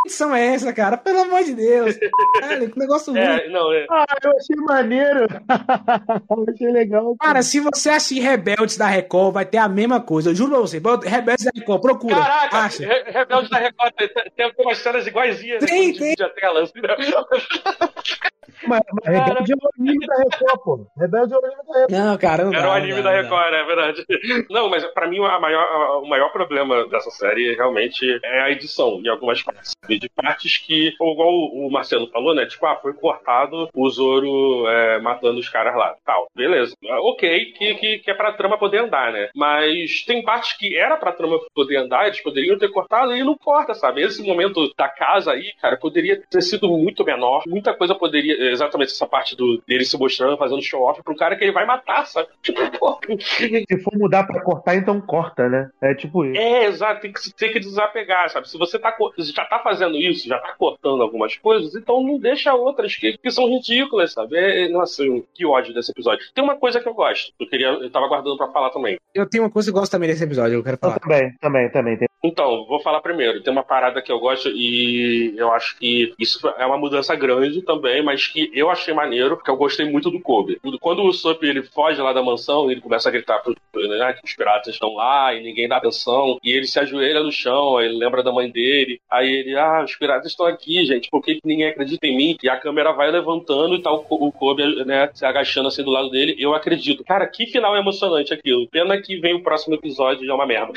edição 0.08 0.34
é 0.34 0.48
essa, 0.48 0.74
cara? 0.74 0.98
Pelo 0.98 1.20
amor 1.20 1.44
de 1.44 1.54
Deus. 1.54 1.96
Cara, 2.40 2.68
que 2.68 2.80
negócio 2.80 3.16
é, 3.16 3.38
ruim. 3.38 3.52
Não, 3.52 3.72
é. 3.74 3.86
Ah, 3.92 4.06
eu 4.24 4.32
achei 4.32 4.56
maneiro. 4.56 5.28
eu 6.30 6.46
achei 6.54 6.72
legal. 6.72 7.16
Cara, 7.20 7.42
se 7.44 7.60
você 7.60 7.90
assistir 7.90 8.22
Rebeldes 8.22 8.78
da 8.78 8.88
Record, 8.88 9.34
vai 9.34 9.46
ter 9.46 9.58
a 9.58 9.68
mesma 9.68 10.02
coisa. 10.02 10.30
Eu 10.30 10.36
juro 10.36 10.52
pra 10.52 10.60
você. 10.60 10.78
Rebeldes 10.78 11.46
da 11.46 11.52
Record, 11.54 11.82
procura. 11.82 12.16
Caraca, 12.16 12.58
acha. 12.58 12.88
Rebeldes 13.06 13.50
da 13.50 13.58
Record 13.58 13.94
tem, 13.96 14.10
tem 14.36 14.54
umas 14.60 14.78
cenas 14.78 15.06
iguaizinhas. 15.06 15.64
Tem, 15.64 15.94
tem. 15.94 16.16
Tela, 16.16 16.64
assim, 16.64 16.82
né? 16.82 16.96
Mas, 18.66 18.82
mas 18.92 19.06
Rebelde 19.06 19.54
é 19.54 19.56
o 19.56 19.70
anime 19.80 20.08
da 20.08 20.16
Record, 20.16 20.64
pô. 20.64 20.88
Rebelde 20.98 21.34
é 21.34 21.38
o 21.38 21.46
anime 21.46 21.62
da 21.68 21.74
Record. 21.74 21.92
Não, 21.92 22.18
cara, 22.18 22.44
não 22.46 22.54
Era 22.54 22.68
o 22.68 22.72
anime 22.72 23.02
da 23.04 23.12
Record, 23.12 23.54
é 23.54 23.64
verdade. 23.64 24.06
Não, 24.50 24.70
mas 24.70 24.86
pra 24.86 25.08
mim 25.08 25.24
a 25.24 25.40
maior, 25.40 25.62
a, 25.62 26.00
o 26.00 26.08
maior 26.08 26.32
problema 26.32 26.88
dessa 26.88 27.12
série 27.12 27.56
realmente 27.56 28.20
é 28.24 28.42
a 28.42 28.52
edição, 28.52 29.00
em 29.04 29.08
algumas 29.08 29.44
partes. 29.44 29.74
De 30.00 30.10
partes 30.10 30.58
que, 30.58 30.90
igual 30.90 31.34
o 31.34 31.70
Marcelo 31.72 32.08
falou, 32.08 32.34
né? 32.34 32.46
Tipo, 32.46 32.66
ah, 32.66 32.76
foi 32.76 32.94
cortado 32.94 33.70
o 33.74 33.90
Zoro 33.90 34.68
é, 34.68 35.00
matando 35.00 35.40
os 35.40 35.50
caras 35.50 35.76
lá. 35.76 35.96
Tal, 36.06 36.28
beleza. 36.36 36.76
Ok, 37.02 37.54
que, 37.58 37.76
que, 37.76 38.00
que 38.00 38.12
é 38.12 38.14
pra 38.14 38.34
trama 38.34 38.58
poder 38.58 38.80
andar, 38.80 39.12
né? 39.12 39.30
Mas 39.36 40.04
tem 40.06 40.24
partes 40.24 40.54
que 40.58 40.78
era 40.78 40.98
pra 40.98 41.12
trama 41.12 41.40
poder 41.54 41.78
andar, 41.78 42.08
eles 42.08 42.22
poderiam 42.22 42.58
ter 42.58 42.70
cortado 42.70 43.16
e 43.16 43.24
não 43.24 43.38
corta, 43.38 43.74
sabe? 43.74 44.02
Esse 44.02 44.26
momento 44.26 44.72
da 44.78 44.88
casa 44.88 45.32
aí, 45.32 45.54
cara, 45.62 45.78
poderia 45.78 46.22
ter 46.30 46.42
sido 46.42 46.68
muito 46.70 47.04
menor. 47.04 47.44
Muita 47.48 47.74
coisa 47.74 47.96
poderia 47.96 48.52
exatamente 48.52 48.92
essa 48.92 49.08
parte 49.08 49.36
do, 49.36 49.62
dele 49.68 49.86
se 49.86 49.98
mostrando, 49.98 50.38
fazendo 50.38 50.62
show-off 50.62 51.02
pro 51.04 51.16
cara 51.16 51.36
que 51.36 51.44
ele 51.44 51.52
vai 51.52 51.66
matar, 51.66 52.06
sabe? 52.06 52.28
Tipo, 52.42 53.00
Se 53.20 53.84
for 53.84 53.98
mudar 53.98 54.26
pra 54.26 54.42
cortar, 54.42 54.76
então 54.76 55.00
corta, 55.00 55.48
né? 55.48 55.70
É 55.82 55.94
tipo 55.94 56.26
isso. 56.26 56.40
É, 56.40 56.66
exato, 56.66 57.02
tem 57.02 57.14
que, 57.14 57.34
tem 57.34 57.52
que 57.52 57.60
desapegar, 57.60 58.30
sabe? 58.30 58.50
Se 58.50 58.58
você 58.58 58.80
tá, 58.80 58.96
já 59.18 59.46
tá 59.46 59.60
fazendo 59.60 59.87
isso, 59.96 60.28
já 60.28 60.38
tá 60.40 60.54
cortando 60.58 61.02
algumas 61.02 61.36
coisas, 61.38 61.76
então 61.76 62.02
não 62.02 62.20
deixa 62.20 62.54
outras 62.54 62.96
que, 62.96 63.18
que 63.18 63.32
são 63.32 63.48
ridículas, 63.48 64.14
sabe? 64.14 64.38
É, 64.38 64.70
nossa, 64.70 65.04
que 65.34 65.46
ódio 65.46 65.74
desse 65.74 65.92
episódio. 65.92 66.26
Tem 66.34 66.44
uma 66.44 66.56
coisa 66.56 66.80
que 66.80 66.88
eu 66.88 66.94
gosto, 66.94 67.32
eu 67.40 67.48
queria, 67.48 67.68
eu 67.68 67.90
tava 67.90 68.08
guardando 68.08 68.38
pra 68.38 68.52
falar 68.52 68.70
também. 68.70 68.98
Eu 69.14 69.28
tenho 69.30 69.44
uma 69.44 69.50
coisa 69.50 69.72
que 69.72 69.76
eu 69.76 69.80
gosto 69.80 69.92
também 69.92 70.10
desse 70.10 70.24
episódio, 70.24 70.56
eu 70.56 70.64
quero 70.64 70.78
falar. 70.78 70.96
Eu 70.96 71.00
também, 71.00 71.34
também, 71.40 71.70
também. 71.72 71.98
Tem... 71.98 72.08
Então, 72.24 72.66
vou 72.66 72.80
falar 72.82 73.02
primeiro. 73.02 73.42
Tem 73.42 73.54
uma 73.54 73.64
parada 73.64 74.02
que 74.02 74.12
eu 74.12 74.20
gosto 74.20 74.50
e 74.50 75.34
eu 75.38 75.52
acho 75.52 75.78
que 75.78 76.14
isso 76.20 76.46
é 76.58 76.66
uma 76.66 76.78
mudança 76.78 77.16
grande 77.16 77.62
também, 77.62 78.04
mas 78.04 78.28
que 78.28 78.52
eu 78.54 78.70
achei 78.70 78.94
maneiro, 78.94 79.38
porque 79.38 79.50
eu 79.50 79.56
gostei 79.56 79.90
muito 79.90 80.10
do 80.10 80.20
Kobe. 80.20 80.60
Quando 80.82 81.04
o 81.04 81.14
Sop 81.14 81.44
ele 81.44 81.64
foge 81.64 82.02
lá 82.02 82.14
da 82.14 82.24
mansão, 82.24 82.70
ele 82.70 82.82
começa 82.82 83.10
a 83.10 83.12
gritar 83.12 83.40
pro, 83.40 83.56
né, 83.88 84.14
que 84.14 84.26
os 84.26 84.36
piratas 84.36 84.74
estão 84.74 84.94
lá 84.96 85.34
e 85.34 85.44
ninguém 85.44 85.68
dá 85.68 85.78
atenção, 85.78 86.40
e 86.44 86.52
ele 86.52 86.68
se 86.68 86.80
ajoelha 86.80 87.22
no 87.22 87.32
chão, 87.32 87.78
aí 87.78 87.88
ele 87.88 87.98
lembra 87.98 88.24
da 88.24 88.32
mãe 88.32 88.50
dele, 88.50 89.00
aí 89.10 89.32
ele, 89.32 89.58
ah, 89.58 89.77
os 89.84 89.96
piratas 89.96 90.32
estão 90.32 90.46
aqui, 90.46 90.86
gente, 90.86 91.10
por 91.10 91.22
que, 91.22 91.40
ninguém 91.44 91.70
acredita 91.70 92.06
em 92.08 92.16
mim? 92.16 92.38
E 92.42 92.50
a 92.50 92.60
câmera 92.60 92.92
vai 92.94 93.12
levantando 93.12 93.76
e 93.76 93.82
tá 93.82 93.92
o, 93.92 94.06
o 94.10 94.32
Kobe, 94.32 94.86
né, 94.86 95.10
se 95.14 95.26
agachando 95.26 95.68
assim 95.68 95.84
do 95.84 95.92
lado 95.92 96.10
dele, 96.10 96.36
eu 96.40 96.54
acredito. 96.54 97.04
Cara, 97.04 97.28
que 97.28 97.48
final 97.48 97.76
emocionante 97.76 98.34
aquilo. 98.34 98.68
Pena 98.68 99.02
que 99.02 99.20
vem 99.20 99.36
o 99.36 99.44
próximo 99.44 99.76
episódio 99.76 100.26
e 100.26 100.30
é 100.30 100.34
uma 100.34 100.46
merda. 100.46 100.74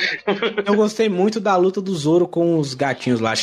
eu 0.67 0.75
gostei 0.75 1.09
muito 1.09 1.41
da 1.41 1.57
luta 1.57 1.81
do 1.81 1.95
Zoro 1.95 2.27
com 2.27 2.59
os 2.59 2.75
gatinhos 2.75 3.21
lá, 3.21 3.35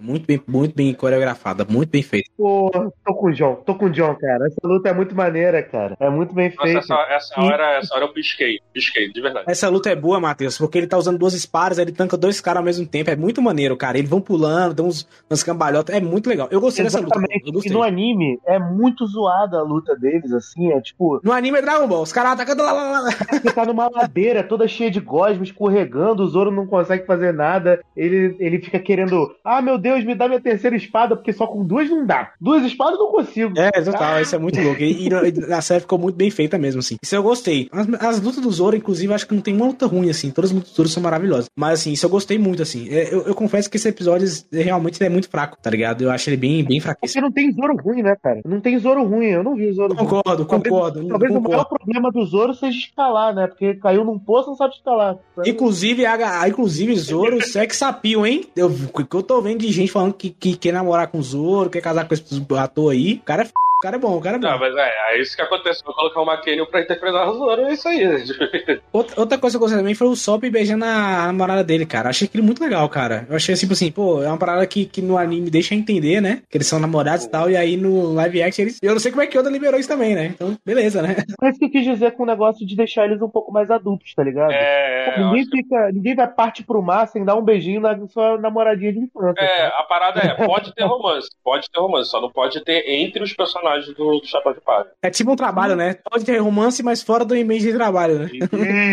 Muito 0.00 0.26
bem, 0.26 0.40
muito 0.46 0.74
bem 0.74 0.92
coreografada, 0.94 1.64
muito 1.68 1.90
bem 1.90 2.02
feita. 2.02 2.28
Pô, 2.36 2.70
tô 3.04 3.14
com 3.14 3.26
o 3.28 3.32
John, 3.32 3.54
tô 3.66 3.74
com 3.74 3.86
o 3.86 3.90
John, 3.90 4.14
cara. 4.14 4.46
Essa 4.46 4.60
luta 4.64 4.88
é 4.88 4.92
muito 4.92 5.14
maneira, 5.14 5.62
cara. 5.62 5.96
É 6.00 6.08
muito 6.08 6.34
bem 6.34 6.48
Nossa, 6.50 6.62
feita. 6.62 6.78
essa, 6.80 6.94
essa, 7.10 7.40
hora, 7.40 7.78
essa 7.78 7.94
hora 7.94 8.04
eu 8.04 8.12
pisquei. 8.12 8.58
Pisquei, 8.72 9.10
de 9.12 9.20
verdade. 9.20 9.44
Essa 9.48 9.68
luta 9.68 9.90
é 9.90 9.96
boa, 9.96 10.20
Matheus, 10.20 10.56
porque 10.58 10.78
ele 10.78 10.86
tá 10.86 10.96
usando 10.98 11.18
duas 11.18 11.34
espadas, 11.34 11.78
ele 11.78 11.92
tanca 11.92 12.16
dois 12.16 12.40
caras 12.40 12.58
ao 12.58 12.64
mesmo 12.64 12.86
tempo. 12.86 13.10
É 13.10 13.16
muito 13.16 13.40
maneiro, 13.42 13.76
cara. 13.76 13.98
Eles 13.98 14.10
vão 14.10 14.20
pulando, 14.20 14.74
dão 14.74 14.86
uns, 14.86 15.06
umas 15.28 15.42
cambalhotas. 15.42 15.94
É 15.94 16.00
muito 16.00 16.28
legal. 16.28 16.48
Eu 16.50 16.60
gostei 16.60 16.84
dessa 16.84 17.00
luta. 17.00 17.16
Exatamente. 17.18 17.44
Eu 17.44 17.50
E 17.50 17.52
gostei. 17.52 17.72
no 17.72 17.82
anime 17.82 18.38
é 18.46 18.58
muito 18.58 19.06
zoada 19.06 19.58
a 19.58 19.62
luta 19.62 19.96
deles, 19.96 20.32
assim, 20.32 20.72
é 20.72 20.80
tipo, 20.80 21.20
No 21.24 21.32
anime 21.32 21.58
é 21.58 21.62
Dragon 21.62 21.86
Ball, 21.88 22.02
os 22.02 22.12
caras 22.12 22.32
atacando 22.32 22.62
lá, 22.62 22.72
lá, 22.72 23.00
lá. 23.00 23.10
você 23.10 23.52
tá 23.52 23.64
numa 23.64 23.88
ladeira 23.90 24.42
toda 24.42 24.68
cheia 24.68 24.90
de 24.90 25.00
gosma, 25.00 25.42
escorregando, 25.42 26.22
o 26.22 26.26
Zoro 26.28 26.50
não 26.50 26.66
consegue 26.66 27.06
fazer 27.06 27.32
nada, 27.32 27.80
ele, 27.96 28.36
ele 28.38 28.60
fica 28.60 28.78
querendo, 28.78 29.34
ah, 29.44 29.60
meu 29.62 29.78
Deus, 29.78 29.87
me 30.04 30.14
dá 30.14 30.28
minha 30.28 30.40
terceira 30.40 30.76
espada, 30.76 31.16
porque 31.16 31.32
só 31.32 31.46
com 31.46 31.64
duas 31.64 31.88
não 31.88 32.04
dá. 32.06 32.32
Duas 32.40 32.64
espadas 32.64 32.94
eu 32.98 33.06
não 33.06 33.12
consigo. 33.12 33.58
É, 33.58 33.70
total, 33.82 34.20
isso 34.20 34.34
é 34.34 34.38
muito 34.38 34.60
louco. 34.60 34.80
E, 34.82 35.08
e 35.08 35.52
a 35.52 35.60
série 35.60 35.80
ficou 35.80 35.98
muito 35.98 36.16
bem 36.16 36.30
feita 36.30 36.58
mesmo, 36.58 36.80
assim. 36.80 36.96
Isso 37.02 37.14
eu 37.14 37.22
gostei. 37.22 37.68
As, 37.72 37.86
as 38.02 38.20
lutas 38.20 38.40
do 38.42 38.50
Zoro, 38.50 38.76
inclusive, 38.76 39.12
acho 39.12 39.26
que 39.26 39.34
não 39.34 39.40
tem 39.42 39.54
uma 39.54 39.66
luta 39.66 39.86
ruim, 39.86 40.10
assim. 40.10 40.30
Todas 40.30 40.50
as 40.50 40.54
lutas 40.56 40.70
do 40.72 40.76
Zoro 40.76 40.88
são 40.88 41.02
maravilhosas. 41.02 41.46
Mas, 41.56 41.80
assim, 41.80 41.92
isso 41.92 42.06
eu 42.06 42.10
gostei 42.10 42.38
muito, 42.38 42.62
assim. 42.62 42.88
É, 42.90 43.12
Eu, 43.12 43.22
eu 43.22 43.34
confesso 43.34 43.70
que 43.70 43.76
esse 43.76 43.88
episódio 43.88 44.26
realmente 44.52 45.02
é 45.02 45.08
muito 45.08 45.28
fraco, 45.28 45.56
tá 45.62 45.70
ligado? 45.70 46.02
Eu 46.02 46.10
acho 46.10 46.28
ele 46.28 46.36
bem, 46.36 46.64
bem 46.64 46.80
fraquíssimo. 46.80 47.22
Porque 47.28 47.42
não 47.42 47.52
tem 47.52 47.52
Zoro 47.52 47.76
ruim, 47.82 48.02
né, 48.02 48.16
cara? 48.22 48.40
Não 48.46 48.60
tem 48.60 48.78
Zoro 48.78 49.02
ruim, 49.04 49.26
eu 49.26 49.42
não 49.42 49.54
vi 49.54 49.72
Zoro 49.72 49.94
ruim. 49.94 50.06
Concordo, 50.06 50.46
concordo. 50.46 51.06
Talvez 51.08 51.30
o 51.34 51.40
maior 51.40 51.64
concordo. 51.64 51.76
problema 51.84 52.10
do 52.10 52.24
Zoro 52.24 52.54
seja 52.54 52.76
escalar, 52.78 53.34
né? 53.34 53.46
Porque 53.46 53.74
caiu 53.74 54.04
num 54.04 54.18
poço 54.18 54.48
e 54.48 54.50
não 54.50 54.56
sabe 54.56 54.74
escalar. 54.74 55.16
Inclusive, 55.46 56.04
a, 56.04 56.40
a- 56.42 56.48
inclusive 56.48 56.94
Zoro 56.96 57.40
sex 57.46 57.82
appeal, 57.82 58.26
hein? 58.26 58.44
Eu, 58.56 58.66
o 58.92 59.04
que 59.04 59.16
eu 59.16 59.22
tô 59.22 59.40
vendo 59.40 59.60
de 59.60 59.70
gente 59.80 59.92
falando 59.92 60.14
que, 60.14 60.30
que 60.30 60.56
quer 60.56 60.72
namorar 60.72 61.08
com 61.08 61.18
o 61.18 61.22
Zoro, 61.22 61.70
quer 61.70 61.80
casar 61.80 62.06
com 62.06 62.14
esse 62.14 62.24
ator 62.58 62.92
aí. 62.92 63.14
O 63.14 63.22
cara 63.22 63.42
é 63.42 63.44
f... 63.44 63.52
o 63.78 63.80
cara 63.80 63.96
é 63.96 63.98
bom, 63.98 64.16
o 64.16 64.20
cara 64.20 64.36
é 64.36 64.40
bom. 64.40 64.48
Não, 64.48 64.58
mas 64.58 64.74
é, 64.76 64.90
é 65.14 65.20
isso 65.20 65.36
que 65.36 65.42
aconteceu. 65.42 65.84
Vou 65.86 65.94
colocar 65.94 66.20
o 66.20 66.24
McKenny 66.30 66.66
pra 66.66 66.80
interpretar 66.80 67.28
o 67.28 67.34
Zoro, 67.34 67.62
é 67.62 67.72
isso 67.72 67.86
aí. 67.88 68.00
Outra, 68.92 69.20
outra 69.20 69.38
coisa 69.38 69.54
que 69.54 69.56
eu 69.56 69.60
gostei 69.60 69.78
também 69.78 69.94
foi 69.94 70.08
o 70.08 70.16
Sop 70.16 70.42
beijando 70.50 70.84
a 70.84 71.26
namorada 71.26 71.62
dele, 71.62 71.86
cara. 71.86 72.08
Achei 72.08 72.26
aquilo 72.26 72.42
muito 72.42 72.60
legal, 72.62 72.88
cara. 72.88 73.26
Eu 73.28 73.36
achei 73.36 73.54
tipo 73.54 73.72
assim, 73.74 73.90
pô, 73.92 74.22
é 74.22 74.26
uma 74.28 74.38
parada 74.38 74.66
que, 74.66 74.84
que 74.86 75.00
no 75.02 75.16
anime 75.18 75.50
deixa 75.50 75.74
entender, 75.74 76.20
né? 76.20 76.42
Que 76.50 76.56
eles 76.56 76.66
são 76.66 76.78
namorados 76.80 77.26
e 77.26 77.30
tal, 77.30 77.50
e 77.50 77.56
aí 77.56 77.76
no 77.76 78.12
live 78.14 78.42
action 78.42 78.62
eles. 78.64 78.78
Eu 78.82 78.92
não 78.92 78.98
sei 78.98 79.10
como 79.12 79.22
é 79.22 79.26
que 79.26 79.38
Oda 79.38 79.50
liberou 79.50 79.78
isso 79.78 79.88
também, 79.88 80.14
né? 80.14 80.26
Então, 80.26 80.56
beleza, 80.64 81.00
né? 81.02 81.16
Mas 81.40 81.50
isso 81.52 81.58
que 81.60 81.66
eu 81.66 81.70
quis 81.70 81.84
dizer 81.84 82.12
com 82.12 82.22
o 82.22 82.26
negócio 82.26 82.66
de 82.66 82.74
deixar 82.74 83.04
eles 83.04 83.20
um 83.22 83.28
pouco 83.28 83.52
mais 83.52 83.70
adultos, 83.70 84.12
tá 84.14 84.24
ligado? 84.24 84.50
É, 84.50 85.04
Pô, 85.14 85.20
eu 85.20 85.26
ninguém, 85.26 85.42
acho- 85.42 85.50
fica, 85.50 85.92
ninguém 85.92 86.14
vai 86.16 86.26
partir 86.28 86.64
pro 86.64 86.82
mar 86.82 87.06
sem 87.06 87.24
dar 87.24 87.36
um 87.36 87.42
beijinho 87.42 87.80
na 87.80 87.96
sua 88.08 88.38
namoradinha 88.38 88.92
de 88.92 88.98
infância. 89.00 89.40
é, 89.40 89.66
a 89.66 89.82
parada 89.88 90.20
é, 90.20 90.34
pode 90.46 90.74
ter 90.74 90.84
romance, 90.84 91.28
pode 91.44 91.70
ter 91.70 91.78
romance, 91.80 92.10
só 92.10 92.20
não 92.20 92.30
pode 92.30 92.64
ter 92.64 92.84
entre 92.88 93.22
os 93.22 93.32
personagens 93.34 93.67
do, 93.94 94.20
do 94.20 94.26
Chapéu 94.26 94.54
de 94.54 94.60
Palha. 94.60 94.86
É 95.02 95.10
tipo 95.10 95.32
um 95.32 95.36
trabalho, 95.36 95.76
né? 95.76 95.96
Pode 96.10 96.24
ter 96.24 96.38
romance, 96.38 96.82
mas 96.82 97.02
fora 97.02 97.24
do 97.24 97.36
e-mail 97.36 97.60
de 97.60 97.72
trabalho, 97.72 98.18
né? 98.20 98.30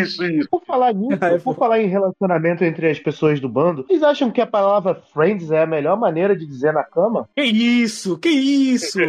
Isso, 0.02 0.24
isso. 0.24 0.50
Por 0.50 0.64
falar 0.66 0.94
nisso, 0.96 1.24
É, 1.24 1.38
por 1.40 1.56
falar 1.56 1.82
em 1.82 1.88
relacionamento 1.88 2.64
entre 2.64 2.90
as 2.90 3.00
pessoas 3.00 3.40
do 3.40 3.50
bando, 3.50 3.84
vocês 3.88 4.04
acham 4.04 4.32
que 4.32 4.42
a 4.42 4.48
palavra 4.48 4.96
friends 5.14 5.52
é 5.52 5.64
a 5.64 5.68
melhor 5.68 5.98
maneira 5.98 6.36
de 6.36 6.46
dizer 6.46 6.74
na 6.74 6.84
cama? 6.84 7.28
Que 7.36 7.44
isso? 7.44 8.18
Que 8.18 8.30
isso? 8.30 9.00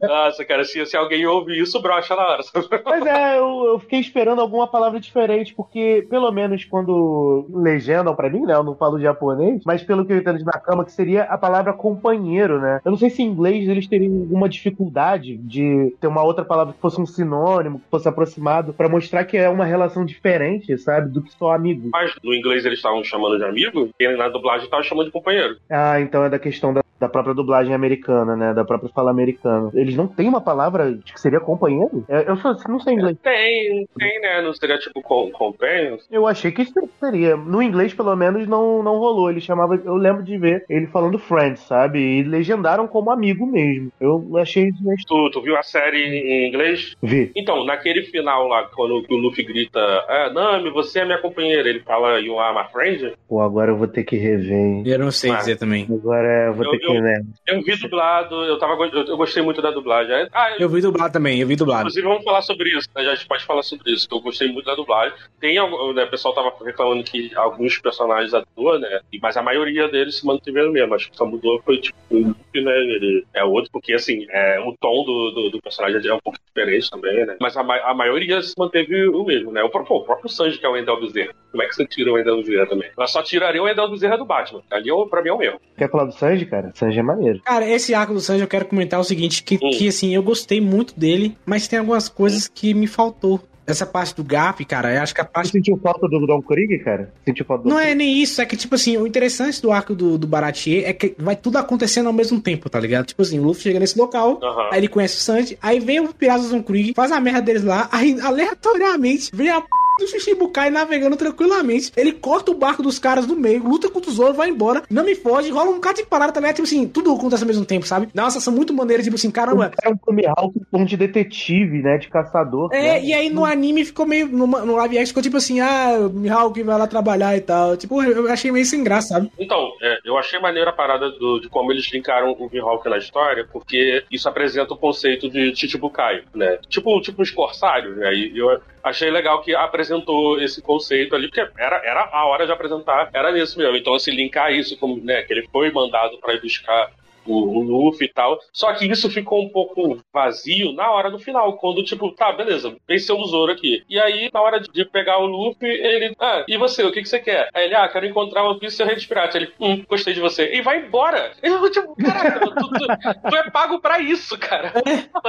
Nossa, 0.00 0.44
cara, 0.44 0.64
se, 0.64 0.84
se 0.86 0.96
alguém 0.96 1.26
ouve 1.26 1.60
isso, 1.60 1.80
brocha 1.80 2.14
na 2.14 2.22
hora. 2.26 2.42
Mas 2.84 3.06
é, 3.06 3.38
eu, 3.38 3.64
eu 3.66 3.78
fiquei 3.80 4.00
esperando 4.00 4.40
alguma 4.40 4.66
palavra 4.66 5.00
diferente, 5.00 5.54
porque 5.54 6.06
pelo 6.08 6.30
menos 6.30 6.64
quando 6.64 7.46
legendam 7.50 8.14
pra 8.14 8.30
mim, 8.30 8.42
né? 8.42 8.54
Eu 8.54 8.64
não 8.64 8.76
falo 8.76 9.00
japonês, 9.00 9.62
mas 9.64 9.82
pelo 9.82 10.04
que 10.04 10.12
eu 10.12 10.18
entendo 10.18 10.38
de 10.38 10.44
na 10.44 10.52
cama, 10.52 10.84
que 10.84 10.92
seria 10.92 11.24
a 11.24 11.38
palavra 11.38 11.72
companheiro, 11.72 12.35
né? 12.44 12.80
Eu 12.84 12.90
não 12.90 12.98
sei 12.98 13.10
se 13.10 13.22
em 13.22 13.26
inglês 13.26 13.68
eles 13.68 13.86
teriam 13.86 14.20
alguma 14.20 14.48
dificuldade 14.48 15.36
de 15.36 15.94
ter 16.00 16.06
uma 16.06 16.22
outra 16.22 16.44
palavra 16.44 16.74
que 16.74 16.80
fosse 16.80 17.00
um 17.00 17.06
sinônimo, 17.06 17.78
que 17.80 17.90
fosse 17.90 18.08
aproximado, 18.08 18.72
pra 18.72 18.88
mostrar 18.88 19.24
que 19.24 19.36
é 19.36 19.48
uma 19.48 19.64
relação 19.64 20.04
diferente, 20.04 20.76
sabe? 20.78 21.10
Do 21.10 21.22
que 21.22 21.32
só 21.32 21.52
amigo. 21.52 21.88
Mas 21.92 22.14
no 22.22 22.34
inglês 22.34 22.64
eles 22.64 22.78
estavam 22.78 23.02
chamando 23.04 23.38
de 23.38 23.44
amigo, 23.44 23.90
e 23.98 24.16
na 24.16 24.28
dublagem 24.28 24.64
estavam 24.64 24.84
chamando 24.84 25.06
de 25.06 25.12
companheiro. 25.12 25.56
Ah, 25.70 26.00
então 26.00 26.24
é 26.24 26.30
da 26.30 26.38
questão 26.38 26.72
da, 26.72 26.82
da 26.98 27.08
própria 27.08 27.34
dublagem 27.34 27.74
americana, 27.74 28.36
né? 28.36 28.54
Da 28.54 28.64
própria 28.64 28.90
fala 28.90 29.10
americana. 29.10 29.70
Eles 29.74 29.96
não 29.96 30.06
têm 30.06 30.28
uma 30.28 30.40
palavra 30.40 30.98
que 31.04 31.20
seria 31.20 31.40
companheiro? 31.40 32.04
Eu 32.08 32.36
só, 32.36 32.54
não 32.68 32.80
sei 32.80 32.94
inglês. 32.94 33.16
Tem, 33.22 33.86
tem, 33.98 34.20
né? 34.20 34.42
Não 34.42 34.52
seria 34.54 34.78
tipo 34.78 35.02
com, 35.02 35.30
companions? 35.30 36.06
Eu 36.10 36.26
achei 36.26 36.50
que 36.50 36.62
isso 36.62 36.88
seria. 37.00 37.36
No 37.36 37.62
inglês, 37.62 37.94
pelo 37.94 38.14
menos, 38.16 38.46
não, 38.46 38.82
não 38.82 38.98
rolou. 38.98 39.30
Ele 39.30 39.40
chamava. 39.40 39.76
Eu 39.76 39.94
lembro 39.94 40.22
de 40.22 40.36
ver 40.38 40.64
ele 40.68 40.86
falando 40.86 41.18
friends, 41.18 41.60
sabe? 41.60 41.98
E 41.98 42.22
legendaram 42.26 42.86
como 42.86 43.10
amigo 43.10 43.46
mesmo. 43.46 43.90
Eu 44.00 44.36
achei 44.36 44.68
isso 44.68 44.82
meio 44.84 44.96
Tu, 45.06 45.30
tu 45.30 45.40
viu 45.42 45.56
a 45.56 45.62
série 45.62 45.98
em 46.04 46.48
inglês? 46.48 46.94
Vi. 47.02 47.30
Então, 47.36 47.64
naquele 47.64 48.02
final 48.02 48.46
lá, 48.48 48.64
quando 48.74 49.04
o 49.08 49.16
Luffy 49.16 49.44
grita, 49.44 49.80
ah, 50.08 50.30
Nami, 50.32 50.70
você 50.70 51.00
é 51.00 51.04
minha 51.04 51.18
companheira, 51.18 51.68
ele 51.68 51.80
fala, 51.80 52.20
You 52.20 52.38
are 52.38 52.54
my 52.56 52.70
friend? 52.72 53.14
Pô, 53.28 53.40
agora 53.40 53.70
eu 53.72 53.76
vou 53.76 53.86
ter 53.88 54.04
que 54.04 54.16
rever, 54.16 54.52
hein? 54.52 54.82
Eu 54.86 54.98
não 54.98 55.10
sei 55.10 55.30
Ah. 55.30 55.36
dizer 55.36 55.56
também. 55.56 55.86
Agora 55.90 56.46
eu 56.48 56.54
vou 56.54 56.64
Eu- 56.64 56.70
ter 56.72 56.78
que, 56.78 56.86
eu- 56.86 57.00
né? 57.02 57.22
Eu 57.46 57.62
vi 57.62 57.76
dublado, 57.76 58.34
eu, 58.44 58.58
tava, 58.58 58.74
eu, 58.86 59.04
eu 59.06 59.16
gostei 59.16 59.42
muito 59.42 59.62
da 59.62 59.70
dublagem. 59.70 60.28
Ah, 60.32 60.50
eu- 60.52 60.66
Eu 60.66 60.68
vi 60.68 60.80
dublado 60.80 61.12
também, 61.12 61.40
eu 61.40 61.46
vi 61.46 61.54
dublado. 61.56 61.82
Inclusive, 61.82 62.06
vamos 62.06 62.24
falar 62.24 62.42
sobre 62.42 62.68
isso, 62.76 62.88
né? 62.94 63.04
Já 63.04 63.12
a 63.12 63.14
gente 63.14 63.28
pode 63.28 63.44
falar 63.44 63.62
sobre 63.62 63.92
isso, 63.92 64.08
que 64.08 64.14
eu 64.14 64.20
gostei 64.20 64.50
muito 64.50 64.66
da 64.66 64.74
dublagem. 64.74 65.16
Tem, 65.40 65.56
algum- 65.58 65.92
né, 65.92 66.04
o 66.04 66.10
pessoal 66.10 66.34
tava 66.34 66.52
reclamando 66.64 67.04
que 67.04 67.30
alguns 67.36 67.78
personagens 67.78 68.34
atuam, 68.34 68.78
né? 68.80 69.00
Mas 69.22 69.36
a 69.36 69.42
maioria 69.42 69.88
deles 69.88 70.16
se 70.16 70.26
mantiveram 70.26 70.72
mesmo. 70.72 70.94
Acho 70.94 71.10
que 71.10 71.16
só 71.16 71.24
mudou 71.24 71.60
foi 71.64 71.78
tipo 71.78 71.96
o 72.22 72.62
né? 72.62 72.72
Ele 72.78 73.24
é 73.34 73.44
outro, 73.44 73.70
porque 73.72 73.92
assim, 73.92 74.26
é, 74.30 74.58
o 74.60 74.74
tom 74.80 75.04
do, 75.04 75.30
do, 75.30 75.50
do 75.50 75.60
personagem 75.62 76.08
é 76.10 76.14
um 76.14 76.18
pouco 76.20 76.38
diferente 76.46 76.90
também, 76.90 77.26
né? 77.26 77.36
Mas 77.40 77.56
a, 77.56 77.62
ma- 77.62 77.80
a 77.84 77.94
maioria 77.94 78.40
se 78.42 78.54
manteve 78.58 79.06
o 79.08 79.24
mesmo, 79.24 79.52
né? 79.52 79.62
O 79.62 79.68
próprio, 79.68 79.96
o 79.96 80.04
próprio 80.04 80.28
Sanji, 80.28 80.58
que 80.58 80.64
é 80.66 80.68
o 80.68 80.76
Endel 80.76 81.00
Bezerra. 81.00 81.32
Como 81.50 81.62
é 81.62 81.66
que 81.66 81.74
você 81.74 81.86
tira 81.86 82.12
o 82.12 82.18
Endel 82.18 82.36
Bezerra 82.38 82.66
também? 82.66 82.90
Ela 82.96 83.06
só 83.06 83.22
tiraria 83.22 83.62
o 83.62 83.68
Endel 83.68 83.90
Bezerra 83.90 84.16
do 84.16 84.24
Batman. 84.24 84.62
Ali, 84.70 84.88
pra 85.10 85.22
mim, 85.22 85.28
é 85.28 85.32
o 85.32 85.38
mesmo. 85.38 85.60
Quer 85.76 85.90
falar 85.90 86.04
do 86.06 86.12
Sanji, 86.12 86.46
cara? 86.46 86.70
Sanji 86.74 86.98
é 86.98 87.02
maneiro. 87.02 87.40
Cara, 87.44 87.68
esse 87.68 87.94
arco 87.94 88.14
do 88.14 88.20
Sanji 88.20 88.40
eu 88.42 88.48
quero 88.48 88.66
comentar 88.66 88.98
o 89.00 89.04
seguinte, 89.04 89.42
que, 89.42 89.56
Hum. 89.56 89.70
que 89.76 89.88
assim, 89.88 90.14
eu 90.14 90.22
gostei 90.22 90.60
muito 90.60 90.98
dele, 90.98 91.36
mas 91.44 91.68
tem 91.68 91.78
algumas 91.78 92.08
coisas 92.08 92.48
que 92.48 92.72
me 92.74 92.86
faltou. 92.86 93.40
Essa 93.66 93.84
parte 93.84 94.14
do 94.14 94.22
Gap, 94.22 94.64
cara, 94.64 94.94
eu 94.94 95.02
acho 95.02 95.14
que 95.14 95.20
a 95.20 95.24
Você 95.24 95.30
parte 95.30 95.50
sentiu 95.50 95.76
falta 95.82 96.08
do 96.08 96.26
Don 96.26 96.40
Krieg, 96.42 96.78
cara? 96.78 97.12
Sentiu 97.24 97.44
falta 97.44 97.64
do 97.64 97.68
Não 97.68 97.78
é 97.78 97.94
nem 97.94 98.22
isso, 98.22 98.40
é 98.40 98.46
que, 98.46 98.56
tipo 98.56 98.74
assim, 98.74 98.96
o 98.96 99.06
interessante 99.06 99.60
do 99.60 99.72
arco 99.72 99.94
do, 99.94 100.16
do 100.16 100.26
Baratier 100.26 100.88
é 100.88 100.92
que 100.92 101.14
vai 101.18 101.34
tudo 101.34 101.56
acontecendo 101.58 102.06
ao 102.06 102.12
mesmo 102.12 102.40
tempo, 102.40 102.70
tá 102.70 102.78
ligado? 102.78 103.06
Tipo 103.06 103.22
assim, 103.22 103.38
o 103.38 103.42
Luffy 103.42 103.64
chega 103.64 103.80
nesse 103.80 103.98
local, 103.98 104.38
Aham. 104.42 104.68
aí 104.72 104.80
ele 104.80 104.88
conhece 104.88 105.16
o 105.16 105.20
Sanji, 105.20 105.58
aí 105.60 105.80
vem 105.80 106.00
o 106.00 106.12
Piratas 106.12 106.50
do 106.50 106.62
Krieg, 106.62 106.94
faz 106.94 107.10
a 107.10 107.20
merda 107.20 107.42
deles 107.42 107.64
lá, 107.64 107.88
aí 107.90 108.18
aleatoriamente 108.20 109.30
vem 109.34 109.50
a 109.50 109.60
p 109.60 109.66
do 109.98 110.06
Shishibukai 110.06 110.70
navegando 110.70 111.16
tranquilamente. 111.16 111.92
Ele 111.96 112.12
corta 112.12 112.50
o 112.50 112.54
barco 112.54 112.82
dos 112.82 112.98
caras 112.98 113.26
do 113.26 113.36
meio, 113.36 113.62
luta 113.66 113.88
contra 113.90 114.10
o 114.10 114.12
Zoro, 114.12 114.34
vai 114.34 114.48
embora, 114.48 114.82
não 114.90 115.04
me 115.04 115.14
foge, 115.14 115.50
rola 115.50 115.70
um 115.70 115.74
bocado 115.74 115.98
de 115.98 116.06
parada 116.06 116.32
também. 116.32 116.52
Tipo 116.52 116.64
assim, 116.66 116.86
tudo 116.88 117.12
acontece 117.12 117.42
ao 117.42 117.46
mesmo 117.48 117.64
tempo, 117.64 117.86
sabe? 117.86 118.08
Dá 118.14 118.24
uma 118.24 118.30
sensação 118.30 118.52
muito 118.54 118.72
maneira, 118.74 119.02
tipo 119.02 119.16
assim, 119.16 119.30
caramba. 119.30 119.72
É 119.82 119.88
um 119.88 119.96
Tomihawk 119.96 120.52
tom 120.70 120.84
de 120.84 120.96
detetive, 120.96 121.82
né? 121.82 121.98
De 121.98 122.08
caçador. 122.08 122.70
É, 122.72 122.80
né? 123.00 123.04
e 123.04 123.12
aí 123.12 123.28
no 123.30 123.44
anime 123.44 123.84
ficou 123.84 124.06
meio. 124.06 124.28
No, 124.28 124.46
no 124.46 124.76
live 124.76 124.98
action 124.98 125.08
ficou 125.08 125.22
tipo 125.22 125.36
assim, 125.36 125.60
ah, 125.60 125.98
o 126.00 126.10
Mihawk 126.10 126.62
vai 126.62 126.78
lá 126.78 126.86
trabalhar 126.86 127.36
e 127.36 127.40
tal. 127.40 127.76
Tipo, 127.76 128.02
eu 128.02 128.30
achei 128.30 128.50
meio 128.50 128.64
sem 128.64 128.82
graça, 128.82 129.08
sabe? 129.08 129.30
Então, 129.38 129.70
é, 129.82 129.98
eu 130.04 130.16
achei 130.18 130.38
maneira 130.40 130.70
a 130.70 130.72
parada 130.72 131.10
do- 131.10 131.40
de 131.40 131.48
como 131.48 131.72
eles 131.72 131.90
linkaram 131.92 132.32
o 132.32 132.48
Mihawk 132.52 132.88
na 132.88 132.98
história, 132.98 133.46
porque 133.52 134.04
isso 134.10 134.28
apresenta 134.28 134.74
o 134.74 134.76
conceito 134.76 135.28
de 135.28 135.54
Chichibukai, 135.54 136.22
né? 136.34 136.58
Tipo, 136.68 137.00
tipo 137.00 137.22
os 137.22 137.30
corsários, 137.30 137.96
né? 137.96 138.14
E 138.14 138.36
eu 138.38 138.60
achei 138.88 139.10
legal 139.10 139.42
que 139.42 139.54
apresentou 139.54 140.40
esse 140.40 140.62
conceito 140.62 141.14
ali, 141.14 141.28
porque 141.28 141.40
era, 141.58 141.76
era 141.84 142.08
a 142.12 142.24
hora 142.26 142.46
de 142.46 142.52
apresentar, 142.52 143.10
era 143.12 143.32
nisso 143.32 143.58
mesmo. 143.58 143.76
Então, 143.76 143.94
assim, 143.94 144.12
linkar 144.12 144.52
isso 144.52 144.78
como, 144.78 145.02
né, 145.02 145.22
que 145.22 145.32
ele 145.32 145.48
foi 145.50 145.72
mandado 145.72 146.18
para 146.18 146.34
ir 146.34 146.40
buscar 146.40 146.90
o, 147.26 147.58
o 147.58 147.62
Luffy 147.62 148.06
e 148.06 148.12
tal. 148.12 148.38
Só 148.52 148.72
que 148.74 148.86
isso 148.86 149.10
ficou 149.10 149.42
um 149.42 149.48
pouco 149.48 149.98
vazio 150.12 150.72
na 150.72 150.90
hora 150.90 151.10
do 151.10 151.18
final, 151.18 151.54
quando, 151.58 151.84
tipo, 151.84 152.10
tá, 152.12 152.32
beleza, 152.32 152.76
venceu 152.88 153.18
o 153.18 153.26
Zoro 153.26 153.52
aqui. 153.52 153.82
E 153.88 153.98
aí, 153.98 154.30
na 154.32 154.40
hora 154.40 154.60
de, 154.60 154.68
de 154.72 154.84
pegar 154.84 155.18
o 155.18 155.26
Luffy, 155.26 155.68
ele, 155.68 156.14
ah, 156.20 156.44
e 156.48 156.56
você, 156.56 156.82
o 156.84 156.92
que, 156.92 157.02
que 157.02 157.08
você 157.08 157.18
quer? 157.18 157.48
Aí 157.54 157.64
ele, 157.66 157.74
ah, 157.74 157.88
quero 157.88 158.06
encontrar 158.06 158.44
o 158.44 158.58
Piece 158.58 158.74
e 158.74 158.76
seu 158.78 158.86
Rei 158.86 158.94
dos. 158.96 159.06
Ele, 159.34 159.52
hum, 159.60 159.84
gostei 159.88 160.14
de 160.14 160.20
você. 160.20 160.52
E 160.54 160.62
vai 160.62 160.78
embora. 160.84 161.32
Ele, 161.42 161.70
tipo, 161.70 161.94
caraca, 161.96 162.40
tu, 162.40 162.54
tu- 162.54 163.30
tu 163.30 163.36
é 163.36 163.50
pago 163.50 163.80
pra 163.80 163.98
isso, 164.00 164.36
cara. 164.38 164.72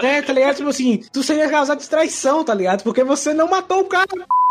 É, 0.03 0.21
tá 0.21 0.33
ligado? 0.33 0.55
Tipo 0.57 0.69
assim, 0.69 1.01
tu 1.11 1.23
seria 1.23 1.49
causar 1.49 1.75
distraição, 1.75 2.43
tá 2.43 2.53
ligado? 2.53 2.83
Porque 2.83 3.03
você 3.03 3.33
não 3.33 3.47
matou 3.49 3.81
o 3.81 3.85
cara. 3.85 4.07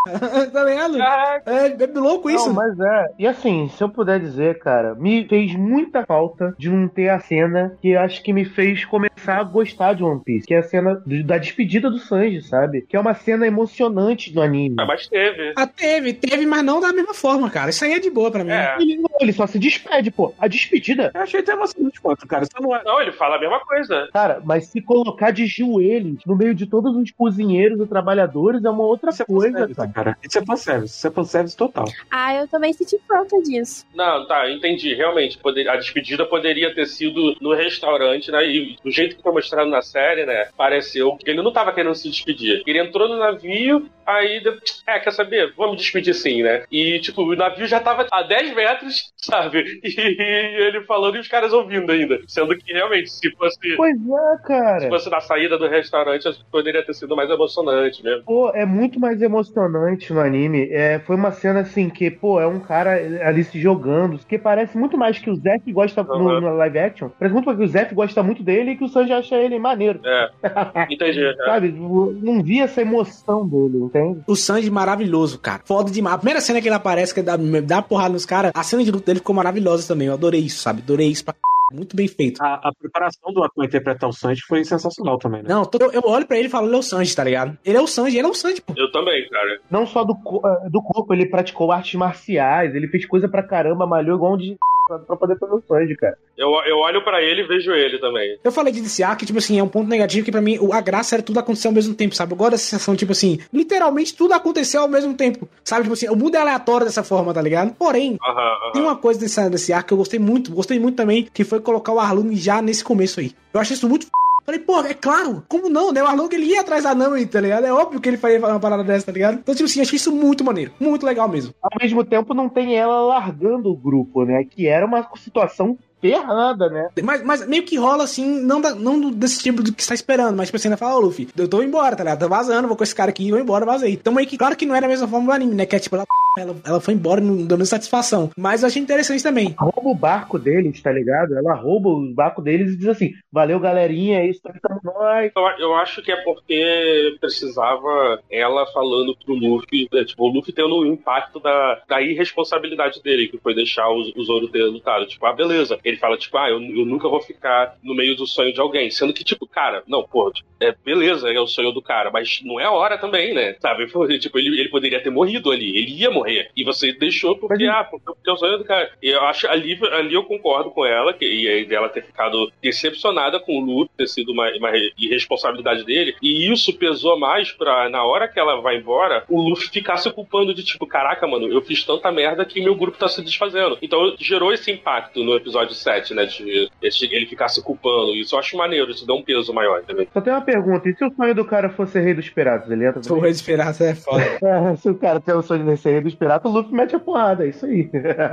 tá 0.52 0.64
ligado? 0.64 0.98
Caraca, 0.98 1.50
É, 1.50 1.66
é 1.82 1.86
louco 1.98 2.30
isso. 2.30 2.46
Não, 2.48 2.54
mas 2.54 2.78
é. 2.78 3.06
E 3.18 3.26
assim, 3.26 3.68
se 3.68 3.82
eu 3.82 3.88
puder 3.88 4.20
dizer, 4.20 4.58
cara, 4.58 4.94
me 4.94 5.26
fez 5.28 5.54
muita 5.54 6.04
falta 6.06 6.54
de 6.58 6.70
não 6.70 6.88
ter 6.88 7.08
a 7.08 7.18
cena 7.20 7.76
que 7.80 7.96
acho 7.96 8.22
que 8.22 8.32
me 8.32 8.44
fez 8.44 8.84
começar 8.84 9.38
a 9.38 9.42
gostar 9.44 9.94
de 9.94 10.04
One 10.04 10.20
Piece, 10.24 10.46
que 10.46 10.54
é 10.54 10.58
a 10.58 10.62
cena 10.62 10.94
do- 11.04 11.24
da 11.24 11.38
despedida 11.38 11.90
do 11.90 11.98
Sanji, 11.98 12.42
sabe? 12.42 12.82
Que 12.82 12.96
é 12.96 13.00
uma 13.00 13.14
cena 13.14 13.46
emocionante 13.46 14.34
no 14.34 14.42
anime. 14.42 14.76
Ah, 14.78 14.86
mas 14.86 15.06
teve. 15.08 15.52
Ah, 15.56 15.66
teve, 15.66 16.12
teve, 16.12 16.46
mas 16.46 16.62
não 16.64 16.80
da 16.80 16.92
mesma 16.92 17.14
forma, 17.14 17.50
cara. 17.50 17.70
Isso 17.70 17.84
aí 17.84 17.92
é 17.94 17.98
de 17.98 18.10
boa 18.10 18.30
pra 18.30 18.44
mim. 18.44 18.50
É. 18.52 18.76
Ele, 18.80 19.02
ele 19.20 19.32
só 19.32 19.46
se 19.46 19.58
despede, 19.58 20.10
pô. 20.10 20.32
A 20.38 20.46
despedida. 20.48 21.10
Eu 21.14 21.20
achei 21.22 21.40
até 21.40 21.52
emocionante 21.52 22.00
quanto, 22.00 22.26
cara. 22.26 22.44
Isso 22.44 22.52
não 22.62 22.74
é. 22.74 22.82
Não, 22.84 23.00
ele 23.00 23.12
fala 23.12 23.36
a 23.36 23.40
mesma 23.40 23.60
coisa. 23.60 24.08
Cara, 24.12 24.40
mas 24.44 24.66
se 24.66 24.80
colocar 24.80 25.30
de 25.30 25.46
joelhos 25.46 26.20
no 26.26 26.36
meio 26.36 26.54
de 26.54 26.66
todos 26.66 26.94
os 26.96 27.10
cozinheiros 27.10 27.80
e 27.80 27.86
trabalhadores 27.86 28.64
é 28.64 28.70
uma 28.70 28.84
outra 28.84 29.10
Isso 29.10 29.22
é 29.22 29.26
coisa, 29.26 29.52
fanservice, 29.52 29.76
cara. 29.92 29.92
Cara. 29.96 30.16
Isso 30.22 30.38
é 30.38 30.44
fanservice. 30.44 30.94
Isso 30.96 31.06
é 31.08 31.10
fanservice 31.10 31.56
total. 31.56 31.86
Ah, 32.10 32.34
eu 32.34 32.46
também 32.48 32.72
senti 32.72 32.98
falta 33.08 33.40
disso. 33.42 33.84
Não, 33.94 34.26
tá, 34.26 34.50
entendi. 34.50 34.94
Realmente, 34.94 35.38
poder- 35.38 35.68
a 35.68 35.76
despedida 35.76 36.24
poderia 36.26 36.74
ter 36.74 36.86
sido 36.86 37.34
no 37.40 37.54
restaurante, 37.54 38.30
né? 38.30 38.46
E 38.46 38.76
do 38.84 38.90
jeito 38.90 39.16
que 39.16 39.22
foi 39.22 39.32
mostrado 39.32 39.70
na 39.70 39.80
série, 39.82 40.26
né? 40.26 40.48
Pareceu 40.56 41.16
que 41.16 41.30
ele 41.30 41.42
não 41.42 41.52
tava 41.52 41.72
querendo 41.72 41.94
se 41.94 42.10
despedir. 42.10 42.62
Ele 42.66 42.78
entrou 42.78 43.08
no 43.08 43.18
navio, 43.18 43.88
aí. 44.04 44.42
É, 44.86 44.98
quer 45.00 45.12
saber? 45.12 45.54
Vamos 45.56 45.78
despedir 45.78 46.14
sim, 46.14 46.42
né? 46.42 46.64
E, 46.70 46.98
tipo, 47.00 47.22
o 47.22 47.34
navio 47.34 47.66
já 47.66 47.80
tava 47.80 48.06
a 48.12 48.22
10 48.22 48.54
metros, 48.54 49.12
sabe? 49.16 49.80
E 49.82 50.62
ele 50.62 50.82
falando 50.82 51.16
e 51.16 51.20
os 51.20 51.28
caras 51.28 51.52
ouvindo 51.52 51.90
ainda. 51.90 52.20
Sendo 52.28 52.56
que 52.56 52.72
realmente, 52.72 53.10
se 53.10 53.30
fosse. 53.36 53.56
Pois 53.76 53.96
é, 53.96 54.36
Se 54.36 54.42
cara. 54.42 54.88
fosse 54.88 55.08
na 55.10 55.20
saída 55.20 55.56
do 55.56 55.66
restaurante, 55.68 56.24
poderia 56.50 56.84
ter 56.84 56.92
sido 56.94 57.16
mais 57.16 57.30
emocionante 57.30 58.02
mesmo. 58.04 58.24
Pô, 58.24 58.50
é 58.54 58.66
muito 58.66 59.00
mais 59.00 59.22
emocionante 59.22 59.85
no 60.10 60.20
anime. 60.20 60.68
É, 60.70 60.98
foi 61.06 61.16
uma 61.16 61.30
cena 61.32 61.60
assim 61.60 61.88
que, 61.88 62.10
pô, 62.10 62.40
é 62.40 62.46
um 62.46 62.60
cara 62.60 62.92
ali 63.26 63.44
se 63.44 63.60
jogando, 63.60 64.18
que 64.26 64.38
parece 64.38 64.76
muito 64.76 64.96
mais 64.96 65.18
que 65.18 65.30
o 65.30 65.36
Zef 65.36 65.72
gosta 65.72 66.02
no, 66.02 66.14
Uhum. 66.26 66.40
no 66.40 66.56
live 66.56 66.78
action. 66.78 67.08
Parece 67.18 67.32
muito 67.34 67.46
mais 67.46 67.58
que 67.58 67.64
o 67.64 67.68
Zef 67.68 67.94
gosta 67.94 68.22
muito 68.22 68.42
dele 68.42 68.72
e 68.72 68.76
que 68.76 68.84
o 68.84 68.88
Sanji 68.88 69.12
acha 69.12 69.36
ele 69.36 69.58
maneiro. 69.58 70.00
É, 70.04 70.30
entendi. 70.92 71.24
é. 71.24 71.34
Sabe? 71.44 71.70
Não 71.72 72.42
vi 72.42 72.60
essa 72.60 72.80
emoção 72.82 73.46
dele, 73.46 73.78
entende? 73.84 74.20
O 74.26 74.34
Sanji 74.36 74.70
maravilhoso, 74.70 75.38
cara. 75.38 75.62
Foda 75.64 75.90
demais. 75.90 76.14
A 76.14 76.18
primeira 76.18 76.40
cena 76.40 76.60
que 76.60 76.68
ele 76.68 76.74
aparece, 76.74 77.14
que 77.14 77.22
dá, 77.22 77.36
dá 77.36 77.76
uma 77.76 77.82
porrada 77.82 78.12
nos 78.12 78.26
caras, 78.26 78.52
a 78.54 78.62
cena 78.62 78.82
de 78.84 78.90
luta 78.90 79.06
dele 79.06 79.18
ficou 79.20 79.34
maravilhosa 79.34 79.86
também. 79.86 80.08
Eu 80.08 80.14
adorei 80.14 80.40
isso, 80.40 80.60
sabe? 80.62 80.82
Adorei 80.82 81.08
isso 81.08 81.24
pra 81.24 81.34
c... 81.34 81.40
Muito 81.72 81.96
bem 81.96 82.06
feito. 82.06 82.42
A, 82.42 82.54
a 82.68 82.72
preparação 82.78 83.32
do 83.32 83.42
ator 83.42 83.64
interpretar 83.64 84.08
o 84.08 84.12
Sanji 84.12 84.40
foi 84.46 84.64
sensacional 84.64 85.18
também, 85.18 85.42
né? 85.42 85.48
Não, 85.48 85.64
tô- 85.64 85.78
eu, 85.84 85.90
eu 85.92 86.02
olho 86.06 86.26
pra 86.26 86.38
ele 86.38 86.46
e 86.46 86.50
falo, 86.50 86.66
ele 86.68 86.76
é 86.76 86.78
o 86.78 86.82
Sanji, 86.82 87.14
tá 87.14 87.24
ligado? 87.24 87.58
Ele 87.64 87.76
é 87.76 87.80
o 87.80 87.86
Sanji, 87.86 88.18
ele 88.18 88.26
é 88.26 88.30
o 88.30 88.34
Sanji, 88.34 88.60
pô. 88.62 88.72
Eu 88.76 88.90
também, 88.92 89.28
cara. 89.28 89.60
Não 89.70 89.84
só 89.86 90.04
do, 90.04 90.12
eh, 90.14 90.70
do 90.70 90.80
corpo, 90.82 91.12
ele 91.12 91.26
praticou 91.26 91.72
artes 91.72 91.94
marciais, 91.94 92.74
ele 92.74 92.86
fez 92.88 93.04
coisa 93.06 93.28
pra 93.28 93.42
caramba, 93.42 93.86
malhou 93.86 94.16
igual 94.16 94.34
um 94.34 94.36
de 94.36 94.56
pra 94.86 95.16
poder 95.16 95.38
fazer 95.38 95.52
o 95.54 95.62
Sanji, 95.66 95.96
cara. 95.96 96.16
Eu, 96.36 96.50
eu 96.66 96.78
olho 96.78 97.02
pra 97.04 97.22
ele 97.22 97.42
e 97.42 97.46
vejo 97.46 97.72
ele 97.72 97.98
também. 97.98 98.38
Eu 98.44 98.52
falei 98.52 98.72
de 98.72 98.80
DCA 98.80 99.14
que, 99.16 99.26
tipo 99.26 99.38
assim, 99.38 99.58
é 99.58 99.62
um 99.62 99.68
ponto 99.68 99.88
negativo 99.88 100.24
que 100.24 100.30
pra 100.32 100.40
mim 100.40 100.58
o- 100.58 100.72
a 100.72 100.80
graça 100.80 101.14
era 101.16 101.22
tudo 101.22 101.38
acontecer 101.40 101.66
ao 101.68 101.74
mesmo 101.74 101.94
tempo, 101.94 102.14
sabe? 102.14 102.32
Eu 102.32 102.36
gosto 102.36 102.52
dessa 102.52 102.64
sensação, 102.64 102.94
tipo 102.96 103.12
assim, 103.12 103.38
literalmente 103.52 104.14
tudo 104.14 104.32
aconteceu 104.34 104.82
ao 104.82 104.88
mesmo 104.88 105.14
tempo, 105.14 105.48
sabe? 105.64 105.82
Tipo 105.82 105.94
assim, 105.94 106.08
o 106.08 106.16
mundo 106.16 106.34
é 106.36 106.40
aleatório 106.40 106.86
dessa 106.86 107.02
forma, 107.02 107.32
tá 107.34 107.42
ligado? 107.42 107.74
Porém, 107.74 108.18
Aham, 108.24 108.38
aham. 108.38 108.72
tem 108.72 108.82
uma 108.82 108.96
coisa 108.96 109.18
desse, 109.20 109.50
desse 109.50 109.72
arco 109.72 109.88
que 109.88 109.94
eu 109.94 109.98
gostei 109.98 110.18
muito, 110.20 110.52
gostei 110.52 110.78
muito 110.78 110.96
também, 110.96 111.28
que 111.32 111.44
foi 111.44 111.60
colocar 111.60 111.92
o 111.92 111.98
Arlong 112.00 112.34
já 112.36 112.60
nesse 112.62 112.84
começo 112.84 113.20
aí. 113.20 113.32
Eu 113.52 113.60
achei 113.60 113.74
isso 113.76 113.88
muito 113.88 114.04
f... 114.04 114.10
Falei, 114.46 114.60
pô, 114.60 114.80
é 114.80 114.94
claro, 114.94 115.44
como 115.48 115.68
não, 115.68 115.92
né? 115.92 116.00
O 116.00 116.06
Arlong 116.06 116.32
ele 116.32 116.46
ia 116.46 116.60
atrás 116.60 116.84
da 116.84 116.94
Nami, 116.94 117.26
tá 117.26 117.40
ligado? 117.40 117.66
É 117.66 117.72
óbvio 117.72 118.00
que 118.00 118.08
ele 118.08 118.16
faria 118.16 118.38
uma 118.38 118.60
parada 118.60 118.84
dessa, 118.84 119.06
tá 119.06 119.12
ligado? 119.12 119.40
Então, 119.40 119.52
tipo 119.52 119.68
assim, 119.68 119.80
achei 119.80 119.96
isso 119.96 120.14
muito 120.14 120.44
maneiro, 120.44 120.70
muito 120.78 121.04
legal 121.04 121.28
mesmo. 121.28 121.52
Ao 121.60 121.70
mesmo 121.82 122.04
tempo, 122.04 122.32
não 122.32 122.48
tem 122.48 122.76
ela 122.76 123.00
largando 123.00 123.68
o 123.70 123.76
grupo, 123.76 124.24
né? 124.24 124.44
Que 124.44 124.68
era 124.68 124.86
uma 124.86 125.04
situação 125.16 125.76
ferrada, 126.00 126.68
né? 126.68 126.88
Mas, 127.02 127.22
mas 127.24 127.46
meio 127.46 127.62
que 127.64 127.76
rola 127.76 128.04
assim, 128.04 128.40
não, 128.42 128.60
da- 128.60 128.74
não 128.74 129.10
desse 129.10 129.42
tipo 129.42 129.62
do 129.62 129.72
que 129.72 129.82
você 129.82 129.88
tá 129.88 129.94
esperando, 129.94 130.36
mas 130.36 130.48
tipo 130.48 130.56
assim, 130.56 130.68
ela 130.68 130.76
fala, 130.76 130.96
ô 130.96 131.00
Luffy, 131.00 131.28
eu 131.36 131.48
tô 131.48 131.62
embora, 131.62 131.96
tá 131.96 132.04
ligado? 132.04 132.20
Tô 132.20 132.28
vazando, 132.28 132.68
vou 132.68 132.76
com 132.76 132.84
esse 132.84 132.94
cara 132.94 133.10
aqui, 133.10 133.30
vou 133.30 133.40
embora, 133.40 133.64
vazei. 133.64 133.92
Então 133.94 134.12
meio 134.12 134.28
que, 134.28 134.36
claro 134.38 134.56
que 134.56 134.66
não 134.66 134.74
era 134.74 134.86
a 134.86 134.88
mesma 134.88 135.08
forma 135.08 135.26
do 135.26 135.32
anime, 135.32 135.54
né? 135.54 135.66
Que 135.66 135.76
é 135.76 135.78
tipo, 135.78 135.96
ela, 135.96 136.04
ela, 136.38 136.56
ela 136.64 136.80
foi 136.80 136.94
embora, 136.94 137.20
não 137.20 137.36
deu 137.36 137.46
nenhuma 137.56 137.64
satisfação. 137.66 138.30
Mas 138.36 138.62
eu 138.62 138.68
achei 138.68 138.80
interessante 138.82 139.22
também. 139.22 139.54
Rouba 139.58 139.88
o 139.90 139.94
barco 139.94 140.38
deles, 140.38 140.80
tá 140.82 140.92
ligado? 140.92 141.36
Ela 141.36 141.54
rouba 141.54 141.88
o 141.88 142.12
barco 142.14 142.42
deles 142.42 142.72
e 142.72 142.76
diz 142.76 142.88
assim: 142.88 143.12
valeu, 143.32 143.58
galerinha, 143.58 144.20
é 144.20 144.28
isso 144.28 144.40
aí, 144.46 144.60
tamo 144.60 144.80
nós. 144.84 145.32
Eu, 145.34 145.66
eu 145.66 145.74
acho 145.76 146.02
que 146.02 146.12
é 146.12 146.16
porque 146.22 147.16
precisava 147.20 148.20
ela 148.30 148.66
falando 148.72 149.16
pro 149.24 149.34
Luffy, 149.34 149.88
né, 149.92 150.04
tipo, 150.04 150.24
o 150.24 150.28
Luffy 150.32 150.52
tendo 150.52 150.76
o 150.76 150.86
impacto 150.86 151.40
da, 151.40 151.80
da 151.88 152.00
irresponsabilidade 152.02 153.02
dele, 153.02 153.28
que 153.28 153.38
foi 153.38 153.54
deixar 153.54 153.88
o, 153.88 154.00
o 154.16 154.24
Zoro 154.24 154.48
ter 154.48 154.64
lutado. 154.64 155.06
Tipo, 155.06 155.26
ah, 155.26 155.32
beleza. 155.32 155.78
Ele 155.86 155.96
fala, 155.96 156.16
tipo, 156.18 156.36
ah, 156.36 156.50
eu, 156.50 156.60
eu 156.60 156.84
nunca 156.84 157.08
vou 157.08 157.20
ficar 157.20 157.76
no 157.82 157.94
meio 157.94 158.16
do 158.16 158.26
sonho 158.26 158.52
de 158.52 158.60
alguém. 158.60 158.90
Sendo 158.90 159.12
que, 159.12 159.22
tipo, 159.22 159.46
cara, 159.46 159.82
não, 159.86 160.02
porra, 160.02 160.32
tipo, 160.32 160.48
é 160.60 160.74
beleza, 160.84 161.30
é 161.30 161.38
o 161.40 161.46
sonho 161.46 161.70
do 161.70 161.80
cara, 161.80 162.10
mas 162.10 162.40
não 162.42 162.58
é 162.58 162.64
a 162.64 162.72
hora 162.72 162.98
também, 162.98 163.32
né? 163.32 163.54
Sabe? 163.60 163.86
Tipo, 164.18 164.38
ele, 164.38 164.58
ele 164.58 164.68
poderia 164.68 165.00
ter 165.02 165.10
morrido 165.10 165.50
ali, 165.52 165.76
ele 165.78 165.92
ia 166.00 166.10
morrer. 166.10 166.50
E 166.56 166.64
você 166.64 166.92
deixou 166.92 167.36
porque, 167.36 167.66
Mas- 167.66 167.76
ah, 167.76 167.84
porque 167.84 168.28
é 168.28 168.32
o 168.32 168.36
sonho 168.36 168.58
do 168.58 168.64
cara. 168.64 168.90
E 169.02 169.08
eu 169.10 169.22
acho, 169.24 169.46
ali, 169.48 169.78
ali 169.92 170.14
eu 170.14 170.24
concordo 170.24 170.70
com 170.70 170.84
ela, 170.84 171.12
que, 171.12 171.24
e 171.24 171.46
aí 171.48 171.64
dela 171.64 171.88
ter 171.88 172.02
ficado 172.04 172.50
decepcionada 172.62 173.38
com 173.38 173.58
o 173.58 173.64
Luffy, 173.64 173.90
ter 173.96 174.08
sido 174.08 174.32
uma, 174.32 174.50
uma 174.56 174.70
irresponsabilidade 174.98 175.84
dele. 175.84 176.14
E 176.22 176.50
isso 176.50 176.72
pesou 176.76 177.18
mais 177.18 177.52
pra, 177.52 177.88
na 177.88 178.04
hora 178.04 178.28
que 178.28 178.38
ela 178.40 178.60
vai 178.60 178.76
embora, 178.76 179.24
o 179.28 179.40
Luffy 179.40 179.68
ficar 179.68 179.96
se 179.98 180.10
culpando 180.10 180.54
de 180.54 180.64
tipo, 180.64 180.86
caraca, 180.86 181.26
mano, 181.26 181.48
eu 181.48 181.60
fiz 181.62 181.84
tanta 181.84 182.10
merda 182.10 182.44
que 182.44 182.60
meu 182.60 182.74
grupo 182.74 182.98
tá 182.98 183.08
se 183.08 183.22
desfazendo. 183.22 183.78
Então 183.82 184.14
gerou 184.18 184.52
esse 184.52 184.70
impacto 184.70 185.22
no 185.22 185.34
episódio 185.36 185.74
7, 185.82 186.14
né? 186.14 186.24
De, 186.24 186.70
de 186.80 187.14
ele 187.14 187.26
ficar 187.26 187.48
se 187.48 187.62
culpando. 187.62 188.14
Isso 188.14 188.34
eu 188.34 188.38
acho 188.38 188.56
maneiro, 188.56 188.90
isso 188.90 189.06
dá 189.06 189.14
um 189.14 189.22
peso 189.22 189.52
maior 189.52 189.82
também. 189.82 190.08
Só 190.12 190.20
tem 190.20 190.32
uma 190.32 190.42
pergunta: 190.42 190.88
e 190.88 190.94
se 190.94 191.04
o 191.04 191.12
sonho 191.14 191.34
do 191.34 191.44
cara 191.44 191.70
fosse 191.70 192.00
rei 192.00 192.14
dos 192.14 192.28
piratas? 192.28 192.70
Ele 192.70 192.86
entra 192.86 193.12
o 193.12 193.20
rei 193.20 193.32
dos 193.32 193.42
piratas, 193.42 193.80
é 193.80 193.94
foda. 193.94 194.26
É, 194.46 194.76
se 194.76 194.88
o 194.88 194.94
cara 194.94 195.20
tem 195.20 195.34
o 195.34 195.42
sonho 195.42 195.64
de 195.64 195.76
ser 195.76 195.92
rei 195.92 196.00
dos 196.00 196.14
piratas, 196.14 196.50
o 196.50 196.54
Luffy 196.54 196.72
mete 196.72 196.94
a 196.94 197.00
porrada, 197.00 197.44
é 197.44 197.48
isso 197.48 197.66
aí. 197.66 197.90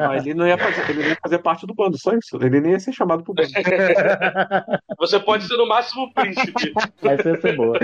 Mas 0.08 0.26
ele 0.26 0.36
não 0.36 0.48
ia 0.48 0.58
fazer, 0.58 0.89
ele 0.89 1.02
não 1.02 1.10
ia 1.10 1.18
fazer 1.22 1.39
parte 1.39 1.66
do 1.66 1.74
bando, 1.74 1.98
só 1.98 2.14
isso. 2.14 2.38
Ele 2.41 2.62
nem 2.62 2.74
ia 2.74 2.80
ser 2.80 2.94
chamado 2.94 3.24
pro 3.24 3.34
bando. 3.34 3.50
Você 5.00 5.20
pode 5.20 5.48
ser 5.48 5.58
no 5.58 5.68
máximo 5.68 6.04
o 6.04 6.14
príncipe. 6.14 6.74
Ia 7.04 7.41
ser 7.41 7.56
boa. 7.56 7.80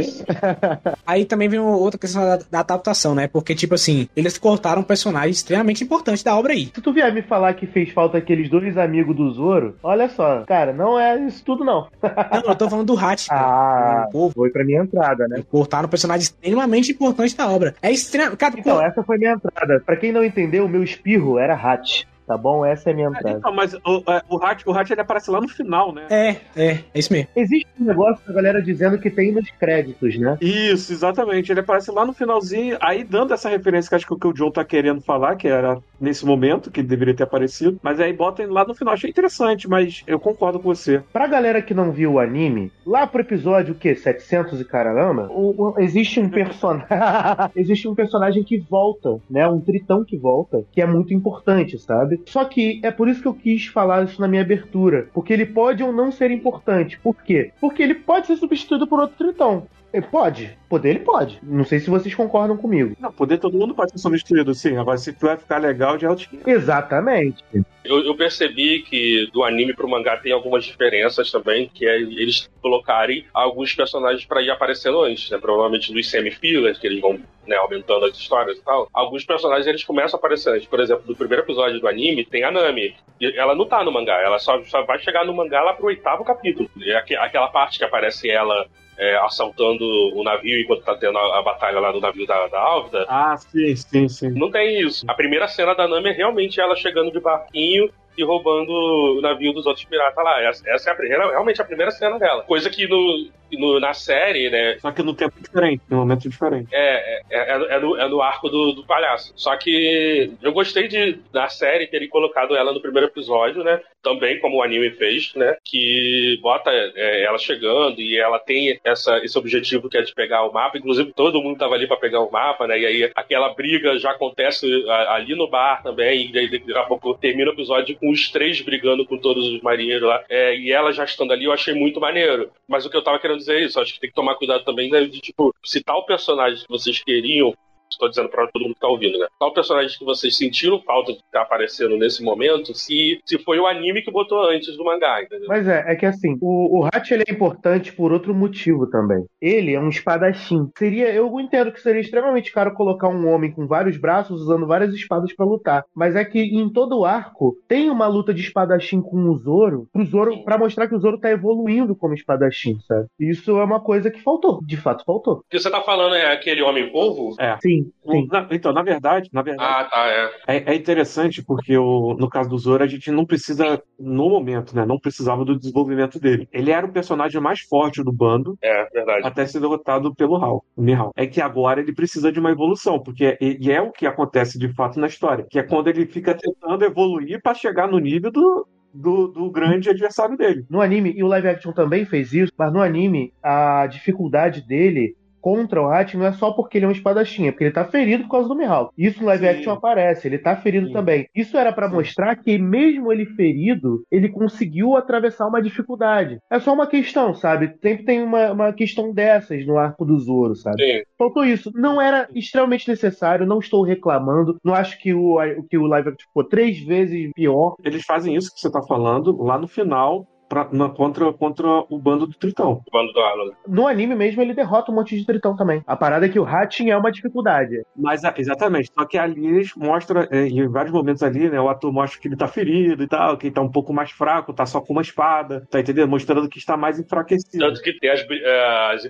Aí 1.05 1.25
também 1.25 1.49
vem 1.49 1.59
outra 1.59 1.99
questão 1.99 2.23
da, 2.23 2.37
da 2.37 2.59
adaptação, 2.59 3.15
né? 3.15 3.27
Porque, 3.27 3.55
tipo 3.55 3.75
assim, 3.75 4.07
eles 4.15 4.37
cortaram 4.37 4.81
um 4.81 4.85
personagem 4.85 5.31
extremamente 5.31 5.83
importante 5.83 6.23
da 6.23 6.37
obra 6.37 6.53
aí. 6.53 6.65
Se 6.73 6.81
tu 6.81 6.93
vier 6.93 7.11
me 7.13 7.21
falar 7.21 7.53
que 7.53 7.67
fez 7.67 7.91
falta 7.91 8.17
aqueles 8.17 8.49
dois 8.49 8.77
amigos 8.77 9.15
do 9.15 9.29
Zoro, 9.31 9.48
olha 9.83 10.09
só, 10.09 10.43
cara, 10.45 10.71
não 10.73 10.99
é 10.99 11.17
isso 11.25 11.43
tudo 11.43 11.63
não. 11.63 11.87
Não, 12.01 12.41
eu 12.51 12.55
tô 12.55 12.69
falando 12.69 12.87
do 12.87 12.97
Hat. 12.99 13.27
Ah, 13.31 14.05
o 14.07 14.11
povo. 14.11 14.33
foi 14.35 14.49
pra 14.49 14.63
minha 14.63 14.81
entrada, 14.81 15.27
né? 15.27 15.43
Cortaram 15.49 15.85
um 15.87 15.89
personagem 15.89 16.23
extremamente 16.23 16.91
importante 16.91 17.35
da 17.35 17.49
obra. 17.49 17.75
É 17.81 17.91
extremo. 17.91 18.35
Cara, 18.37 18.55
Então, 18.57 18.81
essa 18.81 19.03
foi 19.03 19.17
minha 19.17 19.33
entrada. 19.33 19.81
Pra 19.85 19.95
quem 19.95 20.11
não 20.11 20.23
entendeu, 20.23 20.65
o 20.65 20.69
meu 20.69 20.83
espirro 20.83 21.37
era 21.39 21.53
Hat, 21.55 22.07
tá 22.29 22.37
bom? 22.37 22.63
Essa 22.63 22.91
é 22.91 22.93
a 22.93 22.95
minha 22.95 23.07
entrada. 23.07 23.31
Então, 23.39 23.51
mas 23.53 23.73
o, 23.73 24.03
é, 24.07 24.21
o 24.29 24.37
Hat, 24.45 24.63
o 24.67 24.71
Hat 24.71 24.91
ele 24.93 25.01
aparece 25.01 25.31
lá 25.31 25.41
no 25.41 25.47
final, 25.47 25.91
né? 25.91 26.05
é, 26.11 26.29
é, 26.55 26.67
é 26.93 26.99
isso 26.99 27.11
mesmo. 27.11 27.27
Existe 27.35 27.67
um 27.81 27.85
negócio 27.85 28.23
da 28.27 28.33
galera 28.33 28.61
dizendo 28.61 28.99
que 28.99 29.09
tem 29.09 29.31
nos 29.31 29.49
créditos, 29.51 30.15
né? 30.19 30.37
Isso, 30.39 30.93
exatamente. 30.93 31.51
Ele 31.51 31.61
aparece 31.61 31.89
lá 31.91 32.05
no 32.05 32.13
finalzinho, 32.13 32.77
aí 32.79 33.03
dando 33.03 33.33
essa 33.33 33.49
referência 33.49 33.89
que 33.89 33.95
acho 33.95 34.05
que 34.05 34.13
o 34.13 34.19
que 34.19 34.27
o 34.27 34.33
John 34.33 34.51
tá 34.51 34.63
querendo 34.63 35.01
falar, 35.01 35.35
que 35.37 35.47
era 35.47 35.79
nesse 35.99 36.23
momento, 36.25 36.69
que 36.69 36.81
ele 36.81 36.87
deveria 36.87 37.15
ter 37.15 37.23
aparecido, 37.23 37.79
mas 37.81 37.99
aí 37.99 38.13
bota 38.13 38.43
ele 38.43 38.51
lá 38.51 38.63
no 38.63 38.75
final. 38.75 38.93
Achei 38.93 39.09
interessante, 39.09 39.67
mas 39.67 40.03
eu 40.05 40.19
concordo 40.19 40.59
com 40.59 40.73
você. 40.73 41.01
Pra 41.11 41.25
galera 41.27 41.61
que 41.63 41.73
não 41.73 41.91
viu 41.91 42.13
o 42.13 42.19
anime, 42.19 42.71
lá 42.85 43.07
pro 43.07 43.21
episódio 43.21 43.73
o 43.73 43.77
quê? 43.77 43.95
700 43.95 44.61
e 44.61 44.65
caramba, 44.65 45.27
o- 45.31 45.69
o- 45.71 45.79
existe 45.79 46.19
um 46.19 46.29
personagem, 46.29 46.85
existe 47.55 47.87
um 47.87 47.95
personagem 47.95 48.43
que 48.43 48.57
volta, 48.59 49.17
né? 49.29 49.47
Um 49.47 49.59
tritão 49.59 50.03
que 50.05 50.17
volta, 50.17 50.63
que 50.71 50.81
é 50.81 50.85
muito 50.85 51.13
importante, 51.13 51.77
sabe? 51.79 52.18
Só 52.25 52.45
que 52.45 52.79
é 52.83 52.91
por 52.91 53.07
isso 53.07 53.21
que 53.21 53.27
eu 53.27 53.33
quis 53.33 53.67
falar 53.67 54.05
isso 54.05 54.19
na 54.19 54.27
minha 54.27 54.41
abertura, 54.41 55.09
porque 55.13 55.33
ele 55.33 55.45
pode 55.45 55.83
ou 55.83 55.91
não 55.91 56.11
ser 56.11 56.31
importante. 56.31 56.99
Por 56.99 57.15
quê? 57.15 57.51
Porque 57.59 57.81
ele 57.81 57.95
pode 57.95 58.27
ser 58.27 58.37
substituído 58.37 58.87
por 58.87 58.99
outro 58.99 59.17
tritão. 59.17 59.67
Ele 59.91 60.05
pode, 60.05 60.57
poder 60.69 60.89
ele 60.91 60.99
pode. 60.99 61.39
Não 61.41 61.63
sei 61.65 61.79
se 61.79 61.89
vocês 61.89 62.13
concordam 62.13 62.55
comigo. 62.55 62.95
Não, 62.99 63.11
poder 63.11 63.39
todo 63.39 63.57
mundo 63.57 63.73
pode 63.73 63.91
ser 63.91 63.97
substituído, 63.97 64.53
sim. 64.53 64.77
Agora, 64.77 64.97
se 64.97 65.11
vai 65.19 65.35
ficar 65.35 65.57
legal, 65.57 65.97
já 65.97 66.07
é 66.07 66.09
outro 66.11 66.27
Exatamente. 66.45 67.43
Eu, 67.83 68.03
eu 68.05 68.15
percebi 68.15 68.81
que 68.83 69.27
do 69.33 69.43
anime 69.43 69.73
pro 69.73 69.89
mangá 69.89 70.17
tem 70.17 70.31
algumas 70.31 70.63
diferenças 70.63 71.31
também, 71.31 71.69
que 71.73 71.87
é 71.87 71.95
eles 71.99 72.47
colocarem 72.61 73.25
alguns 73.33 73.73
personagens 73.73 74.25
pra 74.25 74.41
ir 74.41 74.51
aparecendo 74.51 75.01
antes, 75.01 75.29
né? 75.31 75.37
Provavelmente 75.39 75.91
nos 75.91 76.07
semi-fillers, 76.09 76.77
que 76.77 76.85
eles 76.85 77.01
vão 77.01 77.19
né, 77.47 77.55
aumentando 77.55 78.05
as 78.05 78.15
histórias 78.15 78.57
e 78.57 78.61
tal. 78.63 78.87
Alguns 78.93 79.25
personagens 79.25 79.65
eles 79.65 79.83
começam 79.83 80.17
a 80.17 80.19
aparecer 80.19 80.53
antes. 80.53 80.67
Por 80.67 80.79
exemplo, 80.79 81.03
no 81.07 81.15
primeiro 81.15 81.43
episódio 81.43 81.79
do 81.79 81.87
anime 81.87 82.23
tem 82.25 82.43
a 82.43 82.51
Nami. 82.51 82.95
E 83.19 83.35
ela 83.37 83.55
não 83.55 83.65
tá 83.65 83.83
no 83.83 83.91
mangá, 83.91 84.21
ela 84.21 84.37
só, 84.37 84.61
só 84.65 84.83
vai 84.83 84.99
chegar 84.99 85.25
no 85.25 85.33
mangá 85.33 85.61
lá 85.61 85.73
pro 85.73 85.87
oitavo 85.87 86.23
capítulo. 86.23 86.69
É 86.83 86.95
aque- 86.95 87.15
aquela 87.15 87.47
parte 87.47 87.79
que 87.79 87.83
aparece 87.85 88.29
ela 88.29 88.67
é, 88.99 89.17
assaltando 89.19 89.83
o 90.13 90.23
navio 90.23 90.59
enquanto 90.59 90.83
tá 90.83 90.95
tendo 90.95 91.17
a, 91.17 91.39
a 91.39 91.41
batalha 91.41 91.79
lá 91.79 91.91
no 91.91 92.01
navio 92.01 92.27
da, 92.27 92.47
da 92.47 92.59
Álvida. 92.59 93.05
Ah, 93.07 93.37
sim, 93.37 93.75
sim, 93.75 94.09
sim. 94.09 94.29
Não 94.31 94.51
tem 94.51 94.81
isso. 94.81 95.05
A 95.07 95.13
primeira 95.13 95.47
cena 95.47 95.73
da 95.73 95.87
Nami 95.87 96.09
é 96.09 96.13
realmente 96.13 96.59
ela 96.59 96.75
chegando 96.75 97.11
de 97.11 97.19
barquinho 97.19 97.89
e 98.19 98.23
roubando 98.23 98.69
o 99.17 99.21
navio 99.21 99.53
dos 99.53 99.65
outros 99.65 99.85
piratas 99.85 100.23
lá. 100.23 100.41
Essa, 100.43 100.69
essa 100.69 100.89
é 100.89 100.93
a, 100.93 100.95
primeira- 100.95 101.29
realmente 101.29 101.61
a 101.61 101.65
primeira 101.65 101.91
cena 101.91 102.17
dela. 102.19 102.43
Coisa 102.43 102.69
que 102.69 102.87
no, 102.87 103.29
no- 103.53 103.79
na 103.79 103.93
série, 103.93 104.49
né, 104.49 104.77
Só 104.79 104.91
que 104.91 105.01
no 105.03 105.13
tempo 105.13 105.35
diferente, 105.41 105.81
no 105.89 105.97
momento 105.97 106.27
diferente. 106.29 106.67
é, 106.71 107.21
é, 107.29 107.53
é, 107.53 107.75
é 107.75 107.79
no, 107.79 107.97
é 107.97 108.07
no 108.07 108.21
arco 108.21 108.49
do, 108.49 108.73
do 108.73 108.85
palhaço. 108.85 109.33
Só 109.35 109.55
que 109.57 110.31
eu 110.41 110.51
gostei 110.51 110.87
de 110.87 111.19
da 111.31 111.47
série 111.49 111.87
terem 111.87 112.09
colocado 112.09 112.55
ela 112.55 112.73
no 112.73 112.81
primeiro 112.81 113.07
episódio, 113.07 113.63
né? 113.63 113.79
Também 114.01 114.39
como 114.39 114.57
o 114.57 114.63
anime 114.63 114.91
fez, 114.91 115.33
né? 115.35 115.57
Que 115.65 116.39
bota 116.41 116.69
é, 116.71 117.23
ela 117.23 117.37
chegando 117.37 117.99
e 117.99 118.17
ela 118.17 118.39
tem 118.39 118.79
essa, 118.85 119.17
esse 119.23 119.37
objetivo 119.37 119.89
que 119.89 119.97
é 119.97 120.01
de 120.01 120.13
pegar 120.13 120.43
o 120.45 120.53
mapa. 120.53 120.77
Inclusive, 120.77 121.11
todo 121.13 121.41
mundo 121.41 121.57
tava 121.59 121.75
ali 121.75 121.85
pra 121.87 121.97
pegar 121.97 122.21
o 122.21 122.31
mapa, 122.31 122.65
né? 122.67 122.79
E 122.79 122.85
aí 122.85 123.11
aquela 123.15 123.53
briga 123.53 123.97
já 123.99 124.11
acontece 124.11 124.65
ali 125.09 125.35
no 125.35 125.49
bar 125.49 125.83
também. 125.83 126.31
E 126.33 126.37
aí, 126.39 126.49
daqui 126.49 126.73
a 126.77 126.83
pouco 126.83 127.13
termina 127.15 127.49
o 127.51 127.53
episódio 127.53 127.97
com 127.97 128.08
os 128.09 128.29
três 128.29 128.61
brigando 128.61 129.05
com 129.05 129.17
todos 129.17 129.47
os 129.47 129.61
marinheiros 129.61 130.07
lá. 130.07 130.23
É, 130.29 130.55
e 130.57 130.71
ela 130.71 130.91
já 130.91 131.03
estando 131.03 131.31
ali, 131.31 131.45
eu 131.45 131.51
achei 131.51 131.73
muito 131.73 131.99
maneiro. 131.99 132.51
Mas 132.67 132.85
o 132.85 132.89
que 132.89 132.97
eu 132.97 133.03
tava 133.03 133.19
querendo 133.19 133.37
dizer 133.37 133.61
é 133.61 133.65
isso. 133.65 133.79
Acho 133.79 133.93
que 133.93 133.99
tem 133.99 134.09
que 134.09 134.15
tomar 134.15 134.35
cuidado 134.35 134.63
também 134.63 134.89
né, 134.89 135.05
de, 135.05 135.19
tipo, 135.19 135.53
se 135.63 135.83
tal 135.83 136.05
personagem 136.05 136.63
que 136.63 136.69
vocês 136.69 137.03
queriam 137.03 137.53
Estou 137.89 138.09
dizendo 138.09 138.29
para 138.29 138.47
todo 138.47 138.63
mundo 138.63 138.73
que 138.73 138.79
tá 138.79 138.87
ouvindo, 138.87 139.17
né? 139.17 139.27
Qual 139.37 139.53
personagem 139.53 139.97
que 139.97 140.05
vocês 140.05 140.35
sentiram 140.37 140.81
falta 140.81 141.11
de 141.13 141.19
estar 141.19 141.41
aparecendo 141.41 141.97
nesse 141.97 142.23
momento, 142.23 142.73
se, 142.73 143.19
se 143.25 143.37
foi 143.39 143.59
o 143.59 143.67
anime 143.67 144.01
que 144.01 144.11
botou 144.11 144.41
antes 144.49 144.75
do 144.77 144.83
mangá, 144.83 145.21
entendeu? 145.21 145.47
Mas 145.47 145.67
é, 145.67 145.83
é 145.87 145.95
que 145.95 146.05
assim, 146.05 146.37
o, 146.41 146.79
o 146.79 146.89
Hachi 146.91 147.13
ele 147.13 147.23
é 147.27 147.31
importante 147.31 147.91
por 147.93 148.11
outro 148.11 148.33
motivo 148.33 148.87
também. 148.87 149.25
Ele 149.41 149.73
é 149.73 149.79
um 149.79 149.89
espadachim. 149.89 150.69
Seria, 150.77 151.11
eu 151.13 151.39
entendo 151.39 151.71
que 151.71 151.81
seria 151.81 152.01
extremamente 152.01 152.51
caro 152.51 152.73
colocar 152.73 153.09
um 153.09 153.27
homem 153.27 153.51
com 153.51 153.67
vários 153.67 153.97
braços 153.97 154.41
usando 154.41 154.67
várias 154.67 154.93
espadas 154.93 155.33
pra 155.33 155.45
lutar. 155.45 155.83
Mas 155.95 156.15
é 156.15 156.23
que 156.23 156.39
em 156.39 156.69
todo 156.69 156.99
o 156.99 157.05
arco 157.05 157.57
tem 157.67 157.89
uma 157.89 158.07
luta 158.07 158.33
de 158.33 158.41
espadachim 158.41 159.01
com 159.01 159.29
o 159.29 159.37
Zoro, 159.37 159.87
pro 159.91 160.05
Zoro 160.05 160.43
para 160.43 160.57
mostrar 160.57 160.87
que 160.87 160.95
o 160.95 160.99
Zoro 160.99 161.19
tá 161.19 161.29
evoluindo 161.29 161.95
como 161.95 162.13
espadachim, 162.13 162.79
sabe? 162.87 163.07
Isso 163.19 163.57
é 163.59 163.63
uma 163.63 163.79
coisa 163.79 164.11
que 164.11 164.21
faltou, 164.21 164.59
de 164.63 164.77
fato 164.77 165.03
faltou. 165.05 165.35
O 165.35 165.43
que 165.49 165.59
você 165.59 165.69
tá 165.69 165.81
falando 165.81 166.15
é 166.15 166.31
aquele 166.31 166.61
homem-polvo? 166.61 167.35
É. 167.39 167.57
Sim, 167.61 167.78
sim. 167.83 168.27
Na- 168.31 168.47
então, 168.51 168.73
na 168.73 168.81
verdade, 168.83 169.29
na 169.33 169.41
verdade, 169.41 169.71
Ah, 169.71 169.83
tá, 169.89 170.07
é. 170.47 170.57
é, 170.57 170.73
é 170.73 170.75
interessante 170.75 171.43
porque 171.43 171.77
o, 171.77 172.15
no 172.19 172.29
caso 172.29 172.49
do 172.49 172.57
Zoro, 172.57 172.83
a 172.83 172.87
gente 172.87 173.11
não 173.11 173.25
precisa, 173.25 173.81
no 173.99 174.29
momento, 174.29 174.75
né? 174.75 174.85
Não 174.85 174.99
precisava 174.99 175.43
do 175.45 175.57
desenvolvimento 175.57 176.19
dele. 176.19 176.47
Ele 176.51 176.71
era 176.71 176.85
o 176.85 176.91
personagem 176.91 177.41
mais 177.41 177.61
forte 177.61 178.03
do 178.03 178.11
bando, 178.11 178.57
É, 178.61 178.85
verdade. 178.91 179.27
até 179.27 179.45
ser 179.45 179.59
derrotado 179.59 180.13
pelo 180.15 180.35
Hal, 180.37 180.63
o 180.75 180.81
Mihawk. 180.81 181.11
É 181.15 181.25
que 181.27 181.41
agora 181.41 181.79
ele 181.81 181.93
precisa 181.93 182.31
de 182.31 182.39
uma 182.39 182.51
evolução, 182.51 182.99
porque 182.99 183.37
e, 183.41 183.57
e 183.61 183.71
é 183.71 183.81
o 183.81 183.91
que 183.91 184.05
acontece 184.05 184.57
de 184.57 184.69
fato 184.73 184.99
na 184.99 185.07
história, 185.07 185.45
que 185.49 185.59
é 185.59 185.63
quando 185.63 185.87
ele 185.87 186.05
fica 186.05 186.33
tentando 186.35 186.83
evoluir 186.83 187.41
para 187.41 187.53
chegar 187.53 187.87
no 187.89 187.99
nível 187.99 188.31
do, 188.31 188.67
do, 188.93 189.27
do 189.27 189.51
grande 189.51 189.89
adversário 189.89 190.37
dele. 190.37 190.65
No 190.69 190.81
anime, 190.81 191.13
e 191.15 191.23
o 191.23 191.27
live 191.27 191.47
action 191.47 191.71
também 191.71 192.05
fez 192.05 192.33
isso, 192.33 192.51
mas 192.57 192.71
no 192.73 192.81
anime, 192.81 193.31
a 193.43 193.87
dificuldade 193.87 194.65
dele 194.65 195.15
contra 195.41 195.81
o 195.81 195.87
Hachi 195.89 196.17
não 196.17 196.25
é 196.25 196.33
só 196.33 196.51
porque 196.51 196.77
ele 196.77 196.85
é 196.85 196.87
um 196.87 196.91
espadachim, 196.91 197.47
é 197.47 197.51
porque 197.51 197.65
ele 197.65 197.73
tá 197.73 197.85
ferido 197.85 198.23
por 198.23 198.31
causa 198.31 198.47
do 198.47 198.55
Mihawk. 198.55 198.93
Isso 198.97 199.19
no 199.19 199.27
live 199.27 199.45
Sim. 199.45 199.51
action 199.51 199.73
aparece, 199.73 200.27
ele 200.27 200.37
tá 200.37 200.55
ferido 200.55 200.87
Sim. 200.87 200.93
também. 200.93 201.27
Isso 201.35 201.57
era 201.57 201.71
pra 201.71 201.89
Sim. 201.89 201.95
mostrar 201.95 202.35
que 202.35 202.57
mesmo 202.57 203.11
ele 203.11 203.25
ferido, 203.25 204.03
ele 204.11 204.29
conseguiu 204.29 204.95
atravessar 204.95 205.47
uma 205.47 205.61
dificuldade. 205.61 206.39
É 206.49 206.59
só 206.59 206.73
uma 206.73 206.87
questão, 206.87 207.33
sabe? 207.33 207.73
Sempre 207.81 208.05
tem 208.05 208.23
uma, 208.23 208.51
uma 208.51 208.73
questão 208.73 209.13
dessas 209.13 209.65
no 209.65 209.77
arco 209.77 210.05
do 210.05 210.19
Zoro, 210.19 210.55
sabe? 210.55 210.83
Sim. 210.83 211.03
Faltou 211.17 211.45
isso. 211.45 211.71
Não 211.75 212.01
era 212.01 212.27
extremamente 212.33 212.87
necessário, 212.87 213.45
não 213.45 213.59
estou 213.59 213.83
reclamando. 213.83 214.57
Não 214.63 214.73
acho 214.73 214.99
que 214.99 215.13
o, 215.13 215.37
que 215.69 215.77
o 215.77 215.85
live 215.85 216.09
action 216.09 216.27
ficou 216.27 216.43
três 216.43 216.79
vezes 216.79 217.31
pior. 217.33 217.75
Eles 217.83 218.03
fazem 218.05 218.35
isso 218.35 218.53
que 218.53 218.59
você 218.59 218.71
tá 218.71 218.81
falando 218.81 219.41
lá 219.41 219.57
no 219.57 219.67
final. 219.67 220.27
Pra, 220.49 220.67
na- 220.71 220.89
contra, 220.89 221.31
contra 221.31 221.67
o 221.89 221.99
bando 221.99 222.25
do 222.25 222.33
Tritão. 222.33 222.81
O 222.87 222.91
bando 222.91 223.13
do 223.13 223.19
Arnold. 223.19 223.55
No 223.67 223.87
anime 223.87 224.15
mesmo, 224.15 224.41
ele 224.41 224.53
derrota 224.53 224.91
um 224.91 224.95
monte 224.95 225.15
de 225.15 225.25
tritão 225.25 225.55
também. 225.55 225.83
A 225.85 225.95
parada 225.95 226.25
é 226.25 226.29
que 226.29 226.39
o 226.39 226.45
Hachi 226.45 226.89
é 226.89 226.97
uma 226.97 227.11
dificuldade. 227.11 227.83
Mas, 227.95 228.23
ah, 228.25 228.33
exatamente, 228.35 228.89
só 228.97 229.05
que 229.05 229.17
ali 229.17 229.45
eles 229.45 229.75
mostram, 229.75 230.25
é, 230.31 230.47
em 230.47 230.67
vários 230.67 230.91
momentos 230.91 231.21
ali, 231.21 231.49
né, 231.49 231.61
o 231.61 231.69
ator 231.69 231.91
mostra 231.93 232.19
que 232.19 232.27
ele 232.27 232.35
tá 232.35 232.47
ferido 232.47 233.03
e 233.03 233.07
tal, 233.07 233.37
que 233.37 233.47
ele 233.47 233.53
tá 233.53 233.61
um 233.61 233.71
pouco 233.71 233.93
mais 233.93 234.11
fraco, 234.11 234.53
tá 234.53 234.65
só 234.65 234.81
com 234.81 234.93
uma 234.93 235.01
espada, 235.01 235.67
tá 235.69 235.79
entendendo? 235.79 236.09
Mostrando 236.09 236.49
que 236.49 236.57
está 236.57 236.75
mais 236.75 236.99
enfraquecido. 236.99 237.63
Tanto 237.63 237.81
que 237.81 237.93
tem 237.99 238.09
as, 238.09 238.21
eh, 238.21 238.91
as 238.95 239.03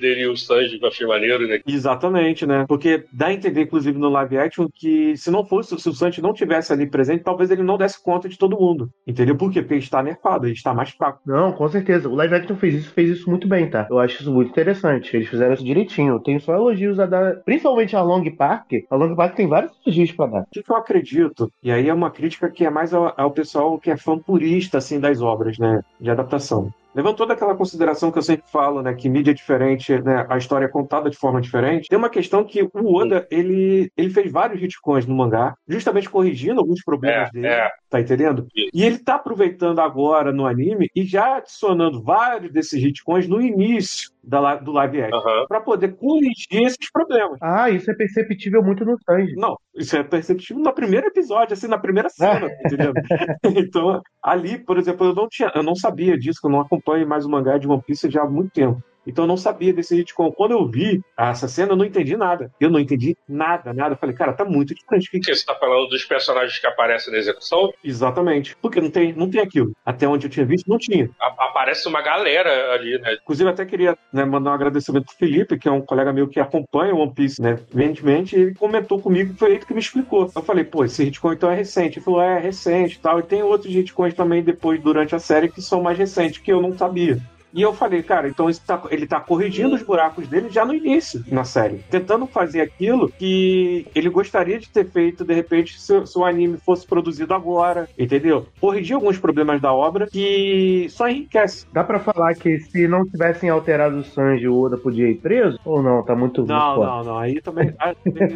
dele 0.00 0.22
e 0.22 0.26
o 0.26 0.36
Sanji, 0.36 0.78
que 0.78 0.84
eu 0.84 0.88
achei 0.88 1.06
maneiro, 1.06 1.46
né? 1.46 1.60
Exatamente, 1.66 2.46
né? 2.46 2.64
Porque 2.68 3.04
dá 3.12 3.26
a 3.26 3.32
entender, 3.32 3.62
inclusive, 3.62 3.98
no 3.98 4.08
live 4.08 4.38
action, 4.38 4.66
que 4.74 5.16
se 5.16 5.30
não 5.30 5.44
fosse, 5.44 5.78
se 5.78 5.88
o 5.88 5.92
Sanji 5.92 6.20
não 6.20 6.32
tivesse 6.32 6.72
ali 6.72 6.88
presente, 6.88 7.22
talvez 7.22 7.50
ele 7.50 7.62
não 7.62 7.78
desse 7.78 8.02
conta 8.02 8.28
de 8.28 8.36
todo 8.38 8.58
mundo. 8.58 8.88
Entendeu? 9.06 9.36
Por 9.36 9.52
quê? 9.52 9.60
Porque 9.60 9.74
ele 9.74 9.80
está 9.82 10.02
nerfado, 10.02 10.47
ele 10.48 10.56
está 10.56 10.74
mais 10.74 10.90
fraco. 10.90 11.20
Não, 11.26 11.52
com 11.52 11.68
certeza. 11.68 12.08
O 12.08 12.14
live 12.14 12.34
action 12.34 12.56
fez 12.56 12.74
isso, 12.74 12.90
fez 12.92 13.10
isso 13.10 13.30
muito 13.30 13.46
bem, 13.46 13.68
tá? 13.68 13.86
Eu 13.90 13.98
acho 13.98 14.20
isso 14.20 14.32
muito 14.32 14.50
interessante. 14.50 15.16
Eles 15.16 15.28
fizeram 15.28 15.54
isso 15.54 15.64
direitinho. 15.64 16.14
Eu 16.14 16.20
tenho 16.20 16.40
só 16.40 16.54
elogios 16.54 16.98
a 16.98 17.06
dar, 17.06 17.36
principalmente 17.44 17.96
a 17.96 18.02
Long 18.02 18.24
Park. 18.36 18.72
A 18.90 18.96
Long 18.96 19.14
Park 19.14 19.34
tem 19.34 19.46
vários 19.46 19.72
elogios 19.86 20.12
pra 20.12 20.26
dar. 20.26 20.40
O 20.42 20.46
que, 20.50 20.62
que 20.62 20.70
eu 20.70 20.76
acredito? 20.76 21.52
E 21.62 21.70
aí 21.70 21.88
é 21.88 21.94
uma 21.94 22.10
crítica 22.10 22.50
que 22.50 22.64
é 22.64 22.70
mais 22.70 22.92
ao, 22.92 23.12
ao 23.16 23.30
pessoal 23.30 23.78
que 23.78 23.90
é 23.90 23.96
fã 23.96 24.18
purista, 24.18 24.78
assim, 24.78 24.98
das 25.00 25.20
obras, 25.20 25.58
né? 25.58 25.80
De 26.00 26.10
adaptação. 26.10 26.72
Levando 26.94 27.16
toda 27.16 27.34
aquela 27.34 27.54
consideração 27.54 28.10
que 28.10 28.18
eu 28.18 28.22
sempre 28.22 28.44
falo, 28.50 28.82
né? 28.82 28.94
Que 28.94 29.08
mídia 29.08 29.30
é 29.30 29.34
diferente, 29.34 29.92
né? 30.02 30.26
A 30.28 30.38
história 30.38 30.64
é 30.64 30.68
contada 30.68 31.08
de 31.10 31.16
forma 31.16 31.40
diferente. 31.40 31.88
Tem 31.88 31.98
uma 31.98 32.08
questão 32.10 32.42
que 32.44 32.62
o 32.62 32.70
Oda, 32.96 33.26
ele, 33.30 33.90
ele 33.96 34.10
fez 34.10 34.32
vários 34.32 34.60
retcons 34.60 35.06
no 35.06 35.14
mangá, 35.14 35.54
justamente 35.68 36.08
corrigindo 36.08 36.60
alguns 36.60 36.82
problemas 36.82 37.28
É, 37.28 37.32
dele. 37.32 37.46
é. 37.46 37.70
Tá 37.90 38.00
entendendo? 38.00 38.46
Isso. 38.54 38.70
E 38.74 38.82
ele 38.82 38.98
tá 38.98 39.14
aproveitando 39.14 39.80
agora 39.80 40.32
no 40.32 40.46
anime 40.46 40.90
e 40.94 41.04
já 41.04 41.36
adicionando 41.36 42.02
vários 42.02 42.52
desses 42.52 42.82
retcons 42.82 43.28
no 43.28 43.40
início 43.40 44.10
da, 44.28 44.56
do 44.56 44.72
live 44.72 45.02
action. 45.02 45.18
Aham. 45.18 45.46
Pra 45.48 45.60
poder 45.60 45.96
corrigir 45.96 46.66
esses 46.66 46.90
problemas. 46.92 47.38
Ah, 47.42 47.70
isso 47.70 47.90
é 47.90 47.94
perceptível 47.94 48.62
muito 48.62 48.84
no 48.84 48.96
Sanji. 49.02 49.34
Não, 49.36 49.56
isso 49.74 49.96
é 49.96 50.02
perceptível 50.02 50.62
no 50.62 50.72
primeiro 50.72 51.06
episódio, 51.06 51.54
assim, 51.54 51.66
na 51.66 51.78
primeira 51.78 52.10
cena, 52.10 52.48
entendeu? 52.64 52.92
então, 53.56 54.02
ali, 54.22 54.58
por 54.58 54.76
exemplo, 54.78 55.06
eu 55.06 55.14
não 55.14 55.28
tinha, 55.28 55.50
eu 55.54 55.62
não 55.62 55.74
sabia 55.74 56.18
disso, 56.18 56.40
que 56.40 56.46
eu 56.46 56.50
não 56.50 56.60
acompanho 56.60 57.08
mais 57.08 57.24
o 57.24 57.30
mangá 57.30 57.56
de 57.56 57.66
One 57.66 57.82
Piece 57.82 58.10
já 58.10 58.22
há 58.22 58.28
muito 58.28 58.52
tempo. 58.52 58.82
Então 59.08 59.24
eu 59.24 59.28
não 59.28 59.36
sabia 59.36 59.72
desse 59.72 59.96
retcon. 59.96 60.30
Quando 60.30 60.52
eu 60.52 60.66
vi 60.68 61.00
essa 61.16 61.48
cena, 61.48 61.72
eu 61.72 61.76
não 61.76 61.84
entendi 61.84 62.16
nada. 62.16 62.50
Eu 62.60 62.70
não 62.70 62.78
entendi 62.78 63.16
nada, 63.28 63.72
nada. 63.72 63.94
Eu 63.94 63.98
falei, 63.98 64.14
cara, 64.14 64.32
tá 64.32 64.44
muito 64.44 64.74
diferente. 64.74 65.10
Que- 65.10 65.18
Porque 65.18 65.34
você 65.34 65.44
tá 65.44 65.54
falando 65.54 65.88
dos 65.88 66.04
personagens 66.04 66.58
que 66.58 66.66
aparecem 66.66 67.12
na 67.12 67.18
execução, 67.18 67.72
Exatamente. 67.82 68.54
Porque 68.60 68.80
não 68.80 68.90
tem, 68.90 69.12
não 69.12 69.28
tem 69.30 69.40
aquilo. 69.40 69.72
Até 69.84 70.06
onde 70.06 70.26
eu 70.26 70.30
tinha 70.30 70.44
visto, 70.46 70.68
não 70.68 70.78
tinha. 70.78 71.10
a- 71.20 71.46
aparece 71.46 71.88
uma 71.88 72.02
galera 72.02 72.72
ali, 72.74 72.98
né? 72.98 73.14
Inclusive, 73.22 73.48
até 73.50 73.64
queria 73.64 73.96
né, 74.12 74.24
mandar 74.24 74.50
um 74.50 74.54
agradecimento 74.54 75.06
pro 75.06 75.16
Felipe, 75.16 75.58
que 75.58 75.68
é 75.68 75.72
um 75.72 75.80
colega 75.80 76.12
meu 76.12 76.28
que 76.28 76.38
acompanha 76.38 76.94
o 76.94 76.98
One 76.98 77.12
Piece, 77.14 77.40
né, 77.40 77.58
evidentemente, 77.72 78.36
e 78.36 78.40
ele 78.40 78.54
comentou 78.54 79.00
comigo 79.00 79.34
foi 79.38 79.52
ele 79.52 79.64
que 79.64 79.72
me 79.74 79.80
explicou. 79.80 80.30
Eu 80.34 80.42
falei, 80.42 80.64
pô, 80.64 80.84
esse 80.84 81.02
retcon 81.04 81.32
então 81.32 81.50
é 81.50 81.54
recente. 81.54 81.98
Ele 81.98 82.04
falou, 82.04 82.20
é, 82.22 82.36
é 82.36 82.40
recente 82.40 82.96
e 82.96 82.98
tal. 83.00 83.18
E 83.18 83.22
tem 83.22 83.42
outros 83.42 83.72
retcons 83.74 84.14
também 84.14 84.42
depois, 84.42 84.80
durante 84.80 85.14
a 85.14 85.18
série, 85.18 85.48
que 85.48 85.62
são 85.62 85.82
mais 85.82 85.96
recentes, 85.98 86.38
que 86.38 86.52
eu 86.52 86.60
não 86.60 86.76
sabia. 86.76 87.18
E 87.52 87.62
eu 87.62 87.72
falei, 87.72 88.02
cara, 88.02 88.28
então 88.28 88.48
tá- 88.66 88.82
ele 88.90 89.06
tá 89.06 89.20
corrigindo 89.20 89.74
os 89.74 89.82
buracos 89.82 90.28
dele 90.28 90.48
já 90.50 90.64
no 90.64 90.74
início, 90.74 91.24
na 91.28 91.44
série. 91.44 91.78
Tentando 91.90 92.26
fazer 92.26 92.60
aquilo 92.60 93.10
que 93.18 93.86
ele 93.94 94.08
gostaria 94.08 94.58
de 94.58 94.68
ter 94.68 94.86
feito, 94.90 95.24
de 95.24 95.34
repente, 95.34 95.80
se, 95.80 96.06
se 96.06 96.18
o 96.18 96.24
anime 96.24 96.56
fosse 96.58 96.86
produzido 96.86 97.34
agora, 97.34 97.88
entendeu? 97.98 98.46
Corrigir 98.60 98.94
alguns 98.94 99.18
problemas 99.18 99.60
da 99.60 99.72
obra 99.72 100.06
que 100.06 100.86
só 100.90 101.08
enriquece. 101.08 101.66
Dá 101.72 101.82
pra 101.82 101.98
falar 101.98 102.34
que 102.34 102.58
se 102.60 102.86
não 102.86 103.04
tivessem 103.04 103.48
alterado 103.50 103.98
o 103.98 104.04
Sanji, 104.04 104.46
o 104.48 104.58
Oda 104.60 104.76
podia 104.76 105.08
ir 105.10 105.16
preso? 105.16 105.58
Ou 105.64 105.82
não? 105.82 106.02
Tá 106.04 106.14
muito 106.14 106.28
muito 106.28 106.46
Não, 106.46 106.74
forte. 106.76 106.88
não, 106.90 107.04
não. 107.04 107.18
Aí 107.18 107.40
também, 107.40 107.72
aí 107.78 107.94
também 108.04 108.28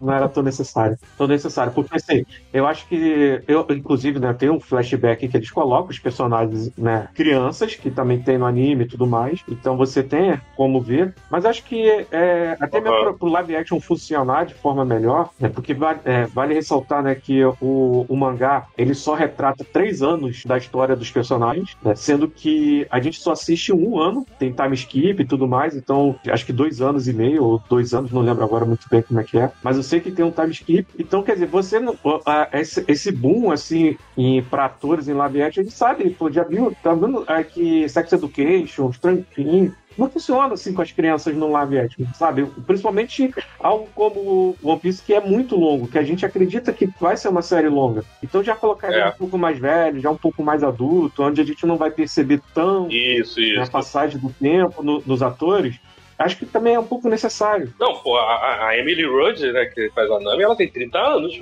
não 0.00 0.12
era 0.12 0.28
tão 0.28 0.42
necessário. 0.42 0.98
Tão 1.16 1.26
necessário. 1.26 1.72
Porque 1.72 1.96
assim, 1.96 2.24
eu 2.52 2.66
acho 2.66 2.86
que. 2.86 3.42
Eu, 3.48 3.66
inclusive, 3.70 4.18
né, 4.18 4.32
tem 4.34 4.50
um 4.50 4.60
flashback 4.60 5.26
que 5.26 5.36
eles 5.36 5.50
colocam 5.50 5.88
os 5.90 5.98
personagens, 5.98 6.70
né, 6.76 7.08
crianças, 7.14 7.74
que 7.74 7.90
também 7.90 8.20
tem 8.20 8.36
no 8.36 8.44
anime 8.52 8.84
e 8.84 8.88
tudo 8.88 9.06
mais. 9.06 9.40
Então 9.48 9.76
você 9.76 10.02
tem 10.02 10.38
como 10.56 10.80
ver. 10.80 11.14
Mas 11.30 11.44
acho 11.44 11.64
que 11.64 12.06
é, 12.10 12.56
até 12.60 12.80
mesmo 12.80 12.92
Uhum. 12.92 13.04
pro, 13.04 13.18
pro 13.20 13.28
live 13.30 13.56
action 13.56 13.80
funcionar 13.80 14.44
de 14.44 14.54
forma 14.54 14.84
melhor, 14.84 15.30
né? 15.40 15.48
Porque 15.48 15.72
vale, 15.72 16.00
é, 16.04 16.26
vale 16.26 16.52
ressaltar, 16.54 17.02
né, 17.02 17.14
que 17.14 17.42
o, 17.60 18.04
o 18.08 18.16
mangá 18.16 18.66
ele 18.76 18.94
só 18.94 19.14
retrata 19.14 19.64
três 19.72 20.02
anos 20.02 20.42
da 20.46 20.58
história 20.58 20.94
dos 20.94 21.10
personagens, 21.10 21.70
né? 21.82 21.94
Sendo 21.94 22.28
que 22.28 22.86
a 22.90 23.00
gente 23.00 23.18
só 23.20 23.32
assiste 23.32 23.72
um 23.72 23.98
ano, 23.98 24.26
tem 24.38 24.52
time 24.52 24.74
skip 24.74 25.22
e 25.22 25.26
tudo 25.26 25.48
mais, 25.48 25.74
então 25.74 26.16
acho 26.28 26.44
que 26.44 26.52
dois 26.52 26.80
anos 26.82 27.08
e 27.08 27.12
meio, 27.14 27.42
ou 27.44 27.60
dois 27.68 27.94
anos, 27.94 28.10
não 28.12 28.20
lembro 28.20 28.44
agora 28.44 28.64
muito 28.66 28.86
bem 28.90 29.02
como 29.02 29.20
é 29.20 29.24
que 29.24 29.38
é, 29.38 29.50
mas 29.62 29.76
eu 29.76 29.82
sei 29.82 30.00
que 30.00 30.10
tem 30.12 30.24
um 30.24 30.30
time 30.30 30.50
skip, 30.50 30.86
então 30.98 31.22
quer 31.22 31.34
dizer, 31.34 31.46
você 31.46 31.80
não. 31.80 31.94
a- 32.26 32.48
Esse, 32.52 32.84
esse 32.86 33.10
boom, 33.10 33.50
assim, 33.50 33.96
em, 34.16 34.42
pra 34.42 34.66
atores 34.66 35.08
em 35.08 35.14
live 35.14 35.42
action, 35.42 35.62
a 35.62 35.64
gente 35.64 35.76
sabe, 35.76 36.10
pô, 36.10 36.30
já 36.30 36.44
viu, 36.44 36.72
tá 36.82 36.92
vendo 36.94 37.24
é, 37.28 37.42
que 37.42 37.88
Sex 37.88 38.12
Education 38.12 38.31
locations, 38.36 38.98
enfim, 39.04 39.72
não 39.96 40.08
funciona 40.08 40.54
assim 40.54 40.72
com 40.72 40.80
as 40.82 40.90
crianças 40.90 41.34
no 41.36 41.50
live 41.50 41.78
action, 41.78 42.06
sabe? 42.14 42.46
Principalmente 42.66 43.32
algo 43.60 43.88
como 43.94 44.56
One 44.62 44.80
Piece 44.80 45.02
que 45.02 45.12
é 45.12 45.20
muito 45.20 45.54
longo, 45.54 45.86
que 45.86 45.98
a 45.98 46.02
gente 46.02 46.24
acredita 46.24 46.72
que 46.72 46.88
vai 47.00 47.16
ser 47.16 47.28
uma 47.28 47.42
série 47.42 47.68
longa. 47.68 48.02
Então 48.22 48.42
já 48.42 48.54
colocar 48.56 48.88
ele 48.90 49.00
É. 49.00 49.08
um 49.08 49.12
pouco 49.12 49.36
mais 49.36 49.58
velho, 49.58 50.00
já 50.00 50.10
um 50.10 50.16
pouco 50.16 50.42
mais 50.42 50.62
adulto, 50.62 51.22
onde 51.22 51.40
a 51.40 51.44
gente 51.44 51.66
não 51.66 51.76
vai 51.76 51.90
perceber 51.90 52.40
tão 52.54 52.88
Isso, 52.90 53.38
né, 53.38 53.58
a 53.58 53.62
isso. 53.62 53.70
passagem 53.70 54.18
do 54.18 54.30
tempo 54.30 54.82
no- 54.82 55.02
nos 55.06 55.22
atores, 55.22 55.76
acho 56.18 56.38
que 56.38 56.46
também 56.46 56.74
é 56.74 56.80
um 56.80 56.84
pouco 56.86 57.08
necessário. 57.08 57.72
Não, 57.78 57.96
pô, 57.96 58.16
a, 58.16 58.68
a 58.68 58.78
Emily 58.78 59.04
Rudd, 59.04 59.40
né, 59.52 59.66
que 59.66 59.90
faz 59.90 60.10
a 60.10 60.18
Nami, 60.20 60.42
ela 60.42 60.56
tem 60.56 60.68
30 60.70 60.98
anos. 60.98 61.38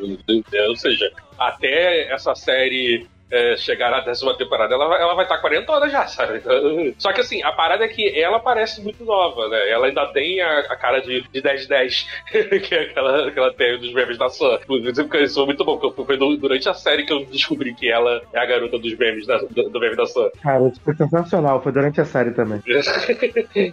Ou 0.69 0.77
seja, 0.77 1.13
até 1.39 2.13
essa 2.13 2.35
série 2.35 3.07
é, 3.31 3.57
chegar 3.57 3.91
na 3.91 4.01
décima 4.01 4.37
temporada, 4.37 4.75
ela, 4.75 4.89
vai- 4.89 5.01
ela 5.01 5.15
vai 5.15 5.25
estar 5.25 5.39
40 5.39 5.71
horas 5.73 5.93
já, 5.93 6.07
sabe? 6.07 6.41
Só 6.99 7.13
que 7.13 7.21
assim, 7.21 7.43
a 7.43 7.53
parada 7.53 7.85
é 7.85 7.89
que 7.89 8.19
ela 8.21 8.39
parece 8.41 8.81
muito 8.83 9.05
nova, 9.05 9.49
né? 9.49 9.71
Ela 9.71 9.87
ainda 9.87 10.07
tem 10.13 10.41
a, 10.41 10.61
a 10.61 10.77
cara 10.77 11.01
de, 11.01 11.23
de 11.31 11.43
10-10, 11.43 12.07
que 12.69 12.75
é 12.75 12.81
aquela 12.83 13.31
que 13.31 13.39
ela 13.39 13.53
tem 13.55 13.79
dos 13.79 13.93
memes 13.93 14.19
da 14.19 14.29
Sam. 14.29 14.59
Isso 15.23 15.35
foi 15.35 15.47
muito 15.47 15.65
bom, 15.65 15.79
porque 15.79 16.05
foi 16.05 16.17
du- 16.17 16.37
durante 16.37 16.69
a 16.69 16.75
série 16.75 17.05
que 17.05 17.13
eu 17.13 17.25
descobri 17.27 17.75
que 17.75 17.91
ela 17.91 18.21
é 18.33 18.39
a 18.41 18.47
garota 18.47 18.79
dos 18.79 18.97
memes 18.97 19.27
da, 19.27 19.39
do, 19.39 19.69
do 19.71 19.81
meme 19.81 19.97
da 19.97 20.07
Sam. 20.07 20.31
Cara, 20.43 20.69
isso 20.69 20.81
foi 20.83 20.95
sensacional. 20.95 21.63
Foi 21.63 21.73
durante 21.73 22.01
a 22.01 22.05
série 22.05 22.31
também. 22.33 22.61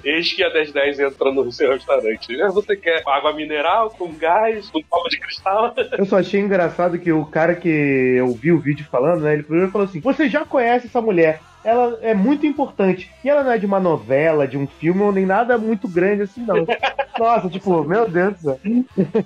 Eis 0.04 0.34
que 0.34 0.44
a 0.44 0.50
1010 0.54 1.00
entra 1.00 1.32
no 1.32 1.52
seu 1.52 1.72
restaurante. 1.72 2.42
Ah, 2.42 2.50
Você 2.50 2.76
quer 2.76 3.02
água 3.08 3.34
mineral 3.34 3.90
com 3.92 4.12
gás, 4.14 4.70
com 4.70 4.82
copo 4.84 5.10
de 5.10 5.20
cristal? 5.20 5.74
Eu 5.98 6.06
só 6.06 6.18
achei 6.20 6.40
engraçado 6.40 7.00
que 7.00 7.12
o 7.12 7.26
cara 7.26 7.56
que 7.56 7.70
eu 7.70 8.32
vi 8.34 8.52
o 8.52 8.60
vídeo 8.60 8.86
falando, 8.90 9.22
né? 9.22 9.34
Ele 9.34 9.44
primeiro 9.48 9.72
falou 9.72 9.88
assim: 9.88 10.00
Você 10.00 10.30
já 10.30 10.46
conhece 10.46 10.88
essa 10.88 11.02
mulher? 11.02 11.42
Ela 11.68 12.00
é 12.02 12.14
muito 12.14 12.46
importante. 12.46 13.12
E 13.26 13.30
ela 13.30 13.44
não 13.44 13.52
é 13.52 13.58
de 13.58 13.66
uma 13.66 13.80
novela, 13.80 14.48
de 14.48 14.58
um 14.58 14.66
filme, 14.66 15.02
ou 15.02 15.12
nem 15.12 15.26
nada 15.26 15.58
muito 15.58 15.86
grande 15.88 16.22
assim, 16.22 16.42
não. 16.46 16.66
Nossa, 17.20 17.50
tipo, 17.50 17.84
meu 17.84 18.08
Deus 18.08 18.36
do 18.36 18.40
céu. 18.42 18.60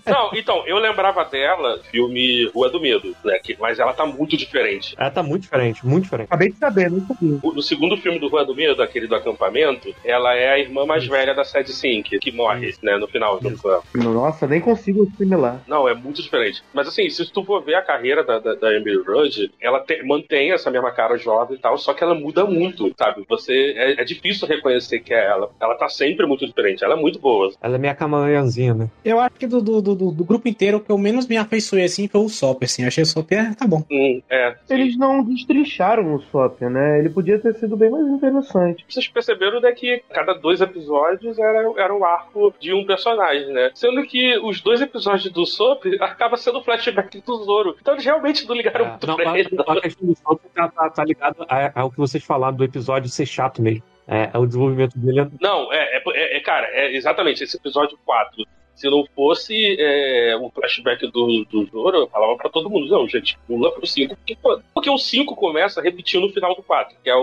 Não, 0.08 0.32
então, 0.34 0.64
eu 0.66 0.78
lembrava 0.78 1.26
dela, 1.26 1.80
filme 1.92 2.50
Rua 2.56 2.70
do 2.70 2.80
Medo, 2.80 3.14
né? 3.24 3.38
Que, 3.44 3.56
mas 3.60 3.80
ela 3.80 3.94
tá 3.94 4.06
muito 4.06 4.38
diferente. 4.38 4.96
Ela 4.98 5.12
tá 5.12 5.22
muito 5.22 5.44
diferente, 5.44 5.86
muito 5.86 6.06
diferente. 6.06 6.28
Acabei 6.28 6.50
de 6.50 6.58
saber, 6.58 6.90
não 6.90 7.06
sabia. 7.06 7.38
O- 7.44 7.52
No 7.54 7.62
segundo 7.62 7.98
filme 7.98 8.18
do 8.18 8.30
Rua 8.30 8.46
do 8.46 8.56
Medo, 8.56 8.82
aquele 8.82 9.08
do 9.08 9.16
acampamento, 9.16 9.94
ela 10.06 10.34
é 10.34 10.52
a 10.54 10.58
irmã 10.60 10.86
mais 10.86 11.06
velha 11.06 11.36
da 11.36 11.44
Sad 11.44 11.70
Sink, 11.72 12.18
que 12.20 12.32
morre, 12.32 12.74
né, 12.82 12.98
no 12.98 13.08
final. 13.08 13.40
junto 13.42 13.62
com 13.62 13.70
ela. 13.70 13.84
Nossa, 13.94 14.48
nem 14.48 14.62
consigo 14.62 15.04
assimilar. 15.14 15.62
Não, 15.68 15.88
é 15.88 15.94
muito 15.94 16.22
diferente. 16.24 16.64
Mas 16.74 16.88
assim, 16.88 17.10
se 17.10 17.30
tu 17.32 17.44
for 17.44 17.62
ver 17.62 17.76
a 17.76 17.82
carreira 17.82 18.24
da, 18.24 18.40
da, 18.40 18.56
da 18.56 18.74
Emily 18.74 19.04
Rudd, 19.06 19.52
ela 19.62 19.80
te- 19.82 20.02
mantém 20.04 20.52
essa 20.54 20.72
mesma 20.72 20.92
cara 20.92 21.18
jovem 21.18 21.58
e 21.58 21.60
tal, 21.60 21.78
só 21.78 21.94
que 21.94 22.04
ela 22.04 22.16
muda 22.32 22.46
muito, 22.46 22.94
sabe? 22.98 23.24
Você 23.30 23.74
é, 23.78 24.02
é 24.02 24.04
difícil 24.04 24.48
reconhecer 24.48 25.00
que 25.00 25.14
é 25.14 25.26
ela. 25.26 25.50
Ela 25.60 25.76
tá 25.76 25.88
sempre 25.90 26.26
muito 26.26 26.46
diferente. 26.46 26.84
Ela 26.84 26.96
é 26.96 27.00
muito 27.00 27.20
boa. 27.20 27.52
Ela 27.62 27.76
é 27.76 27.78
minha 27.78 27.96
camaleãzinha, 27.96 28.74
né? 28.74 28.90
Eu 29.04 29.20
acho 29.20 29.36
que 29.36 29.48
do, 29.48 29.62
do, 29.62 29.82
do, 29.82 29.96
do 30.12 30.24
grupo 30.24 30.48
inteiro, 30.48 30.78
o 30.78 30.80
que 30.80 30.92
eu 30.92 30.98
menos 30.98 31.28
me 31.28 31.38
afeiçoei 31.38 31.84
assim 31.86 32.08
foi 32.08 32.22
o 32.22 32.30
Sop, 32.30 32.64
assim. 32.64 32.84
Eu 32.84 32.88
achei 32.88 33.04
o 33.04 33.06
Sop, 33.06 33.32
é, 33.32 33.54
tá 33.54 33.68
bom. 33.68 33.84
Hum, 33.92 34.22
é. 34.30 34.56
Eles 34.70 34.98
não 34.98 35.24
destrincharam 35.24 36.16
o 36.16 36.22
Sop, 36.32 36.62
né? 36.62 37.00
Ele 37.00 37.10
podia 37.10 37.40
ter 37.40 37.54
sido 37.56 37.76
bem 37.76 37.90
mais 37.90 38.06
interessante. 38.08 38.86
Vocês 38.88 39.08
perceberam 39.08 39.60
né, 39.60 39.72
que 39.72 40.02
cada 40.10 40.34
dois 40.34 40.62
episódios 40.62 41.38
era, 41.38 41.72
era 41.78 41.94
um 41.96 42.04
arco 42.06 42.54
de 42.60 42.74
um 42.74 42.86
personagem, 42.86 43.48
né? 43.54 43.72
Sendo 43.74 44.04
que 44.04 44.38
os 44.40 44.62
dois 44.62 44.82
episódios 44.82 45.32
do 45.32 45.46
Soap 45.46 45.84
acaba 46.00 46.38
sendo 46.38 46.60
o 46.60 46.64
flashback 46.64 47.22
do 47.26 47.44
Zoro. 47.44 47.76
Então 47.82 47.94
eles 47.94 48.06
realmente 48.06 48.48
não 48.48 48.56
ligaram 48.56 48.86
muito 48.88 49.04
É, 49.04 49.08
Não, 49.08 49.16
pra 49.16 49.32
a, 49.32 49.40
ele. 49.40 49.50
não. 49.52 49.66
a 49.78 49.82
questão 49.82 50.08
do 50.08 50.16
Sop 50.16 50.42
tá, 50.54 50.70
tá, 50.70 50.90
tá 50.90 51.04
ligado 51.04 51.46
ao 51.76 51.92
que 51.92 52.00
vocês 52.12 52.24
falaram 52.24 52.56
do 52.56 52.64
episódio 52.64 53.10
ser 53.10 53.26
chato 53.26 53.62
mesmo. 53.62 53.84
É, 54.08 54.30
é 54.34 54.38
o 54.38 54.46
desenvolvimento 54.46 54.98
dele. 54.98 55.22
é- 55.22 55.28
Não, 55.40 55.72
é, 55.72 55.98
é, 55.98 56.04
é- 56.14 56.38
é, 56.38 56.40
cara, 56.42 56.68
é 56.72 56.96
exatamente 56.96 57.44
esse 57.44 57.56
episódio 57.58 57.98
4. 58.06 58.44
Se 58.76 58.90
não 58.90 59.06
fosse 59.16 59.78
é, 59.80 60.36
o 60.38 60.50
flashback 60.50 61.06
do, 61.12 61.46
do 61.46 61.66
Zoro, 61.66 61.98
eu 61.98 62.08
falava 62.08 62.36
pra 62.36 62.50
todo 62.50 62.70
mundo, 62.70 62.88
não, 62.90 63.08
gente, 63.08 63.38
pula 63.48 63.72
pro 63.72 63.86
5. 63.86 64.16
Porque, 64.16 64.38
porque 64.74 64.90
o 64.90 64.98
5 64.98 65.36
começa 65.36 65.82
repetindo 65.82 66.24
no 66.28 66.34
final 66.34 66.56
do 66.56 66.64
4, 66.64 66.98
que 67.04 67.10
é 67.10 67.16
o, 67.16 67.22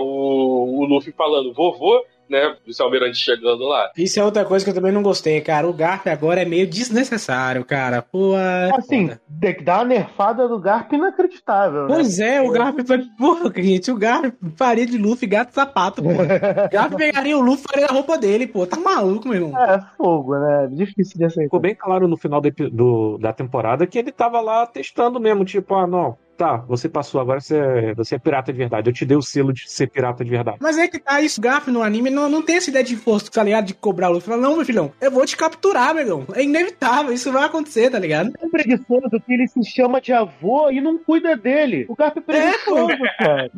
o 0.79 0.85
Luffy 0.85 1.11
falando, 1.11 1.53
vovô, 1.53 2.05
né, 2.29 2.55
vice-almirante 2.65 3.17
chegando 3.17 3.63
lá. 3.65 3.91
Isso 3.97 4.19
é 4.19 4.23
outra 4.23 4.45
coisa 4.45 4.63
que 4.63 4.71
eu 4.71 4.75
também 4.75 4.91
não 4.91 5.01
gostei, 5.01 5.41
cara. 5.41 5.67
O 5.67 5.73
Garp 5.73 6.05
agora 6.07 6.41
é 6.41 6.45
meio 6.45 6.67
desnecessário, 6.67 7.63
cara. 7.65 8.01
Pô, 8.01 8.37
é 8.37 8.69
Assim, 8.77 9.07
foda. 9.07 9.21
tem 9.41 9.55
que 9.55 9.63
dar 9.63 9.79
uma 9.79 9.85
nerfada 9.85 10.47
do 10.47 10.59
Garp 10.59 10.91
inacreditável, 10.93 11.87
né? 11.87 11.95
Pois 11.95 12.19
é, 12.19 12.41
o 12.41 12.51
Garp 12.51 12.79
foi. 12.85 12.99
Porra, 13.17 13.51
gente, 13.55 13.91
o 13.91 13.97
Garp 13.97 14.33
faria 14.55 14.85
de 14.85 14.97
Luffy 14.97 15.27
gato 15.27 15.53
sapato, 15.53 16.01
pô. 16.03 16.09
O 16.09 16.13
Garp 16.71 16.93
pegaria 16.95 17.37
o 17.37 17.41
Luffy 17.41 17.65
e 17.67 17.71
faria 17.71 17.87
a 17.87 17.93
roupa 17.93 18.17
dele, 18.17 18.47
pô. 18.47 18.65
Tá 18.67 18.77
maluco, 18.79 19.27
meu 19.27 19.41
irmão. 19.43 19.57
É 19.63 19.79
fogo, 19.97 20.37
né? 20.37 20.69
Difícil 20.71 21.17
de 21.17 21.25
aceitar. 21.25 21.45
Ficou 21.45 21.59
bem 21.59 21.75
claro 21.75 22.07
no 22.07 22.17
final 22.17 22.39
do 22.41 22.49
do- 22.71 23.17
da 23.19 23.31
temporada 23.33 23.85
que 23.87 23.97
ele 23.97 24.11
tava 24.11 24.41
lá 24.41 24.65
testando 24.65 25.19
mesmo, 25.19 25.45
tipo, 25.45 25.73
ah, 25.75 25.87
não, 25.87 26.17
tá, 26.39 26.55
você 26.67 26.87
passou, 26.87 27.19
agora 27.19 27.41
você, 27.41 27.57
é- 27.57 27.93
você 27.93 28.15
é 28.15 28.19
pirata 28.19 28.51
de 28.53 28.57
verdade. 28.57 28.89
Eu 28.89 28.93
te 28.93 29.05
dei 29.05 29.17
o 29.17 29.21
selo 29.21 29.51
de 29.53 29.69
ser 29.69 29.87
pirata 29.87 30.23
de 30.23 30.29
verdade. 30.31 30.57
Mas 30.61 30.77
é 30.77 30.87
que 30.87 30.97
tá 30.97 31.21
isso, 31.21 31.39
o 31.39 31.43
Garp 31.43 31.67
no 31.67 31.83
anime 31.83 32.09
não, 32.09 32.29
não 32.29 32.41
tem 32.41 32.55
essa 32.55 32.69
ideia 32.69 32.83
de 32.85 32.95
força, 32.95 33.29
tá 33.29 33.43
ligado? 33.43 33.65
De 33.65 33.73
cobrar 33.73 34.09
o 34.09 34.13
Luffy. 34.13 34.29
Fala, 34.29 34.41
não, 34.41 34.55
meu 34.55 34.65
filhão, 34.65 34.91
eu 35.01 35.11
vou 35.11 35.25
te 35.25 35.35
capturar, 35.35 35.93
meu 35.93 36.03
irmão. 36.03 36.25
É 36.33 36.41
inevitável, 36.43 37.11
isso 37.13 37.31
vai 37.31 37.43
acontecer, 37.43 37.89
tá 37.91 37.99
ligado? 37.99 38.31
É 38.41 38.47
preguiçoso 38.47 39.09
que 39.25 39.33
ele 39.33 39.47
se 39.47 39.63
chama 39.69 39.99
de 39.99 40.13
avô 40.13 40.69
e 40.71 40.79
não 40.79 40.97
cuida 40.97 41.35
dele. 41.35 41.85
O 41.89 41.95
Garp 41.95 42.17
é 42.17 42.21
preguiçoso, 42.21 42.87
cara. 43.17 43.51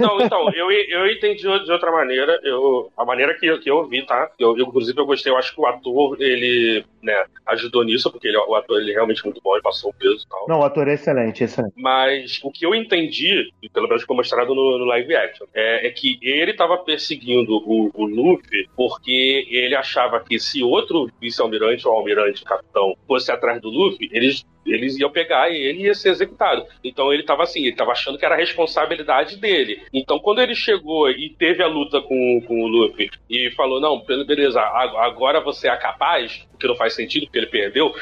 Não, 0.00 0.20
então, 0.20 0.50
eu, 0.52 0.70
eu 0.70 1.06
entendi 1.12 1.42
de 1.42 1.72
outra 1.72 1.92
maneira. 1.92 2.38
Eu, 2.42 2.90
a 2.96 3.04
maneira 3.04 3.34
que, 3.38 3.46
eu- 3.46 3.60
que 3.60 3.70
eu 3.70 3.86
vi, 3.86 4.04
tá? 4.04 4.28
Eu, 4.38 4.56
eu, 4.58 4.66
inclusive, 4.66 4.98
eu 5.00 5.06
gostei. 5.06 5.30
Eu 5.32 5.36
acho 5.36 5.54
que 5.54 5.60
o 5.60 5.66
ator, 5.66 6.16
ele, 6.20 6.84
né, 7.02 7.24
ajudou 7.46 7.84
nisso, 7.84 8.10
porque 8.10 8.26
ele, 8.28 8.36
o 8.36 8.54
ator 8.54 8.80
ele 8.80 8.90
é 8.90 8.94
realmente 8.94 9.24
muito 9.24 9.40
bom, 9.42 9.54
ele 9.54 9.62
passou 9.62 9.90
o 9.90 9.94
peso 9.94 10.24
e 10.24 10.28
tal. 10.28 10.46
Não, 10.48 10.60
o 10.60 10.64
ator 10.64 10.88
é 10.88 10.94
excelente, 10.94 11.44
excelente. 11.44 11.74
Mas 11.76 12.15
o 12.42 12.50
que 12.50 12.64
eu 12.64 12.74
entendi, 12.74 13.50
pelo 13.72 13.88
menos 13.88 14.04
foi 14.04 14.16
mostrado 14.16 14.54
no, 14.54 14.78
no 14.78 14.84
live 14.84 15.14
action, 15.14 15.46
é, 15.54 15.86
é 15.86 15.90
que 15.90 16.18
ele 16.22 16.54
tava 16.54 16.78
perseguindo 16.78 17.56
o, 17.56 17.90
o 17.94 18.04
Luffy 18.06 18.68
porque 18.76 19.46
ele 19.50 19.74
achava 19.74 20.20
que 20.20 20.38
se 20.38 20.62
outro 20.62 21.10
vice-almirante 21.20 21.86
ou 21.86 21.94
almirante, 21.94 22.44
capitão, 22.44 22.96
fosse 23.06 23.30
atrás 23.30 23.60
do 23.60 23.68
Luffy, 23.68 24.08
eles 24.12 24.44
eles 24.66 24.98
iam 24.98 25.10
pegar 25.10 25.48
e 25.50 25.56
ele 25.56 25.82
ia 25.82 25.94
ser 25.94 26.10
executado. 26.10 26.66
Então 26.82 27.12
ele 27.12 27.22
tava 27.22 27.44
assim, 27.44 27.64
ele 27.64 27.76
tava 27.76 27.92
achando 27.92 28.18
que 28.18 28.24
era 28.24 28.34
a 28.34 28.38
responsabilidade 28.38 29.36
dele. 29.36 29.82
Então 29.92 30.18
quando 30.18 30.40
ele 30.40 30.54
chegou 30.54 31.08
e 31.08 31.30
teve 31.38 31.62
a 31.62 31.68
luta 31.68 32.00
com, 32.00 32.42
com 32.46 32.62
o 32.62 32.66
Luffy 32.66 33.08
e 33.30 33.50
falou, 33.52 33.80
não, 33.80 34.00
beleza, 34.00 34.60
agora 34.60 35.40
você 35.40 35.68
é 35.68 35.76
capaz, 35.76 36.46
o 36.56 36.58
que 36.58 36.66
não 36.66 36.74
faz 36.74 36.94
sentido 36.94 37.26
porque 37.26 37.38
ele 37.38 37.46
perdeu, 37.46 37.94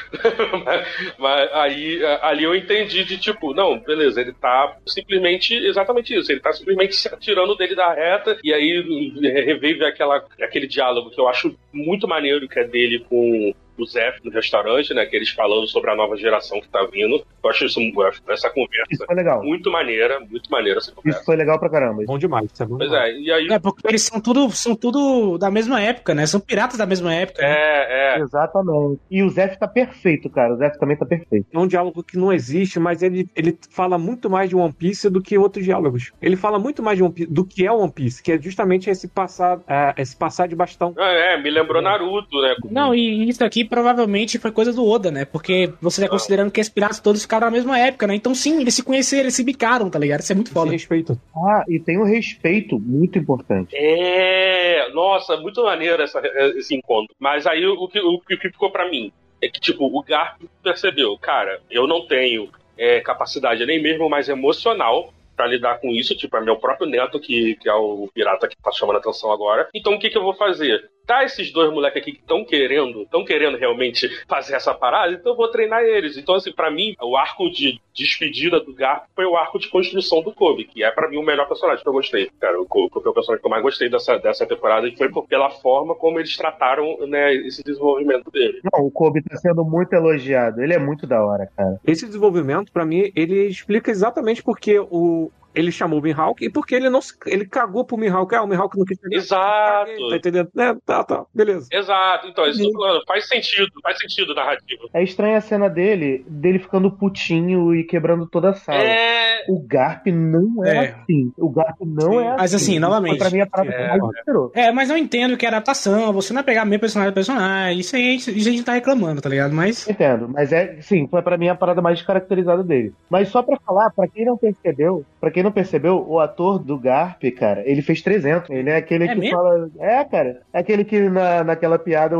mas, 0.64 0.86
mas 1.18 1.52
aí 1.52 2.00
ali 2.22 2.44
eu 2.44 2.54
entendi 2.54 3.04
de 3.04 3.18
tipo, 3.18 3.52
não, 3.52 3.78
beleza, 3.78 4.20
ele 4.20 4.32
tá 4.32 4.76
simplesmente 4.86 5.54
exatamente 5.54 6.14
isso, 6.14 6.30
ele 6.30 6.40
tá 6.40 6.52
simplesmente 6.52 6.94
se 6.94 7.08
atirando 7.08 7.56
dele 7.56 7.74
da 7.74 7.92
reta 7.92 8.38
e 8.42 8.52
aí 8.52 8.80
revive 9.20 9.84
aquela, 9.84 10.24
aquele 10.40 10.66
diálogo 10.66 11.10
que 11.10 11.20
eu 11.20 11.28
acho 11.28 11.56
muito 11.72 12.08
maneiro 12.08 12.48
que 12.48 12.58
é 12.58 12.64
dele 12.64 13.04
com 13.08 13.54
o 13.78 13.86
Zé 13.86 14.14
no 14.24 14.30
restaurante, 14.30 14.92
né? 14.94 15.04
Que 15.06 15.16
eles 15.16 15.30
falando 15.30 15.66
sobre 15.66 15.90
a 15.90 15.96
nova 15.96 16.16
geração 16.16 16.60
que 16.60 16.68
tá 16.68 16.84
vindo. 16.90 17.24
Eu 17.42 17.50
acho 17.50 17.64
isso, 17.66 17.80
essa 18.28 18.46
Isso 18.48 18.54
conversa 18.54 19.06
foi 19.06 19.14
legal. 19.16 19.42
muito 19.42 19.70
maneira, 19.70 20.20
muito 20.20 20.50
maneira 20.50 20.78
essa 20.78 20.92
conversa. 20.92 21.18
Isso 21.18 21.26
foi 21.26 21.36
legal 21.36 21.58
pra 21.58 21.68
caramba. 21.68 22.02
Bom 22.06 22.18
demais, 22.18 22.50
isso 22.52 22.62
é 22.62 22.66
bom 22.66 22.78
Pois 22.78 22.90
demais. 22.90 23.14
é, 23.14 23.18
e 23.18 23.32
aí. 23.32 23.48
É, 23.50 23.58
porque 23.58 23.86
eles 23.86 24.02
são 24.02 24.20
tudo, 24.20 24.50
são 24.50 24.74
tudo 24.74 25.36
da 25.38 25.50
mesma 25.50 25.80
época, 25.80 26.14
né? 26.14 26.26
São 26.26 26.40
piratas 26.40 26.78
da 26.78 26.86
mesma 26.86 27.14
época. 27.14 27.42
né? 27.42 27.48
É, 27.52 28.16
é. 28.16 28.20
Exatamente. 28.20 29.00
E 29.10 29.22
o 29.22 29.28
Zef 29.30 29.58
tá 29.58 29.66
perfeito, 29.68 30.28
cara. 30.30 30.54
O 30.54 30.56
Zef 30.56 30.78
também 30.78 30.96
tá 30.96 31.04
perfeito. 31.06 31.46
É 31.52 31.58
um 31.58 31.66
diálogo 31.66 32.02
que 32.02 32.16
não 32.16 32.32
existe, 32.32 32.78
mas 32.78 33.02
ele, 33.02 33.28
ele 33.34 33.56
fala 33.70 33.98
muito 33.98 34.30
mais 34.30 34.48
de 34.48 34.56
One 34.56 34.72
Piece 34.72 35.10
do 35.10 35.20
que 35.20 35.36
outros 35.36 35.64
diálogos. 35.64 36.12
Ele 36.22 36.36
fala 36.36 36.58
muito 36.58 36.82
mais 36.82 36.96
de 36.96 37.02
One 37.04 37.12
Piece, 37.12 37.30
do 37.32 37.44
que 37.44 37.66
é 37.66 37.72
One 37.72 37.92
Piece, 37.92 38.22
que 38.22 38.32
é 38.32 38.40
justamente 38.40 38.88
esse 38.90 39.08
passar, 39.08 39.60
é, 39.68 39.94
esse 40.00 40.16
passar 40.16 40.46
de 40.48 40.54
bastão. 40.54 40.94
É, 40.98 41.40
me 41.42 41.50
lembrou 41.50 41.82
Naruto, 41.82 42.40
né? 42.40 42.54
Não, 42.70 42.94
e 42.94 43.28
isso 43.28 43.44
aqui 43.44 43.63
provavelmente 43.64 44.38
foi 44.38 44.50
coisa 44.52 44.72
do 44.72 44.86
Oda, 44.86 45.10
né? 45.10 45.24
Porque 45.24 45.72
você 45.80 46.00
tá 46.02 46.08
considerando 46.08 46.50
que 46.50 46.60
esses 46.60 46.72
piratas 46.72 47.00
todos 47.00 47.22
ficaram 47.22 47.46
na 47.46 47.50
mesma 47.50 47.78
época, 47.78 48.06
né? 48.06 48.14
Então 48.14 48.34
sim, 48.34 48.60
eles 48.60 48.74
se 48.74 48.82
conheceram, 48.82 49.22
eles 49.24 49.34
se 49.34 49.44
bicaram, 49.44 49.88
tá 49.90 49.98
ligado? 49.98 50.20
Isso 50.20 50.32
é 50.32 50.34
muito 50.34 50.50
foda. 50.52 50.70
respeito. 50.72 51.20
Ah, 51.34 51.64
e 51.68 51.78
tem 51.78 51.98
um 51.98 52.04
respeito 52.04 52.78
muito 52.78 53.18
importante. 53.18 53.74
É, 53.76 54.88
nossa, 54.92 55.36
muito 55.36 55.62
maneiro 55.62 56.02
essa- 56.02 56.20
esse 56.56 56.74
encontro. 56.74 57.14
Mas 57.18 57.46
aí 57.46 57.66
o 57.66 57.88
que, 57.88 58.00
o 58.00 58.18
que 58.20 58.36
ficou 58.36 58.70
pra 58.70 58.88
mim 58.90 59.12
é 59.42 59.48
que, 59.48 59.60
tipo, 59.60 59.84
o 59.86 60.02
Garp 60.02 60.40
percebeu, 60.62 61.16
cara, 61.18 61.60
eu 61.70 61.86
não 61.86 62.06
tenho 62.06 62.48
é, 62.76 63.00
capacidade 63.00 63.64
nem 63.66 63.80
mesmo 63.80 64.08
mais 64.10 64.28
emocional 64.28 65.12
pra 65.36 65.46
lidar 65.46 65.80
com 65.80 65.88
isso, 65.90 66.16
tipo, 66.16 66.36
é 66.36 66.40
meu 66.40 66.56
próprio 66.56 66.88
neto 66.88 67.18
que, 67.20 67.56
que 67.56 67.68
é 67.68 67.74
o 67.74 68.08
pirata 68.14 68.46
que 68.48 68.56
tá 68.56 68.70
chamando 68.72 68.96
a 68.96 68.98
atenção 69.00 69.30
agora. 69.32 69.68
Então 69.74 69.94
o 69.94 69.98
que 69.98 70.08
que 70.10 70.16
eu 70.18 70.22
vou 70.22 70.34
fazer? 70.34 70.88
Tá 71.06 71.24
esses 71.24 71.52
dois 71.52 71.72
moleques 71.72 72.00
aqui 72.02 72.12
que 72.12 72.18
estão 72.20 72.44
querendo, 72.44 73.02
estão 73.02 73.24
querendo 73.24 73.56
realmente 73.58 74.08
fazer 74.28 74.54
essa 74.54 74.74
parada, 74.74 75.12
então 75.12 75.32
eu 75.32 75.36
vou 75.36 75.48
treinar 75.48 75.82
eles. 75.82 76.16
Então, 76.16 76.34
assim, 76.34 76.52
pra 76.52 76.70
mim, 76.70 76.94
o 77.02 77.16
arco 77.16 77.50
de 77.50 77.80
despedida 77.94 78.58
do 78.60 78.74
Garp 78.74 79.04
foi 79.14 79.24
o 79.24 79.36
arco 79.36 79.58
de 79.58 79.68
construção 79.68 80.22
do 80.22 80.32
Kobe, 80.32 80.64
que 80.64 80.82
é 80.82 80.90
pra 80.90 81.08
mim 81.08 81.16
o 81.16 81.22
melhor 81.22 81.46
personagem 81.46 81.82
que 81.82 81.88
eu 81.88 81.92
gostei. 81.92 82.28
Cara, 82.40 82.60
o 82.60 82.66
Kobe 82.66 82.90
foi 82.92 83.10
o 83.10 83.14
personagem 83.14 83.40
que 83.40 83.46
eu 83.46 83.50
mais 83.50 83.62
gostei 83.62 83.88
dessa, 83.88 84.18
dessa 84.18 84.46
temporada 84.46 84.88
e 84.88 84.96
foi 84.96 85.08
por- 85.10 85.26
pela 85.26 85.50
forma 85.50 85.94
como 85.94 86.18
eles 86.18 86.36
trataram, 86.36 86.98
né, 87.06 87.34
esse 87.34 87.62
desenvolvimento 87.62 88.30
dele. 88.30 88.60
Não, 88.72 88.84
o 88.86 88.90
Kobe 88.90 89.22
tá 89.22 89.36
sendo 89.36 89.64
muito 89.64 89.92
elogiado. 89.92 90.60
Ele 90.62 90.74
é 90.74 90.78
muito 90.78 91.06
da 91.06 91.24
hora, 91.24 91.48
cara. 91.56 91.78
Esse 91.86 92.06
desenvolvimento, 92.06 92.72
pra 92.72 92.84
mim, 92.84 93.12
ele 93.14 93.46
explica 93.46 93.90
exatamente 93.90 94.42
porque 94.42 94.78
o. 94.78 95.30
Ele 95.54 95.70
chamou 95.70 95.98
o 95.98 96.02
Mihawk 96.02 96.44
e 96.44 96.50
porque 96.50 96.74
ele 96.74 96.90
não 96.90 97.00
se- 97.00 97.14
ele 97.26 97.46
cagou 97.46 97.84
pro 97.84 97.96
Mihawk. 97.96 98.34
Ah, 98.34 98.42
o 98.42 98.46
Mihawk 98.46 98.76
não 98.78 98.84
quis 98.84 98.98
pegar. 98.98 99.16
Exato. 99.16 99.90
Caguei, 99.90 100.10
Tá 100.10 100.16
entendendo? 100.16 100.50
É, 100.58 100.74
tá, 100.84 101.04
tá, 101.04 101.24
beleza. 101.34 101.68
Exato, 101.72 102.26
então, 102.28 102.46
isso 102.46 102.70
falando, 102.72 103.02
faz 103.06 103.28
sentido, 103.28 103.70
faz 103.82 103.98
sentido 103.98 104.34
narrativo. 104.34 104.88
É 104.92 105.02
estranha 105.02 105.38
a 105.38 105.40
cena 105.40 105.68
dele, 105.68 106.24
dele 106.28 106.58
ficando 106.58 106.90
putinho 106.90 107.74
e 107.74 107.84
quebrando 107.84 108.26
toda 108.26 108.50
a 108.50 108.54
sala. 108.54 108.78
É. 108.82 109.44
O 109.48 109.60
Garp 109.66 110.06
não 110.06 110.64
é, 110.64 110.76
É. 110.76 110.88
assim. 110.90 111.32
O 111.38 111.50
Garp 111.50 111.76
não 111.84 112.12
Sim. 112.12 112.18
é 112.18 112.28
assim. 112.28 112.36
Mas, 112.38 112.54
assim, 112.54 112.78
novamente, 112.78 113.18
Foi 113.18 113.28
pra 113.28 113.30
mim 113.30 113.40
a 113.42 113.46
parada 113.46 113.70
é, 113.70 113.76
que 113.82 113.88
mais 113.88 114.02
me 114.02 114.08
inspirou. 114.18 114.52
É, 114.54 114.72
mas 114.72 114.90
eu 114.90 114.96
entendo 114.96 115.36
que 115.36 115.44
é 115.44 115.48
adaptação, 115.48 116.12
você 116.12 116.32
não 116.32 116.40
é 116.40 116.44
pegar 116.44 116.64
meio 116.64 116.80
personagem 116.80 117.10
a 117.10 117.14
personagem, 117.14 117.78
isso 117.80 117.94
aí 117.96 118.16
isso 118.16 118.30
a 118.30 118.32
gente 118.32 118.64
tá 118.64 118.72
reclamando, 118.72 119.20
tá 119.20 119.28
ligado? 119.28 119.54
Mas. 119.54 119.86
Entendo, 119.88 120.28
mas 120.28 120.52
é, 120.52 120.80
sim, 120.80 121.06
foi 121.08 121.22
pra 121.22 121.36
mim 121.36 121.48
a 121.48 121.54
parada 121.54 121.82
mais 121.82 122.00
caracterizada 122.02 122.62
dele. 122.62 122.92
Mas 123.10 123.28
só 123.28 123.42
pra 123.42 123.58
falar, 123.64 123.90
pra 123.90 124.08
quem 124.08 124.24
não 124.24 124.36
percebeu, 124.36 125.04
pra 125.20 125.30
quem 125.30 125.42
não 125.44 125.52
percebeu, 125.52 126.04
o 126.08 126.18
ator 126.18 126.58
do 126.58 126.76
Garp, 126.78 127.22
cara, 127.38 127.62
ele 127.68 127.82
fez 127.82 128.02
300. 128.02 128.50
Ele 128.50 128.70
é 128.70 128.76
aquele 128.76 129.04
É 129.04 129.14
que 129.14 129.20
mesmo? 129.20 129.36
fala. 129.36 129.70
É, 129.78 130.04
cara. 130.04 130.40
É 130.52 130.58
aquele 130.58 130.84
que 130.84 131.08
na, 131.08 131.44
naquela 131.44 131.78
piada 131.78 132.16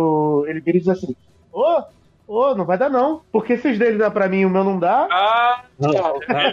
ele 0.46 0.60
vira 0.60 0.76
e 0.78 0.80
diz 0.80 0.88
assim: 0.88 1.14
Ô, 1.52 1.82
ô, 2.26 2.54
não 2.54 2.64
vai 2.64 2.78
dar 2.78 2.88
não. 2.90 3.22
Porque 3.32 3.56
se 3.56 3.68
os 3.68 3.78
dele 3.78 3.98
dá 3.98 4.10
pra 4.10 4.28
mim 4.28 4.40
e 4.40 4.46
o 4.46 4.50
meu 4.50 4.64
não 4.64 4.78
dá. 4.78 5.06
Ah, 5.10 5.64
Não, 5.78 5.90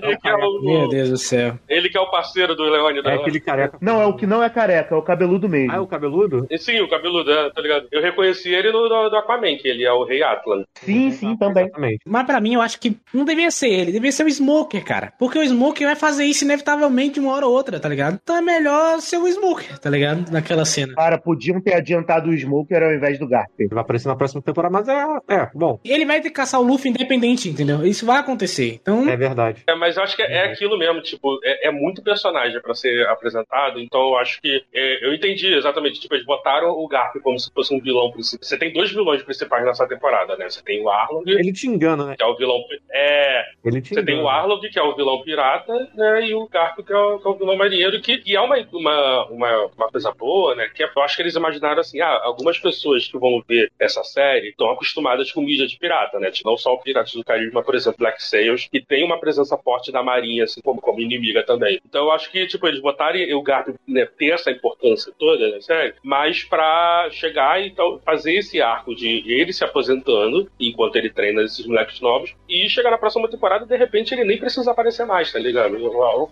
ele, 0.04 0.18
que 0.18 0.28
é 0.28 0.38
Meu 0.38 0.84
o, 0.84 0.88
Deus 0.90 1.10
do 1.10 1.18
céu. 1.18 1.58
ele 1.70 1.90
que 1.90 1.98
é 1.98 2.02
o 2.02 2.10
parceiro 2.10 2.56
do 2.56 2.64
Leone 2.64 3.02
da 3.04 3.12
É 3.12 3.16
aquele 3.16 3.40
careca. 3.40 3.78
Não, 3.82 4.02
é 4.02 4.06
o 4.06 4.16
que 4.16 4.26
não 4.26 4.44
é 4.44 4.50
careca, 4.50 4.96
é 4.96 4.98
o 4.98 5.02
cabeludo 5.02 5.48
mesmo. 5.48 5.72
Ah, 5.72 5.76
é 5.76 5.80
o 5.80 5.88
cabeludo? 5.88 6.48
Sim, 6.58 6.82
o 6.82 6.90
cabeludo, 6.90 7.32
é, 7.32 7.50
tá 7.52 7.62
ligado? 7.62 7.88
Eu 7.92 8.02
reconheci 8.02 8.50
ele 8.50 8.72
no 8.72 8.88
do, 8.90 9.10
do 9.10 9.16
Aquaman, 9.18 9.58
que 9.58 9.68
ele 9.68 9.84
é 9.86 9.92
o 9.94 10.04
Rei 10.04 10.24
Atlan. 10.24 10.64
Sim, 10.76 11.12
sim, 11.12 11.38
também. 11.38 11.66
Exatamente. 11.66 12.00
Mas 12.06 12.26
pra 12.26 12.42
mim, 12.42 12.54
eu 12.56 12.62
acho 12.62 12.80
que 12.80 12.98
não 13.14 13.24
devia 13.26 13.52
ser 13.52 13.70
ele, 13.70 13.92
devia 13.92 14.12
ser 14.12 14.26
o 14.26 14.30
Smoker, 14.30 14.84
cara. 14.84 15.14
Porque 15.20 15.38
o 15.40 15.44
Smoker 15.46 15.88
vai 15.88 15.96
fazer 15.96 16.26
isso 16.26 16.44
inevitavelmente 16.44 17.16
de 17.16 17.20
uma 17.20 17.34
hora 17.34 17.46
ou 17.48 17.54
outra, 17.54 17.80
tá 17.80 17.88
ligado? 17.90 18.20
Então 18.22 18.36
é 18.36 18.42
melhor 18.42 19.00
ser 19.02 19.18
o 19.18 19.28
Smoker, 19.28 19.78
tá 19.80 19.90
ligado? 19.90 20.32
Naquela 20.32 20.66
cena. 20.66 20.94
Cara, 20.96 21.18
podiam 21.18 21.62
ter 21.62 21.74
adiantado 21.76 22.30
o 22.30 22.34
Smoker 22.38 22.84
ao 22.84 22.94
invés 22.94 23.18
do 23.20 23.28
Garp. 23.28 23.50
Ele 23.60 23.70
vai 23.70 23.82
aparecer 23.82 24.08
na 24.08 24.16
próxima 24.16 24.42
temporada, 24.42 24.74
mas 24.74 24.88
é, 24.88 25.06
é 25.36 25.50
bom. 25.62 25.80
Ele 25.86 26.06
vai 26.06 26.20
ter 26.22 26.30
que 26.30 26.36
caçar 26.36 26.60
o 26.60 26.64
Luffy 26.64 26.90
independente, 26.90 27.48
entendeu? 27.50 27.86
Isso 27.86 28.06
vai 28.06 28.20
acontecer. 28.20 28.80
Então, 28.82 29.08
É 29.08 29.16
verdade. 29.16 29.64
É, 29.68 29.76
mas 29.76 29.96
eu 29.96 30.04
acho 30.04 30.16
que 30.16 30.22
é 30.22 30.46
aquilo 30.46 30.78
mesmo, 30.78 31.02
tipo, 31.02 31.40
é, 31.44 31.68
é 31.68 31.72
muito 31.72 32.04
personagem 32.04 32.60
pra 32.62 32.74
ser 32.74 33.08
apresentado, 33.08 33.80
então 33.80 34.02
eu 34.10 34.18
acho 34.18 34.42
que 34.42 34.64
é, 34.74 35.06
eu 35.06 35.14
entendi 35.14 35.54
exatamente, 35.54 36.00
tipo, 36.00 36.14
eles 36.16 36.26
botaram 36.26 36.70
o 36.72 36.88
Garp 36.88 37.16
como 37.24 37.40
se 37.40 37.52
fosse 37.54 37.74
um 37.74 37.80
vilão 37.80 38.12
principal. 38.12 38.40
Você 38.44 38.58
tem 38.58 38.74
dois 38.74 38.92
vilões 38.92 39.22
principais 39.24 39.64
nessa 39.66 39.88
temporada, 39.88 40.36
né? 40.36 40.50
Você 40.50 40.62
tem 40.64 40.82
o 40.84 40.90
Arlong, 40.90 41.24
Ele 41.28 41.54
te 41.54 41.68
engana, 41.68 42.06
né? 42.06 42.16
que 42.18 42.24
é 42.24 42.26
o 42.28 42.36
vilão. 42.36 42.58
É, 42.92 43.44
Ele 43.64 43.82
te 43.82 43.90
Você 43.94 44.04
tem 44.04 44.16
engana. 44.16 44.28
o 44.28 44.30
Arlong, 44.30 44.62
que 44.70 44.80
é 44.80 44.84
o 44.84 44.96
vilão 44.96 45.22
pirata, 45.22 45.74
né? 45.96 46.26
E 46.28 46.34
o 46.34 46.48
Garp, 46.48 46.80
que 46.86 46.92
é 46.92 46.98
o, 46.98 47.20
que 47.20 47.28
é 47.28 47.32
o 47.32 47.36
vilão 47.36 47.56
marinheiro, 47.56 48.02
que, 48.02 48.18
que 48.18 48.36
é 48.36 48.42
uma, 48.42 48.58
uma, 48.74 49.26
uma, 49.28 49.66
uma 49.78 49.88
coisa 49.92 50.12
boa, 50.12 50.56
né? 50.56 50.70
Que 50.74 50.84
é- 50.84 50.90
eu 50.96 51.02
acho 51.04 51.16
que 51.16 51.22
eles 51.22 51.36
imaginaram 51.36 51.80
assim, 51.80 52.02
ah, 52.02 52.22
algumas 52.24 52.58
pessoas 52.60 53.08
que 53.08 53.18
vão 53.18 53.42
ver 53.48 53.72
essa 53.80 54.04
série 54.04 54.50
estão 54.50 54.70
acostumadas 54.72 55.32
com 55.32 55.46
mídia 55.52 55.68
de 55.68 55.78
pirata, 55.78 56.20
né? 56.20 56.32
Não 56.46 56.58
só 56.58 56.74
o 56.74 56.80
Piratas 56.80 57.14
do 57.14 57.24
Caribe, 57.24 57.52
mas, 57.54 57.66
por 57.66 57.76
exemplo, 57.76 58.00
Black 58.00 58.24
Sails, 58.24 58.68
que 58.72 58.82
tem 58.82 59.04
uma 59.04 59.20
presença 59.20 59.58
forte 59.58 59.92
da 59.92 60.02
marinha, 60.02 60.46
assim, 60.46 60.62
como, 60.62 60.80
como 60.82 61.02
inimiga 61.02 61.44
também. 61.44 61.80
Então 61.86 62.06
eu 62.06 62.12
acho 62.12 62.32
que, 62.32 62.48
tipo, 62.48 62.68
eles 62.68 62.82
botarem 62.82 63.34
o 63.34 63.42
Garp 63.42 63.70
né, 63.88 64.06
ter 64.18 64.32
essa 64.32 64.52
importância 64.52 65.14
toda, 65.18 65.50
né, 65.50 65.62
série, 65.62 65.94
mas 66.04 66.44
pra 66.44 67.08
chegar 67.12 67.62
e 67.62 67.72
então, 67.72 68.00
fazer 68.06 68.34
esse 68.36 68.62
arco 68.62 68.94
de 68.94 69.24
ele 69.26 69.54
se 69.54 69.64
aposentando, 69.64 70.50
enquanto 70.60 70.96
ele 70.98 71.10
treina 71.10 71.42
esses 71.42 71.66
moleques 71.66 72.02
novos, 72.02 72.36
e 72.48 72.70
chegar 72.70 72.92
na 72.92 72.98
próxima 72.98 73.30
temporada 73.30 73.66
e 73.66 73.68
de 73.68 73.78
repente 73.78 74.14
ele 74.14 74.26
nem 74.26 74.38
precisa 74.38 74.72
aparecer 74.72 75.06
mais, 75.06 75.32
tá 75.32 75.40
ligado? 75.40 75.78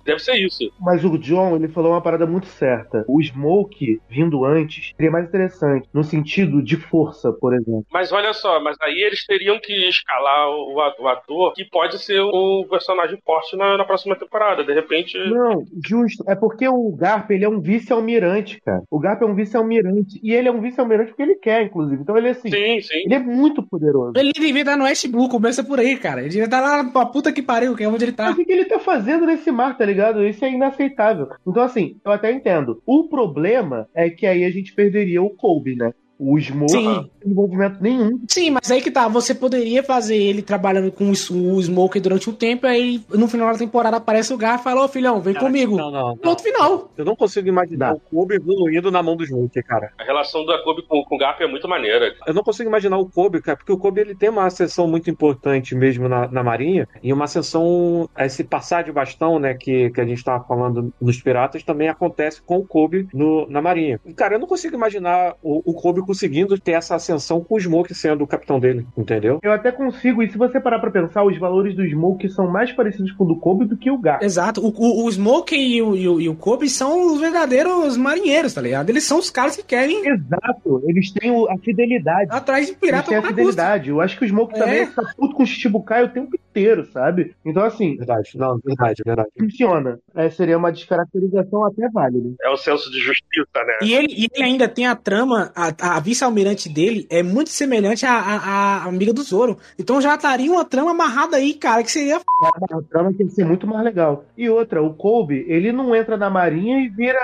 Deve 0.03 0.19
ser 0.19 0.35
isso. 0.35 0.71
Mas 0.79 1.03
o 1.03 1.17
John, 1.17 1.55
ele 1.55 1.67
falou 1.67 1.91
uma 1.91 2.01
parada 2.01 2.25
muito 2.25 2.47
certa. 2.47 3.05
O 3.07 3.21
Smoke, 3.21 4.01
vindo 4.09 4.45
antes, 4.45 4.93
seria 4.95 5.11
mais 5.11 5.25
interessante. 5.25 5.87
No 5.93 6.03
sentido 6.03 6.61
de 6.61 6.75
força, 6.75 7.31
por 7.31 7.53
exemplo. 7.53 7.85
Mas 7.91 8.11
olha 8.11 8.33
só, 8.33 8.59
mas 8.59 8.77
aí 8.81 9.01
eles 9.09 9.25
teriam 9.25 9.59
que 9.59 9.89
escalar 9.89 10.49
o, 10.49 10.75
o 10.75 11.07
ator 11.07 11.53
que 11.53 11.65
pode 11.65 11.99
ser 11.99 12.21
um 12.21 12.65
personagem 12.69 13.17
forte 13.25 13.55
na, 13.55 13.77
na 13.77 13.85
próxima 13.85 14.15
temporada. 14.15 14.63
De 14.63 14.73
repente. 14.73 15.17
Não, 15.29 15.63
justo. 15.85 16.23
É 16.27 16.35
porque 16.35 16.67
o 16.67 16.91
Garp, 16.95 17.29
ele 17.31 17.45
é 17.45 17.49
um 17.49 17.59
vice-almirante, 17.59 18.61
cara. 18.61 18.83
O 18.89 18.99
Garp 18.99 19.21
é 19.21 19.25
um 19.25 19.35
vice-almirante. 19.35 20.19
E 20.23 20.33
ele 20.33 20.47
é 20.47 20.51
um 20.51 20.61
vice-almirante 20.61 21.09
porque 21.09 21.23
ele 21.23 21.35
quer, 21.35 21.63
inclusive. 21.63 22.01
Então 22.01 22.17
ele 22.17 22.27
é 22.27 22.31
assim. 22.31 22.49
Sim, 22.49 22.81
sim. 22.81 22.99
Ele 23.05 23.15
é 23.15 23.19
muito 23.19 23.63
poderoso. 23.63 24.13
ele 24.15 24.31
devia 24.31 24.61
estar 24.61 24.77
no 24.77 24.85
West 24.85 25.07
Blue, 25.07 25.29
começa 25.29 25.63
por 25.63 25.79
aí, 25.79 25.97
cara. 25.97 26.21
Ele 26.21 26.29
devia 26.29 26.45
estar 26.45 26.61
lá 26.61 26.83
pra 26.83 27.05
puta 27.05 27.31
que 27.31 27.41
pariu, 27.41 27.75
que 27.75 27.83
é 27.83 27.89
onde 27.89 28.05
ele 28.05 28.11
tá. 28.13 28.25
Mas 28.25 28.33
o 28.33 28.37
que 28.37 28.45
que 28.45 28.51
ele 28.51 28.65
tá 28.65 28.79
fazendo 28.79 29.25
nesse 29.25 29.51
mar, 29.51 29.77
tá 29.77 29.85
ligado? 29.85 30.25
Isso 30.25 30.43
é 30.45 30.51
inaceitável. 30.51 31.29
Então, 31.45 31.63
assim, 31.63 31.97
eu 32.03 32.11
até 32.11 32.31
entendo. 32.31 32.81
O 32.85 33.07
problema 33.07 33.87
é 33.93 34.09
que 34.09 34.25
aí 34.25 34.43
a 34.43 34.51
gente 34.51 34.73
perderia 34.73 35.21
o 35.21 35.29
Kobe, 35.29 35.75
né? 35.75 35.93
O 36.19 36.37
Smoke 36.37 36.71
Sim. 36.73 36.83
não 36.83 37.03
tem 37.03 37.31
envolvimento 37.31 37.81
nenhum. 37.81 38.19
Sim, 38.27 38.49
mas 38.51 38.69
aí 38.69 38.81
que 38.81 38.91
tá, 38.91 39.07
você 39.07 39.33
poderia 39.33 39.81
fazer 39.81 40.17
ele 40.17 40.41
trabalhando 40.41 40.91
com 40.91 41.05
o 41.09 41.13
s- 41.13 41.31
o 41.33 41.57
Smoker 41.61 42.01
durante 42.01 42.29
um 42.29 42.33
tempo, 42.33 42.67
aí 42.67 43.01
no 43.09 43.27
final 43.29 43.49
da 43.51 43.57
temporada 43.57 43.95
aparece 43.95 44.33
o 44.33 44.37
Gar 44.37 44.59
e 44.59 44.63
fala, 44.63 44.83
ô 44.83 44.87
filhão, 44.89 45.21
vem 45.21 45.33
comigo. 45.33 45.77
Não, 45.77 45.89
não. 45.89 46.07
não. 46.09 46.17
Ponto 46.17 46.43
final. 46.43 46.91
Eu 46.97 47.05
não 47.05 47.15
consigo 47.15 47.47
imaginar 47.47 47.93
o 47.95 47.99
Kobe 48.01 48.35
evoluindo 48.35 48.91
na 48.91 49.01
mão 49.01 49.15
do 49.15 49.25
Smoke, 49.25 49.63
cara. 49.63 49.93
A 49.97 50.03
relação 50.03 50.45
da 50.45 50.61
Kobe 50.61 50.81
com, 50.83 51.01
com 51.05 51.15
o 51.15 51.17
Garp 51.17 51.39
é 51.39 51.47
muito 51.47 51.67
maneira. 51.69 52.13
Eu 52.27 52.33
não 52.33 52.43
consigo 52.43 52.67
imaginar 52.67 52.97
o 52.97 53.09
Kobe, 53.09 53.41
cara, 53.41 53.55
porque 53.57 53.71
o 53.71 53.77
Kobe 53.77 54.01
ele 54.01 54.13
tem 54.13 54.27
uma 54.29 54.45
ascensão 54.45 54.87
muito 54.89 55.09
importante 55.09 55.73
mesmo 55.73 56.09
na, 56.09 56.27
na 56.27 56.43
Marinha, 56.43 56.85
e 57.01 57.13
uma 57.13 57.23
ascensão, 57.25 58.09
esse 58.17 58.43
passar 58.43 58.83
de 58.83 58.91
bastão, 58.91 59.39
né, 59.39 59.53
que, 59.53 59.89
que 59.91 60.01
a 60.01 60.05
gente 60.05 60.21
tava 60.23 60.43
falando 60.43 60.93
nos 61.01 61.21
Piratas, 61.21 61.63
também 61.63 61.87
acontece 61.87 62.41
com 62.41 62.57
o 62.57 62.65
Kobe 62.67 63.07
no, 63.13 63.47
na 63.49 63.61
Marinha. 63.61 63.99
E, 64.05 64.13
cara, 64.13 64.35
eu 64.35 64.39
não 64.39 64.47
consigo 64.47 64.75
imaginar 64.75 65.35
o, 65.41 65.61
o 65.71 65.73
Kobe 65.73 66.01
conseguindo 66.13 66.57
ter 66.59 66.71
essa 66.71 66.95
ascensão 66.95 67.39
com 67.43 67.53
o 67.53 67.59
Smoke 67.59 67.93
sendo 67.93 68.23
o 68.23 68.27
capitão 68.27 68.59
dele, 68.59 68.83
entendeu? 68.97 69.37
Eu 69.43 69.51
até 69.51 69.71
consigo, 69.71 70.23
e 70.23 70.31
se 70.31 70.39
você 70.39 70.59
parar 70.59 70.79
pra 70.79 70.89
pensar, 70.89 71.23
os 71.23 71.37
valores 71.37 71.75
do 71.75 71.85
Smoke 71.87 72.27
são 72.29 72.49
mais 72.49 72.71
parecidos 72.71 73.11
com 73.11 73.25
o 73.25 73.27
do 73.27 73.35
Kobe 73.35 73.65
do 73.65 73.77
que 73.77 73.91
o 73.91 73.97
Garp. 73.99 74.23
Exato. 74.23 74.59
O, 74.59 74.69
o, 74.75 75.05
o 75.05 75.11
Smoker 75.11 75.55
e 75.59 75.79
o, 75.83 75.95
e, 75.95 76.07
o, 76.09 76.19
e 76.21 76.27
o 76.27 76.35
Kobe 76.35 76.67
são 76.67 77.13
os 77.13 77.19
verdadeiros 77.21 77.95
marinheiros, 77.95 78.55
tá 78.55 78.61
ligado? 78.61 78.89
Eles 78.89 79.03
são 79.03 79.19
os 79.19 79.29
caras 79.29 79.55
que 79.55 79.61
querem 79.63 79.99
Exato, 79.99 80.81
eles 80.87 81.11
têm 81.11 81.29
a 81.47 81.55
fidelidade. 81.59 82.29
atrás 82.31 82.65
de 82.65 82.71
Eles 82.71 82.79
pirata 82.81 83.09
têm 83.09 83.17
a 83.19 83.21
fidelidade. 83.21 83.89
Eu 83.89 84.01
acho 84.01 84.17
que 84.17 84.25
o 84.25 84.27
Smoke 84.27 84.55
É. 84.55 84.59
também 84.59 84.87
tá 84.87 85.03
puto 85.15 85.35
com 85.35 85.43
o 85.43 85.45
Shichibukai 85.45 86.03
o 86.03 86.09
tempo 86.09 86.35
inteiro, 86.35 86.85
sabe? 86.91 87.35
Então, 87.45 87.63
assim, 87.63 87.95
Verdade, 87.97 88.31
não, 88.35 88.57
verdade, 88.65 89.03
verdade. 89.05 89.29
funciona. 89.39 89.99
É, 90.15 90.27
seria 90.31 90.57
uma 90.57 90.71
descaracterização 90.71 91.63
até 91.65 91.87
válida. 91.89 92.29
É 92.41 92.49
o 92.49 92.57
senso 92.57 92.89
de 92.89 92.97
justiça, 92.99 93.63
né? 93.65 93.77
E 93.83 93.93
ele, 93.93 94.07
e 94.09 94.27
ele 94.33 94.43
ainda 94.43 94.67
tem 94.67 94.87
a 94.87 94.95
trama, 94.95 95.51
a, 95.55 95.97
a 95.97 95.98
vice-almirante 95.99 96.69
dele 96.69 97.07
é 97.09 97.21
muito 97.23 97.49
semelhante 97.49 98.05
à, 98.05 98.13
à, 98.13 98.37
à 98.37 98.83
amiga 98.85 99.13
do 99.13 99.21
Zoro. 99.21 99.57
Então 99.77 100.01
já 100.01 100.15
estaria 100.15 100.51
uma 100.51 100.65
trama 100.65 100.91
amarrada 100.91 101.37
aí, 101.37 101.53
cara, 101.53 101.83
que 101.83 101.91
seria. 101.91 102.17
A 102.17 102.81
trama 102.89 103.13
tem 103.13 103.27
que 103.27 103.33
ser 103.33 103.45
muito 103.45 103.67
mais 103.67 103.83
legal. 103.83 104.25
E 104.37 104.49
outra, 104.49 104.81
o 104.81 104.93
Kobe, 104.93 105.45
ele 105.47 105.71
não 105.71 105.95
entra 105.95 106.17
na 106.17 106.29
marinha 106.29 106.79
e 106.79 106.89
vira 106.89 107.19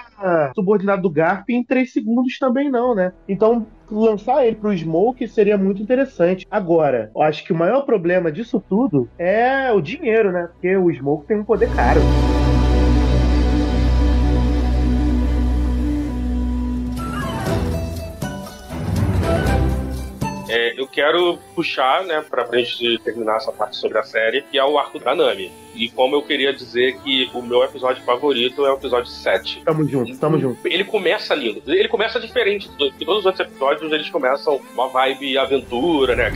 subordinado 0.54 1.02
do 1.02 1.10
Garp 1.10 1.50
em 1.50 1.64
3 1.64 1.92
segundos 1.92 2.38
também 2.40 2.70
não, 2.70 2.96
né? 2.96 3.14
Então, 3.28 3.66
lançar 3.90 4.46
ele 4.46 4.56
pro 4.56 4.76
Smoke 4.76 5.28
seria 5.28 5.58
muito 5.58 5.82
interessante. 5.82 6.46
Agora, 6.50 7.12
eu 7.16 7.22
acho 7.22 7.44
que 7.44 7.54
o 7.54 7.56
maior 7.56 7.82
problema 7.82 8.32
disso 8.32 8.64
tudo 8.68 9.10
é 9.18 9.72
o 9.72 9.82
dinheiro, 9.82 10.32
né? 10.32 10.50
Porque 10.54 10.76
o 10.76 10.92
Smoke 10.92 11.28
tem 11.28 11.40
um 11.40 11.44
poder 11.44 11.74
caro. 11.76 12.02
É, 20.48 20.80
eu 20.80 20.88
quero 20.88 21.38
puxar, 21.56 22.04
né, 22.04 22.22
pra 22.22 22.46
gente 22.58 23.00
terminar 23.00 23.38
essa 23.38 23.52
parte 23.52 23.78
sobre 23.78 23.98
a 23.98 24.04
série, 24.04 24.42
que 24.44 24.58
é 24.58 24.64
o 24.64 24.78
arco 24.78 25.00
da 25.00 25.16
Nami. 25.16 25.52
E 25.76 25.90
como 25.90 26.16
eu 26.16 26.22
queria 26.22 26.54
dizer 26.54 26.98
que 27.00 27.30
o 27.34 27.42
meu 27.42 27.64
episódio 27.64 28.04
favorito 28.04 28.66
é 28.66 28.72
o 28.72 28.76
episódio 28.76 29.10
7. 29.10 29.62
Tamo 29.66 29.88
junto, 29.88 30.18
tamo 30.18 30.40
junto. 30.40 30.66
Ele 30.68 30.84
começa 30.84 31.34
lindo. 31.36 31.62
Ele 31.68 31.88
começa 31.88 32.20
diferente. 32.20 32.70
do- 32.78 32.92
que 32.92 33.06
Todos 33.06 33.20
os 33.22 33.26
outros 33.26 33.48
episódios 33.48 33.92
eles 33.92 34.10
começam 34.10 34.60
uma 34.74 34.88
vibe 34.90 35.38
aventura, 35.38 36.16
né? 36.16 36.32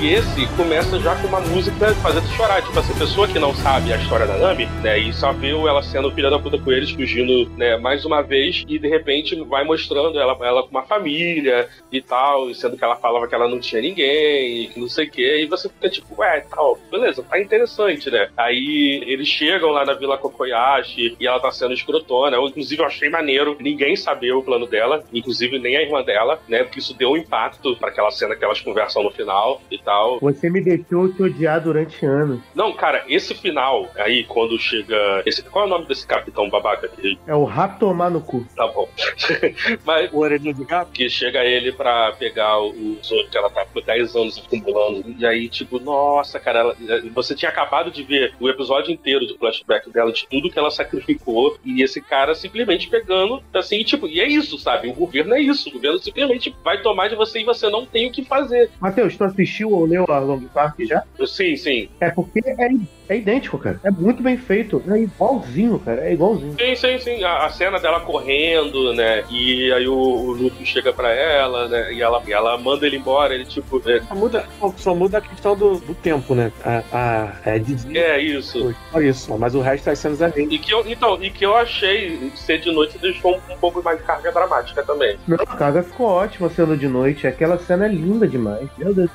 E 0.00 0.08
esse 0.14 0.46
começa 0.56 0.98
já 1.00 1.14
com 1.16 1.28
uma 1.28 1.40
música 1.40 1.94
fazendo 1.96 2.26
chorar. 2.28 2.62
Tipo 2.62 2.78
assim, 2.78 2.94
pessoa 2.98 3.26
que 3.28 3.38
não 3.38 3.54
sabe 3.54 3.92
a 3.92 3.96
história 3.96 4.26
da 4.26 4.36
Nami, 4.36 4.66
né? 4.82 4.98
E 4.98 5.12
só 5.12 5.32
viu 5.32 5.68
ela 5.68 5.82
sendo 5.82 6.10
filha 6.10 6.30
da 6.30 6.38
puta 6.38 6.58
com 6.58 6.70
eles, 6.72 6.90
fugindo, 6.90 7.48
né? 7.56 7.76
Mais 7.78 8.04
uma 8.04 8.22
vez. 8.22 8.64
E 8.68 8.78
de 8.78 8.88
repente 8.88 9.34
vai 9.44 9.64
mostrando 9.64 10.18
ela, 10.18 10.36
ela 10.40 10.62
com 10.62 10.70
uma 10.70 10.82
família 10.82 11.68
e 11.92 12.00
tal. 12.00 12.52
Sendo 12.54 12.76
que 12.76 12.84
ela 12.84 12.96
falava 12.96 13.26
que 13.28 13.34
ela 13.34 13.48
não 13.48 13.58
tinha 13.60 13.80
ninguém, 13.82 14.64
e 14.64 14.66
que 14.68 14.80
não 14.80 14.88
sei 14.88 15.06
o 15.06 15.10
quê. 15.10 15.40
E 15.42 15.46
você 15.46 15.68
fica 15.68 15.88
tipo, 15.88 16.20
ué, 16.20 16.40
tal, 16.50 16.78
beleza, 16.90 17.22
tá 17.22 17.38
interessante, 17.54 18.10
né? 18.10 18.28
Aí 18.36 19.02
eles 19.06 19.28
chegam 19.28 19.70
lá 19.70 19.84
na 19.84 19.94
Vila 19.94 20.18
Kokoyashi 20.18 21.16
e 21.18 21.26
ela 21.26 21.40
tá 21.40 21.50
sendo 21.52 21.72
escrotona. 21.74 22.36
Eu, 22.36 22.46
inclusive, 22.46 22.82
eu 22.82 22.86
achei 22.86 23.08
maneiro 23.08 23.56
ninguém 23.60 23.96
saber 23.96 24.32
o 24.32 24.42
plano 24.42 24.66
dela, 24.66 25.04
inclusive 25.12 25.58
nem 25.58 25.76
a 25.76 25.82
irmã 25.82 26.02
dela, 26.02 26.40
né? 26.48 26.64
Porque 26.64 26.78
isso 26.80 26.94
deu 26.96 27.12
um 27.12 27.16
impacto 27.16 27.76
para 27.76 27.88
aquela 27.90 28.10
cena 28.10 28.34
que 28.34 28.44
elas 28.44 28.60
conversam 28.60 29.02
no 29.02 29.10
final 29.10 29.60
e 29.70 29.78
tal. 29.78 30.18
Você 30.20 30.50
me 30.50 30.60
deixou 30.60 31.12
te 31.12 31.22
odiar 31.22 31.60
durante 31.60 32.04
anos. 32.04 32.40
Não, 32.54 32.72
cara, 32.72 33.04
esse 33.08 33.34
final 33.34 33.88
aí, 33.96 34.24
quando 34.24 34.58
chega. 34.58 35.22
Esse, 35.26 35.42
qual 35.42 35.64
é 35.64 35.66
o 35.68 35.70
nome 35.70 35.86
desse 35.86 36.06
capitão 36.06 36.48
babaca 36.50 36.86
aqui? 36.86 37.18
É 37.26 37.34
o 37.34 37.44
rato 37.44 37.78
tomar 37.78 38.10
no 38.10 38.20
cu. 38.20 38.46
Tá 38.56 38.66
bom. 38.68 38.88
Mas 39.84 40.12
O 40.12 40.18
orelhinho 40.18 40.54
de 40.54 40.64
gato? 40.64 40.90
que 40.92 41.08
chega 41.08 41.44
ele 41.44 41.72
pra 41.72 42.12
pegar 42.12 42.60
o 42.60 42.98
Zoro 43.02 43.28
que 43.28 43.36
ela 43.36 43.50
tá 43.50 43.64
por 43.66 43.82
10 43.82 44.14
anos 44.16 44.38
acumulando. 44.44 45.14
E 45.18 45.26
aí, 45.26 45.48
tipo, 45.48 45.78
nossa, 45.80 46.38
cara, 46.38 46.60
ela- 46.60 46.76
você 47.14 47.34
tinha 47.34 47.43
acabado 47.48 47.90
de 47.90 48.02
ver 48.02 48.34
o 48.40 48.48
episódio 48.48 48.92
inteiro 48.92 49.26
do 49.26 49.36
flashback 49.38 49.90
dela, 49.90 50.12
de 50.12 50.26
tudo 50.28 50.50
que 50.50 50.58
ela 50.58 50.70
sacrificou, 50.70 51.58
e 51.64 51.82
esse 51.82 52.00
cara 52.00 52.34
simplesmente 52.34 52.88
pegando, 52.88 53.42
assim, 53.52 53.82
tipo, 53.82 54.06
e 54.06 54.20
é 54.20 54.28
isso, 54.28 54.58
sabe? 54.58 54.88
O 54.88 54.94
governo 54.94 55.34
é 55.34 55.40
isso. 55.40 55.68
O 55.68 55.72
governo 55.72 55.98
simplesmente 55.98 56.54
vai 56.62 56.80
tomar 56.82 57.08
de 57.08 57.16
você 57.16 57.40
e 57.40 57.44
você 57.44 57.68
não 57.68 57.86
tem 57.86 58.06
o 58.06 58.12
que 58.12 58.24
fazer. 58.24 58.70
Matheus, 58.80 59.16
tu 59.16 59.24
assistiu 59.24 59.72
ou 59.72 59.84
leu 59.84 60.04
a 60.08 60.18
Long 60.18 60.44
Park 60.44 60.80
já? 60.80 61.02
Sim, 61.26 61.56
sim. 61.56 61.88
É 62.00 62.10
porque 62.10 62.40
é, 62.44 62.68
é 63.08 63.16
idêntico, 63.16 63.58
cara. 63.58 63.80
É 63.84 63.90
muito 63.90 64.22
bem 64.22 64.36
feito. 64.36 64.82
É 64.88 64.98
igualzinho, 64.98 65.78
cara. 65.78 66.06
É 66.06 66.12
igualzinho. 66.12 66.54
Sim, 66.58 66.74
sim, 66.74 66.98
sim. 66.98 67.24
A, 67.24 67.46
a 67.46 67.50
cena 67.50 67.78
dela 67.78 68.00
correndo, 68.00 68.92
né? 68.94 69.24
E 69.30 69.72
aí 69.72 69.86
o, 69.86 69.94
o 69.94 70.32
Luffy 70.32 70.64
chega 70.64 70.92
pra 70.92 71.12
ela, 71.12 71.68
né? 71.68 71.92
E 71.92 72.02
ela, 72.02 72.22
e 72.26 72.32
ela 72.32 72.56
manda 72.58 72.86
ele 72.86 72.96
embora. 72.96 73.34
Ele, 73.34 73.44
tipo, 73.44 73.82
é, 73.88 74.00
Só 74.00 74.14
muda, 74.14 74.46
só 74.76 74.94
muda 74.94 75.18
a 75.18 75.20
questão 75.20 75.56
do, 75.56 75.78
do 75.78 75.94
tempo, 75.94 76.34
né? 76.34 76.52
A, 76.64 76.82
a, 76.92 77.32
é 77.50 77.58
de 77.58 77.74
é 77.98 78.20
isso. 78.20 78.74
Só 78.90 79.00
isso, 79.00 79.38
mas 79.38 79.54
o 79.54 79.60
resto 79.60 79.86
das 79.86 79.98
cenas 79.98 80.20
é 80.20 80.28
bem. 80.28 80.48
E 80.50 80.58
que 80.58 80.72
eu, 80.72 80.84
então, 80.86 81.22
e 81.22 81.30
que 81.30 81.44
eu 81.44 81.56
achei 81.56 82.32
ser 82.34 82.58
de 82.58 82.72
noite 82.72 82.98
deixou 82.98 83.36
um, 83.36 83.52
um 83.52 83.58
pouco 83.58 83.82
mais 83.82 83.98
de 83.98 84.04
carga 84.04 84.32
dramática 84.32 84.82
também. 84.82 85.16
Não, 85.26 85.38
a 85.40 85.56
carga 85.56 85.82
ficou 85.82 86.06
ótima 86.06 86.48
sendo 86.48 86.76
de 86.76 86.88
noite. 86.88 87.26
Aquela 87.26 87.58
cena 87.58 87.86
é 87.86 87.88
linda 87.88 88.26
demais. 88.26 88.68
Meu 88.78 88.94
Deus. 88.94 89.10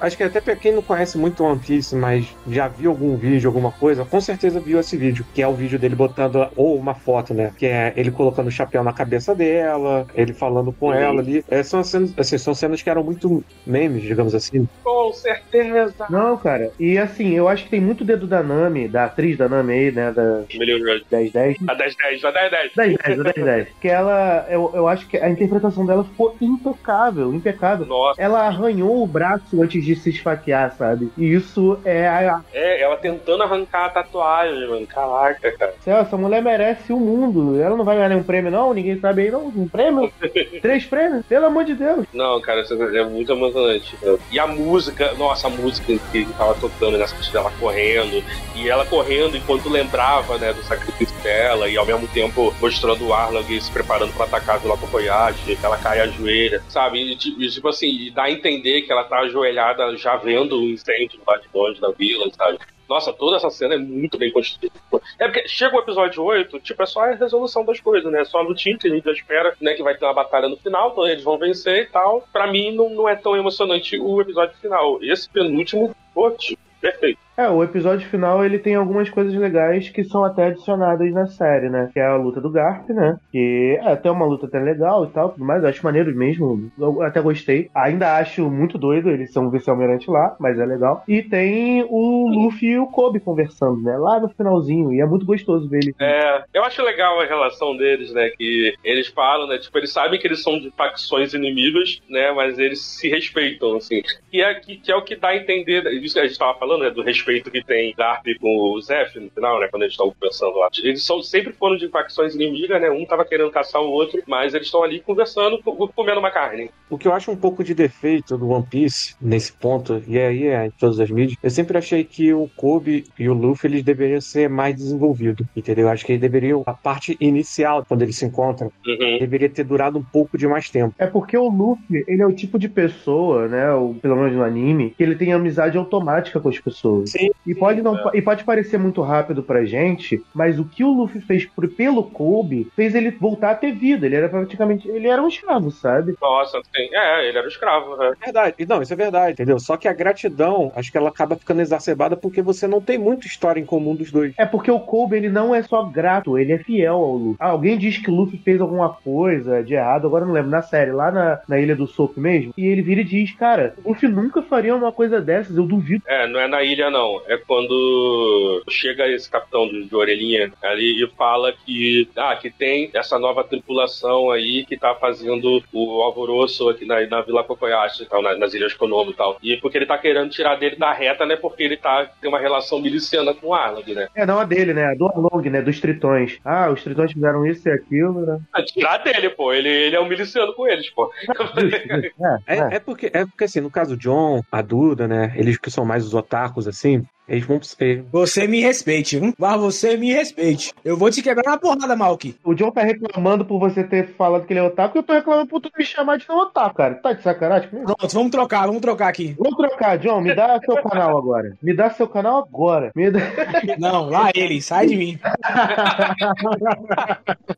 Acho 0.00 0.16
que 0.16 0.22
até 0.22 0.40
pra 0.40 0.56
quem 0.56 0.72
não 0.72 0.82
conhece 0.82 1.16
muito 1.16 1.44
One 1.44 1.58
Piece, 1.58 1.94
mas 1.94 2.26
já 2.48 2.68
viu 2.68 2.90
algum 2.90 3.16
vídeo, 3.16 3.29
alguma 3.46 3.70
coisa, 3.72 4.04
com 4.04 4.20
certeza 4.20 4.60
viu 4.60 4.78
esse 4.80 4.96
vídeo, 4.96 5.24
que 5.34 5.42
é 5.42 5.46
o 5.48 5.54
vídeo 5.54 5.78
dele 5.78 5.94
botando, 5.94 6.48
ou 6.56 6.76
uma 6.76 6.94
foto, 6.94 7.32
né? 7.34 7.52
Que 7.56 7.66
é 7.66 7.92
ele 7.96 8.10
colocando 8.10 8.46
o 8.48 8.50
chapéu 8.50 8.82
na 8.82 8.92
cabeça 8.92 9.34
dela, 9.34 10.06
ele 10.14 10.32
falando 10.32 10.72
com 10.72 10.86
Uhum. 10.88 10.94
ela 10.94 11.20
ali. 11.20 11.44
É, 11.48 11.62
são, 11.62 11.82
cenas, 11.84 12.12
assim, 12.16 12.36
são 12.38 12.54
cenas 12.54 12.82
que 12.82 12.90
eram 12.90 13.02
muito 13.04 13.44
memes, 13.66 14.02
digamos 14.02 14.34
assim. 14.34 14.68
Com 14.82 15.12
certeza. 15.12 16.06
Não, 16.10 16.36
cara. 16.36 16.70
E 16.78 16.98
assim, 16.98 17.34
eu 17.34 17.48
acho 17.48 17.64
que 17.64 17.70
tem 17.70 17.80
muito 17.80 18.04
dedo 18.04 18.26
da 18.26 18.42
Nami, 18.42 18.88
da 18.88 19.04
atriz 19.04 19.36
da 19.36 19.48
Nami 19.48 19.72
aí, 19.72 19.92
né? 19.92 20.10
Da 20.12 20.42
Melhorou. 20.54 20.80
1010. 21.10 21.56
A 21.68 21.74
10, 21.74 21.96
10, 21.96 22.24
a 22.24 22.30
10, 22.30 22.50
10. 22.50 22.72
10, 22.74 22.96
10, 22.98 23.22
10, 23.34 23.34
10. 23.46 23.68
Que 23.80 23.88
ela, 23.88 24.46
eu, 24.48 24.70
eu 24.74 24.88
acho 24.88 25.06
que 25.06 25.16
a 25.16 25.28
interpretação 25.28 25.84
dela 25.86 26.04
ficou 26.04 26.34
impecável, 26.40 27.32
impecável. 27.34 27.86
Nossa, 27.86 28.20
Ela 28.20 28.46
arranhou 28.46 29.02
o 29.02 29.06
braço 29.06 29.62
antes 29.62 29.84
de 29.84 29.94
se 29.96 30.10
esfaquear, 30.10 30.74
sabe? 30.76 31.10
E 31.16 31.32
isso 31.32 31.78
é. 31.84 32.06
A, 32.08 32.40
é, 32.52 32.82
ela 32.82 32.96
tentando 33.20 33.42
arrancar 33.42 33.86
a 33.86 33.90
tatuagem, 33.90 34.66
mano. 34.68 34.86
Caraca, 34.86 35.52
cara. 35.52 35.74
Céu, 35.80 35.98
essa 35.98 36.16
mulher 36.16 36.42
merece 36.42 36.92
o 36.92 36.96
mundo. 36.98 37.60
Ela 37.60 37.76
não 37.76 37.84
vai 37.84 37.96
ganhar 37.96 38.08
nenhum 38.08 38.22
prêmio, 38.22 38.50
não? 38.50 38.74
Ninguém 38.74 38.98
sabe 38.98 39.22
aí, 39.22 39.30
não? 39.30 39.46
Um 39.46 39.68
prêmio? 39.68 40.12
Três 40.62 40.84
prêmios? 40.84 41.24
Pelo 41.26 41.46
amor 41.46 41.64
de 41.64 41.74
Deus. 41.74 42.06
Não, 42.12 42.40
cara, 42.40 42.62
isso 42.62 42.74
é 42.74 43.04
muito 43.04 43.32
emocionante. 43.32 43.96
E 44.30 44.38
a 44.38 44.46
música, 44.46 45.12
nossa, 45.14 45.46
a 45.46 45.50
música 45.50 45.92
que 46.10 46.24
tava 46.36 46.54
tocando 46.54 46.98
nessa 46.98 47.14
parte 47.14 47.32
dela 47.32 47.52
correndo, 47.60 48.22
e 48.56 48.68
ela 48.68 48.84
correndo 48.86 49.36
enquanto 49.36 49.68
lembrava, 49.68 50.38
né, 50.38 50.52
do 50.52 50.62
sacrifício 50.62 51.16
dela, 51.22 51.68
e 51.68 51.76
ao 51.76 51.86
mesmo 51.86 52.08
tempo 52.08 52.54
mostrando 52.60 53.06
o 53.06 53.14
Arlong 53.14 53.60
se 53.60 53.70
preparando 53.70 54.12
pra 54.14 54.24
atacar 54.24 54.56
a 54.56 54.58
Vila 54.58 54.76
Kokoyashi, 54.76 55.58
ela 55.62 55.76
cai 55.78 56.00
ajoelha, 56.00 56.62
sabe? 56.68 57.12
E, 57.12 57.16
ti- 57.16 57.36
tipo 57.50 57.68
assim, 57.68 58.10
dá 58.14 58.24
a 58.24 58.30
entender 58.30 58.82
que 58.82 58.92
ela 58.92 59.04
tá 59.04 59.18
ajoelhada 59.20 59.96
já 59.96 60.16
vendo 60.16 60.58
o 60.60 60.64
incêndio 60.64 61.20
lá 61.26 61.36
de 61.36 61.48
longe 61.54 61.80
da 61.80 61.90
vila, 61.90 62.26
sabe? 62.36 62.58
Nossa, 62.90 63.12
toda 63.12 63.36
essa 63.36 63.48
cena 63.50 63.76
é 63.76 63.78
muito 63.78 64.18
bem 64.18 64.32
construída. 64.32 64.74
É 65.16 65.28
porque 65.28 65.46
chega 65.46 65.76
o 65.76 65.78
episódio 65.78 66.24
8, 66.24 66.58
tipo, 66.58 66.82
é 66.82 66.86
só 66.86 67.04
a 67.04 67.14
resolução 67.14 67.64
das 67.64 67.78
coisas, 67.78 68.10
né? 68.10 68.22
É 68.22 68.24
só 68.24 68.38
a 68.38 68.42
lutinha 68.42 68.76
que 68.76 68.88
a 68.88 68.90
gente 68.90 69.04
já 69.04 69.12
espera, 69.12 69.56
né? 69.60 69.74
Que 69.74 69.82
vai 69.84 69.96
ter 69.96 70.04
uma 70.04 70.12
batalha 70.12 70.48
no 70.48 70.56
final, 70.56 70.90
então 70.90 71.06
eles 71.06 71.22
vão 71.22 71.38
vencer 71.38 71.84
e 71.84 71.86
tal. 71.86 72.26
Pra 72.32 72.48
mim, 72.48 72.74
não, 72.74 72.90
não 72.90 73.08
é 73.08 73.14
tão 73.14 73.36
emocionante 73.36 73.96
o 73.96 74.20
episódio 74.20 74.56
final. 74.56 74.98
Esse 75.04 75.30
penúltimo, 75.30 75.94
pô, 76.12 76.32
tipo, 76.32 76.60
perfeito. 76.80 77.20
É, 77.40 77.48
o 77.48 77.64
episódio 77.64 78.06
final 78.10 78.44
ele 78.44 78.58
tem 78.58 78.74
algumas 78.74 79.08
coisas 79.08 79.34
legais 79.34 79.88
que 79.88 80.04
são 80.04 80.22
até 80.22 80.48
adicionadas 80.48 81.10
na 81.10 81.26
série, 81.26 81.70
né? 81.70 81.88
Que 81.90 81.98
é 81.98 82.04
a 82.04 82.16
luta 82.16 82.38
do 82.38 82.50
Garp, 82.50 82.86
né? 82.90 83.18
Que 83.32 83.78
é 83.80 83.92
até 83.92 84.10
uma 84.10 84.26
luta 84.26 84.44
até 84.44 84.58
legal 84.58 85.06
e 85.06 85.08
tal, 85.08 85.34
mais. 85.38 85.62
Eu 85.62 85.70
acho 85.70 85.82
maneiro 85.82 86.14
mesmo. 86.14 86.70
Eu 86.78 87.00
até 87.00 87.18
gostei. 87.22 87.70
Ainda 87.74 88.18
acho 88.18 88.50
muito 88.50 88.76
doido 88.76 89.08
eles 89.08 89.32
são 89.32 89.48
vice-almirante 89.48 90.10
lá, 90.10 90.36
mas 90.38 90.58
é 90.58 90.66
legal. 90.66 91.02
E 91.08 91.22
tem 91.22 91.82
o 91.88 92.28
Luffy 92.28 92.72
e 92.72 92.78
o 92.78 92.86
Kobe 92.88 93.20
conversando, 93.20 93.80
né? 93.80 93.96
Lá 93.96 94.20
no 94.20 94.28
finalzinho. 94.28 94.92
E 94.92 95.00
é 95.00 95.06
muito 95.06 95.24
gostoso 95.24 95.66
ver 95.66 95.80
ele. 95.82 95.94
É, 95.98 96.44
eu 96.52 96.62
acho 96.62 96.82
legal 96.82 97.18
a 97.20 97.24
relação 97.24 97.74
deles, 97.74 98.12
né? 98.12 98.28
Que 98.36 98.74
eles 98.84 99.08
falam, 99.08 99.48
né? 99.48 99.56
Tipo, 99.56 99.78
eles 99.78 99.90
sabem 99.90 100.20
que 100.20 100.26
eles 100.26 100.42
são 100.42 100.58
de 100.58 100.70
facções 100.72 101.32
inimigas, 101.32 102.02
né? 102.06 102.32
Mas 102.32 102.58
eles 102.58 102.82
se 102.82 103.08
respeitam, 103.08 103.76
assim. 103.76 104.02
Que 104.30 104.42
é, 104.42 104.54
que, 104.56 104.76
que 104.76 104.92
é 104.92 104.96
o 104.96 105.02
que 105.02 105.16
dá 105.16 105.28
a 105.28 105.36
entender, 105.36 105.86
isso 106.02 106.14
que 106.14 106.20
a 106.20 106.26
gente 106.26 106.38
tava 106.38 106.58
falando, 106.58 106.82
né? 106.82 106.90
Do 106.90 107.02
respeito 107.02 107.29
que 107.50 107.62
tem 107.64 107.94
Garp 107.96 108.24
com 108.40 108.56
o 108.74 108.80
Zef 108.80 109.18
no 109.18 109.30
final, 109.30 109.60
né? 109.60 109.68
Quando 109.68 109.82
eles 109.82 109.92
estão 109.92 110.10
conversando 110.10 110.56
lá. 110.58 110.68
Eles 110.82 111.04
são, 111.04 111.22
sempre 111.22 111.52
foram 111.52 111.76
de 111.76 111.88
facções 111.88 112.34
inimigas, 112.34 112.80
né? 112.80 112.90
Um 112.90 113.04
tava 113.06 113.24
querendo 113.24 113.50
caçar 113.50 113.80
o 113.82 113.90
outro, 113.90 114.22
mas 114.26 114.54
eles 114.54 114.66
estão 114.66 114.82
ali 114.82 115.00
conversando, 115.00 115.58
co- 115.62 115.88
comendo 115.94 116.18
uma 116.20 116.30
carne. 116.30 116.70
O 116.88 116.98
que 116.98 117.06
eu 117.06 117.12
acho 117.12 117.30
um 117.30 117.36
pouco 117.36 117.62
de 117.62 117.74
defeito 117.74 118.36
do 118.36 118.48
One 118.48 118.66
Piece 118.68 119.14
nesse 119.20 119.52
ponto, 119.52 120.02
e 120.08 120.18
aí 120.18 120.46
é 120.48 120.66
em 120.66 120.70
todas 120.72 120.98
as 120.98 121.10
mídias, 121.10 121.38
eu 121.42 121.50
sempre 121.50 121.78
achei 121.78 122.02
que 122.04 122.32
o 122.34 122.48
Kobe 122.56 123.04
e 123.18 123.28
o 123.28 123.34
Luffy 123.34 123.70
eles 123.70 123.82
deveriam 123.84 124.20
ser 124.20 124.48
mais 124.48 124.74
desenvolvidos, 124.74 125.46
entendeu? 125.56 125.86
Eu 125.86 125.92
acho 125.92 126.04
que 126.04 126.12
eles 126.12 126.20
deveriam, 126.20 126.62
a 126.66 126.72
parte 126.74 127.16
inicial, 127.20 127.84
quando 127.86 128.02
eles 128.02 128.16
se 128.16 128.24
encontram, 128.26 128.70
Uhum. 128.86 129.18
deveria 129.18 129.48
ter 129.48 129.64
durado 129.64 129.98
um 129.98 130.02
pouco 130.04 130.36
de 130.36 130.46
mais 130.48 130.68
tempo. 130.68 130.94
É 130.98 131.06
porque 131.06 131.36
o 131.36 131.48
Luffy, 131.48 132.04
ele 132.08 132.22
é 132.22 132.26
o 132.26 132.32
tipo 132.34 132.58
de 132.58 132.68
pessoa, 132.68 133.46
né? 133.48 133.72
Ou 133.72 133.94
pelo 133.94 134.16
menos 134.16 134.32
no 134.32 134.42
anime, 134.42 134.90
que 134.96 135.02
ele 135.02 135.14
tem 135.14 135.32
amizade 135.32 135.76
automática 135.78 136.40
com 136.40 136.48
as 136.48 136.58
pessoas. 136.58 137.10
Sim. 137.10 137.19
E 137.46 137.54
pode, 137.54 137.82
não, 137.82 137.96
É. 137.96 138.16
e 138.18 138.22
pode 138.22 138.44
parecer 138.44 138.78
muito 138.78 139.02
rápido 139.02 139.42
pra 139.42 139.64
gente, 139.64 140.22
mas 140.34 140.58
o 140.58 140.64
que 140.64 140.84
o 140.84 140.90
Luffy 140.92 141.20
fez 141.20 141.44
por, 141.44 141.68
pelo 141.68 142.04
Kobe 142.04 142.68
fez 142.76 142.94
ele 142.94 143.10
voltar 143.10 143.50
a 143.50 143.54
ter 143.54 143.72
vida. 143.72 144.06
Ele 144.06 144.16
era 144.16 144.28
praticamente. 144.28 144.88
Ele 144.88 145.08
era 145.08 145.22
um 145.22 145.28
escravo, 145.28 145.70
sabe? 145.70 146.14
Nossa, 146.20 146.58
sim. 146.74 146.88
É, 146.92 147.28
ele 147.28 147.36
era 147.38 147.46
um 147.46 147.50
escravo, 147.50 147.96
né? 147.96 148.12
Verdade. 148.22 148.54
E 148.58 148.66
Não, 148.66 148.80
isso 148.82 148.92
é 148.92 148.96
verdade, 148.96 149.32
entendeu? 149.32 149.58
Só 149.58 149.76
que 149.76 149.88
a 149.88 149.92
gratidão, 149.92 150.70
acho 150.76 150.90
que 150.92 150.96
ela 150.98 151.08
acaba 151.08 151.36
ficando 151.36 151.60
exacerbada 151.60 152.16
porque 152.16 152.40
você 152.42 152.66
não 152.66 152.80
tem 152.80 152.96
muita 152.98 153.26
história 153.26 153.60
em 153.60 153.64
comum 153.64 153.94
dos 153.94 154.12
dois. 154.12 154.32
É 154.38 154.46
porque 154.46 154.70
o 154.70 154.78
Kobe, 154.80 155.16
ele 155.16 155.28
não 155.28 155.54
é 155.54 155.62
só 155.62 155.82
grato, 155.84 156.38
ele 156.38 156.52
é 156.52 156.58
fiel 156.58 156.94
ao 156.94 157.12
Luffy. 157.16 157.36
Ah, 157.40 157.48
alguém 157.48 157.76
diz 157.76 157.98
que 157.98 158.10
o 158.10 158.14
Luffy 158.14 158.38
fez 158.38 158.60
alguma 158.60 158.90
coisa 158.90 159.62
de 159.62 159.74
errado, 159.74 160.06
agora 160.06 160.22
eu 160.22 160.28
não 160.28 160.34
lembro, 160.34 160.50
na 160.50 160.62
série, 160.62 160.92
lá 160.92 161.10
na, 161.10 161.40
na 161.48 161.58
Ilha 161.58 161.74
do 161.74 161.86
Soap 161.86 162.16
mesmo, 162.16 162.52
e 162.56 162.66
ele 162.66 162.82
vira 162.82 163.00
e 163.00 163.04
diz, 163.04 163.32
cara, 163.32 163.74
o 163.84 163.90
Luffy 163.90 164.08
nunca 164.08 164.40
faria 164.42 164.74
uma 164.76 164.92
coisa 164.92 165.20
dessas, 165.20 165.56
eu 165.56 165.64
duvido. 165.66 166.02
É, 166.06 166.26
não 166.28 166.38
é 166.38 166.46
na 166.46 166.62
ilha, 166.62 166.90
não. 166.90 167.09
É 167.26 167.36
quando 167.36 168.62
chega 168.68 169.08
esse 169.08 169.30
capitão 169.30 169.66
de, 169.68 169.84
de 169.84 169.94
orelhinha 169.96 170.52
ali 170.62 171.02
e 171.02 171.06
fala 171.16 171.52
que, 171.52 172.08
ah, 172.16 172.36
que 172.36 172.50
tem 172.50 172.90
essa 172.94 173.18
nova 173.18 173.44
tripulação 173.44 174.30
aí 174.30 174.64
que 174.66 174.76
tá 174.76 174.94
fazendo 174.94 175.62
o 175.72 176.02
alvoroço 176.02 176.68
aqui 176.68 176.84
na, 176.84 177.04
na 177.06 177.22
Vila 177.22 177.44
Kokoyashi, 177.44 178.06
tal, 178.06 178.22
na- 178.22 178.36
nas 178.36 178.54
Ilhas 178.54 178.74
Konomo 178.74 179.10
e 179.10 179.14
tal. 179.14 179.38
E 179.42 179.56
porque 179.56 179.78
ele 179.78 179.86
tá 179.86 179.98
querendo 179.98 180.30
tirar 180.30 180.56
dele 180.56 180.76
da 180.76 180.92
reta, 180.92 181.24
né? 181.26 181.36
Porque 181.36 181.62
ele 181.62 181.76
tá, 181.76 182.08
tem 182.20 182.28
uma 182.28 182.38
relação 182.38 182.80
miliciana 182.80 183.34
com 183.34 183.48
o 183.48 183.54
Arlong, 183.54 183.94
né? 183.94 184.08
É, 184.14 184.24
não 184.26 184.38
a 184.38 184.44
dele, 184.44 184.72
né? 184.74 184.86
A 184.86 184.94
do 184.94 185.06
Arlong, 185.06 185.48
né? 185.50 185.62
Dos 185.62 185.80
tritões. 185.80 186.38
Ah, 186.44 186.70
os 186.70 186.82
tritões 186.82 187.12
fizeram 187.12 187.46
isso 187.46 187.68
e 187.68 187.72
aquilo, 187.72 188.20
né? 188.26 188.40
Ah, 188.52 188.62
Tirar 188.70 188.98
dele, 188.98 189.30
pô. 189.30 189.52
Ele, 189.52 189.68
ele 189.68 189.96
é 189.96 190.00
um 190.00 190.08
miliciano 190.08 190.52
com 190.54 190.66
eles, 190.66 190.88
pô. 190.90 191.10
É, 191.28 192.54
É, 192.54 192.58
é. 192.58 192.76
é 192.76 192.80
porque, 192.80 193.10
é 193.12 193.24
porque, 193.24 193.44
assim, 193.44 193.60
no 193.60 193.70
caso 193.70 193.96
John, 193.96 194.42
a 194.50 194.62
Duda, 194.62 195.06
né? 195.08 195.32
Eles 195.36 195.58
que 195.58 195.70
são 195.70 195.84
mais 195.84 196.04
os 196.04 196.14
otakus, 196.14 196.66
assim, 196.68 196.89
team. 196.90 197.08
Eles 197.30 197.46
vão. 197.46 197.60
eles- 197.80 198.04
Você 198.10 198.46
me 198.46 198.60
respeite, 198.60 199.18
viu? 199.18 199.32
Mas 199.38 199.60
você 199.60 199.96
me 199.96 200.12
respeite. 200.12 200.72
Eu 200.84 200.96
vou 200.96 201.10
te 201.10 201.22
quebrar 201.22 201.52
na 201.52 201.58
porrada, 201.58 201.94
Malk. 201.96 202.34
O 202.44 202.54
John 202.54 202.70
tá 202.70 202.82
reclamando 202.82 203.44
por 203.44 203.58
você 203.60 203.84
ter 203.84 204.08
falado 204.16 204.44
que 204.46 204.52
ele 204.52 204.60
é 204.60 204.64
otaku, 204.64 204.96
e 204.96 204.98
eu 204.98 205.02
tô 205.02 205.12
reclamando 205.12 205.46
por 205.46 205.60
tu 205.60 205.70
me 205.78 205.84
chamar 205.84 206.18
de 206.18 206.28
não 206.28 206.40
otaku, 206.42 206.74
cara. 206.76 206.94
Tá 206.96 207.12
de 207.12 207.22
sacanagem 207.22 207.68
comigo? 207.70 207.94
Pronto, 207.96 208.12
vamos 208.14 208.30
trocar, 208.30 208.66
vamos 208.66 208.80
trocar 208.82 209.08
aqui. 209.08 209.34
Vamos 209.38 209.56
trocar, 209.56 209.98
John. 209.98 210.20
Me 210.20 210.34
dá 210.34 210.58
seu 210.64 210.82
canal 210.82 211.16
agora. 211.16 211.56
Me 211.62 211.74
dá 211.74 211.90
seu 211.90 212.08
canal 212.08 212.38
agora. 212.38 212.90
Me 212.96 213.10
dá... 213.10 213.20
Não, 213.78 214.08
lá 214.10 214.30
ele, 214.34 214.60
sai 214.60 214.86
de 214.88 214.96
mim. 214.96 215.18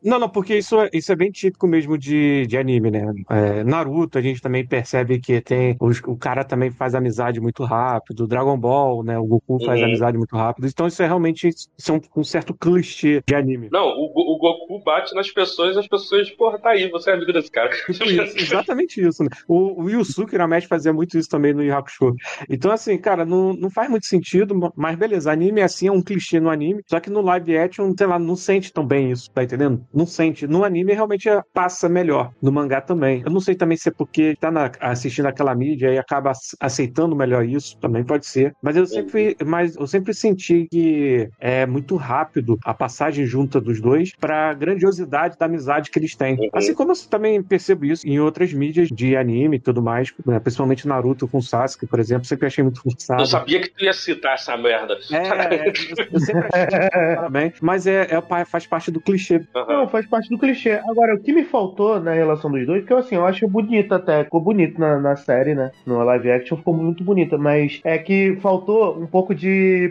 Não, 0.03 0.19
não, 0.19 0.29
porque 0.29 0.57
isso, 0.59 0.81
é- 0.81 0.91
isso 0.93 1.13
é 1.13 1.17
bem 1.17 1.31
típico 1.31 1.67
mesmo 1.67 1.97
de, 1.97 2.47
de 2.47 2.57
anime, 2.59 2.91
né? 2.91 3.07
É, 3.31 3.65
Naruto, 3.65 4.19
a 4.19 4.23
gente 4.23 4.41
também 4.41 4.67
percebe 4.67 5.19
que 5.21 5.41
tem. 5.41 5.77
os- 5.81 6.01
o 6.07 6.17
cara 6.17 6.45
também 6.45 6.71
faz 6.71 6.95
amizade 6.95 7.41
muito 7.41 7.65
rápido. 7.65 8.27
Dragon 8.27 8.57
Ball, 8.59 9.03
né? 9.05 9.19
O 9.19 9.25
Goku 9.25 9.59
faz 9.65 9.81
Uhum. 9.81 9.87
amizade 9.87 10.19
muito 10.19 10.37
rápido. 10.37 10.67
Então 10.67 10.87
isso 10.87 11.03
é 11.03 11.07
realmente 11.07 11.49
isso 11.49 11.69
é 11.89 11.93
um, 11.93 12.01
um 12.21 12.25
certo 12.25 12.55
clichê 12.55 13.23
de 13.27 13.35
anime. 13.35 13.69
Não, 13.73 13.87
o, 13.89 14.35
o 14.35 14.39
Goku 14.39 14.83
bate 14.85 15.15
nas 15.15 15.31
pessoas 15.31 15.77
e 15.77 15.79
as 15.79 15.87
pessoas, 15.89 16.31
porra, 16.31 16.59
tá 16.59 16.71
aí, 16.71 16.89
você 16.91 17.11
é 17.11 17.15
amigo 17.15 17.33
desse 17.33 17.51
cara. 17.51 17.71
Isso, 17.91 18.39
exatamente 18.39 19.01
isso, 19.07 19.23
né? 19.23 19.29
O, 19.49 19.85
o 19.85 19.91
Yusuke 19.91 20.35
Urameshi 20.35 20.67
fazia 20.67 20.93
muito 20.93 21.17
isso 21.19 21.29
também 21.29 21.53
no 21.53 21.63
Yu 21.63 21.75
Hakusho. 21.75 22.15
Então, 22.49 22.71
assim, 22.71 22.97
cara, 22.99 23.25
não, 23.25 23.53
não 23.53 23.71
faz 23.71 23.89
muito 23.89 24.07
sentido, 24.07 24.55
mas 24.77 24.97
beleza, 24.97 25.31
anime 25.33 25.61
é 25.61 25.65
assim, 25.65 25.89
é 25.89 25.93
um 25.93 26.03
clichê 26.03 26.41
no 26.41 26.51
anime, 26.51 26.83
só 26.89 27.01
que 27.01 27.11
no 27.11 27.21
live 27.23 27.57
action, 27.57 27.93
sei 27.97 28.07
lá, 28.07 28.19
não 28.19 28.37
sente 28.37 28.73
tão 28.73 28.87
bem 28.87 29.11
isso, 29.11 29.31
tá 29.31 29.43
entendendo? 29.43 29.85
Não 29.93 30.07
sente. 30.07 30.47
No 30.47 30.65
anime 30.65 30.93
realmente 30.93 31.29
é- 31.29 31.41
passa 31.53 31.89
melhor, 31.89 32.31
no 32.43 32.51
mangá 32.53 32.81
também. 32.81 33.23
Eu 33.25 33.31
não 33.33 33.41
sei 33.41 33.55
também 33.55 33.77
se 33.77 33.89
é 33.89 33.93
porque 33.93 34.35
tá 34.41 34.51
na- 34.51 34.71
assistindo 34.81 35.27
aquela 35.27 35.55
mídia 35.55 35.93
e 35.93 35.99
acaba 35.99 36.31
ace- 36.31 36.57
aceitando 36.61 37.15
melhor 37.17 37.45
isso, 37.45 37.77
também 37.79 38.05
pode 38.05 38.27
ser. 38.27 38.53
Mas 38.63 38.77
eu 38.77 38.87
sempre, 38.87 39.37
mas 39.53 39.77
eu 39.77 39.87
sempre 39.87 40.15
senti 40.15 40.67
que 40.71 41.29
é 41.39 41.67
muito 41.67 41.95
rápido 41.97 42.59
a 42.65 42.73
passagem 42.73 43.27
junta 43.27 43.61
dos 43.61 43.83
dois 43.83 44.13
pra 44.19 44.55
grandiosidade 44.55 45.37
da 45.39 45.45
amizade 45.45 45.91
que 45.91 45.99
eles 45.99 46.17
têm. 46.17 46.39
Uhum. 46.39 46.49
Assim 46.55 46.73
como 46.73 46.93
eu 46.93 46.97
também 47.11 47.43
percebo 47.43 47.85
isso 47.85 48.09
em 48.09 48.19
outras 48.19 48.51
mídias 48.51 48.89
de 48.89 49.15
anime 49.15 49.57
e 49.57 49.61
tudo 49.61 49.83
mais, 49.83 50.11
né? 50.25 50.41
principalmente 50.41 50.89
Naruto 50.89 51.29
com 51.29 51.43
Sasuke, 51.43 51.87
por 51.87 52.01
exemplo, 52.01 52.25
sempre 52.25 52.47
achei 52.47 52.65
muito 52.65 52.81
forçado. 52.81 53.21
Eu 53.21 53.27
sabia 53.27 53.61
que 53.61 53.69
tu 53.69 53.85
ia 53.85 53.93
citar 53.93 54.37
essa 54.37 54.57
merda. 54.57 54.97
É, 55.11 55.69
eu, 55.69 55.73
eu 56.13 56.21
sempre 56.21 56.49
achei 56.51 57.17
também, 57.17 57.53
mas 57.61 57.87
é, 57.87 58.09
é 58.11 58.45
faz 58.47 58.67
parte 58.67 58.91
do 58.91 59.03
clichê. 59.03 59.43
Aham. 59.55 59.67
Não, 59.69 59.89
faz 59.89 60.07
parte 60.07 60.31
do 60.31 60.39
clichê. 60.39 60.81
Agora, 60.89 61.15
o 61.15 61.21
que 61.21 61.31
me 61.31 61.45
faltou 61.45 62.01
na 62.01 62.15
relação 62.15 62.51
dos 62.51 62.65
dois, 62.67 62.87
que 62.87 62.93
eu 62.93 62.97
assim, 62.97 63.17
eu 63.17 63.27
acho 63.27 63.47
bonito 63.47 63.93
até, 63.93 64.25
ficou 64.25 64.41
bonito 64.41 64.81
na, 64.81 64.99
na 64.99 65.15
série, 65.15 65.55
né? 65.55 65.73
No 65.85 66.03
live 66.03 66.31
action 66.31 66.57
ficou 66.57 66.73
muito 66.73 67.05
bonita, 67.05 67.37
mas 67.37 67.83
é 67.85 67.99
que 67.99 68.39
faltou 68.41 68.99
um 68.99 69.07
pouco 69.07 69.35
de 69.35 69.42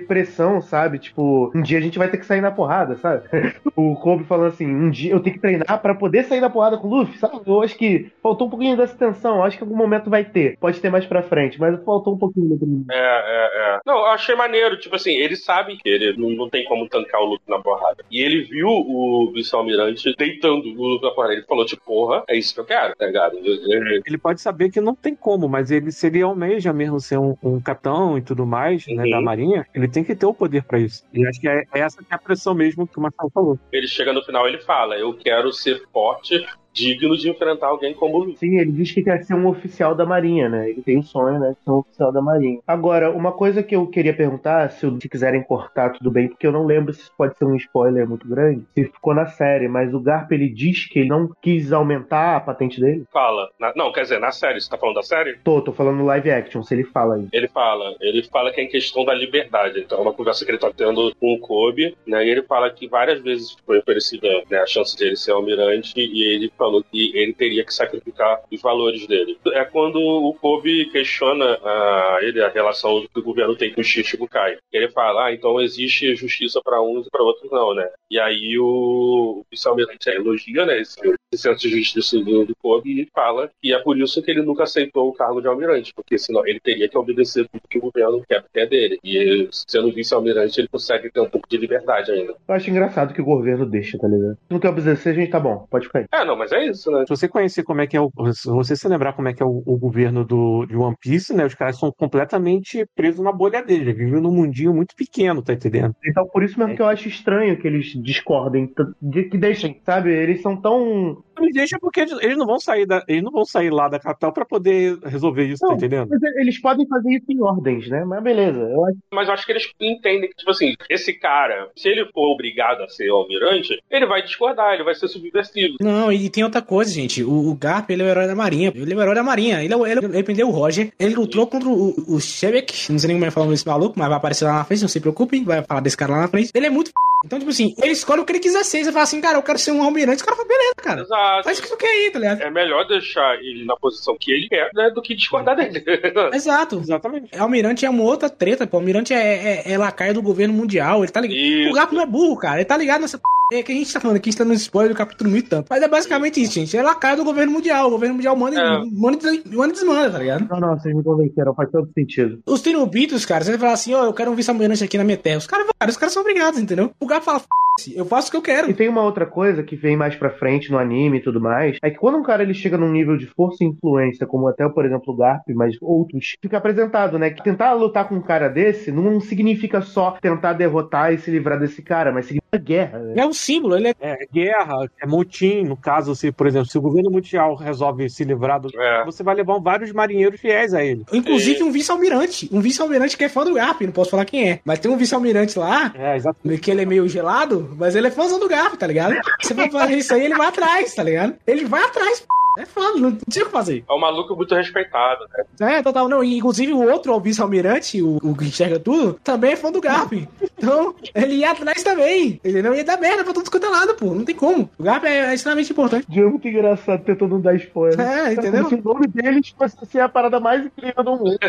pressão, 0.08 0.62
sabe? 0.62 0.99
Tipo, 0.99 1.52
um 1.56 1.62
dia 1.62 1.78
a 1.78 1.82
gente 1.82 1.97
vai 1.97 2.10
ter 2.10 2.18
que 2.18 2.26
sair 2.26 2.41
na 2.41 2.52
porrada, 2.52 2.95
sabe? 2.97 3.24
o 3.76 3.95
Kobe 3.95 4.24
falando 4.26 4.47
assim, 4.47 4.66
um 4.68 4.89
dia 4.89 5.12
eu 5.12 5.20
tenho 5.20 5.36
que 5.36 5.41
treinar 5.41 5.82
pra 5.82 5.95
poder 5.95 6.24
sair 6.26 6.41
na 6.41 6.49
porrada 6.49 6.78
com 6.78 6.88
o 6.88 6.95
Luffy, 6.99 7.18
sabe? 7.18 7.41
Eu 7.45 7.62
acho 7.62 7.78
que 7.78 8.12
faltou 8.22 8.47
um 8.47 8.49
pouquinho 8.49 8.78
dessa 8.78 8.95
tensão, 8.95 9.43
acho 9.43 9.58
que 9.58 9.64
em 9.64 9.68
algum 9.68 9.78
momento 9.78 10.10
vai 10.10 10.24
ter. 10.24 10.58
Pode 10.60 10.80
ter 10.80 10.89
mais 10.89 11.06
pra 11.06 11.24
frente, 11.24 11.60
mas 11.60 11.82
faltou 11.84 12.16
um 12.16 12.18
pouquinho. 12.18 12.86
É, 12.89 12.95
é, 12.95 13.76
é. 13.76 13.80
Não, 13.86 13.97
eu 13.99 14.06
achei 14.08 14.36
maneiro. 14.36 14.78
Tipo 14.80 14.95
assim, 14.95 15.12
ele 15.12 15.36
sabe 15.36 15.78
que 15.78 15.88
ele 15.89 16.16
não, 16.18 16.30
não 16.32 16.49
tem 16.49 16.66
como 16.66 16.88
tancar 16.88 17.22
o 17.22 17.26
Luffy 17.26 17.43
na 17.47 17.60
porrada. 17.60 18.04
E 18.12 18.22
ele 18.22 18.43
viu 18.43 18.68
o 18.68 19.32
vice-almirante 19.34 20.16
deitando 20.18 20.66
o 20.66 20.88
Luffy 20.93 21.08
na 21.08 21.12
porrada. 21.14 21.34
Ele 21.34 21.43
falou, 21.43 21.66
tipo, 21.66 21.82
porra, 21.86 22.24
é 22.28 22.38
isso 22.38 22.54
que 22.54 22.60
eu 22.60 22.66
quero, 22.66 22.95
tá 22.95 23.06
ligado? 23.06 23.38
Ele- 23.38 24.18
pode 24.22 24.39
saber 24.41 24.70
que 24.70 24.80
não 24.80 24.93
tem 24.93 25.16
como, 25.16 25.49
mas 25.49 25.72
ele, 25.72 25.91
se 25.91 26.06
ele 26.08 26.22
almeja 26.22 26.72
mesmo 26.72 26.99
ser 26.99 27.18
um, 27.18 27.36
um 27.41 27.60
capitão 27.60 28.18
e 28.18 28.22
tudo 28.22 28.45
mais, 28.45 28.86
né, 28.88 29.04
Uhum. 29.04 29.10
da 29.10 29.22
marinha, 29.32 29.66
ele 29.74 29.88
tem 29.88 30.04
que 30.04 30.16
ter 30.16 30.26
o 30.26 30.34
poder 30.34 30.64
pra 30.64 30.80
isso. 30.80 31.04
E 31.14 31.26
acho 31.26 31.40
que 31.40 31.48
é, 31.48 31.64
é 31.74 31.80
essa 31.80 32.04
que 32.04 32.12
é 32.12 32.16
a 32.16 32.20
pressão 32.20 32.54
mesmo 32.54 32.86
que 32.86 33.00
o 33.00 33.02
Marcelo 33.02 33.32
falou. 33.34 33.60
Ele 33.72 33.88
chega 33.88 34.14
no 34.14 34.24
final 34.24 34.48
ele 34.48 34.60
fala, 34.60 34.96
eu 34.96 35.14
quero 35.14 35.52
ser 35.52 35.82
forte, 35.92 36.46
digno 36.74 37.15
de 37.17 37.30
enfrentar 37.30 37.67
alguém 37.67 37.93
como 37.93 38.15
o 38.17 38.19
Luffy. 38.24 38.38
Sim, 38.38 38.59
ele 38.59 38.72
diz 38.72 38.91
que 38.91 39.03
quer 39.03 39.24
ser 39.24 39.34
um 39.34 39.47
oficial 39.47 39.95
da 39.95 40.05
Marinha, 40.05 40.49
né? 40.49 40.69
Ele 40.69 40.82
tem 40.82 40.97
um 40.97 41.03
sonho, 41.03 41.39
né? 41.39 41.49
De 41.51 41.63
ser 41.63 41.72
um 41.72 41.78
oficial 41.78 42.11
da 42.11 42.22
Marinha. 42.22 42.59
Agora, 42.65 43.11
uma 43.11 43.32
coisa 43.32 43.61
que 43.63 43.76
eu 43.76 43.88
queria 43.88 44.13
perguntar, 44.15 44.69
se, 44.72 44.88
se 45.01 45.09
quiserem 45.09 45.43
cortar, 45.43 45.91
tudo 45.93 46.09
bem, 46.11 46.28
porque 46.28 46.47
eu 46.47 46.51
não 46.51 46.65
lembro 46.65 46.93
se 46.93 47.01
isso 47.01 47.11
pode 47.17 47.38
ser 47.38 47.45
um 47.45 47.55
spoiler 47.55 48.07
muito 48.07 48.28
grande, 48.28 48.63
se 48.74 48.86
ficou 48.86 49.13
na 49.13 49.26
série, 49.28 49.67
mas 49.67 49.93
o 49.93 49.99
Garp 49.99 50.32
ele 50.32 50.49
diz 50.49 50.86
que 50.88 50.99
ele 50.99 51.09
não 51.09 51.30
quis 51.41 51.72
aumentar 51.72 52.38
a 52.38 52.39
patente 52.39 52.80
dele. 52.80 53.03
Fala. 53.11 53.49
Na- 53.59 53.74
não, 53.76 53.91
quer 53.91 54.03
dizer, 54.03 54.19
na 54.19 54.32
série, 54.32 54.59
você 54.59 54.69
tá 54.69 54.78
falando 54.78 54.95
da 54.95 55.03
série? 55.03 55.38
Tô, 55.43 55.61
tô 55.61 55.72
falando 55.74 55.97
no 55.97 56.05
live 56.05 56.32
action, 56.32 56.63
se 56.63 56.74
ele 56.74 56.84
fala 56.84 57.19
isso. 57.19 57.30
Ele 57.34 57.47
fala, 57.47 57.95
ele 57.99 58.24
fala 58.24 58.51
que 58.51 58.61
é 58.61 58.63
em 58.63 58.69
questão 58.69 59.03
da 59.05 59.13
liberdade. 59.13 59.80
Então 59.80 59.99
é 59.99 60.01
uma 60.01 60.13
conversa 60.13 60.45
que 60.45 60.51
ele 60.51 60.57
tá 60.57 60.72
tendo 60.76 61.13
com 61.19 61.34
o 61.34 61.39
Kobe, 61.39 61.95
né? 62.07 62.26
E 62.26 62.30
ele 62.30 62.43
fala 62.43 62.69
que 62.72 62.88
várias 62.88 63.22
vezes 63.22 63.55
foi 63.65 63.80
oferecida 63.80 64.28
né, 64.49 64.57
a 64.59 64.65
chance 64.65 64.95
de 64.95 65.03
ele 65.05 65.15
ser 65.15 65.32
almirante 65.32 65.93
e 65.97 66.24
ele 66.34 66.51
falou 66.62 66.84
que 66.84 67.12
ele 67.18 67.34
teria 67.34 67.66
que 67.66 67.74
sacrificar 67.74 68.43
os 68.51 68.62
valores 68.62 69.07
dele. 69.07 69.36
É 69.53 69.66
quando 69.66 69.99
o 69.99 70.32
Kobe 70.36 70.86
questiona 70.91 71.57
a 71.64 72.20
ele 72.22 72.39
a 72.39 72.49
relação 72.49 73.03
que 73.12 73.20
o 73.20 73.24
governo 73.24 73.55
tem 73.55 73.74
com 73.74 73.82
o 73.82 73.84
Shichibukai. 73.84 74.57
Ele 74.72 74.88
fala, 74.89 75.26
ah, 75.26 75.34
então 75.34 75.59
existe 75.59 76.16
justiça 76.16 76.62
para 76.64 76.80
uns 76.80 77.07
e 77.07 77.09
para 77.09 77.24
outros 77.24 77.51
não, 77.51 77.74
né? 77.74 77.89
E 78.12 78.20
aí 78.20 78.59
o, 78.59 79.43
vice-almirante 79.49 80.09
elogia, 80.09 80.66
né, 80.66 80.82
esse, 80.82 80.99
esse 81.34 81.41
senso 81.41 81.62
de 81.62 81.70
justiça 81.70 82.20
do, 82.20 82.45
do 82.45 82.55
Kobe 82.55 83.01
e 83.01 83.07
fala 83.14 83.49
que 83.62 83.74
é 83.74 83.80
por 83.80 83.97
isso 83.97 84.22
que 84.22 84.30
ele 84.30 84.43
nunca 84.43 84.64
aceitou 84.64 85.09
o 85.09 85.14
cargo 85.14 85.41
de 85.41 85.47
almirante, 85.47 85.93
porque 85.95 86.18
senão 86.18 86.45
ele 86.45 86.59
teria 86.59 86.88
que 86.88 86.97
obedecer 86.97 87.47
tudo 87.47 87.68
que 87.68 87.78
o 87.80 87.82
governo 87.82 88.22
quer, 88.28 88.43
quer 88.53 88.68
dele. 88.68 88.99
E 89.03 89.49
sendo 89.51 89.91
vice-almirante, 89.91 90.59
ele 90.59 90.68
consegue 90.68 91.09
ter 91.09 91.22
um 91.22 91.30
pouco 91.30 91.49
de 91.49 91.57
liberdade 91.57 92.12
ainda. 92.12 92.36
Eu 92.47 92.55
acho 92.55 92.70
engraçado 92.70 93.14
que 93.14 93.22
o 93.22 93.26
governo 93.26 93.66
deixa, 93.66 93.97
tá 93.97 94.07
ligado? 94.07 94.36
Se 94.36 94.51
não 94.51 94.59
quer 94.59 94.70
obedecer, 94.70 95.09
a 95.09 95.14
gente 95.14 95.32
tá 95.32 95.39
bom, 95.39 95.66
pode 95.70 95.88
ficar 95.88 95.99
aí. 95.99 96.05
É, 96.12 96.26
não, 96.26 96.36
mas 96.36 96.51
é 96.52 96.68
isso, 96.68 96.91
né? 96.91 97.04
Se 97.08 97.10
você 97.10 97.28
conhecer 97.28 97.64
como 97.64 97.82
é 97.82 97.88
que 97.88 97.97
é 97.97 98.02
o. 98.02 98.12
Se 98.34 98.49
você 98.49 98.76
se 98.76 98.88
lembrar 98.88 99.14
como 99.14 99.28
é 99.28 99.34
que 99.34 99.41
é 99.41 99.45
o, 99.45 99.64
o 99.66 99.78
governo 99.78 100.26
do, 100.26 100.66
de 100.66 100.76
One 100.76 100.95
Piece, 100.99 101.34
né? 101.34 101.45
Os 101.45 101.56
caras 101.56 101.78
são 101.78 101.91
completamente 101.91 102.86
presos 102.95 103.24
na 103.24 103.32
bolha 103.32 103.64
dele. 103.64 103.93
Vivem 103.93 104.22
num 104.22 104.32
mundinho 104.32 104.74
muito 104.74 104.95
pequeno, 104.95 105.41
tá 105.41 105.54
entendendo? 105.54 105.95
Então, 106.06 106.28
por 106.28 106.43
isso 106.43 106.58
mesmo 106.60 106.76
que 106.76 106.82
eu 106.82 106.88
acho 106.88 107.08
estranho 107.08 107.58
que 107.58 107.68
eles 107.68 107.93
discordem, 108.02 108.72
que 109.12 109.38
deixem, 109.38 109.80
sabe? 109.86 110.12
Eles 110.12 110.41
são 110.41 110.56
tão. 110.56 111.24
Eles 111.40 111.54
deixam 111.54 111.80
porque 111.80 112.02
eles, 112.02 112.12
eles 112.22 112.38
não 112.38 112.46
vão 112.46 112.60
sair 112.60 112.86
da, 112.86 113.04
eles 113.08 113.24
não 113.24 113.32
vão 113.32 113.46
sair 113.46 113.70
lá 113.70 113.88
da 113.88 114.00
capital 114.00 114.32
pra 114.32 114.46
poder 114.46 114.98
resolver 115.04 115.46
isso, 115.46 115.62
tá 115.62 115.68
Não, 115.68 115.76
entendendo? 115.76 116.10
Mas 116.10 116.22
eles 116.38 116.60
podem 116.62 116.88
fazer 116.88 117.10
isso 117.14 117.26
em 117.30 117.42
ordens, 117.42 117.88
né? 117.90 118.04
Mas 118.06 118.24
beleza, 118.24 118.60
eu 118.60 118.86
acho 118.86 118.98
Mas 119.14 119.28
eu 119.28 119.34
acho 119.34 119.46
que 119.46 119.52
eles 119.52 119.72
entendem 119.80 120.30
que, 120.30 120.36
tipo 120.36 120.52
assim, 120.52 120.76
esse 120.90 121.14
cara, 121.14 121.70
se 121.76 121.88
ele 121.90 122.06
for 122.14 122.32
obrigado 122.34 122.82
a 122.84 122.88
ser 122.90 123.10
almirante, 123.10 123.82
ele 123.90 124.06
vai 124.06 124.22
discordar, 124.22 124.74
ele 124.74 124.84
vai 124.84 124.94
ser 124.96 125.08
subversivo. 125.08 125.76
Não, 125.82 126.12
e 126.12 126.30
tem 126.30 126.44
outra 126.44 126.62
coisa, 126.62 126.92
gente. 126.92 127.24
O, 127.24 127.50
o 127.50 127.56
Garp, 127.56 127.90
ele 127.90 128.02
é 128.04 128.06
o 128.06 128.10
herói 128.10 128.28
da 128.28 128.36
Marinha. 128.36 128.72
Ele 128.76 128.94
é 128.94 128.96
o 128.96 129.02
herói 129.02 129.16
da 129.16 129.24
Marinha. 129.24 129.64
Ele, 129.64 129.74
é 129.74 129.78
o- 129.78 129.86
ele, 129.88 130.06
ele 130.06 130.24
prendeu 130.24 130.48
o 130.48 130.52
Roger. 130.52 130.92
Ele 131.00 131.16
lutou 131.16 131.48
contra 131.48 131.68
o, 131.70 131.94
o 132.16 132.20
Shebek. 132.20 132.92
Não 132.92 133.00
sei 133.00 133.08
nem 133.08 133.16
como 133.18 133.26
é 133.26 133.28
que 133.30 133.34
fala 133.34 133.48
desse 133.48 133.68
maluco, 133.68 133.98
mas 133.98 134.08
vai 134.08 134.18
aparecer 134.18 134.46
lá 134.46 134.54
na 134.60 134.66
frente, 134.66 134.82
não 134.82 134.90
se 134.90 135.00
preocupem. 135.00 135.44
Vai 135.44 135.64
falar 135.64 135.80
desse 135.82 135.98
cara 135.98 136.12
lá 136.14 136.22
na 136.22 136.28
frente. 136.28 136.52
Ele 136.54 136.66
é 136.66 136.70
muito 136.70 136.88
f... 136.90 136.94
Então, 137.24 137.38
tipo 137.38 137.52
assim, 137.52 137.76
ele 137.78 137.92
escolhe 137.92 138.20
o 138.22 138.26
que 138.26 138.32
ele 138.32 138.40
quiser 138.40 138.64
ser. 138.66 138.84
Você 138.84 138.92
fala 138.92 139.04
assim, 139.04 139.22
cara, 139.22 139.38
eu 139.38 139.44
quero 139.44 139.60
ser 139.60 139.72
um 139.72 139.84
almirante. 139.84 140.24
O 140.24 140.26
cara 140.26 140.36
fala, 140.36 140.48
beleza, 140.48 140.74
cara. 140.78 141.02
Exato. 141.02 141.20
Faz 141.43 141.59
o 141.59 141.61
que 141.61 141.69
tu 141.69 141.78
quer 141.78 141.88
aí, 141.88 142.11
tá 142.11 142.19
ligado? 142.19 142.41
É 142.41 142.49
melhor 142.49 142.86
deixar 142.88 143.36
ele 143.36 143.65
na 143.65 143.76
posição 143.76 144.17
que 144.19 144.32
ele 144.32 144.47
quer, 144.47 144.69
né, 144.74 144.89
do 144.89 145.01
que 145.01 145.15
discordar 145.15 145.55
dele. 145.55 145.84
Exato. 146.34 146.80
Exatamente. 146.80 147.38
Almirante 147.38 147.86
é 147.86 147.89
uma 147.89 148.03
outra 148.03 148.30
treta, 148.30 148.67
pô. 148.67 148.78
Almirante 148.78 149.13
é, 149.13 149.63
é, 149.67 149.72
é 149.74 149.78
lacaio 149.78 150.13
do 150.13 150.22
governo 150.22 150.53
mundial. 150.53 151.03
Ele 151.03 151.11
tá 151.11 151.22
ligado. 151.22 151.38
Isso. 151.38 151.72
O 151.72 151.74
Garp 151.74 151.91
não 151.91 152.01
é 152.01 152.05
burro, 152.05 152.38
cara. 152.38 152.57
Ele 152.57 152.65
tá 152.65 152.78
ligado 152.78 153.01
nessa 153.01 153.17
p... 153.17 153.24
É 153.52 153.62
que 153.62 153.72
a 153.74 153.76
gente 153.76 153.91
tá 153.93 153.99
falando 153.99 154.16
aqui, 154.16 154.30
a 154.30 154.32
gente 154.32 154.38
tá 154.38 154.45
no 154.45 154.54
spoiler 154.54 154.93
do 154.93 154.97
capítulo 154.97 155.30
muito 155.30 155.49
tanto. 155.49 155.68
Mas 155.70 155.84
é 155.84 155.88
basicamente 155.88 156.41
isso, 156.41 156.54
gente. 156.54 156.78
É 156.78 156.82
lacaio 156.82 157.18
do 157.18 157.26
governo 157.26 157.52
mundial. 157.52 157.88
O 157.88 157.91
governo 157.91 158.16
mundial 158.16 158.34
manda, 158.34 158.58
É. 158.58 158.82
manda, 158.89 159.30
e 159.30 159.43
manda 159.54 159.70
e 159.70 159.74
desmanda, 159.74 160.10
tá 160.12 160.20
ligado? 160.20 160.47
Não, 160.49 160.58
não, 160.60 160.80
vocês 160.80 160.95
me 160.95 161.04
convenceram, 161.04 161.54
faz 161.54 161.70
todo 161.70 161.91
sentido. 161.93 162.39
Os 162.45 162.62
Tenobitos, 162.62 163.26
cara, 163.26 163.43
você 163.43 163.52
vai 163.52 163.60
falar 163.60 163.74
assim, 163.74 163.93
ó, 163.93 164.06
eu 164.06 164.14
quero 164.14 164.32
um 164.32 164.36
vice-almirante 164.36 164.86
aqui 164.86 164.97
na 164.97 165.04
minha 165.04 165.18
terra. 165.18 165.39
Os 165.39 165.47
caras, 165.47 165.68
cara, 165.78 165.91
os 165.91 165.97
caras 165.97 166.14
são 166.14 166.22
obrigados, 166.22 166.62
entendeu? 166.62 166.91
O 166.97 167.06
Garp 167.06 167.24
fala, 167.24 167.39
f 167.39 167.47
eu 167.95 168.06
faço 168.06 168.28
o 168.28 168.32
que 168.32 168.38
eu 168.38 168.41
quero. 168.41 168.70
E 168.70 168.74
tem 168.74 168.88
uma 168.89 169.02
outra 169.04 169.26
coisa 169.26 169.64
que 169.64 169.76
vem 169.76 169.95
mais 169.97 170.14
pra 170.16 170.30
frente 170.30 170.70
no 170.72 170.78
anime 170.78 171.18
e 171.18 171.22
tudo 171.22 171.39
mais, 171.41 171.78
é 171.82 171.89
que 171.89 171.97
quando 171.97 172.18
um 172.18 172.24
cara 172.24 172.43
ele 172.43 172.54
chega 172.54 172.78
num 172.78 172.91
nível 172.91 173.18
de 173.18 173.26
força 173.28 173.64
e 173.64 173.68
influência, 173.68 174.28
como 174.28 174.47
até, 174.47 174.68
por 174.70 174.86
exemplo, 174.86 175.14
o 175.14 175.18
Garp, 175.18 175.43
mas 175.56 175.76
outros, 175.82 176.36
fica 176.41 176.58
apresentado, 176.58 177.18
né? 177.18 177.30
Que 177.32 177.41
tentar 177.43 177.74
lutar 177.74 178.08
com 178.08 178.16
um 178.16 178.22
cara 178.22 178.47
desse 178.49 178.91
não 178.91 179.20
significa 179.20 179.82
só 179.82 180.18
tentar 180.22 180.54
derrotar 180.54 181.14
e 181.14 181.18
se 181.18 181.32
livrar 181.32 181.60
desse 181.60 181.82
cara, 181.82 182.12
mas 182.12 182.26
significa 182.26 182.58
guerra, 182.58 182.99
né? 182.99 183.14
É 183.18 183.26
um 183.26 183.34
símbolo, 183.42 183.76
ele 183.78 183.89
é. 183.89 183.96
É 184.00 184.18
guerra, 184.32 184.89
é 185.02 185.06
motim, 185.08 185.64
no 185.64 185.76
caso, 185.78 186.16
se, 186.16 186.32
por 186.32 186.48
exemplo, 186.48 186.68
se 186.68 186.78
o 186.78 186.82
governo 186.82 187.10
mundial 187.12 187.56
resolve 187.56 188.10
se 188.10 188.24
livrar 188.24 188.60
do. 188.60 188.70
É. 188.80 189.06
Você 189.06 189.24
vai 189.24 189.36
levar 189.36 189.60
vários 189.60 189.92
marinheiros 189.92 190.39
fiéis 190.39 190.74
a 190.74 190.84
ele. 190.84 191.06
Inclusive 191.12 191.64
um 191.64 191.72
vice-almirante. 191.72 192.50
Um 192.52 192.62
vice-almirante 192.62 193.18
que 193.18 193.24
é 193.24 193.30
fã 193.30 193.44
do 193.44 193.54
Garp, 193.54 193.82
não 193.82 193.92
posso 193.92 194.12
falar 194.12 194.26
quem 194.26 194.50
é. 194.50 194.60
Mas 194.64 194.80
tem 194.80 194.92
um 194.92 194.98
vice-almirante 194.98 195.58
lá, 195.58 195.94
É, 195.98 196.16
exatamente. 196.16 196.62
que 196.62 196.72
ele 196.72 196.82
é 196.82 196.86
meio 196.86 197.08
gelado, 197.08 197.76
mas 197.78 197.96
ele 197.96 198.08
é 198.08 198.12
fãzão 198.12 198.39
do 198.39 198.48
Garp, 198.48 198.76
tá 198.76 198.88
ligado? 198.88 199.16
Se 199.42 199.54
for 199.54 199.70
fazer 199.70 199.96
isso 199.98 200.14
aí, 200.14 200.26
ele 200.26 200.36
vai 200.36 200.48
atrás, 200.48 200.94
tá 200.94 201.04
ligado? 201.04 201.36
Ele 201.46 201.66
vai 201.66 201.84
atrás, 201.84 202.20
p***. 202.22 202.28
É 202.58 202.66
foda, 202.66 202.99
não 202.99 203.18
tinha 203.30 203.43
o 203.43 203.47
que 203.47 203.52
fazer. 203.52 203.84
É 203.89 203.93
um 203.93 203.99
maluco 203.99 204.36
muito 204.36 204.54
respeitado, 204.54 205.26
né? 205.60 205.78
É, 205.78 205.82
total, 205.82 206.10
não. 206.10 206.24
E, 206.24 206.38
inclusive 206.38 206.74
o 206.74 206.89
outro, 206.89 207.14
o 207.14 207.20
vice-almirante, 207.20 208.02
o, 208.02 208.18
o 208.22 208.36
que 208.36 208.45
enxerga 208.45 208.80
tudo, 208.80 209.20
também 209.24 209.54
é 209.54 209.56
fã 209.56 209.72
do 209.72 209.82
Garp. 209.82 210.14
Então, 210.58 210.93
ele 211.16 211.36
ia 211.36 211.52
atrás 211.52 211.82
também. 211.84 212.39
Entendeu? 212.43 212.76
Ia 212.76 212.84
dar 212.84 212.99
merda 212.99 213.24
pra 213.24 213.34
todos 213.34 213.49
quanto 213.49 213.66
é 213.66 213.70
lado, 213.70 213.95
pô. 213.95 214.14
Não 214.14 214.26
tem 214.26 214.36
como. 214.36 214.70
O 214.78 214.84
Garp 214.84 215.04
é, 215.06 215.32
é 215.32 215.34
extremamente 215.34 215.72
importante. 215.72 216.06
É 216.12 216.24
muito 216.24 216.47
engraçado 216.47 217.04
tentando 217.04 217.36
não 217.36 217.41
dar 217.41 217.56
spoiler. 217.56 217.99
É, 217.99 218.34
entendeu? 218.34 218.66
Como 218.66 218.70
se 218.70 218.76
o 218.76 218.84
nome 218.84 219.08
deles 219.08 219.54
fosse 219.58 219.78
assim, 219.82 219.99
a 219.99 220.10
parada 220.10 220.39
mais 220.39 220.66
incrível 220.66 221.04
do 221.04 221.12
mundo. 221.12 221.39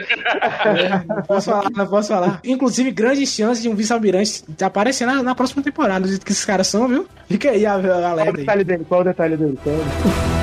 Não 1.09 1.23
posso 1.23 1.51
falar, 1.51 1.71
não 1.71 1.87
posso 1.87 2.09
falar. 2.09 2.41
Inclusive, 2.45 2.91
grande 2.91 3.27
chance 3.27 3.61
de 3.61 3.69
um 3.69 3.75
vice-almirante 3.75 4.45
aparecer 4.63 5.07
na, 5.07 5.23
na 5.23 5.35
próxima 5.35 5.63
temporada, 5.63 6.01
do 6.01 6.09
jeito 6.09 6.25
que 6.25 6.33
esses 6.33 6.45
caras 6.45 6.67
são, 6.67 6.89
viu? 6.89 7.07
Fica 7.29 7.51
aí 7.51 7.67
a, 7.67 7.75
a 7.75 7.81
Qual 7.81 8.29
o 8.29 8.33
detalhe 8.33 8.65
dele? 8.65 8.87
Qual 8.89 9.01
o 9.01 9.05
detalhe 9.05 9.37
dele? 9.37 9.59
Qual? 9.63 9.75
Eu 9.75 9.83
gostei 9.85 10.42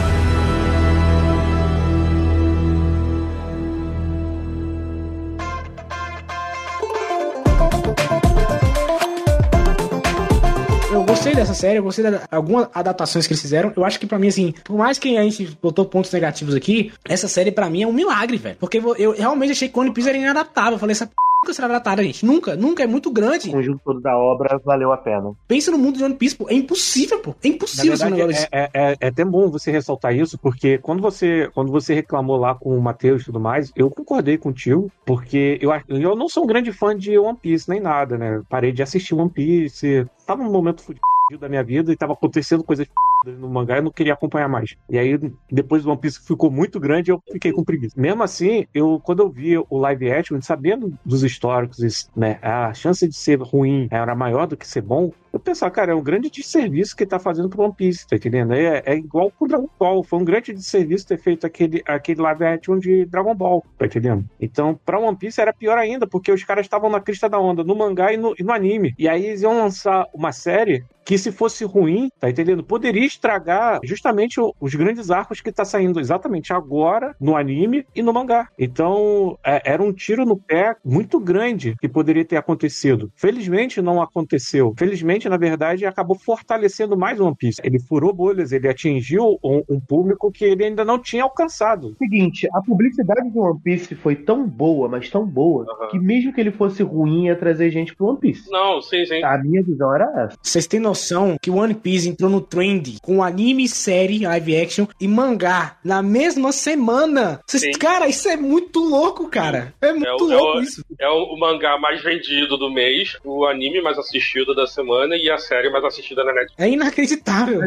dessa 11.40 11.54
série, 11.54 11.80
eu 11.80 11.84
gostei 11.84 12.10
de 12.10 12.20
algumas 12.32 12.68
adaptações 12.74 13.26
que 13.28 13.34
eles 13.34 13.42
fizeram. 13.42 13.72
Eu 13.76 13.86
acho 13.86 14.00
que 14.00 14.06
pra 14.08 14.20
mim, 14.20 14.28
assim, 14.28 14.54
por 14.64 14.78
mais 14.78 14.98
que 14.98 15.18
a 15.18 15.24
gente 15.24 15.58
botou 15.62 15.86
pontos 15.86 16.12
negativos 16.12 16.54
aqui, 16.56 16.92
essa 17.06 17.28
série 17.28 17.52
pra 17.52 17.70
mim 17.70 17.84
é 17.84 17.88
um 17.88 17.94
milagre, 17.94 18.38
velho. 18.38 18.58
Porque 18.60 18.82
eu, 18.98 19.12
realmente 19.14 19.52
achei 19.52 19.70
que 19.70 19.80
One 19.80 19.92
Piece 19.94 20.10
era 20.10 20.18
inadaptável. 20.18 20.74
Eu 20.74 20.80
falei, 20.80 20.92
essa 20.92 21.06
p 21.08 21.14
nunca 21.42 21.54
será 21.54 21.68
adaptada, 21.68 22.04
gente. 22.04 22.26
Nunca, 22.26 22.56
nunca, 22.58 22.84
é 22.84 22.88
muito 22.88 23.10
grande. 23.10 23.48
O 23.48 23.54
conjunto 23.54 23.80
todo 23.86 24.02
da 24.02 24.18
obra 24.18 24.60
valeu 24.66 24.92
a 24.92 24.98
pena. 24.98 25.32
Pensa 25.48 25.72
no 25.72 25.78
mundo 25.78 25.98
de 25.98 26.04
One 26.04 26.16
Piece, 26.16 26.36
pô. 26.36 26.48
É 26.50 26.54
impossível, 26.54 27.20
pô. 27.20 27.32
É 27.42 27.48
Na 27.48 27.56
impossível 27.56 27.94
esse 27.94 28.04
verdade, 28.04 28.22
negócio. 28.28 28.48
é, 28.52 28.60
é, 28.62 28.70
é- 28.92 28.98
é 29.00 29.08
até 29.08 29.24
bom 29.24 29.50
você 29.50 29.72
ressaltar 29.72 30.14
isso, 30.14 30.38
porque 30.38 30.78
quando 30.80 31.02
você, 31.02 31.50
quando 31.54 31.72
você 31.72 31.94
reclamou 31.94 32.36
lá 32.36 32.54
com 32.56 32.78
o 32.78 32.82
Matheus 32.82 33.22
e 33.22 33.26
tudo 33.26 33.40
mais, 33.40 33.72
eu 33.76 33.90
concordei 33.90 34.38
contigo, 34.38 34.92
porque 35.06 35.58
eu, 35.62 35.72
eu 35.88 36.16
não 36.16 36.28
sou 36.28 36.44
um 36.44 36.48
grande 36.48 36.74
fã 36.74 36.94
de 36.96 37.18
One 37.18 37.38
Piece 37.42 37.70
nem 37.70 37.80
nada, 37.80 38.18
né? 38.18 38.42
Parei 38.50 38.74
de 38.74 38.84
assistir 38.84 39.16
One 39.16 39.30
Piece, 39.30 40.06
tava 40.28 40.44
num 40.44 40.52
momento 40.52 40.82
fudido 40.82 41.00
da 41.38 41.50
minha 41.50 41.64
vida 41.64 41.92
e 41.92 41.98
tava 41.98 42.14
acontecendo 42.14 42.64
coisas 42.64 42.88
no 43.26 43.50
mangá 43.50 43.78
e 43.78 43.82
não 43.82 43.92
queria 43.92 44.14
acompanhar 44.14 44.48
mais. 44.48 44.76
E 44.90 44.98
aí, 44.98 45.20
depois 45.52 45.84
do 45.84 45.90
One 45.90 46.00
Piece 46.00 46.26
ficou 46.26 46.50
muito 46.50 46.80
grande, 46.80 47.12
eu 47.12 47.22
fiquei 47.32 47.52
com 47.52 47.64
preguiça. 47.64 48.00
Mesmo 48.00 48.24
assim, 48.24 48.66
eu, 48.74 49.00
quando 49.04 49.22
eu 49.22 49.30
vi 49.30 49.58
o 49.58 49.78
live 49.78 50.12
action, 50.12 50.42
sabendo 50.42 50.98
dos 51.06 51.24
históricos, 51.24 52.10
né, 52.16 52.40
a 52.42 52.74
chance 52.74 53.08
de 53.08 53.16
ser 53.16 53.40
ruim 53.42 53.88
era 53.92 54.16
maior 54.16 54.48
do 54.48 54.58
que 54.58 54.68
ser 54.68 54.82
bom, 54.82 55.12
eu 55.32 55.40
pensava, 55.40 55.72
cara, 55.72 55.92
é 55.92 55.96
um 55.96 56.04
grande 56.04 56.30
desserviço 56.30 56.96
que 56.96 57.06
tá 57.06 57.20
fazendo 57.20 57.50
pro 57.50 57.64
One 57.64 57.74
Piece, 57.76 58.08
tá 58.08 58.16
entendendo? 58.16 58.54
É, 58.54 58.82
é 58.86 58.96
igual 58.96 59.32
pro 59.32 59.48
Dragon 59.48 59.70
Ball. 59.80 60.04
Foi 60.04 60.20
um 60.20 60.26
grande 60.26 60.54
desserviço 60.54 61.08
ter 61.08 61.20
feito 61.20 61.46
aquele, 61.46 61.82
aquele 61.86 62.22
live 62.22 62.44
action 62.44 62.80
de 62.80 63.06
Dragon 63.06 63.36
Ball, 63.36 63.64
tá 63.78 63.86
entendendo? 63.86 64.26
Então, 64.40 64.80
pra 64.86 65.00
One 65.00 65.18
Piece 65.18 65.40
era 65.40 65.54
pior 65.54 65.78
ainda, 65.78 66.08
porque 66.08 66.32
os 66.32 66.44
caras 66.44 66.66
estavam 66.66 66.90
na 66.90 67.00
crista 67.00 67.30
da 67.30 67.40
onda, 67.40 67.64
no 67.64 67.76
mangá 67.76 68.14
e 68.14 68.18
no, 68.18 68.34
e 68.38 68.44
no 68.44 68.52
anime. 68.52 68.94
E 68.98 69.08
aí 69.08 69.26
eles 69.26 69.42
iam 69.42 69.58
lançar 69.58 70.06
uma 70.14 70.32
série 70.32 70.84
que 71.10 71.18
se 71.18 71.32
fosse 71.32 71.66
ruim, 71.66 72.12
tá 72.20 72.30
entendendo? 72.30 72.64
Poderia 72.64 73.04
estragar 73.04 73.80
justamente 73.84 74.40
os 74.62 74.76
grandes 74.76 75.10
arcos 75.10 75.42
que 75.42 75.52
tá 75.52 75.66
saindo 75.66 76.00
exatamente 76.00 76.54
agora 76.54 77.16
no 77.20 77.36
anime 77.36 77.84
e 77.96 78.04
no 78.04 78.14
mangá. 78.14 78.48
Então, 78.60 79.36
é- 79.44 79.72
era 79.72 79.82
um 79.82 79.92
tiro 79.92 80.24
no 80.24 80.38
pé 80.38 80.76
muito 80.86 81.20
grande 81.20 81.76
que 81.82 81.90
poderia 81.90 82.24
ter 82.24 82.36
acontecido. 82.38 83.12
Felizmente 83.16 83.82
não 83.82 84.00
aconteceu. 84.00 84.76
Felizmente, 84.78 85.19
na 85.28 85.38
verdade, 85.38 85.86
acabou 85.86 86.16
fortalecendo 86.18 86.96
mais 86.96 87.20
o 87.20 87.26
One 87.26 87.36
Piece. 87.36 87.60
Ele 87.64 87.80
furou 87.80 88.14
bolhas, 88.14 88.52
ele 88.52 88.68
atingiu 88.68 89.40
um, 89.44 89.64
um 89.68 89.80
público 89.80 90.32
que 90.32 90.46
ele 90.46 90.64
ainda 90.66 90.86
não 90.86 91.00
tinha 91.00 91.24
alcançado. 91.24 91.96
Seguinte, 91.98 92.48
a 92.54 92.62
publicidade 92.62 93.30
do 93.30 93.40
One 93.40 93.60
Piece 93.64 93.96
foi 93.96 94.16
tão 94.16 94.48
boa, 94.48 94.88
mas 94.88 95.10
tão 95.10 95.26
boa, 95.26 95.66
Aham. 95.70 95.88
que 95.90 96.00
mesmo 96.00 96.32
que 96.32 96.40
ele 96.40 96.52
fosse 96.52 96.84
ruim, 96.84 97.26
ia 97.26 97.36
trazer 97.36 97.72
gente 97.72 97.96
pro 97.96 98.08
One 98.08 98.20
Piece. 98.20 98.50
Não, 98.52 98.82
sim, 98.82 99.04
sim. 99.06 99.24
A 99.24 99.38
minha 99.38 99.64
visão 99.64 99.94
era 99.94 100.06
essa. 100.26 100.38
Vocês 100.42 100.68
têm 100.68 100.80
noção 100.80 101.36
que 101.42 101.50
One 101.50 101.74
Piece 101.74 102.08
entrou 102.08 102.30
no 102.30 102.42
trend 102.42 102.98
com 103.02 103.24
anime, 103.24 103.68
série, 103.68 104.20
live 104.26 104.56
action 104.58 104.86
e 105.02 105.08
mangá 105.08 105.78
na 105.84 106.02
mesma 106.04 106.52
semana? 106.52 107.40
Vocês- 107.48 107.76
cara, 107.78 108.08
isso 108.08 108.28
é 108.30 108.38
muito 108.38 108.80
louco, 108.80 109.28
cara. 109.30 109.74
É 109.82 109.92
muito 109.92 110.26
o- 110.26 110.32
é 110.32 110.36
louco 110.36 110.58
o- 110.60 110.62
isso. 110.62 110.84
É 111.00 111.08
o, 111.10 111.34
o 111.34 111.40
mangá 111.40 111.78
mais 111.80 112.04
vendido 112.04 112.58
do 112.58 112.72
mês, 112.72 113.18
o 113.24 113.46
anime 113.46 113.82
mais 113.82 113.98
assistido 113.98 114.54
da 114.54 114.68
semana 114.68 115.09
e 115.16 115.30
a 115.30 115.38
série 115.38 115.70
mais 115.70 115.84
assistida 115.84 116.24
na 116.24 116.34
Netflix. 116.34 116.56
É 116.60 116.70
inacreditável. 116.70 117.62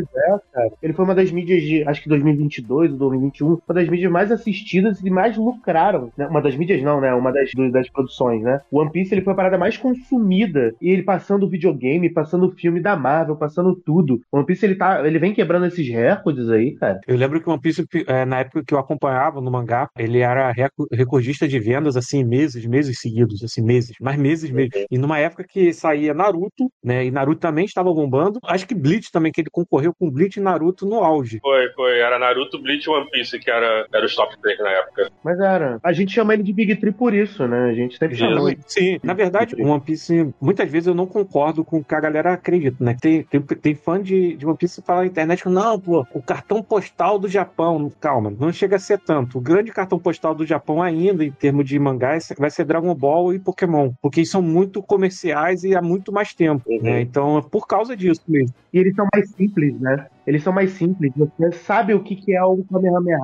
Ele 0.83 0.93
foi 0.93 1.05
uma 1.05 1.15
das 1.15 1.31
mídias 1.31 1.63
de, 1.63 1.83
acho 1.85 2.03
que 2.03 2.09
2022 2.09 2.93
ou 2.93 2.99
2021, 2.99 3.47
uma 3.49 3.75
das 3.75 3.89
mídias 3.89 4.11
mais 4.11 4.31
assistidas 4.33 5.01
e 5.01 5.11
mais 5.11 5.37
lucraram. 5.37 6.11
né? 6.17 6.27
Uma 6.27 6.41
das 6.43 6.57
mídias 6.57 6.83
não, 6.83 7.01
né? 7.01 7.15
Uma 7.15 7.33
das, 7.33 7.51
das 7.73 7.89
produções, 7.91 8.43
né? 8.43 8.61
O 8.71 8.81
One 8.81 8.91
Piece 8.91 9.15
ele 9.15 9.23
foi 9.23 9.33
a 9.33 9.37
parada 9.37 9.59
mais 9.59 9.77
consumida. 9.77 10.75
E 10.81 10.91
ele 10.91 11.03
passando 11.03 11.49
videogame, 11.49 12.11
passando 12.11 12.51
filme 12.53 12.81
da 12.81 12.97
Marvel, 12.97 13.37
passando 13.37 13.75
tudo. 13.75 14.21
One 14.31 14.45
Piece 14.47 14.65
ele, 14.67 14.75
tá, 14.75 15.07
ele 15.07 15.19
vem 15.19 15.35
quebrando 15.35 15.67
esses 15.67 15.89
recordes 15.89 16.49
aí, 16.51 16.73
cara. 16.77 17.01
Eu 17.07 17.17
lembro 17.17 17.41
que 17.41 17.49
o 17.49 17.53
One 17.53 17.61
Piece, 17.61 17.85
eh, 18.07 18.25
na 18.25 18.41
época 18.41 18.63
que 18.67 18.75
eu 18.75 18.79
acompanhava 18.79 19.41
no 19.41 19.51
mangá, 19.51 19.89
ele 19.99 20.19
era 20.19 20.51
reco- 20.53 20.87
recordista 20.93 21.47
de 21.49 21.59
vendas, 21.59 21.97
assim, 21.97 22.25
meses, 22.25 22.65
meses 22.67 22.99
seguidos, 23.01 23.43
assim, 23.43 23.63
meses, 23.63 23.97
mais 24.01 24.19
meses 24.19 24.51
mesmo. 24.51 24.73
E 24.91 24.99
numa 24.99 25.19
época 25.19 25.45
que 25.49 25.73
saía 25.73 26.15
Naruto, 26.15 26.71
né, 26.85 27.05
e 27.07 27.11
Naruto 27.11 27.32
também 27.35 27.65
estava 27.65 27.93
bombando, 27.93 28.39
acho 28.45 28.67
que 28.67 28.75
Bleach 28.75 29.11
também, 29.11 29.33
que 29.33 29.41
ele 29.41 29.51
concorreu 29.51 29.93
com 29.99 30.11
Bleach 30.11 30.39
e 30.39 30.43
Naruto 30.43 30.87
no 30.87 31.03
auge. 31.03 31.39
Foi, 31.41 31.69
foi. 31.71 31.99
Era 31.99 32.19
Naruto, 32.19 32.61
Bleach 32.61 32.87
e 32.87 32.91
One 32.91 33.09
Piece, 33.11 33.39
que 33.39 33.51
era, 33.51 33.87
era 33.93 34.07
os 34.07 34.15
top 34.15 34.35
3 34.41 34.59
na 34.59 34.71
época. 34.71 35.11
Mas 35.25 35.39
era. 35.41 35.79
A 35.83 35.93
gente 35.93 36.13
chama 36.13 36.35
ele 36.35 36.43
de 36.43 36.53
Big 36.53 36.77
Tree 36.77 36.93
por 36.93 37.15
isso, 37.15 37.47
né? 37.47 37.71
A 37.71 37.75
gente 37.75 37.99
sempre 37.99 38.17
chamou 38.17 38.49
ele. 38.49 38.61
Sim, 38.67 38.99
na 39.03 39.15
verdade, 39.15 39.55
o 39.59 39.67
One 39.69 39.81
Piece, 39.81 40.33
muitas 40.41 40.71
vezes 40.71 40.87
eu 40.89 40.95
não 40.95 41.07
concordo 41.07 41.65
com 41.65 41.79
o 41.79 41.85
que 41.85 41.95
a 41.95 42.01
galera 42.01 42.33
acredita, 42.33 42.77
né? 42.85 42.97
Tem, 43.01 43.23
tem, 43.25 43.41
tem 43.41 43.75
fã 43.75 44.01
de, 44.03 44.37
de 44.37 44.47
One 44.47 44.57
Piece 44.57 44.81
que 44.81 44.87
fala 44.87 45.01
na 45.01 45.07
internet, 45.07 45.49
não, 45.49 45.79
pô, 45.79 46.07
o 46.15 46.23
cartão 46.23 46.63
postal 46.63 47.19
do 47.19 47.29
Japão, 47.29 47.91
calma, 48.01 48.33
não 48.39 48.53
chega 48.53 48.77
a 48.77 48.79
ser 48.79 48.99
tanto. 48.99 49.39
O 49.39 49.41
grande 49.41 49.73
cartão 49.73 49.99
postal 49.99 50.35
do 50.35 50.47
Japão 50.47 50.83
ainda, 50.83 51.25
em 51.25 51.31
termos 51.31 51.67
de 51.67 51.79
mangá, 51.79 52.17
vai 52.39 52.51
ser 52.51 52.65
Dragon 52.65 52.95
Ball 52.95 53.33
e 53.35 53.39
Pokémon, 53.39 53.93
porque 54.01 54.25
são 54.25 54.43
muito 54.43 54.83
comerciais 54.83 55.65
e 55.65 55.75
há 55.75 55.83
muito 55.83 56.13
mais 56.13 56.35
tempo, 56.35 56.63
Uhum. 56.67 56.83
né? 56.83 57.01
Então, 57.01 57.22
é 57.39 57.43
por 57.43 57.67
causa 57.67 57.97
disso 57.97 58.23
mesmo. 58.29 58.55
E 58.73 58.79
eles 58.79 58.95
são 58.95 59.07
mais 59.15 59.31
simples, 59.31 59.79
né? 59.81 60.07
Eles 60.27 60.43
são 60.43 60.53
mais 60.53 60.71
simples. 60.73 61.13
Você 61.17 61.53
sabe 61.53 61.95
o 61.95 62.03
que, 62.03 62.17
que 62.17 62.35
é 62.35 62.43
o 62.43 62.65
Kamehameha, 62.65 63.19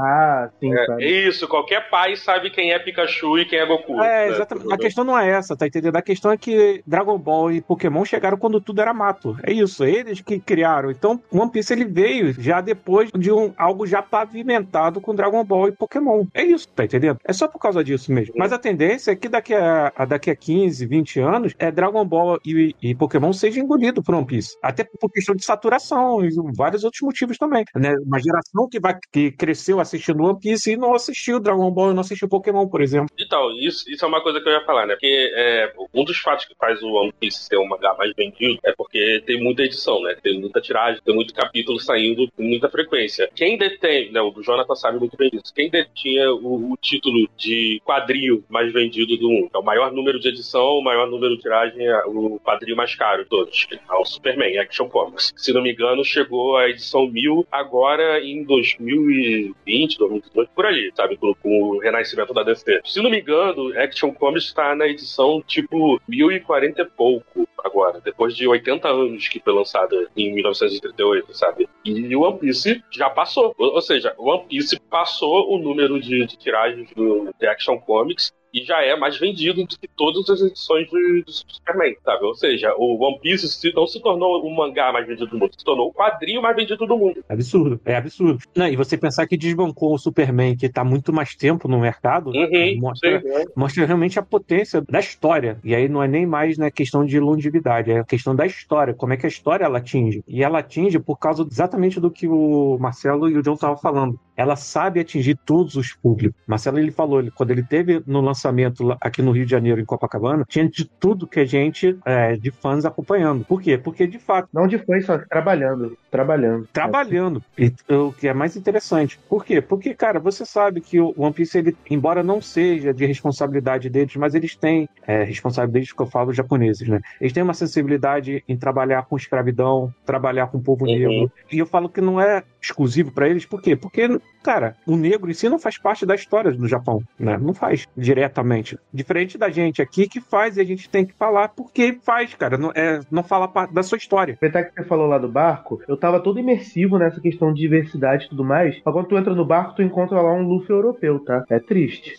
assim, 0.44 0.72
É, 0.72 0.86
sabe? 0.86 1.28
isso, 1.28 1.48
qualquer 1.48 1.88
pai 1.88 2.16
sabe 2.16 2.50
quem 2.50 2.72
é 2.72 2.78
Pikachu 2.78 3.38
e 3.38 3.44
quem 3.44 3.58
é 3.58 3.66
Goku. 3.66 3.94
É, 4.00 4.26
né? 4.26 4.28
exatamente. 4.28 4.72
A 4.72 4.78
questão 4.78 5.04
não 5.04 5.18
é 5.18 5.28
essa, 5.30 5.56
tá 5.56 5.66
entendendo? 5.66 5.96
A 5.96 6.02
questão 6.02 6.32
é 6.32 6.36
que 6.36 6.82
Dragon 6.86 7.18
Ball 7.18 7.52
e 7.52 7.60
Pokémon 7.60 8.04
chegaram 8.04 8.36
quando 8.36 8.60
tudo 8.60 8.80
era 8.80 8.92
mato. 8.92 9.36
É 9.42 9.52
isso, 9.52 9.84
eles 9.84 10.20
que 10.20 10.38
criaram. 10.38 10.90
Então, 10.90 11.20
One 11.32 11.50
Piece 11.50 11.72
ele 11.72 11.84
veio 11.84 12.32
já 12.32 12.60
depois 12.60 13.10
de 13.16 13.30
um, 13.30 13.52
algo 13.56 13.86
já 13.86 14.02
pavimentado 14.02 15.00
com 15.00 15.14
Dragon 15.14 15.44
Ball 15.44 15.68
e 15.68 15.72
Pokémon. 15.72 16.26
É 16.34 16.42
isso, 16.42 16.68
tá 16.68 16.84
entendendo? 16.84 17.18
É 17.24 17.32
só 17.32 17.46
por 17.46 17.58
causa 17.58 17.82
disso 17.84 18.12
mesmo. 18.12 18.34
Mas 18.36 18.52
a 18.52 18.58
tendência 18.58 19.12
é 19.12 19.16
que 19.16 19.28
daqui 19.28 19.54
a, 19.54 19.92
a 19.94 20.04
daqui 20.04 20.30
a 20.30 20.36
15, 20.36 20.86
20 20.86 21.20
anos, 21.20 21.54
é 21.58 21.70
Dragon 21.70 22.04
Ball 22.04 22.38
e, 22.44 22.74
e 22.82 22.94
Pokémon 22.94 23.32
seja 23.32 23.60
engolido 23.60 24.02
por 24.02 24.14
One 24.14 24.26
Piece. 24.26 24.56
Até 24.62 24.84
por 24.84 25.10
questão 25.10 25.34
de 25.34 25.44
saturação 25.44 26.24
e 26.24 26.30
vários 26.56 26.84
outros 26.88 27.02
motivos 27.02 27.36
também. 27.36 27.64
Né? 27.74 27.94
Uma 28.04 28.18
geração 28.18 28.68
que, 28.70 28.80
vai, 28.80 28.94
que 29.12 29.30
cresceu 29.32 29.80
assistindo 29.80 30.22
One 30.22 30.38
Piece 30.40 30.72
e 30.72 30.76
não 30.76 30.94
assistiu 30.94 31.40
Dragon 31.40 31.70
Ball 31.70 31.94
não 31.94 32.00
assistiu 32.00 32.28
Pokémon, 32.28 32.66
por 32.68 32.80
exemplo. 32.80 33.08
Então, 33.18 33.50
isso, 33.52 33.90
isso 33.90 34.04
é 34.04 34.08
uma 34.08 34.22
coisa 34.22 34.40
que 34.40 34.48
eu 34.48 34.52
ia 34.52 34.64
falar, 34.64 34.86
né? 34.86 34.94
Porque 34.94 35.32
é, 35.34 35.72
um 35.94 36.04
dos 36.04 36.18
fatos 36.18 36.44
que 36.44 36.54
faz 36.54 36.82
o 36.82 36.92
One 36.92 37.12
Piece 37.18 37.44
ser 37.44 37.58
um 37.58 37.68
mangá 37.68 37.94
mais 37.98 38.12
vendido 38.14 38.58
é 38.64 38.72
porque 38.76 39.22
tem 39.26 39.42
muita 39.42 39.62
edição, 39.62 40.02
né? 40.02 40.16
Tem 40.22 40.40
muita 40.40 40.60
tiragem, 40.60 41.00
tem 41.04 41.14
muito 41.14 41.34
capítulo 41.34 41.78
saindo 41.80 42.30
com 42.36 42.42
muita 42.42 42.68
frequência. 42.68 43.28
Quem 43.34 43.56
detém, 43.56 44.12
né? 44.12 44.20
O 44.20 44.32
Jonathan 44.42 44.74
sabe 44.74 44.98
muito 44.98 45.16
bem 45.16 45.30
disso. 45.30 45.52
Quem 45.54 45.70
detinha 45.70 46.32
o, 46.32 46.72
o 46.72 46.76
título 46.80 47.28
de 47.36 47.80
quadril 47.84 48.44
mais 48.48 48.72
vendido 48.72 49.16
do 49.16 49.28
mundo? 49.28 49.50
É 49.54 49.58
o 49.58 49.62
maior 49.62 49.92
número 49.92 50.18
de 50.18 50.28
edição, 50.28 50.78
o 50.78 50.82
maior 50.82 51.08
número 51.08 51.36
de 51.36 51.42
tiragem, 51.42 51.86
é 51.86 52.04
o 52.06 52.38
quadril 52.40 52.76
mais 52.76 52.94
caro 52.94 53.24
de 53.24 53.28
todos. 53.28 53.66
É 53.72 53.94
o 53.94 54.04
Superman, 54.04 54.58
Action 54.58 54.88
Comics. 54.88 55.32
Se 55.36 55.52
não 55.52 55.62
me 55.62 55.72
engano, 55.72 56.04
chegou 56.04 56.56
a 56.56 56.68
edição 56.78 57.06
1000 57.08 57.46
agora 57.50 58.20
em 58.24 58.44
2020, 58.44 59.98
2018, 59.98 60.50
por 60.54 60.64
ali, 60.64 60.90
sabe? 60.94 61.16
Com, 61.16 61.34
com 61.34 61.62
o 61.62 61.78
renascimento 61.78 62.32
da 62.32 62.42
DC. 62.42 62.80
Se 62.84 63.02
não 63.02 63.10
me 63.10 63.20
engano, 63.20 63.76
Action 63.78 64.12
Comics 64.12 64.44
está 64.44 64.74
na 64.74 64.86
edição 64.86 65.42
tipo 65.46 66.00
1040 66.08 66.80
e 66.80 66.84
pouco 66.84 67.48
agora, 67.64 68.00
depois 68.00 68.36
de 68.36 68.46
80 68.46 68.88
anos 68.88 69.28
que 69.28 69.40
foi 69.40 69.52
lançada 69.52 70.08
em 70.16 70.32
1938, 70.32 71.34
sabe? 71.36 71.68
E 71.84 72.14
o 72.14 72.22
One 72.22 72.38
Piece 72.38 72.82
já 72.90 73.10
passou. 73.10 73.54
Ou, 73.58 73.74
ou 73.74 73.82
seja, 73.82 74.14
o 74.16 74.30
One 74.30 74.44
Piece 74.48 74.78
passou 74.88 75.52
o 75.52 75.58
número 75.58 76.00
de, 76.00 76.24
de 76.24 76.36
tiragens 76.36 76.88
do, 76.94 77.28
de 77.38 77.46
Action 77.46 77.78
Comics 77.78 78.32
e 78.52 78.64
já 78.64 78.82
é 78.82 78.96
mais 78.96 79.18
vendido 79.18 79.62
do 79.64 79.78
que 79.78 79.88
todas 79.96 80.28
as 80.30 80.40
edições 80.40 80.88
do, 80.90 80.98
do 81.24 81.30
Superman, 81.32 81.94
sabe? 82.04 82.24
Ou 82.24 82.34
seja, 82.34 82.74
o 82.76 83.02
One 83.04 83.18
Piece 83.20 83.48
se- 83.48 83.72
não 83.74 83.86
se 83.86 84.00
tornou 84.00 84.42
o 84.42 84.56
mangá 84.56 84.92
mais 84.92 85.06
vendido 85.06 85.26
do 85.26 85.38
mundo, 85.38 85.50
se 85.56 85.64
tornou 85.64 85.88
o 85.88 85.92
quadrinho 85.92 86.40
mais 86.42 86.56
vendido 86.56 86.86
do 86.86 86.96
mundo. 86.96 87.22
É 87.28 87.32
absurdo, 87.34 87.80
é 87.84 87.96
absurdo. 87.96 88.38
Não, 88.56 88.66
e 88.66 88.74
você 88.76 88.96
pensar 88.96 89.26
que 89.26 89.36
desbancou 89.36 89.94
o 89.94 89.98
Superman, 89.98 90.56
que 90.56 90.68
tá 90.68 90.82
muito 90.82 91.12
mais 91.12 91.34
tempo 91.34 91.68
no 91.68 91.78
mercado, 91.78 92.30
Uhum, 92.30 92.78
mostra, 92.80 93.20
sim. 93.20 93.44
mostra 93.54 93.84
realmente 93.86 94.18
a 94.18 94.22
potência 94.22 94.80
da 94.88 94.98
história. 94.98 95.58
E 95.62 95.74
aí 95.74 95.88
não 95.88 96.02
é 96.02 96.08
nem 96.08 96.24
mais 96.26 96.56
né, 96.56 96.70
questão 96.70 97.04
de 97.04 97.20
longevidade, 97.20 97.90
é 97.90 98.00
a 98.00 98.04
questão 98.04 98.34
da 98.34 98.46
história, 98.46 98.94
como 98.94 99.12
é 99.12 99.16
que 99.16 99.26
a 99.26 99.28
história 99.28 99.64
ela 99.64 99.78
atinge. 99.78 100.22
E 100.26 100.42
ela 100.42 100.60
atinge 100.60 100.98
por 100.98 101.18
causa 101.18 101.46
exatamente 101.50 102.00
do 102.00 102.10
que 102.10 102.26
o 102.26 102.78
Marcelo 102.80 103.28
e 103.28 103.36
o 103.36 103.42
John 103.42 103.54
estavam 103.54 103.76
falando. 103.76 104.18
Ela 104.36 104.56
sabe 104.56 105.00
atingir 105.00 105.36
todos 105.44 105.74
os 105.74 105.92
públicos. 105.92 106.40
Marcelo 106.46 106.78
ele 106.78 106.90
falou, 106.92 107.20
ele, 107.20 107.30
quando 107.30 107.50
ele 107.50 107.62
teve 107.62 108.02
no 108.06 108.20
lançamento 108.20 108.37
lá- 108.80 108.96
aqui 109.00 109.22
no 109.22 109.32
Rio 109.32 109.44
de 109.44 109.50
Janeiro, 109.50 109.80
em 109.80 109.84
Copacabana, 109.84 110.44
tinha 110.48 110.68
de 110.68 110.84
tudo 110.84 111.26
que 111.26 111.40
a 111.40 111.44
gente, 111.44 111.96
é, 112.04 112.36
de 112.36 112.50
fãs, 112.50 112.84
acompanhando. 112.84 113.44
Por 113.44 113.60
quê? 113.62 113.76
Porque, 113.78 114.06
de 114.06 114.18
fato, 114.18 114.48
Não 114.52 114.66
de 114.66 114.78
fã, 114.78 115.00
só 115.00 115.18
trabalhando. 115.18 115.96
Trabalhando. 116.10 116.66
trabalhando. 116.72 117.42
E, 117.58 117.72
o 117.92 118.12
que 118.12 118.28
é 118.28 118.34
mais 118.34 118.56
interessante. 118.56 119.18
Por 119.28 119.44
quê? 119.44 119.60
Porque, 119.60 119.94
cara, 119.94 120.18
você 120.18 120.44
sabe 120.44 120.80
que 120.80 121.00
o 121.00 121.12
One 121.16 121.32
Piece, 121.34 121.58
ele, 121.58 121.76
embora 121.90 122.22
não 122.22 122.40
seja 122.40 122.92
de 122.94 123.04
responsabilidade 123.06 123.88
deles, 123.90 124.14
mas 124.16 124.34
eles 124.34 124.56
têm 124.56 124.88
é, 125.06 125.22
responsabilidade 125.24 125.94
que 125.94 126.02
eu 126.02 126.06
falo 126.06 126.32
japoneses, 126.32 126.88
né? 126.88 127.00
Eles 127.20 127.32
têm 127.32 127.42
uma 127.42 127.54
sensibilidade 127.54 128.42
em 128.48 128.56
trabalhar 128.56 129.04
com 129.06 129.16
escravidão, 129.16 129.92
trabalhar 130.04 130.46
com 130.48 130.58
o 130.58 130.62
povo 130.62 130.84
Uhum. 130.86 130.92
negro. 130.92 131.32
E 131.52 131.58
eu 131.58 131.66
falo 131.66 131.88
que 131.88 132.00
não 132.00 132.20
é 132.20 132.42
exclusivo 132.68 133.10
pra 133.10 133.28
eles, 133.28 133.44
por 133.44 133.60
quê? 133.60 133.74
Porque, 133.76 134.08
cara, 134.42 134.76
o 134.86 134.96
negro 134.96 135.30
em 135.30 135.34
si 135.34 135.48
não 135.48 135.58
faz 135.58 135.78
parte 135.78 136.06
da 136.06 136.14
história 136.14 136.52
do 136.52 136.68
Japão, 136.68 137.02
né? 137.18 137.36
Não 137.38 137.52
faz 137.54 137.86
diretamente. 137.96 138.78
Diferente 138.92 139.36
da 139.36 139.50
gente 139.50 139.82
aqui 139.82 140.08
que 140.08 140.20
faz 140.20 140.56
e 140.56 140.60
a 140.60 140.64
gente 140.64 140.88
tem 140.88 141.04
que 141.04 141.14
falar 141.14 141.48
porque 141.48 141.98
faz, 142.02 142.34
cara. 142.34 142.56
Não, 142.56 142.70
é, 142.74 143.00
não 143.10 143.22
fala 143.22 143.48
parte 143.48 143.74
da 143.74 143.82
sua 143.82 143.98
história. 143.98 144.34
Aproveitar 144.34 144.64
que 144.64 144.74
você 144.74 144.84
falou 144.84 145.06
lá 145.06 145.18
do 145.18 145.28
barco, 145.28 145.80
eu 145.88 145.96
tava 145.96 146.20
todo 146.20 146.38
imersivo 146.38 146.98
nessa 146.98 147.20
questão 147.20 147.52
de 147.52 147.60
diversidade 147.60 148.26
e 148.26 148.28
tudo 148.28 148.44
mais. 148.44 148.80
Mas 148.84 148.94
quando 148.94 149.06
tu 149.06 149.16
entra 149.16 149.34
no 149.34 149.44
barco, 149.44 149.74
tu 149.76 149.82
encontra 149.82 150.20
lá 150.20 150.32
um 150.32 150.46
Luffy 150.46 150.70
europeu, 150.70 151.18
tá? 151.20 151.44
É 151.50 151.58
triste. 151.58 152.14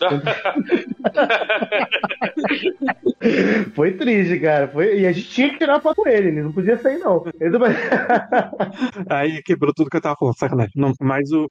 Foi 3.74 3.92
triste, 3.92 4.38
cara. 4.40 4.68
Foi... 4.68 5.00
E 5.00 5.06
a 5.06 5.12
gente 5.12 5.28
tinha 5.28 5.50
que 5.50 5.58
tirar 5.58 5.80
foto 5.80 6.02
com 6.02 6.08
ele, 6.08 6.28
ele 6.28 6.42
não 6.42 6.52
podia 6.52 6.78
sair, 6.78 6.98
não. 6.98 7.24
Ele. 7.38 7.56
Aí 9.08 9.42
quebrou 9.42 9.72
tudo 9.74 9.90
que 9.90 9.96
eu 9.96 10.00
tava 10.00 10.16
falando, 10.16 10.36
sacanagem. 10.40 10.72
Não, 10.76 10.92
mas 11.00 11.30
o. 11.32 11.48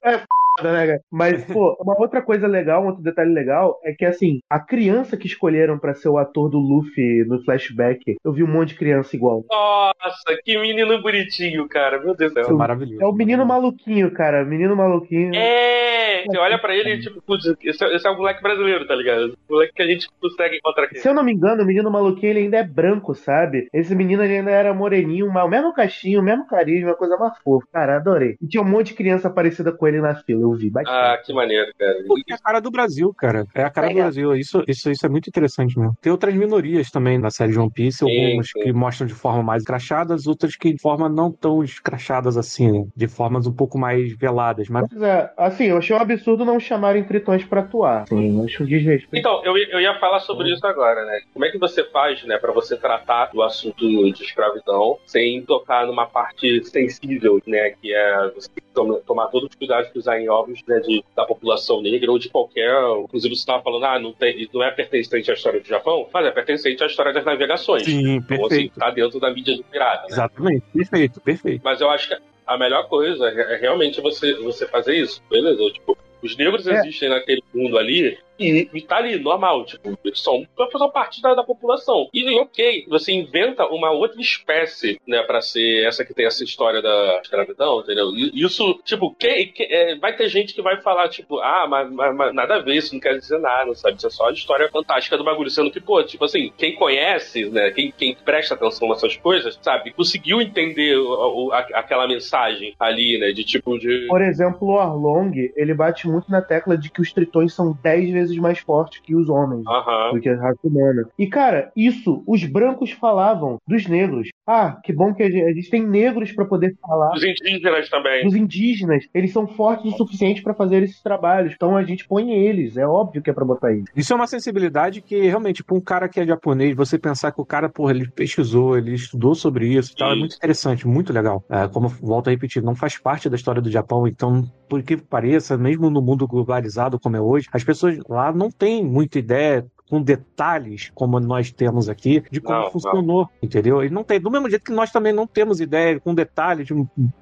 né, 0.64 0.86
cara? 0.86 1.00
Mas, 1.10 1.44
pô, 1.46 1.76
uma 1.80 1.98
outra 1.98 2.22
coisa 2.22 2.46
legal, 2.46 2.82
um 2.82 2.88
outro 2.88 3.02
detalhe 3.02 3.32
legal, 3.32 3.78
é 3.84 3.92
que, 3.92 4.04
assim, 4.04 4.40
a 4.48 4.58
criança 4.60 5.16
que 5.16 5.26
escolheram 5.26 5.78
pra 5.78 5.94
ser 5.94 6.08
o 6.08 6.18
ator 6.18 6.48
do 6.48 6.58
Luffy 6.58 7.24
no 7.26 7.42
flashback, 7.44 8.16
eu 8.24 8.32
vi 8.32 8.42
um 8.42 8.46
monte 8.48 8.70
de 8.70 8.74
criança 8.76 9.14
igual. 9.16 9.44
Nossa, 9.50 10.36
que 10.44 10.58
menino 10.58 11.00
bonitinho, 11.02 11.68
cara. 11.68 11.98
Meu 12.02 12.14
Deus 12.14 12.32
do 12.32 12.40
É 12.40 12.44
céu. 12.44 12.56
maravilhoso. 12.56 13.02
É 13.02 13.06
o 13.06 13.12
menino 13.12 13.44
maluquinho, 13.44 14.10
cara. 14.12 14.44
Menino 14.44 14.76
maluquinho. 14.76 15.32
É, 15.34 16.24
você 16.26 16.38
olha 16.38 16.58
pra 16.58 16.74
ele 16.74 16.94
e 16.94 17.00
tipo, 17.00 17.20
putz, 17.22 17.44
esse 17.62 17.84
é, 17.84 17.94
esse 17.96 18.06
é 18.06 18.10
um 18.10 18.16
moleque 18.16 18.42
brasileiro, 18.42 18.86
tá 18.86 18.94
ligado? 18.94 19.36
O 19.48 19.52
moleque 19.54 19.72
que 19.74 19.82
a 19.82 19.86
gente 19.86 20.08
consegue 20.20 20.56
encontrar 20.56 20.84
aqui. 20.84 20.98
Se 20.98 21.08
eu 21.08 21.14
não 21.14 21.22
me 21.22 21.32
engano, 21.32 21.62
o 21.62 21.66
menino 21.66 21.90
maluquinho 21.90 22.30
ele 22.30 22.40
ainda 22.40 22.58
é 22.58 22.62
branco, 22.64 23.14
sabe? 23.14 23.68
Esse 23.72 23.94
menino 23.94 24.22
ele 24.22 24.36
ainda 24.38 24.50
era 24.50 24.74
moreninho, 24.74 25.30
mas 25.32 25.44
o 25.44 25.48
mesmo 25.48 25.72
caixinho, 25.74 26.20
o 26.20 26.24
mesmo 26.24 26.46
carisma, 26.46 26.94
coisa 26.94 27.16
mais 27.16 27.36
fofa. 27.38 27.66
Cara, 27.72 27.96
adorei. 27.96 28.36
E 28.40 28.46
tinha 28.46 28.62
um 28.62 28.68
monte 28.68 28.88
de 28.88 28.94
criança 28.94 29.30
parecida 29.30 29.72
com 29.72 29.86
ele 29.86 30.00
na 30.00 30.14
fila, 30.14 30.46
bastante. 30.70 30.94
Ah, 30.94 31.18
que 31.24 31.32
maneiro, 31.32 31.70
cara. 31.78 32.02
Porque 32.06 32.32
é 32.32 32.36
a 32.36 32.38
cara 32.38 32.60
do 32.60 32.70
Brasil, 32.70 33.12
cara. 33.16 33.46
É 33.54 33.62
a 33.62 33.70
cara 33.70 33.88
do. 33.88 33.94
Brasil. 33.94 34.34
Isso, 34.36 34.62
isso, 34.66 34.90
isso 34.90 35.06
é 35.06 35.08
muito 35.08 35.28
interessante 35.28 35.78
mesmo. 35.78 35.94
Tem 36.00 36.10
outras 36.12 36.34
minorias 36.34 36.90
também 36.90 37.18
na 37.18 37.30
série 37.30 37.52
de 37.52 37.58
One 37.58 37.70
Piece, 37.70 37.98
Sim, 37.98 38.24
algumas 38.26 38.48
sim. 38.48 38.60
que 38.60 38.72
mostram 38.72 39.06
de 39.06 39.14
forma 39.14 39.42
mais 39.42 39.62
escrachadas, 39.62 40.26
outras 40.26 40.56
que 40.56 40.72
de 40.72 40.80
forma 40.80 41.08
não 41.08 41.30
tão 41.32 41.62
escrachadas 41.62 42.36
assim, 42.36 42.70
né? 42.70 42.86
De 42.96 43.06
formas 43.08 43.46
um 43.46 43.52
pouco 43.52 43.78
mais 43.78 44.16
veladas. 44.16 44.68
Mas 44.68 44.86
Pois 44.88 45.02
é, 45.02 45.32
assim, 45.36 45.64
eu 45.64 45.78
achei 45.78 45.94
um 45.94 45.98
absurdo 46.00 46.44
não 46.44 46.58
chamarem 46.60 47.04
tritões 47.04 47.44
pra 47.44 47.60
atuar. 47.60 48.06
Sim, 48.08 48.38
eu 48.38 48.44
acho 48.44 48.62
um 48.62 48.66
desrespeito. 48.66 49.16
Então, 49.16 49.44
eu, 49.44 49.56
ia- 49.56 49.68
eu 49.70 49.80
ia 49.80 49.98
falar 49.98 50.20
sobre 50.20 50.52
isso 50.52 50.66
agora, 50.66 51.04
né? 51.04 51.20
Como 51.32 51.44
é 51.44 51.50
que 51.50 51.58
você 51.58 51.84
faz, 51.84 52.22
né, 52.24 52.38
pra 52.38 52.52
você 52.52 52.76
tratar 52.76 53.26
do 53.32 53.42
assunto 53.42 53.86
de 53.86 54.22
escravidão 54.22 54.98
sem 55.06 55.42
tocar 55.42 55.86
numa 55.86 56.06
parte 56.06 56.62
sensível, 56.64 57.40
né, 57.46 57.70
que 57.70 57.92
é 57.94 58.30
você 58.30 58.48
tomar 58.72 59.26
todos 59.28 59.48
os 59.50 59.54
cuidados 59.54 59.90
que 59.90 59.98
usar 59.98 60.20
em 60.20 60.28
ovos, 60.28 60.60
né, 60.66 60.78
de, 60.80 61.04
da 61.16 61.24
população 61.24 61.82
negra 61.82 62.10
ou 62.10 62.18
de 62.18 62.28
qualquer. 62.28 62.72
Inclusive, 63.04 63.34
você 63.34 63.40
estava 63.40 63.62
falando, 63.62 63.84
ah, 63.84 63.98
não, 63.98 64.12
tem, 64.12 64.48
não 64.52 64.62
é 64.62 64.70
pertencente 64.70 65.30
à 65.30 65.34
história 65.34 65.60
do 65.60 65.66
Japão, 65.66 66.08
mas 66.12 66.26
é 66.26 66.30
pertencente 66.30 66.82
à 66.82 66.86
história 66.86 67.12
das 67.12 67.24
navegações. 67.24 67.84
sim, 67.84 68.16
Então, 68.16 68.36
assim, 68.36 68.48
perfeito. 68.48 68.78
tá 68.78 68.90
dentro 68.90 69.20
da 69.20 69.30
mídia 69.30 69.56
do 69.56 69.64
pirata, 69.64 70.02
né? 70.02 70.08
Exatamente, 70.10 70.64
perfeito, 70.72 71.20
perfeito. 71.20 71.60
Mas 71.64 71.80
eu 71.80 71.90
acho 71.90 72.08
que 72.08 72.16
a 72.46 72.58
melhor 72.58 72.88
coisa 72.88 73.28
é 73.28 73.54
é 73.54 73.56
realmente 73.56 74.00
você, 74.00 74.34
você 74.34 74.66
fazer 74.66 74.94
isso, 74.96 75.22
beleza? 75.30 75.62
Tipo, 75.72 75.96
os 76.22 76.36
negros 76.36 76.66
É. 76.66 76.74
existem 76.80 77.08
naquele 77.08 77.42
mundo 77.54 77.78
ali 77.78 78.18
e, 78.40 78.68
e 78.72 78.82
tá 78.82 78.96
ali, 78.96 79.18
normal, 79.18 79.64
tipo, 79.64 79.96
são 80.14 80.46
pra 80.56 80.68
fazer 80.70 80.88
parte 80.90 81.20
da, 81.22 81.34
da 81.34 81.44
população. 81.44 82.08
E 82.12 82.28
ok, 82.38 82.86
você 82.88 83.12
inventa 83.12 83.66
uma 83.66 83.90
outra 83.90 84.20
espécie, 84.20 85.00
né, 85.06 85.22
pra 85.22 85.40
ser 85.40 85.86
essa 85.86 86.04
que 86.04 86.14
tem 86.14 86.26
essa 86.26 86.42
história 86.42 86.80
da 86.82 87.20
escravidão, 87.22 87.80
entendeu? 87.80 88.10
E 88.16 88.30
Isso, 88.42 88.80
tipo, 88.84 89.14
que, 89.14 89.46
que- 89.46 89.64
é, 89.64 89.96
vai 89.96 90.16
ter 90.16 90.28
gente 90.28 90.54
que 90.54 90.62
vai 90.62 90.80
falar, 90.80 91.08
tipo, 91.08 91.38
ah, 91.40 91.66
mas, 91.68 91.90
mas- 91.92 92.16
mas 92.16 92.34
nada 92.34 92.56
a 92.56 92.58
ver, 92.58 92.76
isso 92.76 92.94
não 92.94 93.00
quer 93.00 93.18
dizer 93.18 93.38
nada, 93.38 93.74
sabe? 93.74 93.96
Isso 93.96 94.06
é 94.06 94.10
só 94.10 94.28
a 94.28 94.32
história 94.32 94.68
fantástica 94.70 95.16
do 95.16 95.24
bagulho, 95.24 95.50
sendo 95.50 95.70
que, 95.70 95.80
pô, 95.80 96.02
tipo 96.02 96.24
assim, 96.24 96.52
quem 96.56 96.74
conhece, 96.74 97.48
né, 97.50 97.70
quem, 97.70 97.92
quem 97.96 98.14
presta 98.24 98.54
atenção 98.54 98.88
nessas 98.88 99.16
coisas, 99.16 99.58
sabe, 99.62 99.92
conseguiu 99.92 100.40
entender 100.40 100.96
o- 100.96 101.46
o- 101.48 101.52
a- 101.52 101.58
aquela 101.74 102.06
mensagem 102.08 102.74
ali, 102.78 103.18
né, 103.18 103.32
de 103.32 103.44
tipo, 103.44 103.78
de... 103.78 104.06
Por 104.08 104.22
exemplo, 104.22 104.68
o 104.68 104.78
Arlong, 104.78 105.52
ele 105.56 105.74
bate 105.74 106.08
muito 106.08 106.30
na 106.30 106.40
tecla 106.42 106.76
de 106.76 106.90
que 106.90 107.00
os 107.00 107.12
tritões 107.12 107.52
são 107.52 107.76
10 107.82 108.10
vezes 108.10 108.29
mais 108.38 108.58
fortes 108.58 109.00
que 109.00 109.14
os 109.14 109.28
homens. 109.28 109.64
Aham. 109.66 110.14
do 110.14 110.20
que 110.20 110.28
a 110.28 110.36
raça 110.36 110.58
humana. 110.64 111.08
E, 111.18 111.26
cara, 111.26 111.70
isso 111.76 112.22
os 112.26 112.44
brancos 112.44 112.90
falavam 112.92 113.58
dos 113.66 113.86
negros. 113.86 114.28
Ah, 114.46 114.78
que 114.82 114.92
bom 114.92 115.14
que 115.14 115.22
a 115.22 115.30
gente, 115.30 115.44
a 115.44 115.52
gente 115.52 115.70
tem 115.70 115.86
negros 115.86 116.32
pra 116.32 116.44
poder 116.44 116.76
falar. 116.80 117.12
Os 117.14 117.22
indígenas 117.22 117.88
também. 117.88 118.24
Dos 118.24 118.34
indígenas, 118.34 119.04
eles 119.14 119.32
são 119.32 119.46
fortes 119.46 119.92
o 119.92 119.96
suficiente 119.96 120.42
pra 120.42 120.54
fazer 120.54 120.82
esses 120.82 121.02
trabalhos. 121.02 121.52
Então 121.54 121.76
a 121.76 121.84
gente 121.84 122.06
põe 122.06 122.30
eles. 122.30 122.76
É 122.76 122.86
óbvio 122.86 123.22
que 123.22 123.30
é 123.30 123.32
pra 123.32 123.44
botar 123.44 123.72
eles. 123.72 123.84
Isso 123.94 124.12
é 124.12 124.16
uma 124.16 124.26
sensibilidade 124.26 125.00
que 125.00 125.20
realmente, 125.22 125.62
para 125.62 125.76
um 125.76 125.80
cara 125.80 126.08
que 126.08 126.20
é 126.20 126.26
japonês, 126.26 126.74
você 126.74 126.98
pensar 126.98 127.32
que 127.32 127.40
o 127.40 127.44
cara, 127.44 127.68
porra, 127.68 127.92
ele 127.92 128.10
pesquisou, 128.10 128.76
ele 128.76 128.94
estudou 128.94 129.34
sobre 129.34 129.66
isso 129.68 129.92
e 129.92 129.96
tal, 129.96 130.12
é 130.12 130.16
muito 130.16 130.36
interessante, 130.36 130.86
muito 130.86 131.12
legal. 131.12 131.44
É, 131.48 131.68
como 131.68 131.88
volto 131.88 132.28
a 132.28 132.30
repetir, 132.30 132.62
não 132.62 132.74
faz 132.74 132.98
parte 132.98 133.28
da 133.28 133.36
história 133.36 133.62
do 133.62 133.70
Japão, 133.70 134.06
então, 134.06 134.44
por 134.68 134.82
que 134.82 134.96
pareça, 134.96 135.56
mesmo 135.56 135.90
no 135.90 136.02
mundo 136.02 136.26
globalizado 136.26 136.98
como 136.98 137.16
é 137.16 137.20
hoje, 137.20 137.48
as 137.52 137.64
pessoas 137.64 137.98
lá 138.08 138.19
não 138.34 138.50
têm 138.50 138.84
muita 138.84 139.18
ideia 139.18 139.66
com 139.90 140.00
detalhes 140.00 140.90
como 140.94 141.18
nós 141.20 141.50
temos 141.52 141.88
aqui 141.88 142.22
de 142.30 142.40
como 142.40 142.56
Não, 142.58 142.64
não. 142.64 142.70
funcionou, 142.70 143.28
entendeu? 143.42 143.82
E 143.84 143.90
não 143.90 144.04
tem, 144.04 144.20
do 144.20 144.30
mesmo 144.30 144.48
jeito 144.48 144.64
que 144.64 144.72
nós 144.72 144.90
também 144.90 145.12
não 145.12 145.26
temos 145.26 145.60
ideia 145.60 145.98
com 146.00 146.14
detalhes 146.14 146.66
de 146.68 146.74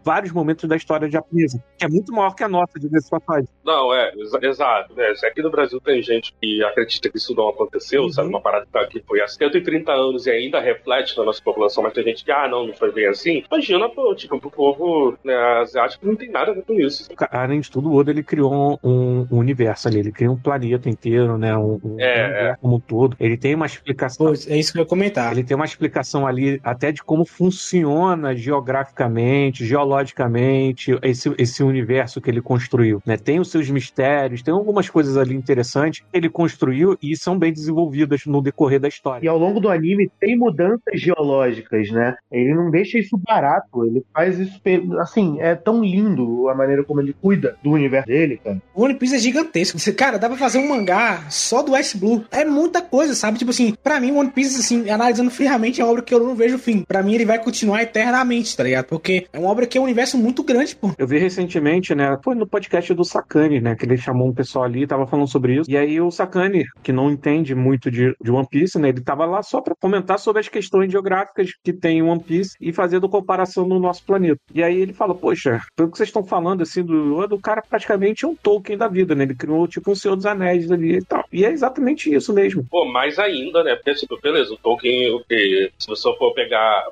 vários 0.04 0.32
momentos 0.32 0.68
da 0.68 0.76
história 0.76 1.10
japonesa, 1.10 1.62
que 1.78 1.84
é 1.84 1.88
muito 1.88 2.12
maior 2.12 2.34
que 2.34 2.44
a 2.44 2.48
nossa, 2.48 2.78
de 2.78 3.00
sua 3.00 3.18
passagem. 3.20 3.48
Não, 3.64 3.92
é, 3.94 4.12
exa- 4.16 4.38
exato. 4.42 4.94
Né? 4.94 5.14
Se 5.14 5.26
aqui 5.26 5.42
no 5.42 5.50
Brasil 5.50 5.80
tem 5.80 6.02
gente 6.02 6.34
que 6.40 6.62
acredita 6.64 7.08
que 7.10 7.16
isso 7.18 7.34
não 7.34 7.48
aconteceu, 7.48 8.02
Uhum. 8.02 8.12
sabe? 8.12 8.28
Uma 8.28 8.40
parada 8.40 8.66
que 8.66 8.72
tá 8.72 8.80
aqui 8.80 9.02
foi 9.06 9.20
há 9.20 9.26
130 9.28 9.92
anos 9.92 10.26
e 10.26 10.30
ainda 10.30 10.60
reflete 10.60 11.16
na 11.16 11.24
nossa 11.24 11.42
população, 11.42 11.82
mas 11.82 11.92
tem 11.94 12.04
gente 12.04 12.24
que, 12.24 12.30
ah, 12.30 12.46
não, 12.48 12.66
não 12.66 12.74
foi 12.74 12.92
bem 12.92 13.06
assim. 13.06 13.42
Imagina, 13.50 13.88
pô, 13.88 14.14
tipo, 14.14 14.38
pro 14.38 14.50
povo 14.50 15.16
né, 15.24 15.34
asiático 15.62 16.06
não 16.06 16.16
tem 16.16 16.30
nada 16.30 16.50
a 16.50 16.54
ver 16.54 16.62
com 16.64 16.74
isso. 16.74 17.08
além 17.30 17.60
de 17.60 17.70
tudo, 17.70 17.90
o 17.90 17.94
Oda 17.96 18.10
ele 18.10 18.22
criou 18.22 18.78
um, 18.82 19.26
um 19.30 19.38
universo 19.38 19.88
ali, 19.88 20.00
ele 20.00 20.12
criou 20.12 20.34
um 20.34 20.38
planeta 20.38 20.88
inteiro, 20.88 21.38
né? 21.38 21.56
Um, 21.56 21.78
um 21.82 21.96
É, 22.00 22.24
universo 22.26 22.57
como 22.60 22.76
um 22.76 22.80
todo. 22.80 23.16
Ele 23.20 23.36
tem 23.36 23.55
uma 23.55 23.66
explicação. 23.66 24.26
Pô, 24.26 24.32
é 24.48 24.56
isso 24.56 24.72
que 24.72 24.78
eu 24.78 24.82
ia 24.82 24.89
comentar. 24.89 25.32
Ele 25.32 25.44
tem 25.44 25.55
uma 25.56 25.64
explicação 25.64 26.26
ali 26.26 26.60
até 26.62 26.93
de 26.93 27.02
como 27.02 27.24
funciona 27.24 28.35
geograficamente, 28.35 29.64
geologicamente, 29.64 30.98
esse, 31.02 31.32
esse 31.39 31.62
universo 31.62 32.20
que 32.20 32.30
ele 32.30 32.40
construiu. 32.40 33.02
Né? 33.05 33.16
Tem 33.16 33.40
os 33.40 33.51
seus 33.51 33.68
mistérios, 33.70 34.43
tem 34.43 34.52
algumas 34.52 34.89
coisas 34.89 35.16
ali 35.16 35.35
interessantes 35.35 36.01
que 36.01 36.16
ele 36.16 36.28
construiu 36.28 36.97
e 37.02 37.16
são 37.16 37.39
bem 37.39 37.52
desenvolvidas 37.52 38.22
no 38.26 38.40
decorrer 38.43 38.80
da 38.80 38.89
história. 38.89 39.24
E 39.24 39.28
ao 39.28 39.39
longo 39.39 39.60
do 39.60 39.68
anime 39.68 40.10
tem 40.20 40.36
mudanças 40.36 41.01
geológicas, 41.01 41.90
né? 41.90 42.16
Ele 42.30 42.55
não 42.55 42.70
deixa 42.70 42.98
isso 42.98 43.16
barato. 43.18 43.85
Ele 43.85 44.05
faz 44.12 44.39
isso. 44.39 44.60
Assim, 45.01 45.40
é 45.40 45.55
tão 45.55 45.82
lindo 45.82 46.48
a 46.48 46.55
maneira 46.55 46.85
como 46.85 47.01
ele 47.01 47.12
cuida 47.12 47.56
do 47.62 47.70
universo 47.70 48.06
dele, 48.09 48.40
cara. 48.43 48.60
O 48.74 48.82
One 48.85 48.94
Piece 48.94 49.14
é 49.16 49.18
gigantesco. 49.18 49.78
Você- 49.78 49.93
Cara, 49.93 50.18
dá 50.18 50.28
pra 50.28 50.39
fazer 50.39 50.59
um 50.59 50.68
mangá 50.68 51.24
só 51.28 51.62
do 51.62 51.76
Ice 51.76 51.97
Blue. 51.98 52.24
É 52.30 52.44
muita 52.48 52.82
coisa, 52.82 53.14
sabe? 53.14 53.38
Tipo 53.38 53.50
assim, 53.50 53.74
pra 53.82 54.00
mim, 54.00 54.12
One 54.12 54.30
Piece, 54.30 54.60
assim, 54.60 54.88
analisando 54.90 55.30
friamente, 55.30 55.80
é 55.80 55.84
uma 55.84 55.90
obra 55.90 56.02
que 56.02 56.14
eu 56.14 56.20
não 56.20 56.34
vejo 56.34 56.58
fim. 56.58 56.82
Pra 56.82 57.02
mim, 57.02 57.14
ele 57.14 57.24
vai 57.24 57.38
continuar 57.38 57.82
eternamente, 57.82 58.56
tá 58.56 58.62
ligado? 58.62 58.86
Porque 58.86 59.26
é 59.32 59.38
uma 59.38 59.50
obra 59.50 59.66
que 59.66 59.78
é 59.78 59.80
um 59.80 59.84
universo 59.84 60.16
muito 60.18 60.42
grande, 60.42 60.74
pô. 60.76 60.92
Eu 60.98 61.06
vi 61.06 61.18
recentemente, 61.18 61.94
né? 61.94 62.16
Foi 62.22 62.34
no 62.34 62.46
podcast 62.46 62.92
do 62.94 63.04
Sakane, 63.04 63.60
né? 63.60 63.74
Que 63.74 63.84
ele 63.84 63.96
chamou 63.96 64.28
um 64.28 64.34
pessoal 64.34 64.64
ali, 64.64 64.86
tava 64.86 65.06
falando 65.06 65.28
sobre 65.28 65.56
isso. 65.56 65.70
E 65.70 65.76
aí 65.76 66.00
o 66.00 66.10
Sakane, 66.10 66.64
que 66.82 66.92
não 66.92 67.10
entende 67.10 67.54
muito 67.54 67.90
de, 67.90 68.14
de 68.20 68.30
One 68.30 68.46
Piece, 68.48 68.78
né? 68.78 68.88
Ele 68.88 69.00
tava 69.00 69.24
lá 69.26 69.42
só 69.42 69.60
pra 69.60 69.74
comentar 69.80 70.18
sobre 70.18 70.40
as 70.40 70.48
questões 70.48 70.90
geográficas 70.90 71.50
que 71.62 71.72
tem 71.72 71.98
em 71.98 72.02
One 72.02 72.22
Piece 72.22 72.56
e 72.60 72.72
fazendo 72.72 73.08
comparação 73.08 73.66
no 73.66 73.78
nosso 73.78 74.04
planeta. 74.04 74.40
E 74.54 74.62
aí 74.62 74.80
ele 74.80 74.92
fala, 74.92 75.14
poxa, 75.14 75.60
pelo 75.76 75.90
que 75.90 75.96
vocês 75.96 76.08
estão 76.08 76.24
falando, 76.24 76.62
assim, 76.62 76.82
do 76.82 77.16
Oda, 77.16 77.34
o 77.34 77.40
cara 77.40 77.62
praticamente 77.62 78.24
é 78.24 78.28
um 78.28 78.34
Tolkien 78.34 78.78
da 78.78 78.88
vida, 78.88 79.14
né? 79.14 79.24
Ele 79.24 79.34
criou, 79.34 79.66
tipo, 79.66 79.90
um 79.90 79.94
Senhor 79.94 80.16
dos 80.16 80.26
Anéis 80.26 80.70
ali 80.70 80.96
e 80.96 81.04
tal. 81.04 81.24
E 81.32 81.44
é 81.44 81.50
exatamente 81.50 82.12
isso 82.12 82.27
mesmo. 82.32 82.64
Pô, 82.70 82.84
mais 82.84 83.18
ainda, 83.18 83.62
né? 83.62 83.76
Porque, 83.76 83.94
tipo, 83.94 84.18
beleza, 84.20 84.52
o 84.52 84.56
Tolkien, 84.56 85.10
o 85.10 85.20
que, 85.20 85.70
se 85.78 85.86
você 85.88 86.12
for 86.16 86.32
pegar 86.34 86.88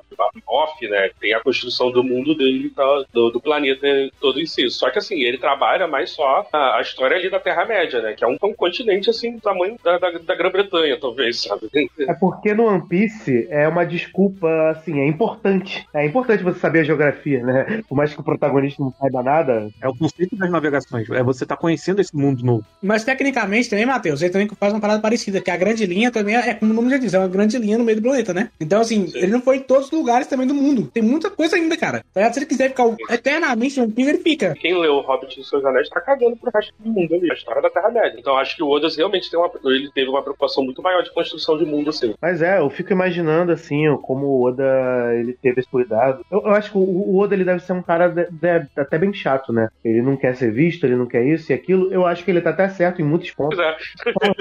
off, 0.47 0.87
né? 0.87 1.09
Tem 1.19 1.33
a 1.33 1.39
construção 1.39 1.91
do 1.91 2.03
mundo 2.03 2.35
dele, 2.35 2.69
tá, 2.69 3.03
do, 3.13 3.29
do 3.29 3.39
planeta 3.39 3.87
todo 4.19 4.39
em 4.39 4.45
si. 4.45 4.69
Só 4.69 4.89
que, 4.89 4.99
assim, 4.99 5.21
ele 5.21 5.37
trabalha 5.37 5.87
mais 5.87 6.11
só 6.11 6.47
a, 6.51 6.77
a 6.77 6.81
história 6.81 7.17
ali 7.17 7.29
da 7.29 7.39
Terra-média, 7.39 8.01
né? 8.01 8.13
Que 8.13 8.23
é 8.23 8.27
um, 8.27 8.37
um 8.41 8.53
continente, 8.53 9.09
assim, 9.09 9.35
do 9.35 9.41
tamanho 9.41 9.77
da, 9.83 9.97
da, 9.97 10.11
da 10.11 10.35
Grã-Bretanha, 10.35 10.97
talvez, 10.99 11.41
sabe? 11.41 11.69
É 11.99 12.13
porque 12.13 12.53
no 12.53 12.65
One 12.65 12.87
Piece 12.87 13.47
é 13.49 13.67
uma 13.67 13.85
desculpa, 13.85 14.47
assim, 14.69 14.99
é 14.99 15.07
importante. 15.07 15.85
É 15.93 16.05
importante 16.05 16.43
você 16.43 16.59
saber 16.59 16.81
a 16.81 16.83
geografia, 16.83 17.43
né? 17.43 17.83
Por 17.87 17.95
mais 17.95 18.13
que 18.13 18.19
o 18.19 18.23
protagonista 18.23 18.81
não 18.81 18.93
saiba 18.93 19.23
nada. 19.23 19.69
É 19.81 19.87
o 19.87 19.95
conceito 19.95 20.35
das 20.35 20.49
navegações. 20.49 21.09
É 21.09 21.23
você 21.23 21.45
tá 21.45 21.55
conhecendo 21.55 22.01
esse 22.01 22.15
mundo 22.15 22.43
novo. 22.43 22.65
Mas 22.81 23.03
tecnicamente 23.03 23.69
também, 23.69 23.85
Matheus, 23.85 24.21
ele 24.21 24.31
também 24.31 24.47
faz 24.59 24.73
uma 24.73 24.79
parada 24.79 25.01
parecida, 25.01 25.26
que 25.31 25.51
a 25.51 25.57
grande 25.57 25.85
linha 25.85 26.11
também 26.11 26.35
é, 26.35 26.53
como 26.53 26.71
o 26.71 26.75
nome 26.75 26.89
já 26.89 26.97
diz, 26.97 27.13
é 27.13 27.19
uma 27.19 27.27
grande 27.27 27.57
linha 27.57 27.77
no 27.77 27.83
meio 27.83 27.97
do 27.99 28.03
planeta, 28.03 28.33
né? 28.33 28.49
Então, 28.59 28.81
assim, 28.81 29.11
ele 29.15 29.31
não 29.31 29.41
foi 29.41 29.57
em 29.57 29.61
todos 29.61 29.85
os 29.85 29.91
lugares 29.91 30.27
também 30.27 30.47
do 30.47 30.53
mundo. 30.53 30.89
Tem 30.93 31.03
muita 31.03 31.29
coisa 31.29 31.55
ainda, 31.55 31.75
cara. 31.77 32.03
Tá? 32.13 32.31
Se 32.31 32.39
ele 32.39 32.45
quiser 32.45 32.69
ficar 32.69 32.85
eternamente 33.09 33.85
Piece, 33.87 34.09
ele 34.09 34.17
fica. 34.19 34.53
Quem 34.59 34.79
leu 34.79 34.95
o 34.95 35.01
Hobbit 35.01 35.37
e 35.37 35.41
os 35.41 35.49
seus 35.49 35.63
anéis 35.65 35.89
tá 35.89 35.99
cagando 36.01 36.35
pro 36.35 36.51
resto 36.53 36.73
do 36.79 36.89
mundo 36.89 37.13
ali, 37.15 37.29
a 37.29 37.33
história 37.33 37.61
da 37.61 37.69
Terra-média. 37.69 38.15
Então 38.19 38.37
acho 38.37 38.55
que 38.55 38.63
o 38.63 38.69
Oda 38.69 38.87
realmente 38.95 39.29
tem 39.29 39.39
uma, 39.39 39.49
ele 39.65 39.89
teve 39.93 40.09
uma 40.09 40.21
preocupação 40.21 40.63
muito 40.63 40.81
maior 40.81 41.01
de 41.03 41.11
construção 41.13 41.57
de 41.57 41.65
mundo, 41.65 41.89
assim. 41.89 42.13
Mas 42.21 42.41
é, 42.41 42.59
eu 42.59 42.69
fico 42.69 42.91
imaginando, 42.91 43.51
assim, 43.51 43.83
como 44.03 44.25
o 44.25 44.43
Oda 44.47 44.63
ele 45.15 45.33
teve 45.41 45.59
esse 45.61 45.69
cuidado. 45.69 46.25
Eu, 46.31 46.39
eu 46.41 46.51
acho 46.51 46.71
que 46.71 46.77
o, 46.77 46.81
o 46.81 47.17
Oda 47.19 47.35
ele 47.35 47.43
deve 47.43 47.59
ser 47.61 47.73
um 47.73 47.81
cara 47.81 48.07
de- 48.07 48.27
de- 48.31 48.67
até 48.75 48.97
bem 48.97 49.13
chato, 49.13 49.51
né? 49.51 49.69
Ele 49.83 50.01
não 50.01 50.15
quer 50.17 50.35
ser 50.35 50.51
visto, 50.51 50.85
ele 50.85 50.95
não 50.95 51.05
quer 51.05 51.25
isso 51.25 51.51
e 51.51 51.55
aquilo. 51.55 51.91
Eu 51.93 52.05
acho 52.05 52.23
que 52.23 52.31
ele 52.31 52.41
tá 52.41 52.49
até 52.51 52.67
certo 52.69 53.01
em 53.01 53.05
muitos 53.05 53.31
pontos. 53.31 53.57
Pois 53.57 53.67
é. 53.67 53.77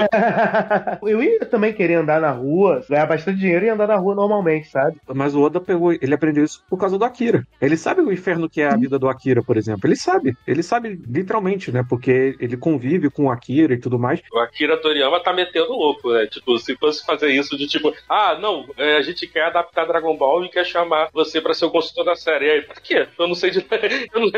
eu 1.02 1.22
ia 1.22 1.46
também 1.46 1.72
querer 1.72 1.94
andar 1.94 2.20
na 2.20 2.30
rua, 2.30 2.84
ganhar 2.88 3.06
bastante 3.06 3.38
dinheiro 3.38 3.66
e 3.66 3.68
andar 3.68 3.88
na 3.88 3.96
rua 3.96 4.14
normalmente, 4.14 4.68
sabe? 4.68 4.96
Mas 5.14 5.34
o 5.34 5.42
Oda 5.42 5.60
pegou, 5.60 5.92
ele 5.92 6.14
aprendeu 6.14 6.44
isso 6.44 6.62
por 6.68 6.78
causa 6.78 6.98
do 6.98 7.04
Akira. 7.04 7.46
Ele 7.60 7.76
sabe 7.76 8.00
o 8.00 8.12
inferno 8.12 8.48
que 8.48 8.60
é 8.60 8.68
a 8.68 8.76
vida 8.76 8.98
do 8.98 9.08
Akira, 9.08 9.42
por 9.42 9.56
exemplo. 9.56 9.88
Ele 9.88 9.96
sabe. 9.96 10.36
Ele 10.46 10.62
sabe 10.62 11.00
literalmente, 11.08 11.70
né? 11.70 11.84
Porque 11.88 12.36
ele 12.40 12.56
convive 12.56 13.10
com 13.10 13.24
o 13.24 13.30
Akira 13.30 13.74
e 13.74 13.78
tudo 13.78 13.98
mais. 13.98 14.20
O 14.32 14.38
Akira 14.38 14.76
Toriyama 14.76 15.22
tá 15.22 15.32
metendo 15.32 15.72
louco, 15.72 16.12
né? 16.12 16.26
Tipo, 16.26 16.58
se 16.58 16.76
fosse 16.76 17.04
fazer 17.04 17.30
isso 17.30 17.56
de 17.56 17.66
tipo, 17.66 17.94
ah, 18.08 18.38
não, 18.40 18.66
é, 18.76 18.96
a 18.96 19.02
gente 19.02 19.26
quer 19.26 19.46
adaptar 19.46 19.86
Dragon 19.86 20.16
Ball 20.16 20.44
e 20.44 20.48
quer 20.48 20.64
chamar 20.64 21.08
você 21.12 21.40
pra 21.40 21.54
ser 21.54 21.66
o 21.66 21.70
consultor 21.70 22.04
da 22.04 22.16
série. 22.16 22.46
E 22.46 22.50
aí, 22.50 22.62
por 22.62 22.80
quê? 22.80 23.06
Eu 23.18 23.28
não 23.28 23.34
sei 23.34 23.50
de. 23.50 23.66
Eu 24.12 24.20
não... 24.20 24.30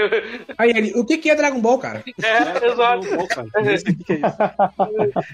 Aí 0.56 0.70
ele, 0.70 0.92
o 0.94 1.04
que 1.04 1.18
que 1.18 1.30
é 1.30 1.34
Dragon 1.34 1.60
Ball, 1.60 1.78
cara? 1.78 2.02
É, 2.22 2.66
exato. 2.66 3.06
Bom, 3.16 3.26
cara, 3.26 3.48
é 3.56 3.74
isso. 3.74 3.84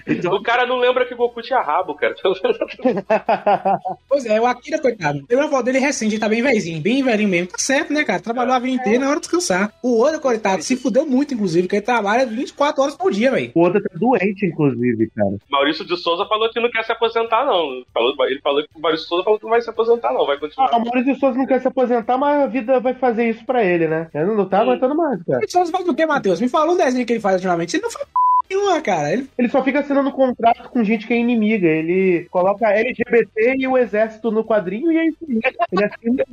Então, 0.07 0.33
O 0.33 0.41
cara 0.41 0.65
não 0.65 0.77
lembra 0.77 0.94
que 1.03 1.15
Goku 1.15 1.41
tinha 1.41 1.59
rabo, 1.59 1.95
cara. 1.95 2.15
Pois 4.07 4.25
é, 4.25 4.39
o 4.39 4.45
Akira, 4.45 4.79
coitado. 4.79 5.25
Eu 5.27 5.39
uma 5.39 5.49
foto 5.49 5.65
dele 5.65 5.79
recente, 5.79 6.13
ele 6.13 6.21
tá 6.21 6.29
bem 6.29 6.41
velhinho, 6.41 6.81
bem 6.81 7.03
velhinho 7.03 7.29
mesmo. 7.29 7.47
Tá 7.47 7.57
certo, 7.57 7.91
né, 7.91 8.03
cara? 8.03 8.21
Trabalhou 8.21 8.53
a 8.53 8.59
vida 8.59 8.75
inteira 8.75 8.99
na 8.99 9.07
hora 9.07 9.15
de 9.15 9.21
descansar. 9.21 9.73
O 9.81 10.01
Oda, 10.01 10.19
coitado, 10.19 10.61
se 10.61 10.75
fudeu 10.75 11.05
muito, 11.05 11.33
inclusive, 11.33 11.63
porque 11.63 11.77
ele 11.77 11.85
trabalha 11.85 12.25
24 12.25 12.81
horas 12.81 12.95
por 12.95 13.11
dia, 13.11 13.31
velho. 13.31 13.51
O 13.53 13.63
Oda 13.63 13.81
tá 13.81 13.89
doente, 13.95 14.45
inclusive, 14.45 15.09
cara. 15.15 15.35
Maurício 15.49 15.85
de 15.85 15.97
Souza 15.97 16.25
falou 16.25 16.49
que 16.49 16.59
não 16.59 16.69
quer 16.69 16.83
se 16.83 16.91
aposentar, 16.91 17.45
não. 17.45 17.83
Falou, 17.93 18.15
ele 18.27 18.39
falou 18.41 18.63
que 18.63 18.69
o 18.75 18.79
Maurício 18.79 19.05
de 19.05 19.09
Souza 19.09 19.23
falou 19.23 19.39
que 19.39 19.45
não 19.45 19.51
vai 19.51 19.61
se 19.61 19.69
aposentar, 19.69 20.13
não. 20.13 20.25
Vai 20.25 20.37
continuar. 20.39 20.69
Ah, 20.71 20.77
o 20.77 20.85
Maurício 20.85 21.13
de 21.13 21.19
Souza 21.19 21.37
não 21.37 21.45
quer 21.45 21.61
se 21.61 21.67
aposentar, 21.67 22.17
mas 22.17 22.43
a 22.43 22.47
vida 22.47 22.79
vai 22.79 22.93
fazer 22.93 23.29
isso 23.29 23.45
pra 23.45 23.63
ele, 23.63 23.87
né? 23.87 24.09
Ele 24.13 24.25
não 24.25 24.45
tá 24.47 24.61
aguentando 24.61 24.95
mais, 24.95 25.21
cara. 25.23 25.39
Ele 25.39 25.51
só 25.51 25.65
faz 25.65 25.87
o 25.87 25.93
que, 25.93 26.05
Matheus? 26.05 26.39
Me 26.39 26.49
fala 26.49 26.71
um 26.71 26.77
desenho 26.77 27.05
que 27.05 27.13
ele 27.13 27.19
faz 27.19 27.35
ultimamente. 27.35 27.75
Ele 27.75 27.83
não 27.83 27.89
faz 27.89 28.05
p 28.05 28.34
nenhuma, 28.49 28.81
cara. 28.81 29.13
Ele 29.13 29.29
Ele 29.37 29.49
só 29.49 29.63
fica 29.63 29.79
assinando 29.79 30.11
contrato 30.11 30.69
com 30.69 30.83
gente 30.83 31.07
que 31.07 31.13
é 31.13 31.17
inimiga. 31.17 31.67
Ele 31.67 32.27
coloca 32.31 32.67
LGBT 32.67 33.55
e 33.57 33.67
o 33.67 33.77
exército 33.77 34.31
no 34.31 34.43
quadrinho 34.43 34.91
e 34.91 34.97
é 34.97 35.07
isso. 35.07 35.17
Ele 35.27 35.83
assina. 35.83 36.23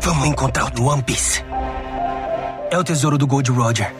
Vamos 0.00 0.28
encontrar 0.28 0.72
o 0.78 0.84
One 0.86 1.02
Piece. 1.02 1.42
É 2.70 2.78
o 2.78 2.84
tesouro 2.84 3.18
do 3.18 3.26
Gold 3.26 3.50
Roger. 3.50 3.92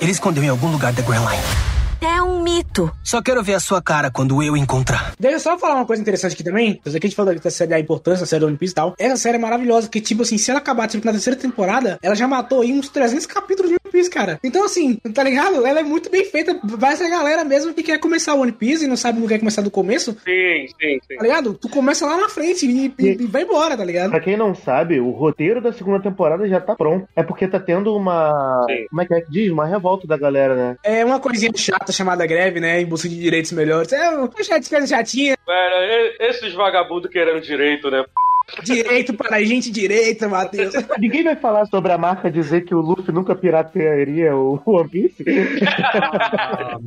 Ele 0.00 0.10
escondeu 0.10 0.42
em 0.42 0.48
algum 0.48 0.70
lugar 0.70 0.92
da 0.92 1.02
Grand 1.02 1.20
Line. 1.20 1.73
É 2.06 2.22
um 2.22 2.42
mito. 2.42 2.90
Só 3.02 3.22
quero 3.22 3.42
ver 3.42 3.54
a 3.54 3.60
sua 3.60 3.80
cara 3.80 4.10
quando 4.10 4.42
eu 4.42 4.56
encontrar. 4.56 5.14
Deixa 5.18 5.36
eu 5.36 5.40
só 5.40 5.58
falar 5.58 5.76
uma 5.76 5.86
coisa 5.86 6.02
interessante 6.02 6.34
aqui 6.34 6.44
também. 6.44 6.80
Isso 6.84 6.96
aqui 6.96 7.06
a 7.06 7.08
gente 7.08 7.16
falou 7.16 7.34
da 7.34 7.50
série 7.50 7.70
da 7.70 7.80
importância 7.80 8.20
da 8.20 8.26
série 8.26 8.40
do 8.40 8.46
One 8.46 8.56
Piece 8.56 8.72
e 8.72 8.74
tal. 8.74 8.94
Essa 8.98 9.16
série 9.16 9.36
é 9.36 9.40
maravilhosa, 9.40 9.88
que, 9.88 10.00
tipo 10.00 10.22
assim, 10.22 10.36
se 10.36 10.50
ela 10.50 10.58
acabar 10.60 10.86
tipo, 10.86 11.04
na 11.06 11.12
terceira 11.12 11.38
temporada, 11.38 11.98
ela 12.02 12.14
já 12.14 12.28
matou 12.28 12.60
aí 12.60 12.72
uns 12.72 12.88
300 12.88 13.24
capítulos 13.26 13.70
de 13.70 13.74
One 13.82 13.92
Piece, 13.92 14.10
cara. 14.10 14.38
Então, 14.44 14.64
assim, 14.64 14.96
tá 15.14 15.22
ligado? 15.22 15.64
Ela 15.66 15.80
é 15.80 15.82
muito 15.82 16.10
bem 16.10 16.24
feita. 16.26 16.58
Vai 16.62 16.92
essa 16.92 17.08
galera 17.08 17.42
mesmo 17.44 17.72
que 17.72 17.82
quer 17.82 17.98
começar 17.98 18.34
o 18.34 18.40
One 18.40 18.52
Piece 18.52 18.84
e 18.84 18.88
não 18.88 18.96
sabe 18.96 19.18
não 19.20 19.26
quer 19.28 19.38
começar 19.38 19.62
do 19.62 19.70
começo, 19.70 20.12
Sim, 20.24 20.66
sim, 20.80 20.98
sim. 21.08 21.16
tá 21.16 21.22
ligado? 21.22 21.54
Tu 21.54 21.68
começa 21.68 22.04
lá 22.06 22.16
na 22.18 22.28
frente 22.28 22.66
e, 22.66 22.92
e- 22.98 23.22
e 23.22 23.26
vai 23.26 23.42
embora, 23.42 23.76
tá 23.76 23.84
ligado? 23.84 24.10
Pra 24.10 24.20
quem 24.20 24.36
não 24.36 24.54
sabe, 24.54 25.00
o 25.00 25.10
roteiro 25.10 25.60
da 25.62 25.72
segunda 25.72 26.00
temporada 26.02 26.46
já 26.48 26.60
tá 26.60 26.74
pronto. 26.76 27.08
É 27.16 27.22
porque 27.22 27.48
tá 27.48 27.58
tendo 27.58 27.94
uma. 27.96 28.64
Sim. 28.68 28.86
Como 28.90 29.00
é 29.00 29.06
que 29.06 29.14
é 29.14 29.20
que 29.22 29.30
diz? 29.30 29.50
Uma 29.50 29.66
revolta 29.66 30.06
da 30.06 30.16
galera, 30.18 30.54
né? 30.54 30.76
É 30.82 31.04
uma 31.04 31.18
coisinha 31.18 31.50
chata 31.56 31.92
chamada 31.94 32.26
greve, 32.26 32.60
né? 32.60 32.80
Em 32.80 32.86
busca 32.86 33.08
de 33.08 33.18
direitos 33.18 33.52
melhores. 33.52 33.92
É 33.92 34.10
uma 34.10 34.30
chatinha, 34.42 34.86
chatinha. 34.86 35.36
Cara, 35.46 36.16
esses 36.20 36.52
vagabundos 36.52 37.10
querendo 37.10 37.40
direito, 37.40 37.90
né? 37.90 38.04
Direito 38.62 39.14
para 39.14 39.36
a 39.36 39.42
gente 39.42 39.70
direita, 39.70 40.28
Matheus. 40.28 40.74
Ninguém 40.98 41.24
vai 41.24 41.36
falar 41.36 41.64
sobre 41.66 41.92
a 41.92 41.98
marca 41.98 42.30
dizer 42.30 42.62
que 42.64 42.74
o 42.74 42.80
Luffy 42.80 43.12
nunca 43.12 43.34
piratearia 43.34 44.36
o 44.36 44.60
One 44.66 44.88
Piece? 44.88 45.24
ah, 46.34 46.78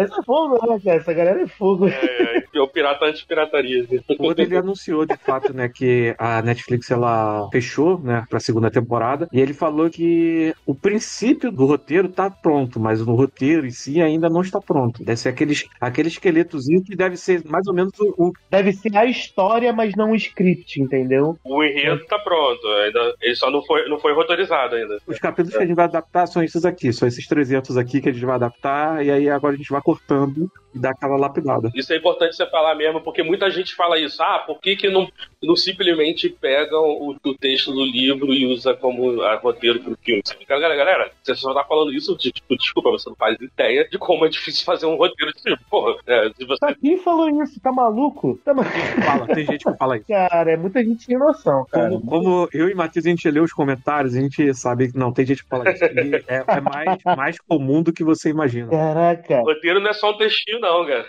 Essa 0.00 0.20
é 0.20 0.24
fogo, 0.24 0.54
né, 0.66 0.80
cara? 0.84 0.96
Essa 0.98 1.12
galera 1.12 1.42
é 1.42 1.46
fogo. 1.46 1.88
É, 1.88 2.44
é 2.54 2.60
o 2.60 2.68
pirata 2.68 3.06
anti-pirataria. 3.06 3.86
O 4.18 4.26
Oda 4.26 4.42
ele 4.42 4.56
anunciou 4.56 5.06
de 5.06 5.16
fato, 5.16 5.52
né, 5.52 5.68
que 5.68 6.14
a 6.18 6.42
Netflix 6.42 6.90
ela 6.90 7.48
fechou, 7.50 7.98
né, 8.00 8.24
para 8.28 8.40
segunda 8.40 8.70
temporada, 8.70 9.28
e 9.32 9.40
ele 9.40 9.52
falou 9.54 9.88
que 9.90 10.54
o 10.64 10.74
princípio 10.74 11.50
do 11.50 11.66
roteiro 11.66 12.08
tá 12.08 12.30
pronto, 12.30 12.78
mas 12.80 13.00
o 13.00 13.14
roteiro 13.14 13.66
em 13.66 13.70
si 13.70 14.00
ainda 14.00 14.28
não 14.28 14.40
está 14.40 14.60
pronto. 14.60 15.02
Deve 15.04 15.18
ser 15.18 15.28
aqueles 15.30 15.64
aquele 15.80 16.08
esqueletozinho 16.08 16.82
que 16.82 16.96
deve 16.96 17.16
ser 17.16 17.42
mais 17.44 17.66
ou 17.66 17.74
menos 17.74 17.92
o, 17.98 18.14
o- 18.28 18.32
Deve 18.50 18.72
ser 18.72 18.96
a 18.96 19.04
história, 19.06 19.72
mas 19.72 19.94
não 19.94 20.12
o 20.12 20.16
script, 20.28 20.80
entendeu? 20.80 21.36
O 21.44 21.62
enredo 21.62 22.04
tá 22.06 22.18
pronto. 22.18 22.66
Ainda, 22.66 23.14
ele 23.20 23.34
só 23.34 23.50
não 23.50 23.62
foi, 23.64 23.88
não 23.88 23.98
foi 23.98 24.12
rotorizado 24.12 24.76
ainda. 24.76 24.98
os 25.06 25.18
capítulos 25.18 25.56
que 25.56 25.62
a 25.62 25.66
gente 25.66 25.76
vai 25.76 25.84
adaptar 25.86 26.26
são 26.26 26.42
esses 26.42 26.64
aqui, 26.64 26.92
são 26.92 27.06
esses 27.08 27.26
300 27.26 27.76
aqui 27.76 28.00
que 28.00 28.08
a 28.08 28.12
gente 28.12 28.24
vai 28.24 28.36
adaptar 28.36 29.04
e 29.04 29.10
aí 29.10 29.28
agora 29.28 29.54
a 29.54 29.56
gente 29.56 29.70
vai 29.70 29.80
cortando 29.80 30.50
e 30.74 30.78
dá 30.78 30.90
aquela 30.90 31.16
lapidada. 31.16 31.70
Isso 31.74 31.92
é 31.92 31.96
importante 31.96 32.36
você 32.36 32.46
falar 32.46 32.74
mesmo, 32.74 33.00
porque 33.00 33.22
muita 33.22 33.50
gente 33.50 33.74
fala 33.74 33.98
isso. 33.98 34.22
Ah, 34.22 34.40
por 34.46 34.60
que, 34.60 34.76
que 34.76 34.88
não, 34.90 35.08
não 35.42 35.56
simplesmente 35.56 36.28
pegam 36.28 36.82
o, 36.84 37.16
o 37.24 37.34
texto 37.34 37.72
do 37.72 37.84
livro 37.84 38.32
e 38.34 38.46
usa 38.46 38.74
como 38.74 39.22
ah, 39.22 39.36
roteiro 39.36 39.80
pro 39.80 39.96
filme? 40.04 40.22
Galera, 40.48 40.76
galera, 40.76 41.10
você 41.22 41.34
só 41.34 41.54
tá 41.54 41.64
falando 41.64 41.92
isso, 41.92 42.16
de- 42.16 42.30
tipo, 42.30 42.56
desculpa, 42.56 42.90
você 42.90 43.08
não 43.08 43.16
faz 43.16 43.36
ideia 43.40 43.88
de 43.88 43.98
como 43.98 44.26
é 44.26 44.28
difícil 44.28 44.64
fazer 44.64 44.86
um 44.86 44.96
roteiro 44.96 45.32
de 45.32 45.42
filme. 45.42 45.58
Porra, 45.70 45.96
é, 46.06 46.30
se 46.36 46.44
você 46.44 46.60
Tá, 46.60 46.74
quem 46.74 46.98
falou 46.98 47.28
isso? 47.42 47.58
Tá 47.60 47.72
maluco? 47.72 48.38
Tá 48.44 48.52
maluco? 48.52 48.76
Fala, 49.04 49.26
tem 49.28 49.44
gente 49.46 49.64
que 49.64 49.76
fala 49.76 49.96
isso. 49.96 50.06
Cara, 50.16 50.52
é 50.52 50.56
muita 50.56 50.82
gente 50.82 51.04
sem 51.04 51.18
noção, 51.18 51.66
cara. 51.70 51.90
Como, 51.90 52.06
como 52.06 52.48
eu 52.50 52.70
e 52.70 52.74
Matheus, 52.74 53.04
a 53.04 53.10
gente 53.10 53.30
lê 53.30 53.38
os 53.38 53.52
comentários, 53.52 54.14
a 54.14 54.20
gente 54.20 54.54
sabe 54.54 54.90
que 54.90 54.98
não, 54.98 55.12
tem 55.12 55.26
gente 55.26 55.42
que 55.42 55.48
fala 55.48 55.70
isso. 55.70 55.84
É, 55.84 56.44
é 56.46 56.60
mais, 56.60 57.02
mais 57.16 57.38
comum 57.38 57.82
do 57.82 57.92
que 57.92 58.02
você 58.02 58.30
imagina. 58.30 58.70
Caraca. 58.70 59.40
roteiro 59.40 59.78
não 59.78 59.90
é 59.90 59.92
só 59.92 60.12
um 60.12 60.16
textinho, 60.16 60.58
não, 60.58 60.86
cara. 60.86 61.06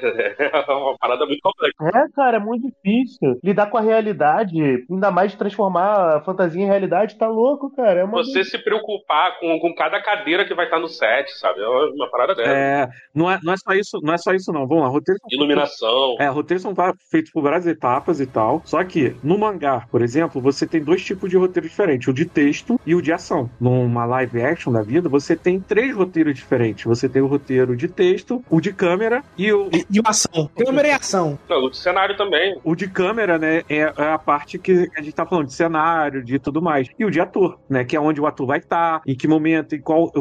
É 0.68 0.74
uma 0.74 0.98
parada 0.98 1.26
muito 1.26 1.40
complexa. 1.42 1.76
É, 1.82 2.10
cara, 2.14 2.38
é 2.38 2.40
muito 2.40 2.68
difícil 2.68 3.40
lidar 3.44 3.68
com 3.68 3.78
a 3.78 3.82
realidade, 3.82 4.86
ainda 4.90 5.12
mais 5.12 5.32
de 5.32 5.38
transformar 5.38 6.18
a 6.18 6.22
fantasia 6.22 6.62
em 6.62 6.68
realidade, 6.68 7.18
tá 7.18 7.28
louco, 7.28 7.74
cara. 7.76 8.02
É 8.02 8.04
uma... 8.04 8.18
Você 8.18 8.44
se 8.44 8.58
preocupar 8.58 9.40
com, 9.40 9.60
com 9.60 9.74
cada 9.74 10.02
cadeira 10.02 10.46
que 10.46 10.54
vai 10.54 10.66
estar 10.66 10.80
no 10.80 10.88
set, 10.88 11.30
sabe? 11.38 11.62
É 11.62 11.68
uma, 11.68 12.10
parada 12.10 12.36
dela. 12.36 12.50
É, 12.50 12.88
não 13.14 13.32
é, 13.32 13.40
não 13.42 13.54
é 13.54 13.58
só 13.58 13.74
isso, 13.74 14.00
não 14.02 14.14
é 14.14 14.18
só 14.18 14.34
isso 14.34 14.52
não. 14.52 14.68
Vamos 14.68 14.84
lá, 14.84 14.90
roteiros 14.90 15.22
Iluminação. 15.30 16.18
É, 16.20 16.28
roteiros 16.28 16.62
são 16.62 16.74
feitos 17.10 17.32
por 17.32 17.42
várias 17.42 17.66
etapas 17.66 18.20
e 18.20 18.26
tal. 18.26 18.62
Só 18.66 18.84
que 18.84 18.97
no 19.24 19.38
mangá, 19.38 19.86
por 19.90 20.02
exemplo, 20.02 20.42
você 20.42 20.66
tem 20.68 20.84
dois 20.84 21.04
tipos 21.04 21.30
de 21.30 21.38
roteiro 21.38 21.68
diferentes: 21.68 22.08
o 22.08 22.14
de 22.14 22.26
texto 22.26 22.80
e 22.86 22.96
o 22.96 23.02
de 23.02 23.12
ação. 23.12 23.50
Numa 23.60 24.06
live 24.06 24.42
action 24.42 24.72
da 24.72 24.82
vida, 24.82 25.10
você 25.10 25.36
tem 25.36 25.60
três 25.60 25.96
roteiros 25.96 26.36
diferentes. 26.36 26.86
Você 26.86 27.10
tem 27.10 27.22
o 27.22 27.28
roteiro 27.28 27.76
de 27.76 27.88
texto, 27.88 28.44
o 28.50 28.62
de 28.62 28.72
câmera 28.74 29.24
e 29.38 29.52
o, 29.52 29.70
E, 29.74 29.86
e 29.90 30.00
o 30.00 30.04
ação. 30.06 30.50
Câmera 30.56 30.88
e 30.88 30.92
ação. 30.92 31.38
Não, 31.50 31.66
o 31.66 31.74
cenário 31.74 32.16
também. 32.16 32.60
o 32.64 32.76
de 32.76 32.88
câmera, 32.88 33.38
né, 33.38 33.64
é 33.70 33.88
é 33.98 34.12
a 34.12 34.18
parte 34.18 34.58
que 34.58 34.90
a 34.96 35.02
gente 35.02 35.14
tá 35.14 35.26
falando 35.26 35.48
de 35.48 35.54
cenário, 35.54 36.24
de 36.24 36.40
tudo 36.40 36.62
mais. 36.62 36.88
E 36.98 37.06
o 37.06 37.12
de 37.12 37.20
ator, 37.20 37.60
né, 37.70 37.84
que 37.84 37.96
é 37.96 38.00
onde 38.00 38.20
o 38.20 38.26
ator 38.26 38.46
vai 38.46 38.60
estar, 38.60 39.02
em 39.06 39.16
que 39.16 39.28
momento, 39.28 39.76
em 39.76 39.82
qual. 39.82 40.12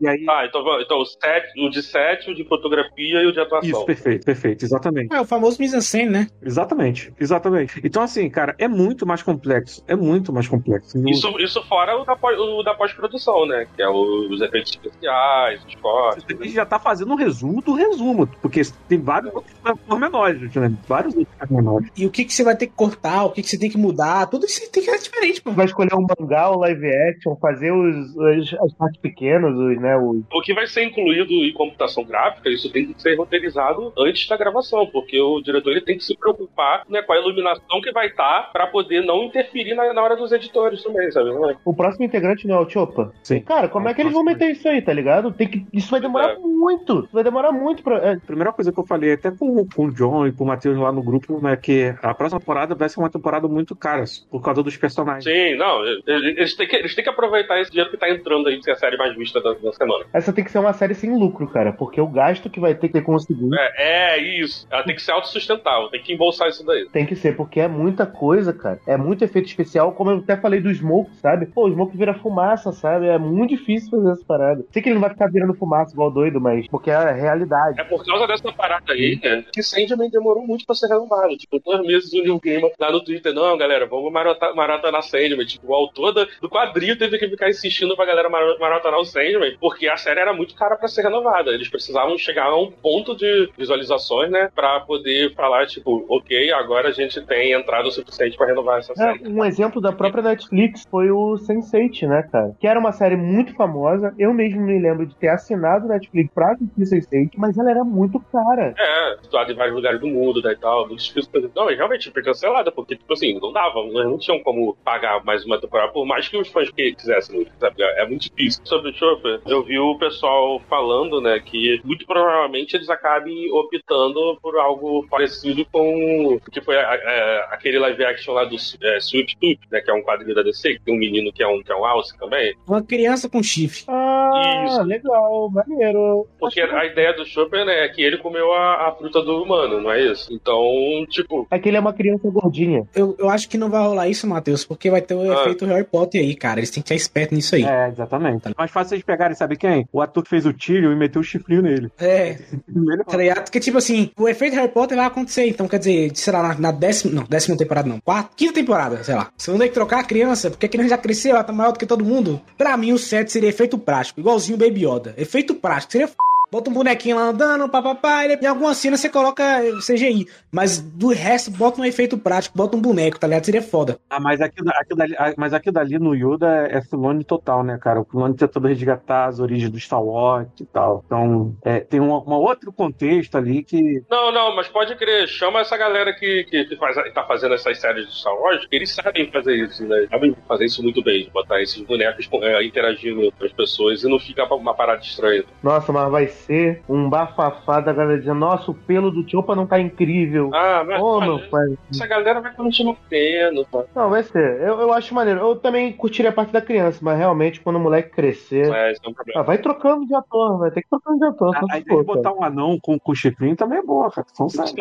E 0.00 0.08
aí. 0.08 0.24
Ah, 0.28 0.44
então, 0.46 0.62
então 0.80 0.98
o, 0.98 1.04
set, 1.04 1.46
o 1.58 1.68
de 1.68 1.82
set, 1.82 2.30
o 2.30 2.34
de 2.34 2.44
fotografia 2.44 3.22
e 3.22 3.26
o 3.26 3.32
de 3.32 3.40
atuação. 3.40 3.68
Isso, 3.68 3.84
perfeito, 3.84 4.24
perfeito, 4.24 4.64
exatamente. 4.64 5.14
É 5.14 5.20
o 5.20 5.24
famoso 5.24 5.60
mise-en-scène, 5.60 6.10
né? 6.10 6.26
Exatamente, 6.42 7.12
exatamente. 7.18 7.80
Então, 7.82 8.02
assim, 8.02 8.17
cara, 8.30 8.54
é 8.58 8.66
muito 8.66 9.04
mais 9.04 9.22
complexo. 9.22 9.84
É 9.86 9.94
muito 9.94 10.32
mais 10.32 10.48
complexo. 10.48 10.96
No- 10.98 11.10
Isso, 11.10 11.28
isso 11.40 11.62
fora 11.64 11.94
o 11.98 12.04
da, 12.04 12.14
o 12.14 12.62
da 12.62 12.72
pós-produção, 12.74 13.44
né? 13.46 13.66
Que 13.76 13.82
é 13.82 13.88
o- 13.88 14.28
os 14.30 14.40
efeitos 14.40 14.72
especiais, 14.72 15.62
os 15.66 15.74
cortes. 15.74 16.24
A 16.28 16.32
gente 16.44 16.54
já 16.54 16.64
tá 16.64 16.78
fazendo 16.78 17.12
um 17.12 17.16
resumo 17.16 17.60
do 17.60 17.74
resumo, 17.74 18.26
porque 18.40 18.62
tem 18.88 18.98
vários 19.00 19.34
outros 19.34 19.54
pormenores, 19.86 20.54
né? 20.54 20.72
Vários 20.88 21.14
outros 21.14 21.34
pormenores. 21.38 21.90
E 21.96 22.06
o 22.06 22.10
que, 22.10 22.24
que 22.24 22.32
você 22.32 22.42
vai 22.44 22.56
ter 22.56 22.66
que 22.68 22.72
cortar, 22.74 23.24
o 23.24 23.30
que, 23.30 23.42
que 23.42 23.48
você 23.48 23.58
tem 23.58 23.70
que 23.70 23.76
mudar, 23.78 24.26
tudo 24.26 24.46
isso 24.46 24.60
tem 24.72 24.82
que 24.82 24.90
ser 24.90 24.98
diferente, 24.98 25.42
pô. 25.42 25.50
Vai 25.52 25.66
escolher 25.66 25.94
um 25.94 26.06
mangá, 26.18 26.50
o 26.50 26.58
live 26.60 26.86
action, 27.10 27.36
fazer 27.36 27.72
os, 27.72 28.16
os- 28.16 28.54
as 28.54 28.72
partes 28.74 29.00
pequenas, 29.00 29.52
os, 29.54 29.80
né, 29.80 29.96
os... 29.96 30.22
O 30.32 30.40
que 30.40 30.54
vai 30.54 30.66
ser 30.66 30.84
incluído 30.84 31.32
em 31.32 31.52
computação 31.52 32.04
gráfica, 32.04 32.48
isso 32.48 32.70
tem 32.70 32.86
que 32.92 33.00
ser 33.02 33.16
roteirizado 33.16 33.92
antes 33.98 34.26
da 34.28 34.36
gravação, 34.36 34.86
porque 34.86 35.20
o 35.20 35.40
diretor 35.40 35.70
ele 35.70 35.80
tem 35.82 35.96
que 35.98 36.04
se 36.04 36.16
preocupar 36.16 36.84
né, 36.88 37.02
com 37.02 37.12
a 37.12 37.18
iluminação 37.18 37.80
que 37.82 37.92
vai 37.92 38.07
estar 38.08 38.50
para 38.52 38.66
poder 38.66 39.02
não 39.02 39.24
interferir 39.24 39.74
na, 39.74 39.92
na 39.92 40.02
hora 40.02 40.16
dos 40.16 40.32
editores 40.32 40.82
também, 40.82 41.10
sabe? 41.10 41.30
É? 41.30 41.56
O 41.64 41.74
próximo 41.74 42.04
integrante 42.04 42.46
não 42.46 42.56
é 42.56 42.60
o 42.60 42.68
Chopa? 42.68 43.12
Sim. 43.22 43.40
Cara, 43.40 43.68
como 43.68 43.88
é 43.88 43.94
que 43.94 44.00
eles 44.00 44.12
vão 44.12 44.24
meter 44.24 44.50
isso 44.50 44.68
aí, 44.68 44.82
tá 44.82 44.92
ligado? 44.92 45.32
Tem 45.32 45.46
que... 45.48 45.66
Isso 45.72 45.90
vai 45.90 46.00
demorar 46.00 46.32
É. 46.32 46.38
muito. 46.38 47.00
Isso 47.04 47.08
vai 47.12 47.24
demorar 47.24 47.52
muito 47.52 47.82
pra... 47.82 47.98
é, 47.98 48.12
A 48.14 48.20
primeira 48.20 48.52
coisa 48.52 48.72
que 48.72 48.78
eu 48.80 48.86
falei, 48.86 49.12
até 49.14 49.30
com, 49.30 49.66
com 49.68 49.86
o 49.86 49.92
John 49.92 50.26
e 50.26 50.32
com 50.32 50.44
o 50.44 50.46
Matheus 50.46 50.76
lá 50.78 50.92
no 50.92 51.02
grupo, 51.02 51.40
é 51.48 51.56
que 51.56 51.94
a 52.02 52.14
próxima 52.14 52.40
temporada 52.40 52.74
vai 52.74 52.88
ser 52.88 53.00
uma 53.00 53.10
temporada 53.10 53.46
muito 53.48 53.74
cara, 53.76 54.04
por 54.30 54.42
causa 54.42 54.62
dos 54.62 54.76
personagens. 54.76 55.24
Sim, 55.24 55.56
não, 55.56 55.84
eles 56.06 56.54
têm, 56.56 56.66
que, 56.66 56.76
eles 56.76 56.94
têm 56.94 57.04
que 57.04 57.10
aproveitar 57.10 57.60
esse 57.60 57.70
dinheiro 57.70 57.90
que 57.90 57.96
tá 57.96 58.08
entrando 58.10 58.48
aí, 58.48 58.56
de 58.58 58.64
ser 58.64 58.72
a 58.72 58.76
série 58.76 58.96
mais 58.96 59.14
vista 59.16 59.40
da, 59.40 59.52
da 59.54 59.72
semana. 59.72 60.04
Essa 60.12 60.32
tem 60.32 60.44
que 60.44 60.50
ser 60.50 60.58
uma 60.58 60.72
série 60.72 60.94
sem 60.94 61.16
lucro, 61.16 61.46
cara, 61.48 61.72
porque 61.72 62.00
o 62.00 62.06
gasto 62.06 62.50
que 62.50 62.60
vai 62.60 62.74
ter 62.74 62.88
que 62.88 63.00
conseguir 63.00 63.48
É, 63.54 64.14
é 64.16 64.40
isso. 64.40 64.66
Ela 64.70 64.82
tem 64.84 64.94
que 64.94 65.02
ser 65.02 65.12
autossustentável, 65.12 65.88
tem 65.90 66.02
que 66.02 66.12
embolsar 66.12 66.48
isso 66.48 66.64
daí. 66.64 66.88
tem 66.90 67.06
que 67.06 67.16
ser, 67.16 67.36
porque 67.36 67.60
é 67.60 67.68
muita 67.98 68.06
coisa, 68.06 68.52
cara. 68.52 68.78
É 68.86 68.96
muito 68.96 69.24
efeito 69.24 69.46
especial, 69.48 69.92
como 69.92 70.10
eu 70.10 70.18
até 70.18 70.36
falei 70.36 70.60
do 70.60 70.72
Smoke, 70.72 71.10
sabe? 71.16 71.46
Pô, 71.46 71.66
o 71.66 71.72
Smoke 71.72 71.96
vira 71.96 72.14
fumaça, 72.14 72.70
sabe? 72.72 73.06
É 73.06 73.18
muito 73.18 73.50
difícil 73.50 73.90
fazer 73.90 74.12
essa 74.12 74.24
parada. 74.24 74.64
Sei 74.70 74.80
que 74.82 74.88
ele 74.88 74.94
não 74.94 75.00
vai 75.02 75.10
ficar 75.10 75.28
virando 75.30 75.54
fumaça 75.54 75.92
igual 75.92 76.10
doido, 76.10 76.40
mas 76.40 76.66
porque 76.68 76.90
é 76.90 76.94
a 76.94 77.10
realidade. 77.12 77.80
É 77.80 77.84
por 77.84 78.04
causa 78.04 78.26
dessa 78.26 78.52
parada 78.52 78.92
aí, 78.92 79.18
né, 79.22 79.44
que 79.52 79.62
Sandman 79.62 80.10
demorou 80.10 80.46
muito 80.46 80.64
pra 80.64 80.74
ser 80.74 80.86
renovado. 80.88 81.36
Tipo, 81.36 81.58
dois 81.64 81.80
meses 81.82 82.12
o 82.12 82.22
Neil 82.22 82.40
Gaiman 82.42 82.70
lá 82.78 82.92
no 82.92 83.02
Twitter, 83.02 83.32
não, 83.34 83.56
galera, 83.58 83.86
vamos 83.86 84.12
marota- 84.12 84.54
maratonar 84.54 85.02
Sandman. 85.02 85.44
Tipo, 85.46 85.72
o 85.72 85.74
autor 85.74 86.12
do 86.40 86.48
quadrinho 86.48 86.96
teve 86.96 87.18
que 87.18 87.28
ficar 87.28 87.48
insistindo 87.48 87.96
pra 87.96 88.06
galera 88.06 88.28
maratonar 88.28 89.00
o 89.00 89.04
Sandman, 89.04 89.56
porque 89.60 89.88
a 89.88 89.96
série 89.96 90.20
era 90.20 90.32
muito 90.32 90.54
cara 90.54 90.76
pra 90.76 90.88
ser 90.88 91.02
renovada. 91.02 91.50
Eles 91.50 91.68
precisavam 91.68 92.16
chegar 92.16 92.46
a 92.46 92.56
um 92.60 92.70
ponto 92.70 93.16
de 93.16 93.50
visualizações, 93.58 94.30
né, 94.30 94.50
pra 94.54 94.80
poder 94.80 95.34
falar, 95.34 95.66
tipo, 95.66 96.04
ok, 96.08 96.52
agora 96.52 96.88
a 96.88 96.92
gente 96.92 97.20
tem 97.22 97.52
entrada 97.52 97.87
o 97.88 97.90
suficiente 97.90 98.36
pra 98.36 98.46
renovar 98.46 98.78
essa 98.78 98.92
É, 98.92 98.96
série. 98.96 99.28
um 99.28 99.44
exemplo 99.44 99.80
da 99.80 99.92
própria 99.92 100.22
Netflix 100.22 100.84
foi 100.90 101.10
o 101.10 101.34
Sense8, 101.34 102.06
né, 102.08 102.22
cara? 102.30 102.54
Que 102.60 102.66
era 102.66 102.78
uma 102.78 102.92
série 102.92 103.16
muito 103.16 103.54
famosa. 103.54 104.14
Eu 104.18 104.32
mesmo 104.32 104.60
me 104.60 104.78
lembro 104.78 105.06
de 105.06 105.14
ter 105.16 105.28
assinado 105.28 105.88
Netflix 105.88 106.30
pra 106.34 106.52
assistir 106.52 106.96
Sense8, 107.02 107.30
mas 107.36 107.56
ela 107.58 107.70
era 107.70 107.84
muito 107.84 108.20
cara. 108.32 108.74
É, 108.78 109.16
situado 109.22 109.52
em 109.52 109.56
vários 109.56 109.74
lugares 109.74 110.00
do 110.00 110.06
mundo, 110.06 110.40
né, 110.42 110.52
e 110.52 110.56
tal, 110.56 110.86
muito 110.86 111.02
difícil 111.02 111.30
fazer. 111.30 111.50
Não, 111.54 111.70
e 111.70 111.74
realmente 111.74 112.10
foi 112.10 112.22
cancelada, 112.22 112.70
porque, 112.72 112.96
tipo 112.96 113.12
assim, 113.12 113.38
não 113.40 113.52
dava, 113.52 113.80
eles 113.80 113.94
não 114.04 114.18
tinham 114.18 114.40
como 114.42 114.76
pagar 114.84 115.24
mais 115.24 115.44
uma 115.44 115.60
temporada, 115.60 115.92
por 115.92 116.06
mais 116.06 116.28
que 116.28 116.36
os 116.36 116.48
fãs 116.48 116.70
que 116.70 116.92
quisessem, 116.94 117.46
sabe? 117.58 117.82
É 117.82 118.06
muito 118.06 118.22
difícil. 118.22 118.60
Sobre 118.64 118.90
o 118.90 118.94
Chopper, 118.94 119.40
eu 119.46 119.62
vi 119.62 119.78
o 119.78 119.96
pessoal 119.98 120.60
falando, 120.68 121.20
né, 121.20 121.40
que 121.40 121.80
muito 121.84 122.06
provavelmente 122.06 122.74
eles 122.76 122.88
acabem 122.88 123.50
optando 123.52 124.38
por 124.42 124.56
algo 124.58 125.06
parecido 125.08 125.64
com 125.72 126.34
o 126.34 126.40
que 126.50 126.60
foi 126.60 126.76
a- 126.76 126.88
a- 126.92 127.48
aquele 127.52 127.77
live 127.78 128.04
action 128.04 128.32
lá 128.34 128.44
do 128.44 128.56
é, 128.82 128.98
Sweep 129.00 129.36
Tooth, 129.40 129.60
né, 129.70 129.80
que 129.80 129.90
é 129.90 129.94
um 129.94 130.02
quadrinho 130.02 130.34
da 130.34 130.42
DC, 130.42 130.74
que 130.74 130.80
tem 130.84 130.94
um 130.94 130.98
menino 130.98 131.32
que 131.32 131.42
é 131.42 131.46
um, 131.48 131.62
que 131.62 131.72
é 131.72 131.76
um 131.76 131.84
alce 131.84 132.16
também. 132.18 132.54
Uma 132.66 132.82
criança 132.82 133.28
com 133.28 133.42
chifre. 133.42 133.84
Ah, 133.88 134.64
Isso. 134.66 134.82
legal, 134.82 135.50
maneiro. 135.50 136.26
Porque 136.38 136.60
a 136.60 136.84
ideia 136.86 137.12
do 137.14 137.24
Chopper, 137.24 137.64
né, 137.64 137.84
é 137.84 137.88
que 137.88 138.02
ele 138.02 138.18
comeu 138.18 138.52
a, 138.52 138.88
a 138.88 138.92
fruta 138.92 139.22
do 139.22 139.42
humano, 139.42 139.80
não 139.80 139.90
é 139.90 140.00
isso? 140.02 140.32
Então, 140.32 140.60
tipo, 141.08 141.46
É 141.50 141.58
que 141.58 141.68
ele 141.68 141.76
é 141.76 141.80
uma 141.80 141.92
criança 141.92 142.28
gordinha. 142.30 142.86
Eu, 142.94 143.14
eu 143.18 143.28
acho 143.28 143.48
que 143.48 143.58
não 143.58 143.70
vai 143.70 143.82
rolar 143.82 144.08
isso, 144.08 144.26
Matheus, 144.26 144.64
porque 144.64 144.90
vai 144.90 145.00
ter 145.02 145.14
o 145.14 145.30
Ah. 145.30 145.42
efeito 145.42 145.64
Harry 145.66 145.84
Potter 145.84 146.20
aí, 146.20 146.34
cara. 146.34 146.60
Eles 146.60 146.70
têm 146.70 146.82
que 146.82 146.86
estar 146.92 146.94
esperto 146.94 147.34
nisso 147.34 147.54
aí. 147.54 147.64
É, 147.64 147.88
exatamente. 147.88 148.42
Mais 148.56 148.70
fácil 148.70 148.90
vocês 148.90 149.02
pegarem, 149.02 149.34
sabe 149.36 149.56
quem? 149.56 149.86
O 149.92 150.00
ator 150.00 150.22
que 150.22 150.30
fez 150.30 150.46
o 150.46 150.52
Tyrion 150.52 150.92
e 150.92 150.96
meteu 150.96 151.20
o 151.20 151.24
chifrinho 151.24 151.62
nele. 151.62 151.90
É, 151.98 152.38
tá 153.06 153.16
ligado? 153.16 153.44
Porque, 153.44 153.60
tipo 153.60 153.78
assim, 153.78 154.10
o 154.18 154.28
efeito 154.28 154.54
Harry 154.56 154.68
Potter 154.72 154.96
vai 154.96 155.06
acontecer. 155.06 155.46
Então, 155.48 155.68
quer 155.68 155.78
dizer, 155.78 156.10
sei 156.14 156.32
lá, 156.32 156.42
na, 156.42 156.58
na 156.58 156.72
décima. 156.72 157.12
Não, 157.14 157.24
décima 157.24 157.56
temporada 157.58 157.88
não. 157.88 158.00
Quarta, 158.00 158.30
quinta 158.36 158.54
temporada, 158.54 159.02
sei 159.04 159.14
lá. 159.14 159.30
Você 159.36 159.50
não 159.50 159.58
tem 159.58 159.68
que 159.68 159.74
trocar 159.74 160.00
a 160.00 160.04
criança, 160.04 160.50
porque 160.50 160.66
a 160.66 160.68
criança 160.68 160.90
já 160.90 160.98
cresceu, 160.98 161.32
ela 161.32 161.44
tá 161.44 161.52
maior 161.52 161.72
do 161.72 161.78
que 161.78 161.86
todo 161.86 162.04
mundo. 162.04 162.40
Pra 162.56 162.76
mim, 162.76 162.92
o 162.92 162.98
set 162.98 163.30
seria 163.30 163.48
efeito 163.48 163.78
prático, 163.78 164.20
igualzinho 164.20 164.56
o 164.56 164.58
Baby 164.58 164.86
Yoda. 164.86 165.14
Efeito 165.16 165.54
prático, 165.54 165.92
seria 165.92 166.06
f... 166.06 166.14
Bota 166.50 166.70
um 166.70 166.72
bonequinho 166.72 167.16
lá 167.16 167.22
andando, 167.24 167.68
papapá, 167.68 168.24
e 168.24 168.34
em 168.34 168.46
alguma 168.46 168.72
cena 168.72 168.96
você 168.96 169.08
coloca 169.08 169.60
CGI. 169.86 170.26
Mas 170.50 170.80
do 170.80 171.08
resto, 171.08 171.50
bota 171.50 171.80
um 171.80 171.84
efeito 171.84 172.16
prático, 172.16 172.56
bota 172.56 172.76
um 172.76 172.80
boneco, 172.80 173.18
tá 173.18 173.26
ligado? 173.26 173.44
Seria 173.44 173.60
foda. 173.60 173.98
Ah, 174.08 174.18
mas 174.18 174.40
aquilo, 174.40 174.70
aquilo 174.70 174.98
dali, 174.98 175.14
ah, 175.18 175.34
mas 175.36 175.52
aquilo 175.52 175.74
dali 175.74 175.98
no 175.98 176.14
Yoda 176.14 176.66
é 176.70 176.80
Filone 176.80 177.22
total, 177.22 177.62
né, 177.62 177.78
cara? 177.78 178.00
O 178.00 178.04
Filone 178.04 178.34
tentando 178.34 178.66
resgatar 178.66 179.26
as 179.26 179.40
origens 179.40 179.70
do 179.70 179.78
Star 179.78 180.02
Wars 180.02 180.48
e 180.58 180.64
tal. 180.64 181.02
Então, 181.04 181.54
é, 181.62 181.80
tem 181.80 182.00
um, 182.00 182.12
um 182.12 182.32
outro 182.32 182.72
contexto 182.72 183.36
ali 183.36 183.62
que. 183.62 184.02
Não, 184.10 184.32
não, 184.32 184.56
mas 184.56 184.68
pode 184.68 184.96
crer, 184.96 185.28
chama 185.28 185.60
essa 185.60 185.76
galera 185.76 186.14
que, 186.14 186.44
que, 186.44 186.76
faz, 186.76 186.96
tá 187.12 187.24
fazendo 187.24 187.54
essas 187.54 187.78
séries 187.78 188.06
de 188.06 188.18
Star 188.18 188.34
Wars, 188.34 188.66
que 188.66 188.74
eles 188.74 188.94
sabem 188.94 189.30
fazer 189.30 189.54
isso, 189.54 189.86
né? 189.86 190.06
Sabem 190.10 190.34
fazer 190.46 190.64
isso 190.64 190.82
muito 190.82 191.02
bem, 191.02 191.24
de 191.24 191.30
botar 191.30 191.60
esses 191.60 191.82
bonecos 191.82 192.28
é, 192.42 192.64
interagindo 192.64 193.30
com 193.38 193.44
as 193.44 193.52
pessoas 193.52 194.02
e 194.02 194.08
não 194.08 194.18
fica 194.18 194.44
uma 194.54 194.72
parada 194.72 195.02
estranha. 195.02 195.44
Nossa, 195.62 195.92
mas 195.92 196.10
vai 196.10 196.37
ser 196.38 196.82
um 196.88 197.08
bafafá 197.08 197.80
da 197.80 197.92
galera 197.92 198.18
dizendo, 198.18 198.38
nossa, 198.38 198.70
o 198.70 198.74
pelo 198.74 199.10
do 199.10 199.28
Chopa 199.28 199.54
não 199.54 199.66
tá 199.66 199.78
incrível. 199.80 200.50
Ah, 200.54 200.84
mas 200.86 201.00
mas 201.00 201.28
meu 201.28 201.38
pai. 201.50 201.78
essa 201.90 202.06
galera 202.06 202.40
vai 202.40 202.52
continuar 202.54 202.96
tendo, 203.08 203.64
tá? 203.64 203.84
Não, 203.94 204.10
vai 204.10 204.22
ser. 204.22 204.60
Eu, 204.60 204.80
eu 204.80 204.92
acho 204.92 205.14
maneiro. 205.14 205.40
Eu 205.40 205.56
também 205.56 205.92
curtiria 205.92 206.30
a 206.30 206.32
parte 206.34 206.52
da 206.52 206.60
criança, 206.60 206.98
mas 207.02 207.18
realmente 207.18 207.60
quando 207.60 207.76
o 207.76 207.80
moleque 207.80 208.10
crescer. 208.10 208.72
É, 208.72 208.92
isso 208.92 209.00
é 209.04 209.08
um 209.08 209.14
problema. 209.14 209.40
Ah, 209.40 209.42
vai 209.42 209.58
trocando 209.58 210.06
de 210.06 210.14
ator, 210.14 210.58
vai 210.58 210.70
ter 210.70 210.82
que 210.82 210.88
trocando 210.88 211.18
de 211.18 211.24
ator. 211.26 211.56
A, 211.56 211.60
só 211.60 211.66
a 211.66 211.74
se 211.74 211.80
ideia 211.80 211.96
for, 211.96 212.00
de 212.00 212.06
botar 212.06 212.32
um 212.32 212.44
anão 212.44 212.78
com, 212.80 212.98
com 212.98 213.14
chifrinho 213.14 213.56
também 213.56 213.78
é 213.78 213.82
boa, 213.82 214.10
cara. 214.10 214.26
São 214.32 214.48
sério. 214.50 214.74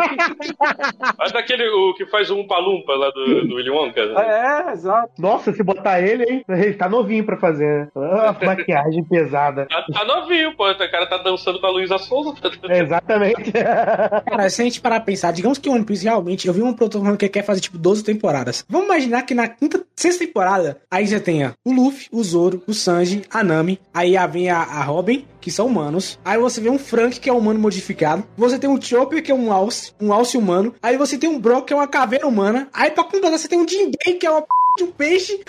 Mas 1.17 1.31
daquele 1.31 1.67
o 1.67 1.93
que 1.93 2.05
faz 2.05 2.29
o 2.29 2.37
Umpa 2.37 2.57
Lumpa 2.57 2.93
lá 2.93 3.09
do, 3.11 3.47
do 3.47 3.55
Willy 3.55 3.69
Wonka. 3.69 4.05
né? 4.05 4.67
É, 4.67 4.71
exato. 4.71 5.11
Nossa, 5.19 5.51
se 5.53 5.63
botar 5.63 6.01
ele, 6.01 6.23
hein? 6.23 6.45
Ele 6.47 6.73
tá 6.73 6.89
novinho 6.89 7.25
pra 7.25 7.37
fazer. 7.37 7.89
Ah, 7.95 8.35
maquiagem 8.43 9.03
pesada. 9.03 9.65
Tá, 9.67 9.85
tá 9.91 10.05
novinho, 10.05 10.55
pô. 10.55 10.69
O 10.69 10.91
cara 10.91 11.05
tá 11.07 11.17
dançando 11.17 11.46
com 11.53 11.65
a 11.65 11.69
Luísa 11.69 11.97
Souza. 11.97 12.33
É, 12.69 12.79
exatamente. 12.83 13.51
Cara, 13.51 14.49
se 14.49 14.61
a 14.61 14.65
gente 14.65 14.81
parar 14.81 14.97
pra 14.97 15.05
pensar, 15.05 15.31
digamos 15.31 15.57
que 15.57 15.69
o 15.69 15.73
One 15.73 15.85
Piece 15.85 16.03
realmente, 16.03 16.47
eu 16.47 16.53
vi 16.53 16.61
um 16.61 16.73
produtor 16.73 17.01
falando 17.01 17.17
que 17.17 17.29
quer 17.29 17.43
fazer 17.43 17.61
tipo 17.61 17.77
12 17.77 18.03
temporadas. 18.03 18.65
Vamos 18.69 18.87
imaginar 18.87 19.23
que 19.23 19.33
na 19.33 19.47
quinta, 19.47 19.83
sexta 19.95 20.25
temporada, 20.25 20.79
aí 20.89 21.05
já 21.05 21.19
tenha 21.19 21.55
o 21.63 21.71
Luffy, 21.71 22.07
o 22.11 22.23
Zoro, 22.23 22.63
o 22.67 22.73
Sanji, 22.73 23.23
a 23.29 23.43
Nami, 23.43 23.79
aí 23.93 24.15
vem 24.31 24.49
a, 24.49 24.59
a 24.59 24.83
Robin, 24.83 25.25
que 25.39 25.51
são 25.51 25.67
humanos. 25.67 26.19
Aí 26.25 26.37
você 26.37 26.59
vê 26.59 26.69
um 26.69 26.77
Frank, 26.79 27.19
que 27.19 27.29
é 27.29 27.33
um 27.33 27.37
humano 27.37 27.59
modificado. 27.59 28.23
Você 28.35 28.59
tem 28.59 28.69
um 28.69 28.81
Chopper, 28.81 29.23
que 29.23 29.31
é 29.31 29.35
um 29.35 29.51
alce, 29.51 29.93
um 29.99 30.11
alce 30.11 30.37
humano. 30.37 30.75
Aí 30.81 30.97
você 30.97 31.17
tem 31.17 31.29
um 31.29 31.39
Brock, 31.39 31.67
que 31.67 31.73
é 31.73 31.75
uma 31.75 31.87
caveira 31.87 32.27
humana. 32.27 32.67
Aí 32.73 32.91
pra 32.91 33.03
completar, 33.03 33.31
você 33.31 33.47
tem 33.47 33.59
um 33.59 33.67
Jinbei, 33.67 34.15
que 34.19 34.25
é 34.25 34.31
uma 34.31 34.41
p... 34.41 34.47
de 34.77 34.83
um 34.83 34.91
peixe. 34.91 35.39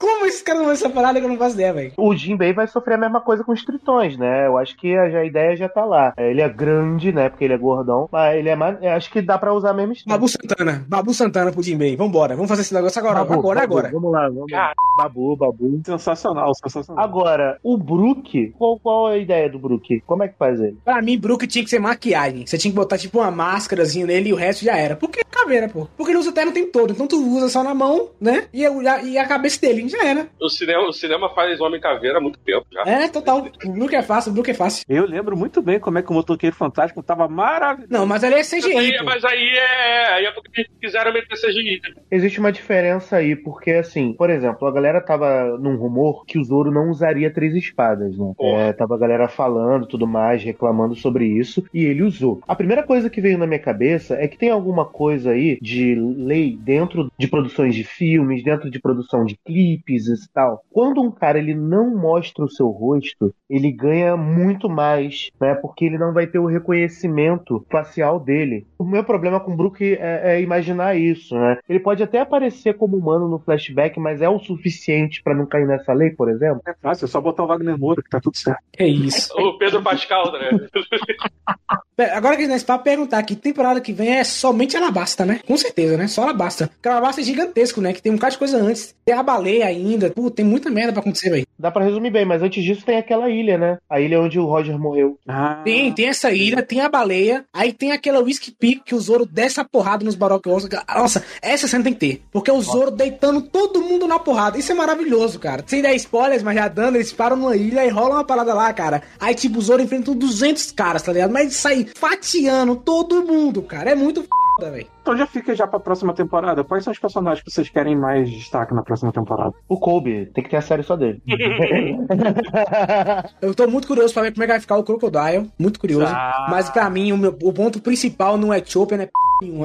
Como 0.00 0.24
esses 0.24 0.40
caras 0.40 0.60
não 0.60 0.64
vão 0.66 0.72
essa 0.72 0.88
parada 0.88 1.20
que 1.20 1.26
eu 1.26 1.28
não 1.28 1.36
faço 1.36 1.54
ideia, 1.54 1.72
velho? 1.74 1.92
O 1.96 2.16
Jinbei 2.16 2.54
vai 2.54 2.66
sofrer 2.66 2.94
a 2.94 2.98
mesma 2.98 3.20
coisa 3.20 3.44
com 3.44 3.52
os 3.52 3.62
tritões, 3.62 4.16
né? 4.16 4.46
Eu 4.46 4.56
acho 4.56 4.74
que 4.76 4.96
a, 4.96 5.02
a 5.02 5.24
ideia 5.26 5.54
já 5.54 5.68
tá 5.68 5.84
lá. 5.84 6.14
É, 6.16 6.30
Ele 6.30 6.40
é 6.40 6.48
grande, 6.48 7.12
né? 7.12 7.28
Porque 7.28 7.44
ele 7.44 7.52
é 7.52 7.58
gordão. 7.58 8.08
Mas 8.10 8.38
ele 8.38 8.48
é 8.48 8.56
mais. 8.56 8.82
Acho 8.82 9.10
que 9.10 9.20
dá 9.20 9.36
pra 9.36 9.52
usar 9.52 9.70
a 9.70 9.74
mesma 9.74 9.92
história. 9.92 10.16
Babu 10.18 10.28
Santana. 10.28 10.84
Babu 10.88 11.12
Santana 11.14 11.52
pro 11.52 11.62
Jinbei. 11.62 11.96
Vambora. 11.96 12.34
Vamos 12.34 12.48
fazer 12.48 12.62
esse 12.62 12.72
negócio 12.72 12.98
agora. 12.98 13.20
Babu, 13.24 13.34
agora, 13.34 13.60
Babu, 13.60 13.72
agora. 13.78 13.90
Vamos 13.92 14.12
lá, 14.12 14.28
vamos 14.28 14.50
lá. 14.50 14.72
Babu, 14.96 15.36
Babu. 15.36 15.80
Sensacional, 15.84 16.54
sensacional. 16.54 17.04
Agora, 17.04 17.58
o 17.62 17.76
Brook, 17.76 18.54
qual, 18.58 18.78
qual 18.78 19.10
é 19.10 19.14
a 19.14 19.18
ideia 19.18 19.50
do 19.50 19.58
Brook? 19.58 20.02
Como 20.06 20.22
é 20.22 20.28
que 20.28 20.38
faz 20.38 20.58
ele? 20.60 20.78
Pra 20.82 21.02
mim, 21.02 21.18
Brook 21.18 21.46
tinha 21.46 21.62
que 21.62 21.70
ser 21.70 21.78
maquiagem. 21.78 22.46
Você 22.46 22.56
tinha 22.56 22.72
que 22.72 22.76
botar 22.76 22.96
tipo 22.96 23.18
uma 23.18 23.30
máscarazinha 23.30 24.06
nele 24.06 24.30
e 24.30 24.32
o 24.32 24.36
resto 24.36 24.64
já 24.64 24.76
era. 24.76 24.96
Porque 24.96 25.20
é 25.20 25.24
caveira, 25.24 25.68
pô. 25.68 25.86
Porque 25.96 26.12
ele 26.12 26.18
usa 26.18 26.32
terno 26.32 26.50
o 26.52 26.54
tempo 26.54 26.72
todo. 26.72 26.92
Então 26.92 27.06
tu 27.06 27.16
usa 27.36 27.48
só 27.50 27.62
na 27.62 27.74
mão, 27.74 28.08
né? 28.20 28.44
E 28.52 28.64
a, 28.64 29.02
e 29.02 29.18
a 29.18 29.26
cabeça 29.26 29.60
dele 29.60 29.89
já 29.90 30.04
era. 30.06 30.28
O 30.40 30.48
cinema, 30.48 30.88
o 30.88 30.92
cinema 30.92 31.28
faz 31.34 31.60
Homem 31.60 31.80
Caveira 31.80 32.18
há 32.18 32.20
muito 32.20 32.38
tempo 32.40 32.66
já. 32.72 32.82
É, 32.82 33.08
total. 33.08 33.46
O 33.64 33.70
Brook 33.72 33.94
é 33.94 34.02
fácil, 34.02 34.30
o 34.30 34.34
Brook 34.34 34.50
é 34.50 34.54
fácil. 34.54 34.84
Eu 34.88 35.04
lembro 35.06 35.36
muito 35.36 35.60
bem 35.62 35.78
como 35.80 35.98
é 35.98 36.02
que 36.02 36.10
o 36.10 36.14
motoqueiro 36.14 36.54
fantástico 36.56 37.02
tava 37.02 37.28
maravilhoso. 37.28 37.92
Não, 37.92 38.06
mas 38.06 38.22
ele 38.22 38.34
é 38.34 38.38
Mas 38.38 38.50
CGI. 38.50 38.76
aí, 38.76 38.98
pô. 38.98 39.04
mas 39.04 39.24
aí 39.24 39.48
é, 39.56 40.06
aí 40.14 40.24
é 40.24 40.32
porque 40.32 40.64
quiseram 40.80 41.12
meter 41.12 41.36
CGI. 41.36 41.80
né? 41.82 42.02
Existe 42.10 42.40
uma 42.40 42.52
diferença 42.52 43.16
aí, 43.16 43.36
porque 43.36 43.72
assim, 43.72 44.12
por 44.12 44.30
exemplo, 44.30 44.66
a 44.66 44.72
galera 44.72 45.00
tava 45.00 45.56
num 45.58 45.76
rumor 45.76 46.24
que 46.26 46.38
o 46.38 46.44
Zoro 46.44 46.70
não 46.70 46.90
usaria 46.90 47.32
três 47.32 47.54
espadas, 47.54 48.16
né? 48.16 48.32
É, 48.40 48.72
tava 48.72 48.94
a 48.94 48.98
galera 48.98 49.28
falando 49.28 49.86
tudo 49.86 50.06
mais, 50.06 50.42
reclamando 50.42 50.94
sobre 50.94 51.26
isso, 51.26 51.64
e 51.72 51.84
ele 51.84 52.02
usou. 52.02 52.40
A 52.46 52.54
primeira 52.54 52.82
coisa 52.82 53.10
que 53.10 53.20
veio 53.20 53.38
na 53.38 53.46
minha 53.46 53.58
cabeça 53.60 54.14
é 54.14 54.26
que 54.28 54.38
tem 54.38 54.50
alguma 54.50 54.84
coisa 54.84 55.30
aí 55.30 55.58
de 55.60 55.94
lei 55.94 56.56
dentro 56.60 57.10
de 57.18 57.26
produções 57.28 57.74
de 57.74 57.84
filmes, 57.84 58.42
dentro 58.42 58.70
de 58.70 58.78
produção 58.80 59.24
de 59.24 59.38
clipes 59.80 60.08
e 60.08 60.32
tal. 60.32 60.64
Quando 60.70 61.02
um 61.02 61.10
cara 61.10 61.38
ele 61.38 61.54
não 61.54 61.90
mostra 61.90 62.44
o 62.44 62.50
seu 62.50 62.68
rosto, 62.68 63.34
ele 63.48 63.72
ganha 63.72 64.16
muito 64.16 64.68
mais, 64.68 65.30
né? 65.40 65.54
Porque 65.54 65.84
ele 65.84 65.98
não 65.98 66.12
vai 66.12 66.26
ter 66.26 66.38
o 66.38 66.46
reconhecimento 66.46 67.64
facial 67.70 68.20
dele. 68.20 68.66
O 68.78 68.84
meu 68.84 69.04
problema 69.04 69.40
com 69.40 69.52
o 69.52 69.56
Brook 69.56 69.82
é, 69.82 70.34
é 70.34 70.40
imaginar 70.40 70.96
isso, 70.96 71.34
né? 71.34 71.58
Ele 71.68 71.80
pode 71.80 72.02
até 72.02 72.20
aparecer 72.20 72.74
como 72.74 72.96
humano 72.96 73.28
no 73.28 73.38
flashback, 73.38 73.98
mas 73.98 74.22
é 74.22 74.28
o 74.28 74.38
suficiente 74.38 75.22
pra 75.22 75.34
não 75.34 75.46
cair 75.46 75.66
nessa 75.66 75.92
lei, 75.92 76.10
por 76.10 76.28
exemplo? 76.28 76.62
É 76.66 76.74
fácil, 76.74 77.06
é 77.06 77.08
só 77.08 77.20
botar 77.20 77.44
o 77.44 77.46
Wagner 77.46 77.78
Moura 77.78 78.02
que 78.02 78.10
tá 78.10 78.20
tudo 78.20 78.36
certo. 78.36 78.62
É 78.78 78.86
isso. 78.86 79.32
O 79.34 79.58
Pedro 79.58 79.82
Pascal, 79.82 80.32
né? 80.32 80.50
Agora 82.14 82.36
que 82.36 82.46
nós 82.46 82.62
para 82.62 82.78
perguntar 82.78 83.22
que 83.24 83.36
temporada 83.36 83.80
que 83.80 83.92
vem 83.92 84.16
é 84.16 84.24
somente 84.24 84.76
Alabasta, 84.76 85.26
né? 85.26 85.40
Com 85.46 85.56
certeza, 85.56 85.96
né? 85.96 86.08
Só 86.08 86.22
Alabasta. 86.22 86.68
Porque 86.68 86.88
Alabasta 86.88 87.20
é 87.20 87.24
gigantesco, 87.24 87.80
né? 87.80 87.92
Que 87.92 88.00
tem 88.00 88.12
um 88.12 88.14
bocado 88.14 88.32
de 88.32 88.38
coisa 88.38 88.56
antes. 88.58 88.94
Tem 89.04 89.14
a 89.14 89.22
baleia 89.22 89.69
ainda. 89.70 90.10
Pô, 90.10 90.30
tem 90.30 90.44
muita 90.44 90.70
merda 90.70 90.92
pra 90.92 91.00
acontecer, 91.00 91.30
velho. 91.30 91.46
Dá 91.58 91.70
pra 91.70 91.84
resumir 91.84 92.10
bem, 92.10 92.24
mas 92.24 92.42
antes 92.42 92.62
disso 92.62 92.84
tem 92.84 92.96
aquela 92.98 93.28
ilha, 93.30 93.58
né? 93.58 93.78
A 93.88 94.00
ilha 94.00 94.20
onde 94.20 94.38
o 94.38 94.44
Roger 94.46 94.78
morreu. 94.78 95.18
Ah, 95.26 95.60
Tem, 95.64 95.92
tem 95.92 96.06
essa 96.06 96.30
ilha, 96.32 96.62
tem 96.62 96.80
a 96.80 96.88
baleia, 96.88 97.44
aí 97.52 97.72
tem 97.72 97.92
aquela 97.92 98.20
Whiskey 98.20 98.50
Peak 98.50 98.82
que 98.84 98.94
o 98.94 99.00
Zoro 99.00 99.26
desce 99.26 99.60
a 99.60 99.64
porrada 99.64 100.04
nos 100.04 100.14
Baroque 100.14 100.48
Nossa, 100.94 101.24
essa 101.42 101.68
cena 101.68 101.84
tem 101.84 101.92
que 101.92 101.98
ter. 102.00 102.22
Porque 102.32 102.50
é 102.50 102.54
o 102.54 102.60
Zoro 102.60 102.90
deitando 102.90 103.42
todo 103.42 103.82
mundo 103.82 104.06
na 104.06 104.18
porrada. 104.18 104.58
Isso 104.58 104.72
é 104.72 104.74
maravilhoso, 104.74 105.38
cara. 105.38 105.62
Sem 105.66 105.82
dar 105.82 105.94
spoilers, 105.94 106.42
mas 106.42 106.54
já 106.56 106.68
dando, 106.68 106.96
eles 106.96 107.12
param 107.12 107.36
numa 107.36 107.56
ilha 107.56 107.84
e 107.84 107.88
rolam 107.88 108.12
uma 108.16 108.24
parada 108.24 108.54
lá, 108.54 108.72
cara. 108.72 109.02
Aí, 109.18 109.34
tipo, 109.34 109.58
o 109.58 109.62
Zoro 109.62 109.82
enfrenta 109.82 110.14
200 110.14 110.72
caras, 110.72 111.02
tá 111.02 111.12
ligado? 111.12 111.30
Mas 111.32 111.54
sai 111.54 111.86
fatiando 111.94 112.76
todo 112.76 113.24
mundo, 113.24 113.62
cara. 113.62 113.90
É 113.90 113.94
muito 113.94 114.22
foda, 114.22 114.39
velho. 114.68 114.86
Então 115.00 115.16
já 115.16 115.26
fica 115.26 115.54
já 115.54 115.66
pra 115.66 115.78
próxima 115.78 116.12
temporada. 116.12 116.64
Quais 116.64 116.82
são 116.82 116.92
os 116.92 116.98
personagens 116.98 117.44
que 117.44 117.50
vocês 117.50 117.70
querem 117.70 117.96
mais 117.96 118.28
destaque 118.28 118.74
na 118.74 118.82
próxima 118.82 119.12
temporada? 119.12 119.54
O 119.68 119.78
Kobe, 119.78 120.26
tem 120.34 120.42
que 120.42 120.50
ter 120.50 120.56
a 120.56 120.62
série 120.62 120.82
só 120.82 120.96
dele. 120.96 121.22
Eu 123.40 123.54
tô 123.54 123.68
muito 123.68 123.86
curioso 123.86 124.12
pra 124.12 124.24
ver 124.24 124.32
como 124.32 124.42
é 124.42 124.46
que 124.46 124.52
vai 124.52 124.60
ficar 124.60 124.76
o 124.76 124.84
Crocodile. 124.84 125.50
Muito 125.58 125.78
curioso. 125.78 126.12
Ah. 126.12 126.48
Mas 126.50 126.68
pra 126.68 126.90
mim, 126.90 127.12
o, 127.12 127.16
meu, 127.16 127.36
o 127.42 127.52
ponto 127.52 127.80
principal 127.80 128.36
não 128.36 128.52
é 128.52 128.62
Chopin, 128.64 128.96
é 128.96 129.06
p... 129.06 129.12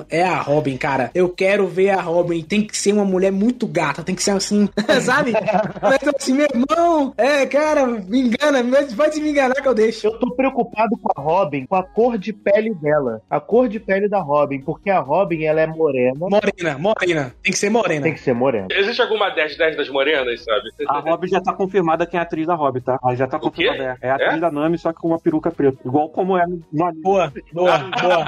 É 0.10 0.24
a 0.24 0.40
Robin, 0.40 0.78
cara. 0.78 1.12
Eu 1.14 1.30
quero 1.30 1.68
ver 1.68 1.90
a 1.90 2.02
Robin. 2.02 2.42
Tem 2.42 2.66
que 2.66 2.78
ser 2.78 2.94
uma 2.94 3.06
mulher 3.06 3.32
muito 3.32 3.68
gata. 3.68 4.04
Tem 4.04 4.16
que 4.16 4.24
ser 4.24 4.32
assim, 4.32 4.70
sabe? 5.02 5.34
Mas 5.82 6.00
assim, 6.16 6.34
meu 6.34 6.48
irmão. 6.54 7.14
É, 7.18 7.46
cara, 7.46 7.86
me 7.86 8.22
engana. 8.22 8.64
mas 8.64 8.94
Pode 8.94 9.20
me 9.20 9.30
enganar 9.30 9.56
que 9.56 9.68
eu 9.68 9.74
deixo. 9.74 10.08
Eu 10.08 10.20
tô 10.20 10.32
preocupado 10.36 10.98
com 11.02 11.10
a 11.16 11.22
Robin, 11.22 11.66
com 11.66 11.76
a 11.76 11.84
cor 11.84 12.18
de 12.18 12.34
pele 12.34 12.74
dela. 12.76 13.22
A 13.30 13.40
cor 13.40 13.68
de 13.68 13.80
pele 13.80 14.08
da 14.08 14.20
Robin, 14.20 14.62
porque 14.62 14.90
a 14.90 15.00
Robin, 15.00 15.44
ela 15.44 15.62
é 15.62 15.68
morena. 15.68 16.14
Morena, 16.18 16.78
morena. 16.78 17.36
Tem 17.44 17.52
que 17.52 17.58
ser 17.58 17.70
morena. 17.70 18.04
Tem 18.04 18.14
que 18.14 18.20
ser 18.20 18.34
morena. 18.34 18.68
Existe 18.72 19.02
alguma 19.02 19.34
10-10 19.36 19.76
das 19.76 19.90
morenas, 19.90 20.44
sabe? 20.44 20.70
A 20.88 21.00
Robin 21.00 21.28
já 21.28 21.42
tá 21.42 21.54
confirmada 21.54 22.06
quem 22.06 22.18
é 22.18 22.22
a 22.22 22.24
atriz 22.24 22.48
da 22.48 22.56
Robin, 22.56 22.82
tá? 22.82 23.00
Ela 23.04 23.16
já 23.16 23.28
tá 23.28 23.40
confirmada. 23.40 23.98
É, 24.02 24.08
é 24.08 24.12
a 24.12 24.16
atriz 24.16 24.42
da 24.42 24.52
Nami, 24.52 24.78
só 24.78 24.92
que 24.94 25.00
com 25.00 25.10
uma 25.10 25.20
peruca 25.20 25.52
preta. 25.52 25.78
Igual 25.86 26.10
como 26.10 26.38
é 26.38 26.46
no 26.72 26.86
anime. 26.86 27.02
Boa, 27.02 27.34
boa, 27.54 27.78
boa. 27.80 28.26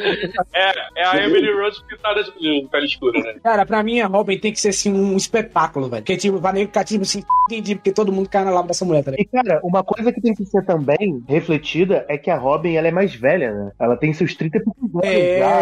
É, 0.54 0.72
é 0.96 1.06
a 1.06 1.24
Emily 1.24 1.52
Rose 1.52 1.82
pintada 1.86 2.22
de 2.22 2.68
pele 2.70 2.86
escura, 2.86 3.20
né? 3.20 3.34
Cara, 3.42 3.64
pra 3.66 3.82
mim 3.82 4.00
a 4.00 4.06
Robin 4.06 4.38
tem 4.38 4.52
que 4.52 4.60
ser 4.60 4.70
assim 4.70 4.92
um 4.92 5.16
espetáculo, 5.16 5.88
velho. 5.88 6.02
Porque, 6.02 6.16
tipo, 6.16 6.38
vai 6.38 6.52
nem 6.52 6.66
ficar 6.66 6.84
tipo 6.84 7.02
assim, 7.02 7.22
entendi, 7.48 7.74
porque 7.74 7.92
todo 7.92 8.12
mundo 8.12 8.28
cai 8.28 8.44
na 8.44 8.50
lava 8.50 8.68
dessa 8.68 8.84
mulher, 8.84 9.02
tá 9.04 9.10
ligado? 9.10 9.26
E, 9.26 9.28
cara, 9.44 9.60
uma 9.62 9.82
coisa 9.82 10.12
que 10.12 10.20
tem 10.20 10.34
que 10.34 10.44
ser 10.44 10.64
também 10.64 11.22
refletida 11.28 12.04
é 12.08 12.16
que 12.18 12.30
a 12.30 12.36
Robin, 12.36 12.74
ela 12.74 12.88
é 12.88 12.90
mais 12.90 13.14
velha, 13.14 13.52
né? 13.52 13.72
Ela 13.78 13.96
tem 13.96 14.12
seus 14.12 14.34
30 14.34 14.58
e 14.58 14.60
poucos 14.64 14.82
anos 14.94 15.04
já. 15.04 15.10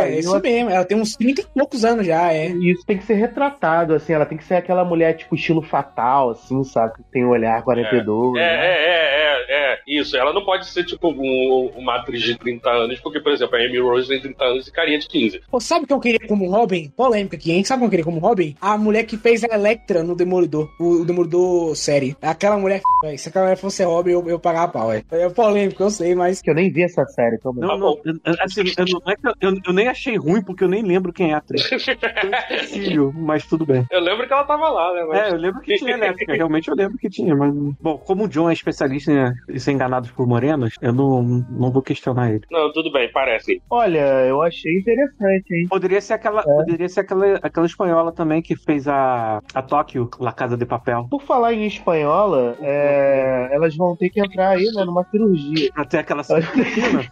É, 0.04 0.18
isso 0.18 0.28
ela- 0.30 0.40
mesmo. 0.40 0.70
Ela 0.70 0.84
tem 0.84 1.00
uns 1.00 1.16
30 1.16 1.40
e 1.42 1.46
poucos 1.46 1.84
anos 1.84 2.06
já, 2.06 2.32
é. 2.32 2.48
E 2.50 2.70
isso 2.72 2.84
tem 2.86 2.98
que 2.98 3.04
ser 3.04 3.14
retratado, 3.14 3.94
assim, 3.94 4.12
ela 4.12 4.26
tem 4.26 4.36
que 4.38 4.44
ser 4.44 4.54
aquela 4.54 4.84
mulher, 4.84 5.14
tipo, 5.14 5.34
estilo 5.34 5.62
fatal, 5.62 6.30
assim, 6.30 6.62
sabe? 6.64 6.94
Que 6.94 7.02
tem 7.12 7.24
um 7.24 7.30
olhar 7.30 7.62
42. 7.62 8.36
É, 8.36 8.40
né? 8.40 8.66
é, 8.66 8.84
é, 8.84 9.44
é, 9.48 9.72
é, 9.74 9.78
isso. 9.86 10.16
Ela 10.16 10.32
não 10.32 10.44
pode 10.44 10.66
ser, 10.66 10.84
tipo, 10.84 11.08
um- 11.10 11.70
uma 11.76 11.96
atriz 11.96 12.22
de 12.22 12.36
30 12.38 12.70
anos, 12.70 13.00
porque, 13.00 13.20
por 13.20 13.32
exemplo, 13.32 13.56
a 13.56 13.60
Amy 13.60 13.78
Rose 13.78 14.08
tem 14.08 14.20
30 14.20 14.44
anos 14.44 14.66
e 14.68 14.72
carinha 14.72 14.98
de 14.98 15.08
15. 15.08 15.17
Pô, 15.50 15.60
sabe 15.60 15.84
o 15.84 15.86
que 15.88 15.92
eu 15.92 16.00
queria 16.00 16.26
como 16.28 16.50
Robin? 16.50 16.90
Polêmica 16.96 17.36
aqui, 17.36 17.52
hein? 17.52 17.64
Sabe 17.64 17.78
o 17.78 17.80
que 17.82 17.86
eu 17.86 17.90
queria 17.90 18.04
como 18.04 18.18
Robin? 18.20 18.54
A 18.60 18.76
mulher 18.78 19.04
que 19.04 19.16
fez 19.16 19.42
a 19.44 19.54
Electra 19.54 20.02
no 20.02 20.14
Demolidor. 20.14 20.68
O, 20.80 21.02
o 21.02 21.04
Demolidor 21.04 21.74
série. 21.76 22.16
Aquela 22.22 22.56
mulher. 22.58 22.80
Se 23.16 23.28
aquela 23.28 23.46
mulher 23.46 23.56
fosse 23.56 23.82
Robin, 23.84 24.12
eu, 24.12 24.28
eu 24.28 24.38
pagava 24.38 24.72
pau, 24.72 24.88
velho. 24.88 25.04
É 25.10 25.28
polêmico, 25.30 25.82
eu 25.82 25.90
sei, 25.90 26.14
mas. 26.14 26.40
Que 26.42 26.50
eu 26.50 26.54
nem 26.54 26.70
vi 26.70 26.82
essa 26.82 27.04
série 27.06 27.38
também. 27.38 27.66
Não, 27.66 27.76
não. 27.78 27.98
eu- 28.04 28.14
eu- 28.24 28.34
Assim, 28.40 28.60
eu, 28.76 28.84
não 29.04 29.12
é 29.12 29.16
que 29.16 29.26
eu, 29.28 29.32
eu- 29.52 29.60
eu 29.66 29.72
nem 29.72 29.88
achei 29.88 30.16
ruim, 30.16 30.42
porque 30.42 30.64
eu 30.64 30.68
nem 30.68 30.82
lembro 30.82 31.12
quem 31.12 31.30
é 31.30 31.34
a 31.34 31.38
atriz. 31.38 31.62
Filho, 32.70 33.12
mas 33.14 33.46
tudo 33.46 33.64
bem. 33.66 33.84
Eu 33.90 34.00
lembro 34.00 34.26
que 34.26 34.32
ela 34.32 34.44
tava 34.44 34.68
lá, 34.68 34.92
né? 34.94 35.04
Mas... 35.08 35.18
É, 35.18 35.30
eu 35.30 35.36
lembro 35.36 35.60
que 35.60 35.74
tinha 35.76 35.92
elétrica, 35.94 36.34
realmente 36.34 36.68
eu 36.68 36.74
lembro 36.74 36.96
que 36.98 37.08
tinha, 37.08 37.34
mas. 37.34 37.52
Bom, 37.80 37.98
como 37.98 38.24
o 38.24 38.28
John 38.28 38.50
é 38.50 38.52
especialista 38.52 39.12
em, 39.12 39.54
em 39.54 39.58
ser 39.58 39.72
enganado 39.72 40.08
por 40.14 40.26
morenos, 40.26 40.74
eu 40.80 40.92
não, 40.92 41.22
não 41.22 41.70
vou 41.72 41.82
questionar 41.82 42.30
ele. 42.32 42.42
Não, 42.50 42.72
tudo 42.72 42.90
bem, 42.92 43.10
parece. 43.12 43.60
Olha, 43.70 44.24
eu 44.26 44.42
achei 44.42 44.78
interessante, 44.78 45.07
hein? 45.20 45.66
Poderia 45.68 46.00
ser 46.00 46.14
aquela, 46.14 46.42
poderia 46.42 46.88
ser 46.88 47.00
aquela, 47.00 47.38
aquela 47.42 47.66
espanhola 47.66 48.12
também 48.12 48.42
que 48.42 48.56
fez 48.56 48.86
a, 48.88 49.42
a 49.54 49.62
Tóquio, 49.62 50.10
La 50.18 50.32
Casa 50.32 50.56
de 50.56 50.66
Papel. 50.66 51.06
Por 51.10 51.22
falar 51.22 51.52
em 51.52 51.66
espanhola, 51.66 52.56
é, 52.60 53.48
elas 53.52 53.76
vão 53.76 53.96
ter 53.96 54.10
que 54.10 54.20
entrar 54.20 54.50
aí, 54.50 54.64
né, 54.72 54.84
numa 54.84 55.04
cirurgia. 55.04 55.70
Pra 55.72 55.84
ter 55.84 55.98
aquela 55.98 56.22
cena, 56.22 56.42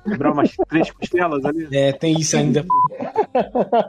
quebrar 0.05 0.33
umas 0.33 0.55
três 0.69 0.91
costelas 0.91 1.45
ali. 1.45 1.69
É, 1.73 1.93
tem 1.93 2.19
isso 2.19 2.37
ainda. 2.37 2.65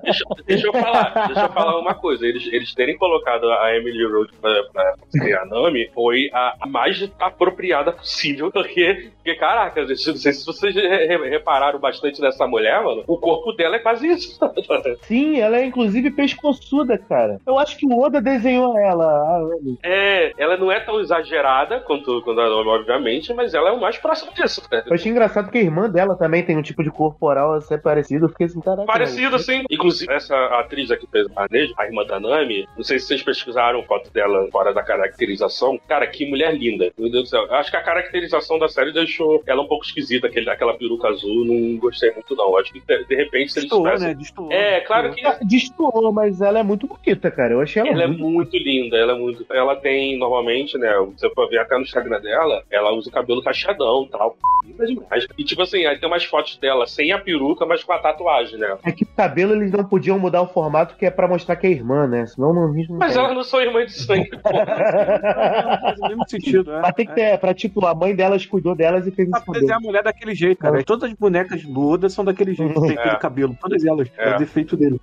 Deixa, 0.03 0.23
deixa 0.45 0.67
eu 0.67 0.73
falar, 0.73 1.27
deixa 1.27 1.45
eu 1.45 1.49
falar 1.51 1.79
uma 1.79 1.93
coisa. 1.95 2.25
Eles, 2.25 2.47
eles 2.51 2.73
terem 2.73 2.97
colocado 2.97 3.49
a 3.51 3.75
Emily 3.75 4.05
Rose 4.05 4.31
pra, 4.41 4.51
pra 4.73 4.93
ser 5.09 5.37
a 5.37 5.45
Nami 5.45 5.89
foi 5.93 6.29
a, 6.33 6.55
a 6.61 6.67
mais 6.67 7.09
apropriada 7.19 7.91
possível, 7.91 8.51
porque, 8.51 9.11
porque 9.17 9.35
caraca, 9.35 9.81
não 9.85 9.95
sei 9.95 10.33
se 10.33 10.45
vocês 10.45 10.75
re- 10.75 11.05
re- 11.07 11.29
repararam 11.29 11.79
bastante 11.79 12.21
nessa 12.21 12.45
mulher, 12.47 12.81
mano, 12.83 13.03
o 13.07 13.17
corpo 13.17 13.51
dela 13.53 13.75
é 13.75 13.79
quase 13.79 14.07
isso. 14.07 14.37
Sim, 15.03 15.39
ela 15.39 15.57
é 15.57 15.65
inclusive 15.65 16.11
pescoçuda, 16.11 16.97
cara. 16.97 17.39
Eu 17.45 17.57
acho 17.59 17.77
que 17.77 17.85
o 17.85 17.99
Oda 17.99 18.21
desenhou 18.21 18.77
ela. 18.77 19.41
É, 19.83 20.31
ela 20.37 20.57
não 20.57 20.71
é 20.71 20.79
tão 20.79 20.99
exagerada 20.99 21.79
quanto, 21.81 22.21
quanto 22.23 22.39
a 22.41 22.49
Nami, 22.49 22.69
obviamente, 22.69 23.33
mas 23.33 23.53
ela 23.53 23.69
é 23.69 23.71
o 23.71 23.79
mais 23.81 23.97
próximo 23.97 24.33
disso. 24.33 24.61
né? 24.71 24.83
Eu 24.85 24.93
achei 24.93 25.11
engraçado 25.11 25.49
que 25.51 25.57
a 25.57 25.61
irmã 25.61 25.89
dela 25.89 26.15
também 26.15 26.43
tem 26.43 26.57
um 26.57 26.61
tipo 26.61 26.83
de 26.83 26.91
corporal 26.91 27.53
assim, 27.53 27.77
parecido. 27.77 28.25
Eu 28.25 28.29
fiquei 28.29 28.47
assim, 28.47 28.59
caraca. 28.61 28.85
Parecido, 28.85 29.36
sim. 29.39 29.63
Inclusive, 29.69 30.11
essa 30.11 30.35
atriz 30.59 30.91
aqui 30.91 31.07
fez 31.11 31.27
a 31.35 31.47
Neji, 31.49 31.73
a 31.77 31.85
irmã 31.85 32.05
da 32.05 32.19
Nami, 32.19 32.67
não 32.75 32.83
sei 32.83 32.99
se 32.99 33.07
vocês 33.07 33.23
pesquisaram 33.23 33.83
foto 33.83 34.11
dela 34.11 34.47
fora 34.51 34.73
da 34.73 34.83
caracterização. 34.83 35.79
Cara, 35.87 36.07
que 36.07 36.25
mulher 36.29 36.55
linda. 36.55 36.91
Meu 36.97 37.11
Deus 37.11 37.25
do 37.25 37.29
céu. 37.29 37.45
Eu 37.45 37.55
Acho 37.55 37.71
que 37.71 37.77
a 37.77 37.83
caracterização 37.83 38.59
da 38.59 38.67
série 38.67 38.91
deixou 38.91 39.43
ela 39.45 39.61
um 39.61 39.67
pouco 39.67 39.85
esquisita, 39.85 40.27
aquele, 40.27 40.49
aquela 40.49 40.73
peruca 40.75 41.07
azul. 41.07 41.45
Não 41.45 41.77
gostei 41.77 42.11
muito, 42.11 42.35
não. 42.35 42.57
Acho 42.57 42.71
que, 42.71 42.79
de, 42.79 43.05
de 43.05 43.15
repente, 43.15 43.51
se 43.51 43.59
eles 43.59 43.69
Destoou, 43.69 43.83
tivessem... 43.83 44.07
né? 44.09 44.13
Destoou. 44.15 44.51
É, 44.51 44.79
claro 44.81 45.13
que 45.13 45.25
Ah, 45.25 45.39
Destoou, 45.41 46.11
mas 46.11 46.41
ela 46.41 46.59
é 46.59 46.63
muito 46.63 46.87
bonita, 46.87 47.31
cara. 47.31 47.53
Eu 47.53 47.61
achei 47.61 47.81
ela, 47.81 47.91
ela 47.91 48.03
é 48.03 48.07
muito. 48.07 48.27
muito 48.27 48.57
linda, 48.57 48.97
ela 48.97 49.13
é 49.13 49.15
muito. 49.15 49.45
Ela 49.51 49.75
tem, 49.75 50.17
normalmente, 50.17 50.77
né? 50.77 50.93
Você 51.17 51.29
for 51.31 51.49
ver 51.49 51.59
até 51.59 51.75
no 51.75 51.83
Instagram 51.83 52.19
dela, 52.21 52.63
ela 52.69 52.91
usa 52.91 53.09
o 53.09 53.13
cabelo 53.13 53.41
cacheadão 53.41 54.03
e 54.03 54.09
tal. 54.09 54.37
Linda 54.65 54.85
demais. 54.85 55.25
E 55.37 55.43
tipo 55.43 55.61
assim, 55.61 55.85
aí 55.85 55.97
tem 55.97 56.09
umas 56.09 56.25
fotos 56.25 56.57
dela 56.57 56.85
sem 56.85 57.11
a 57.11 57.19
peruca, 57.19 57.65
mas 57.65 57.83
com 57.83 57.93
a 57.93 57.99
tatuagem, 57.99 58.59
né? 58.59 58.77
É 58.83 58.91
que 58.91 59.05
tá 59.05 59.26
cabelo 59.29 59.53
eles 59.53 59.71
não 59.71 59.83
podiam 59.83 60.17
mudar 60.19 60.41
o 60.41 60.47
formato 60.47 60.95
que 60.95 61.05
é 61.05 61.09
pra 61.11 61.27
mostrar 61.27 61.55
que 61.55 61.67
é 61.67 61.71
irmã, 61.71 62.07
né? 62.07 62.25
Senão 62.25 62.53
não, 62.53 62.67
não 62.73 62.97
Mas 62.97 63.15
elas 63.15 63.33
não 63.35 63.43
são 63.43 63.61
irmãs 63.61 63.87
de 63.87 63.93
sangue. 64.03 64.29
Faz 64.43 65.99
o 65.99 66.07
mesmo 66.07 66.23
sentido, 66.29 66.71
é. 66.73 66.81
Mas 66.81 66.93
tem 66.95 67.05
que 67.05 67.13
ter, 67.13 67.37
pra 67.39 67.53
tipo, 67.53 67.85
a 67.85 67.93
mãe 67.95 68.15
delas 68.15 68.45
cuidou 68.45 68.75
delas 68.75 69.05
e 69.07 69.11
fez 69.11 69.29
Pra 69.29 69.39
esse 69.39 69.45
fazer 69.45 69.59
cabelo. 69.61 69.77
a 69.77 69.79
mulher 69.79 70.03
daquele 70.03 70.33
jeito, 70.35 70.59
cara. 70.59 70.83
Todas 70.83 71.09
as 71.09 71.15
bonecas 71.17 71.63
do 71.63 71.87
Oda 71.89 72.09
são 72.09 72.23
daquele 72.25 72.53
jeito, 72.53 72.79
tem 72.81 72.91
aquele 72.91 73.15
É. 73.15 73.19
cabelo. 73.19 73.57
Todas 73.59 73.83
elas. 73.85 74.07
É, 74.17 74.29
É. 74.31 74.35
o 74.35 74.39
defeito 74.39 74.75
dele. 74.77 74.99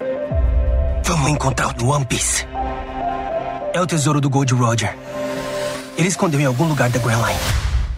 Vamos 1.04 1.30
encontrar 1.30 1.74
no 1.76 1.90
One 1.92 2.04
Piece. 2.06 2.46
É 3.72 3.80
o 3.80 3.86
tesouro 3.86 4.20
do 4.20 4.30
Gold 4.30 4.54
Roger. 4.54 4.96
Ele 5.98 6.08
escondeu 6.08 6.40
em 6.40 6.44
algum 6.46 6.64
lugar 6.66 6.88
da 6.90 6.98
Grand 6.98 7.18
Line. 7.26 7.38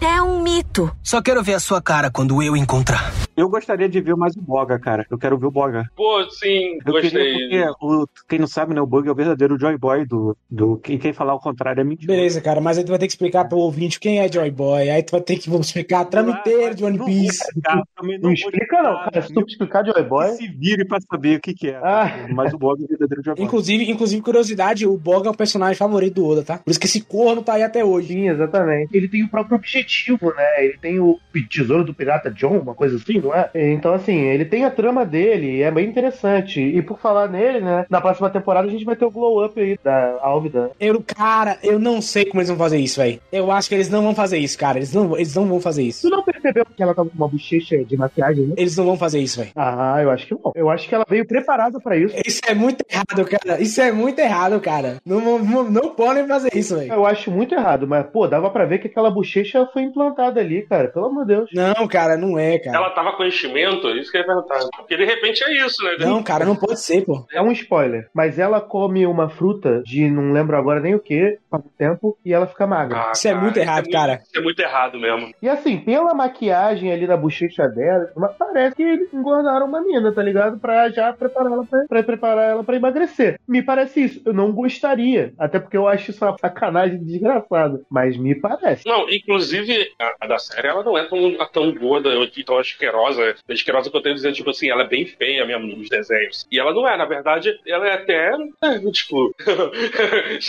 É 0.01 0.21
um 0.21 0.39
mito. 0.41 0.91
Só 1.03 1.21
quero 1.21 1.41
ver 1.43 1.53
a 1.55 1.59
sua 1.59 1.81
cara 1.81 2.11
quando 2.11 2.41
eu 2.43 2.55
encontrar. 2.55 3.11
Eu 3.37 3.47
gostaria 3.49 3.87
de 3.87 4.01
ver 4.01 4.15
mais 4.15 4.35
o 4.35 4.41
Boga, 4.41 4.79
cara. 4.79 5.05
Eu 5.11 5.17
quero 5.17 5.37
ver 5.37 5.45
o 5.45 5.51
Boga. 5.51 5.87
Pô, 5.95 6.27
sim, 6.31 6.79
Eu 6.83 6.91
gostei. 6.91 7.11
queria 7.11 7.67
porque, 7.67 7.85
o, 7.85 8.07
quem 8.27 8.39
não 8.39 8.47
sabe, 8.47 8.73
né, 8.73 8.81
o 8.81 8.87
Bug 8.87 9.07
é 9.07 9.11
o 9.11 9.15
verdadeiro 9.15 9.59
Joy 9.59 9.77
Boy 9.77 10.05
do. 10.07 10.35
do 10.49 10.77
quem, 10.77 10.97
quem 10.97 11.13
falar 11.13 11.35
o 11.35 11.39
contrário 11.39 11.79
é 11.79 11.83
mentira. 11.83 12.11
Beleza, 12.11 12.41
cara, 12.41 12.59
mas 12.59 12.79
aí 12.79 12.83
tu 12.83 12.89
vai 12.89 12.97
ter 12.97 13.05
que 13.05 13.13
explicar 13.13 13.45
pro 13.45 13.59
ouvinte 13.59 13.99
quem 13.99 14.19
é 14.19 14.31
Joy 14.31 14.49
Boy. 14.49 14.89
Aí 14.89 15.03
tu 15.03 15.11
vai 15.11 15.21
ter 15.21 15.37
que 15.37 15.49
explicar 15.49 15.99
a 15.99 16.05
trama 16.05 16.31
inteira 16.31 16.73
de 16.73 16.83
One 16.83 16.97
Não 16.97 17.05
Piece. 17.05 17.43
explicar, 17.43 17.83
também 17.95 18.15
Não 18.17 18.23
vou 18.23 18.33
explica 18.33 18.81
não, 18.81 18.95
cara. 19.03 19.21
Se 19.21 19.33
tu 19.33 19.45
explicar 19.47 19.85
Joy 19.85 20.03
Boy... 20.03 20.29
Se 20.29 20.47
vire 20.47 20.83
pra 20.83 20.97
saber 20.99 21.37
o 21.37 21.41
que, 21.41 21.53
que 21.53 21.69
é. 21.69 21.75
Ah. 21.77 22.27
Mas 22.33 22.53
o 22.53 22.57
Boga 22.57 22.81
é 22.81 22.85
o 22.85 22.87
verdadeiro 22.87 23.23
Joy 23.23 23.35
Boy. 23.35 23.45
Inclusive, 23.45 23.91
inclusive, 23.91 24.21
curiosidade, 24.23 24.87
o 24.87 24.97
Boga 24.97 25.27
é 25.27 25.31
o 25.31 25.37
personagem 25.37 25.75
favorito 25.75 26.15
do 26.15 26.25
Oda, 26.25 26.43
tá? 26.43 26.57
Por 26.57 26.71
isso 26.71 26.79
que 26.79 26.87
esse 26.87 27.01
corno 27.01 27.43
tá 27.43 27.53
aí 27.53 27.63
até 27.63 27.85
hoje. 27.85 28.07
Sim, 28.07 28.29
exatamente. 28.29 28.97
Ele 28.97 29.07
tem 29.07 29.23
o 29.23 29.29
próprio 29.29 29.57
objetivo, 29.57 30.33
né? 30.33 30.65
Ele 30.65 30.77
tem 30.79 30.99
o 30.99 31.19
tesouro 31.49 31.83
do 31.83 31.93
pirata 31.93 32.31
John, 32.31 32.57
uma 32.59 32.73
coisa 32.73 32.95
assim, 32.95 33.19
não 33.27 33.35
é? 33.35 33.49
Então, 33.53 33.93
assim, 33.93 34.17
ele 34.21 34.45
tem 34.45 34.65
a 34.65 34.71
trama 34.71 35.05
dele, 35.05 35.57
e 35.57 35.63
é 35.63 35.71
bem 35.71 35.87
interessante. 35.87 36.59
E 36.61 36.81
por 36.81 36.99
falar 36.99 37.27
nele, 37.29 37.59
né? 37.59 37.85
Na 37.89 38.01
próxima 38.01 38.29
temporada 38.29 38.67
a 38.67 38.71
gente 38.71 38.85
vai 38.85 38.95
ter 38.95 39.05
o 39.05 39.11
glow 39.11 39.45
up 39.45 39.59
aí 39.59 39.77
da 39.83 40.17
Álvida. 40.21 40.71
Eu, 40.79 41.01
cara, 41.05 41.57
eu 41.63 41.79
não 41.79 42.01
sei 42.01 42.25
como 42.25 42.39
eles 42.39 42.49
vão 42.49 42.57
fazer 42.57 42.77
isso, 42.77 42.99
velho. 42.99 43.19
Eu 43.31 43.51
acho 43.51 43.69
que 43.69 43.75
eles 43.75 43.89
não 43.89 44.01
vão 44.03 44.15
fazer 44.15 44.37
isso, 44.37 44.57
cara. 44.57 44.77
Eles 44.77 44.93
não, 44.93 45.15
eles 45.15 45.35
não 45.35 45.45
vão 45.45 45.59
fazer 45.59 45.83
Tu 45.83 45.87
isso. 45.87 46.09
não 46.09 46.23
percebeu 46.23 46.65
que 46.65 46.81
ela 46.83 46.93
tava 46.93 47.09
com 47.09 47.15
uma 47.17 47.27
bochecha 47.27 47.83
de 47.83 47.97
maquiagem, 47.97 48.45
né? 48.47 48.55
Eles 48.57 48.75
não 48.77 48.85
vão 48.85 48.97
fazer 48.97 49.19
isso, 49.19 49.39
velho. 49.39 49.51
Ah, 49.55 49.99
eu 50.01 50.11
acho 50.11 50.27
que 50.27 50.33
não. 50.33 50.51
Eu 50.55 50.69
acho 50.69 50.87
que 50.87 50.95
ela 50.95 51.05
veio 51.07 51.25
preparada 51.25 51.79
pra 51.79 51.95
isso. 51.97 52.15
Isso 52.25 52.41
é 52.47 52.53
muito 52.53 52.83
errado, 52.89 53.25
cara. 53.29 53.61
Isso 53.61 53.81
é 53.81 53.91
muito 53.91 54.19
errado, 54.19 54.59
cara. 54.59 54.97
Não, 55.05 55.19
não, 55.19 55.39
não, 55.39 55.63
não 55.69 55.89
podem 55.95 56.27
fazer 56.27 56.49
isso, 56.55 56.77
velho. 56.77 56.93
Eu 56.93 57.05
acho 57.05 57.31
muito 57.31 57.53
errado, 57.53 57.87
mas, 57.87 58.05
pô, 58.07 58.27
dava 58.27 58.49
pra 58.49 58.65
ver 58.65 58.79
que 58.79 58.87
aquela 58.87 59.09
bochecha 59.11 59.67
foi 59.73 59.83
implantada 59.83 60.39
ali, 60.39 60.63
cara. 60.63 60.87
Pelo 60.89 61.05
amor 61.07 61.25
de 61.25 61.35
Deus. 61.35 61.49
Não, 61.53 61.87
cara, 61.87 62.17
não 62.17 62.37
é, 62.37 62.57
cara. 62.59 62.77
Ela 62.77 62.89
tava 62.91 63.13
com 63.17 63.25
enchimento? 63.25 63.89
Isso 63.89 64.11
que 64.11 64.17
ia 64.17 64.25
perguntar. 64.25 64.59
Porque 64.77 64.95
de 64.95 65.03
repente 65.03 65.43
é 65.43 65.65
isso, 65.65 65.83
né? 65.83 65.95
Não, 65.99 66.23
cara, 66.23 66.45
não 66.45 66.55
pode 66.55 66.79
ser, 66.79 67.03
pô. 67.03 67.25
É 67.33 67.41
um 67.41 67.51
spoiler, 67.51 68.07
mas 68.13 68.39
ela 68.39 68.61
come 68.61 69.05
uma 69.05 69.29
fruta 69.29 69.81
de 69.83 70.09
não 70.09 70.31
lembro 70.31 70.55
agora 70.55 70.79
nem 70.79 70.95
o 70.95 70.99
que, 70.99 71.37
faz 71.49 71.63
tempo, 71.77 72.17
e 72.25 72.33
ela 72.33 72.47
fica 72.47 72.67
magra. 72.67 73.07
Ah, 73.07 73.11
Isso 73.13 73.27
é 73.27 73.33
muito 73.33 73.57
errado, 73.57 73.89
cara. 73.89 74.21
Isso 74.23 74.37
é 74.37 74.41
muito 74.41 74.59
errado 74.59 74.99
mesmo. 74.99 75.33
E 75.41 75.49
assim, 75.49 75.77
pela 75.77 76.13
maquiagem 76.13 76.91
ali 76.91 77.07
da 77.07 77.17
bochecha 77.17 77.67
dela, 77.67 78.11
parece 78.37 78.75
que 78.75 78.83
eles 78.83 79.13
engordaram 79.13 79.65
uma 79.65 79.81
mina, 79.81 80.11
tá 80.11 80.21
ligado? 80.21 80.59
Pra 80.59 80.89
já 80.89 81.13
preparar 81.13 81.51
ela 81.51 81.65
pra, 81.65 81.85
pra 81.87 82.03
preparar 82.03 82.49
ela 82.51 82.63
pra 82.63 82.75
emagrecer. 82.75 83.39
Me 83.47 83.61
parece 83.61 84.03
isso. 84.03 84.21
Eu 84.25 84.33
não 84.33 84.51
gostaria. 84.51 85.33
Até 85.37 85.59
porque 85.59 85.77
eu 85.77 85.87
acho 85.87 86.11
isso 86.11 86.23
uma 86.23 86.37
sacanagem 86.37 87.03
desgraçada. 87.03 87.81
Mas 87.89 88.17
me 88.17 88.35
parece. 88.35 88.87
Não, 88.87 89.09
inclusive, 89.09 89.91
a, 89.99 90.15
a 90.21 90.27
da 90.27 90.39
série, 90.39 90.67
ela 90.67 90.83
não 90.83 90.97
é 90.97 91.03
tão, 91.05 91.37
tão 91.51 91.73
gorda 91.73 92.09
e 92.09 92.43
tão 92.43 92.57
asquerosa. 92.57 93.35
Asquerosa 93.49 93.89
que 93.89 93.97
eu 93.97 94.01
tenho 94.01 94.15
dizendo, 94.15 94.35
tipo 94.35 94.49
assim, 94.49 94.69
ela 94.69 94.83
é 94.83 94.87
bem 94.87 95.05
feia 95.05 95.45
mesmo 95.45 95.67
nos 95.67 95.89
desenhos. 95.89 96.45
E 96.51 96.59
ela 96.59 96.73
não 96.73 96.87
é, 96.87 96.97
na 96.97 97.05
verdade, 97.05 97.57
ela 97.65 97.87
é 97.87 97.93
até, 97.93 98.31
é, 98.63 98.91
tipo... 98.91 99.33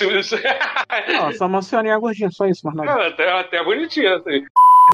Não, 1.07 1.33
só 1.33 1.47
uma 1.47 1.63
senhorinha 1.63 1.99
gordinha, 1.99 2.31
só 2.31 2.47
isso, 2.47 2.61
mas 2.65 2.77
ela 2.89 3.05
é 3.05 3.09
até, 3.09 3.31
até 3.41 3.65
bonitinha, 3.65 4.17
assim. 4.17 4.45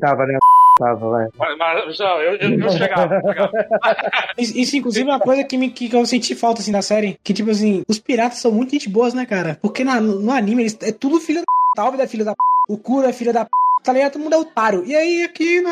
Tava, 0.00 0.26
né? 0.26 0.38
Tava, 0.78 1.08
vai. 1.08 1.26
Mas, 1.38 1.56
mas 1.58 1.98
não, 1.98 2.20
eu, 2.20 2.34
eu, 2.36 2.60
eu 2.60 2.70
chegava, 2.70 3.20
chegava. 3.20 3.52
Isso, 4.36 4.58
isso, 4.58 4.76
inclusive, 4.76 5.08
é 5.08 5.12
uma 5.12 5.20
coisa 5.20 5.44
que, 5.44 5.56
me, 5.56 5.70
que 5.70 5.94
eu 5.94 6.04
senti 6.04 6.34
falta, 6.34 6.60
assim, 6.60 6.72
da 6.72 6.82
série. 6.82 7.16
Que, 7.22 7.32
tipo 7.32 7.48
assim, 7.50 7.84
os 7.88 8.00
piratas 8.00 8.38
são 8.38 8.50
muito 8.50 8.72
gente 8.72 8.88
boas, 8.88 9.14
né, 9.14 9.24
cara? 9.24 9.56
Porque 9.62 9.84
na- 9.84 10.00
no, 10.00 10.32
anime, 10.32 10.62
eles, 10.64 10.76
é 10.82 10.90
tudo 10.90 11.20
filho 11.20 11.38
da 11.38 11.44
p. 11.44 11.46
Talvez 11.76 12.02
é 12.02 12.06
filho 12.08 12.24
da 12.24 12.32
p. 12.32 12.38
O 12.68 12.76
Kuro 12.76 13.06
é 13.06 13.12
filho 13.12 13.32
da 13.32 13.44
p. 13.44 13.50
Tá 13.84 13.92
ligado? 13.92 14.12
Todo 14.12 14.22
mundo 14.22 14.34
é 14.34 14.38
otário. 14.38 14.82
E 14.86 14.96
aí, 14.96 15.22
aqui 15.22 15.60
no 15.60 15.68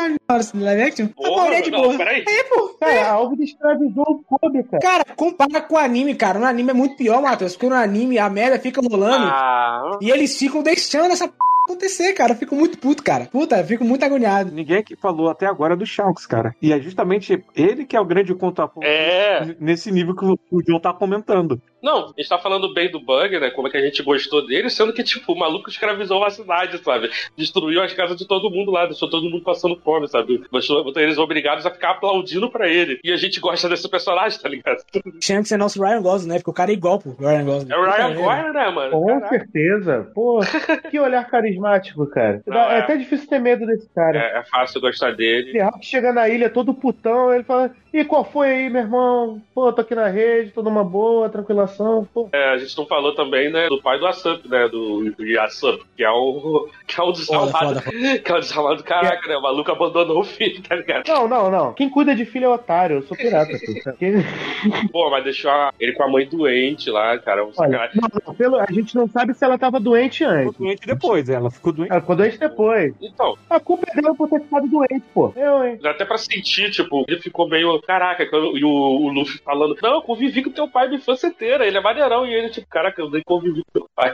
live 0.61 0.81
action, 0.83 1.07
a 1.17 1.29
maioria 1.35 1.57
é 1.57 1.61
de 1.61 1.71
não, 1.71 1.81
boa. 1.81 1.97
peraí. 1.97 2.23
É, 2.27 2.43
pô. 2.43 2.69
Cara, 2.79 3.07
a 3.07 3.11
Álvida 3.13 3.43
escravizou 3.43 4.05
o 4.07 4.23
Kobe, 4.23 4.63
cara. 4.63 4.79
Cara, 4.81 5.05
compara 5.15 5.61
com 5.61 5.73
o 5.73 5.79
anime, 5.79 6.13
cara. 6.13 6.37
No 6.37 6.45
anime 6.45 6.69
é 6.69 6.73
muito 6.73 6.95
pior, 6.95 7.21
Matheus. 7.23 7.53
Porque 7.53 7.67
no 7.69 7.75
anime 7.75 8.19
a 8.19 8.29
merda 8.29 8.59
fica 8.59 8.81
rolando. 8.81 9.25
Ah, 9.25 9.97
E 9.99 10.11
eles 10.11 10.37
ficam 10.37 10.61
deixando 10.61 11.11
essa 11.11 11.27
p 11.27 11.33
acontecer, 11.63 12.13
cara. 12.13 12.33
Eu 12.33 12.37
fico 12.37 12.55
muito 12.55 12.77
puto, 12.77 13.01
cara. 13.01 13.25
Puta, 13.25 13.57
eu 13.57 13.65
fico 13.65 13.83
muito 13.83 14.03
agoniado. 14.03 14.51
Ninguém 14.51 14.77
aqui 14.77 14.95
falou 14.95 15.29
até 15.29 15.47
agora 15.47 15.75
do 15.75 15.85
Shanks, 15.85 16.25
cara. 16.25 16.55
E 16.61 16.71
é 16.71 16.79
justamente 16.79 17.43
ele 17.55 17.85
que 17.85 17.95
é 17.95 17.99
o 17.99 18.05
grande 18.05 18.35
contraponto 18.35 18.85
é. 18.85 19.55
nesse 19.59 19.91
nível 19.91 20.15
que 20.15 20.25
o 20.25 20.37
o 20.51 20.61
John 20.61 20.79
tá 20.79 20.93
comentando. 20.93 21.59
Não, 21.83 22.05
a 22.05 22.13
gente 22.17 22.29
tá 22.29 22.37
falando 22.37 22.73
bem 22.73 22.89
do 22.89 22.99
Bug, 22.99 23.39
né? 23.39 23.49
Como 23.51 23.67
é 23.67 23.71
que 23.71 23.77
a 23.77 23.81
gente 23.81 24.01
gostou 24.01 24.45
dele, 24.45 24.69
sendo 24.69 24.93
que, 24.93 25.03
tipo, 25.03 25.33
o 25.33 25.37
maluco 25.37 25.69
escravizou 25.69 26.19
uma 26.19 26.29
cidade, 26.29 26.77
sabe? 26.77 27.11
Destruiu 27.35 27.81
as 27.81 27.93
casas 27.93 28.17
de 28.17 28.27
todo 28.27 28.49
mundo 28.49 28.71
lá, 28.71 28.85
deixou 28.85 29.09
todo 29.09 29.29
mundo 29.29 29.43
passando 29.43 29.75
fome, 29.77 30.07
sabe? 30.07 30.43
Deixou 30.51 30.83
botou 30.83 31.01
eles 31.01 31.17
obrigados 31.17 31.65
a 31.65 31.71
ficar 31.71 31.91
aplaudindo 31.91 32.49
pra 32.49 32.69
ele. 32.69 32.99
E 33.03 33.11
a 33.11 33.17
gente 33.17 33.39
gosta 33.39 33.67
desse 33.67 33.89
personagem, 33.89 34.39
tá 34.39 34.49
ligado? 34.49 34.77
Shanks 35.21 35.51
é 35.51 35.57
nosso 35.57 35.81
Ryan 35.81 36.01
Gosling, 36.01 36.29
né? 36.29 36.35
Porque 36.37 36.51
o 36.51 36.53
cara 36.53 36.71
é 36.71 36.73
igual 36.73 36.99
pro 36.99 37.15
Ryan 37.19 37.45
Gosling. 37.45 37.71
É 37.71 37.77
o 37.77 37.83
Ryan 37.83 38.15
Gosling, 38.15 38.53
né, 38.53 38.69
mano? 38.69 38.91
Com 38.91 39.05
Caraca. 39.05 39.29
certeza. 39.29 40.11
Pô, 40.15 40.39
que 40.89 40.99
olhar 40.99 41.29
carismático, 41.29 42.05
cara. 42.07 42.41
Não, 42.47 42.57
é. 42.57 42.75
é. 42.75 42.79
até 42.79 42.95
difícil 42.95 43.27
ter 43.27 43.39
medo 43.39 43.65
desse 43.65 43.89
cara. 43.93 44.17
É, 44.17 44.39
é 44.39 44.43
fácil 44.43 44.79
gostar 44.79 45.11
dele. 45.15 45.49
Ele 45.49 45.59
rápido 45.59 45.83
chega 45.83 46.13
na 46.13 46.29
ilha 46.29 46.49
todo 46.49 46.73
putão, 46.73 47.33
ele 47.33 47.43
fala: 47.43 47.71
E 47.93 48.05
qual 48.05 48.23
foi 48.23 48.51
aí, 48.51 48.69
meu 48.69 48.81
irmão? 48.81 49.41
Pô, 49.53 49.71
tô 49.71 49.81
aqui 49.81 49.95
na 49.95 50.07
rede, 50.07 50.51
tô 50.51 50.61
numa 50.61 50.83
boa, 50.83 51.29
tranquilação. 51.73 52.07
Pô, 52.13 52.29
É, 52.33 52.49
a 52.53 52.57
gente 52.57 52.77
não 52.77 52.85
falou 52.85 53.13
também, 53.15 53.51
né, 53.51 53.67
do 53.67 53.81
pai 53.81 53.99
do 53.99 54.07
Asup, 54.07 54.47
né, 54.47 54.67
do, 54.67 55.11
do 55.11 55.25
Yasup, 55.25 55.83
que 55.95 56.03
é 56.03 56.09
o 56.09 56.67
que 56.87 56.99
é 56.99 57.03
o 57.03 57.11
desalmado, 57.11 57.81
que 58.23 58.31
é 58.31 58.35
o 58.35 58.39
desalmado 58.39 58.77
do 58.77 58.83
caraca, 58.83 59.27
né, 59.27 59.37
o 59.37 59.41
maluco 59.41 59.71
abandonou 59.71 60.19
o 60.21 60.23
filho, 60.23 60.61
tá 60.63 60.75
ligado? 60.75 61.07
Não, 61.07 61.27
não, 61.27 61.49
não. 61.51 61.73
Quem 61.73 61.89
cuida 61.89 62.15
de 62.15 62.25
filho 62.25 62.45
é 62.45 62.49
otário. 62.49 62.97
Eu 62.97 63.03
sou 63.03 63.17
pirata, 63.17 63.51
pô. 63.51 63.93
Quem... 63.97 64.13
Pô, 64.91 65.09
mas 65.09 65.23
deixou 65.23 65.51
a- 65.51 65.73
ele 65.79 65.93
com 65.93 66.03
a 66.03 66.07
mãe 66.07 66.25
doente 66.27 66.89
lá, 66.89 67.17
cara, 67.19 67.45
um 67.45 67.51
Olha, 67.57 67.89
não, 68.25 68.33
pelo... 68.35 68.57
a 68.59 68.65
gente 68.71 68.95
não 68.95 69.07
sabe 69.07 69.33
se 69.33 69.43
ela 69.43 69.57
tava 69.57 69.79
doente 69.79 70.19
Ficou 70.19 70.33
antes. 70.33 70.57
doente 70.57 70.87
depois, 70.87 71.29
ela 71.29 71.51
ficou 71.51 71.73
doente. 71.73 71.91
Ela 71.91 72.01
ficou 72.01 72.15
doente 72.15 72.37
depois. 72.39 72.93
Então, 73.01 73.37
A 73.49 73.59
culpa 73.59 73.85
é 73.91 74.01
dela 74.01 74.15
por 74.15 74.29
ter 74.29 74.41
ficado 74.41 74.67
doente, 74.67 75.03
pô. 75.13 75.33
Eu, 75.35 75.65
hein? 75.65 75.79
dá 75.81 75.91
até 75.91 76.05
pra 76.05 76.17
sentir, 76.17 76.71
tipo, 76.71 77.03
ele 77.07 77.19
ficou 77.21 77.47
meio, 77.47 77.79
caraca, 77.81 78.23
e 78.23 78.63
o, 78.63 78.69
o 78.69 79.09
Luffy 79.09 79.39
falando, 79.43 79.75
não, 79.81 79.95
eu 79.95 80.01
convivi 80.01 80.43
com 80.43 80.51
teu 80.51 80.67
pai 80.67 80.87
minha 80.87 80.99
infância 80.99 81.27
inteira, 81.27 81.62
ele 81.65 81.77
é 81.77 81.81
maneirão, 81.81 82.25
e 82.25 82.33
ele, 82.33 82.49
tipo, 82.49 82.67
caraca, 82.67 83.01
eu 83.01 83.09
nem 83.09 83.21
convivi 83.23 83.63
com 83.63 83.79
teu 83.79 83.89
pai. 83.95 84.13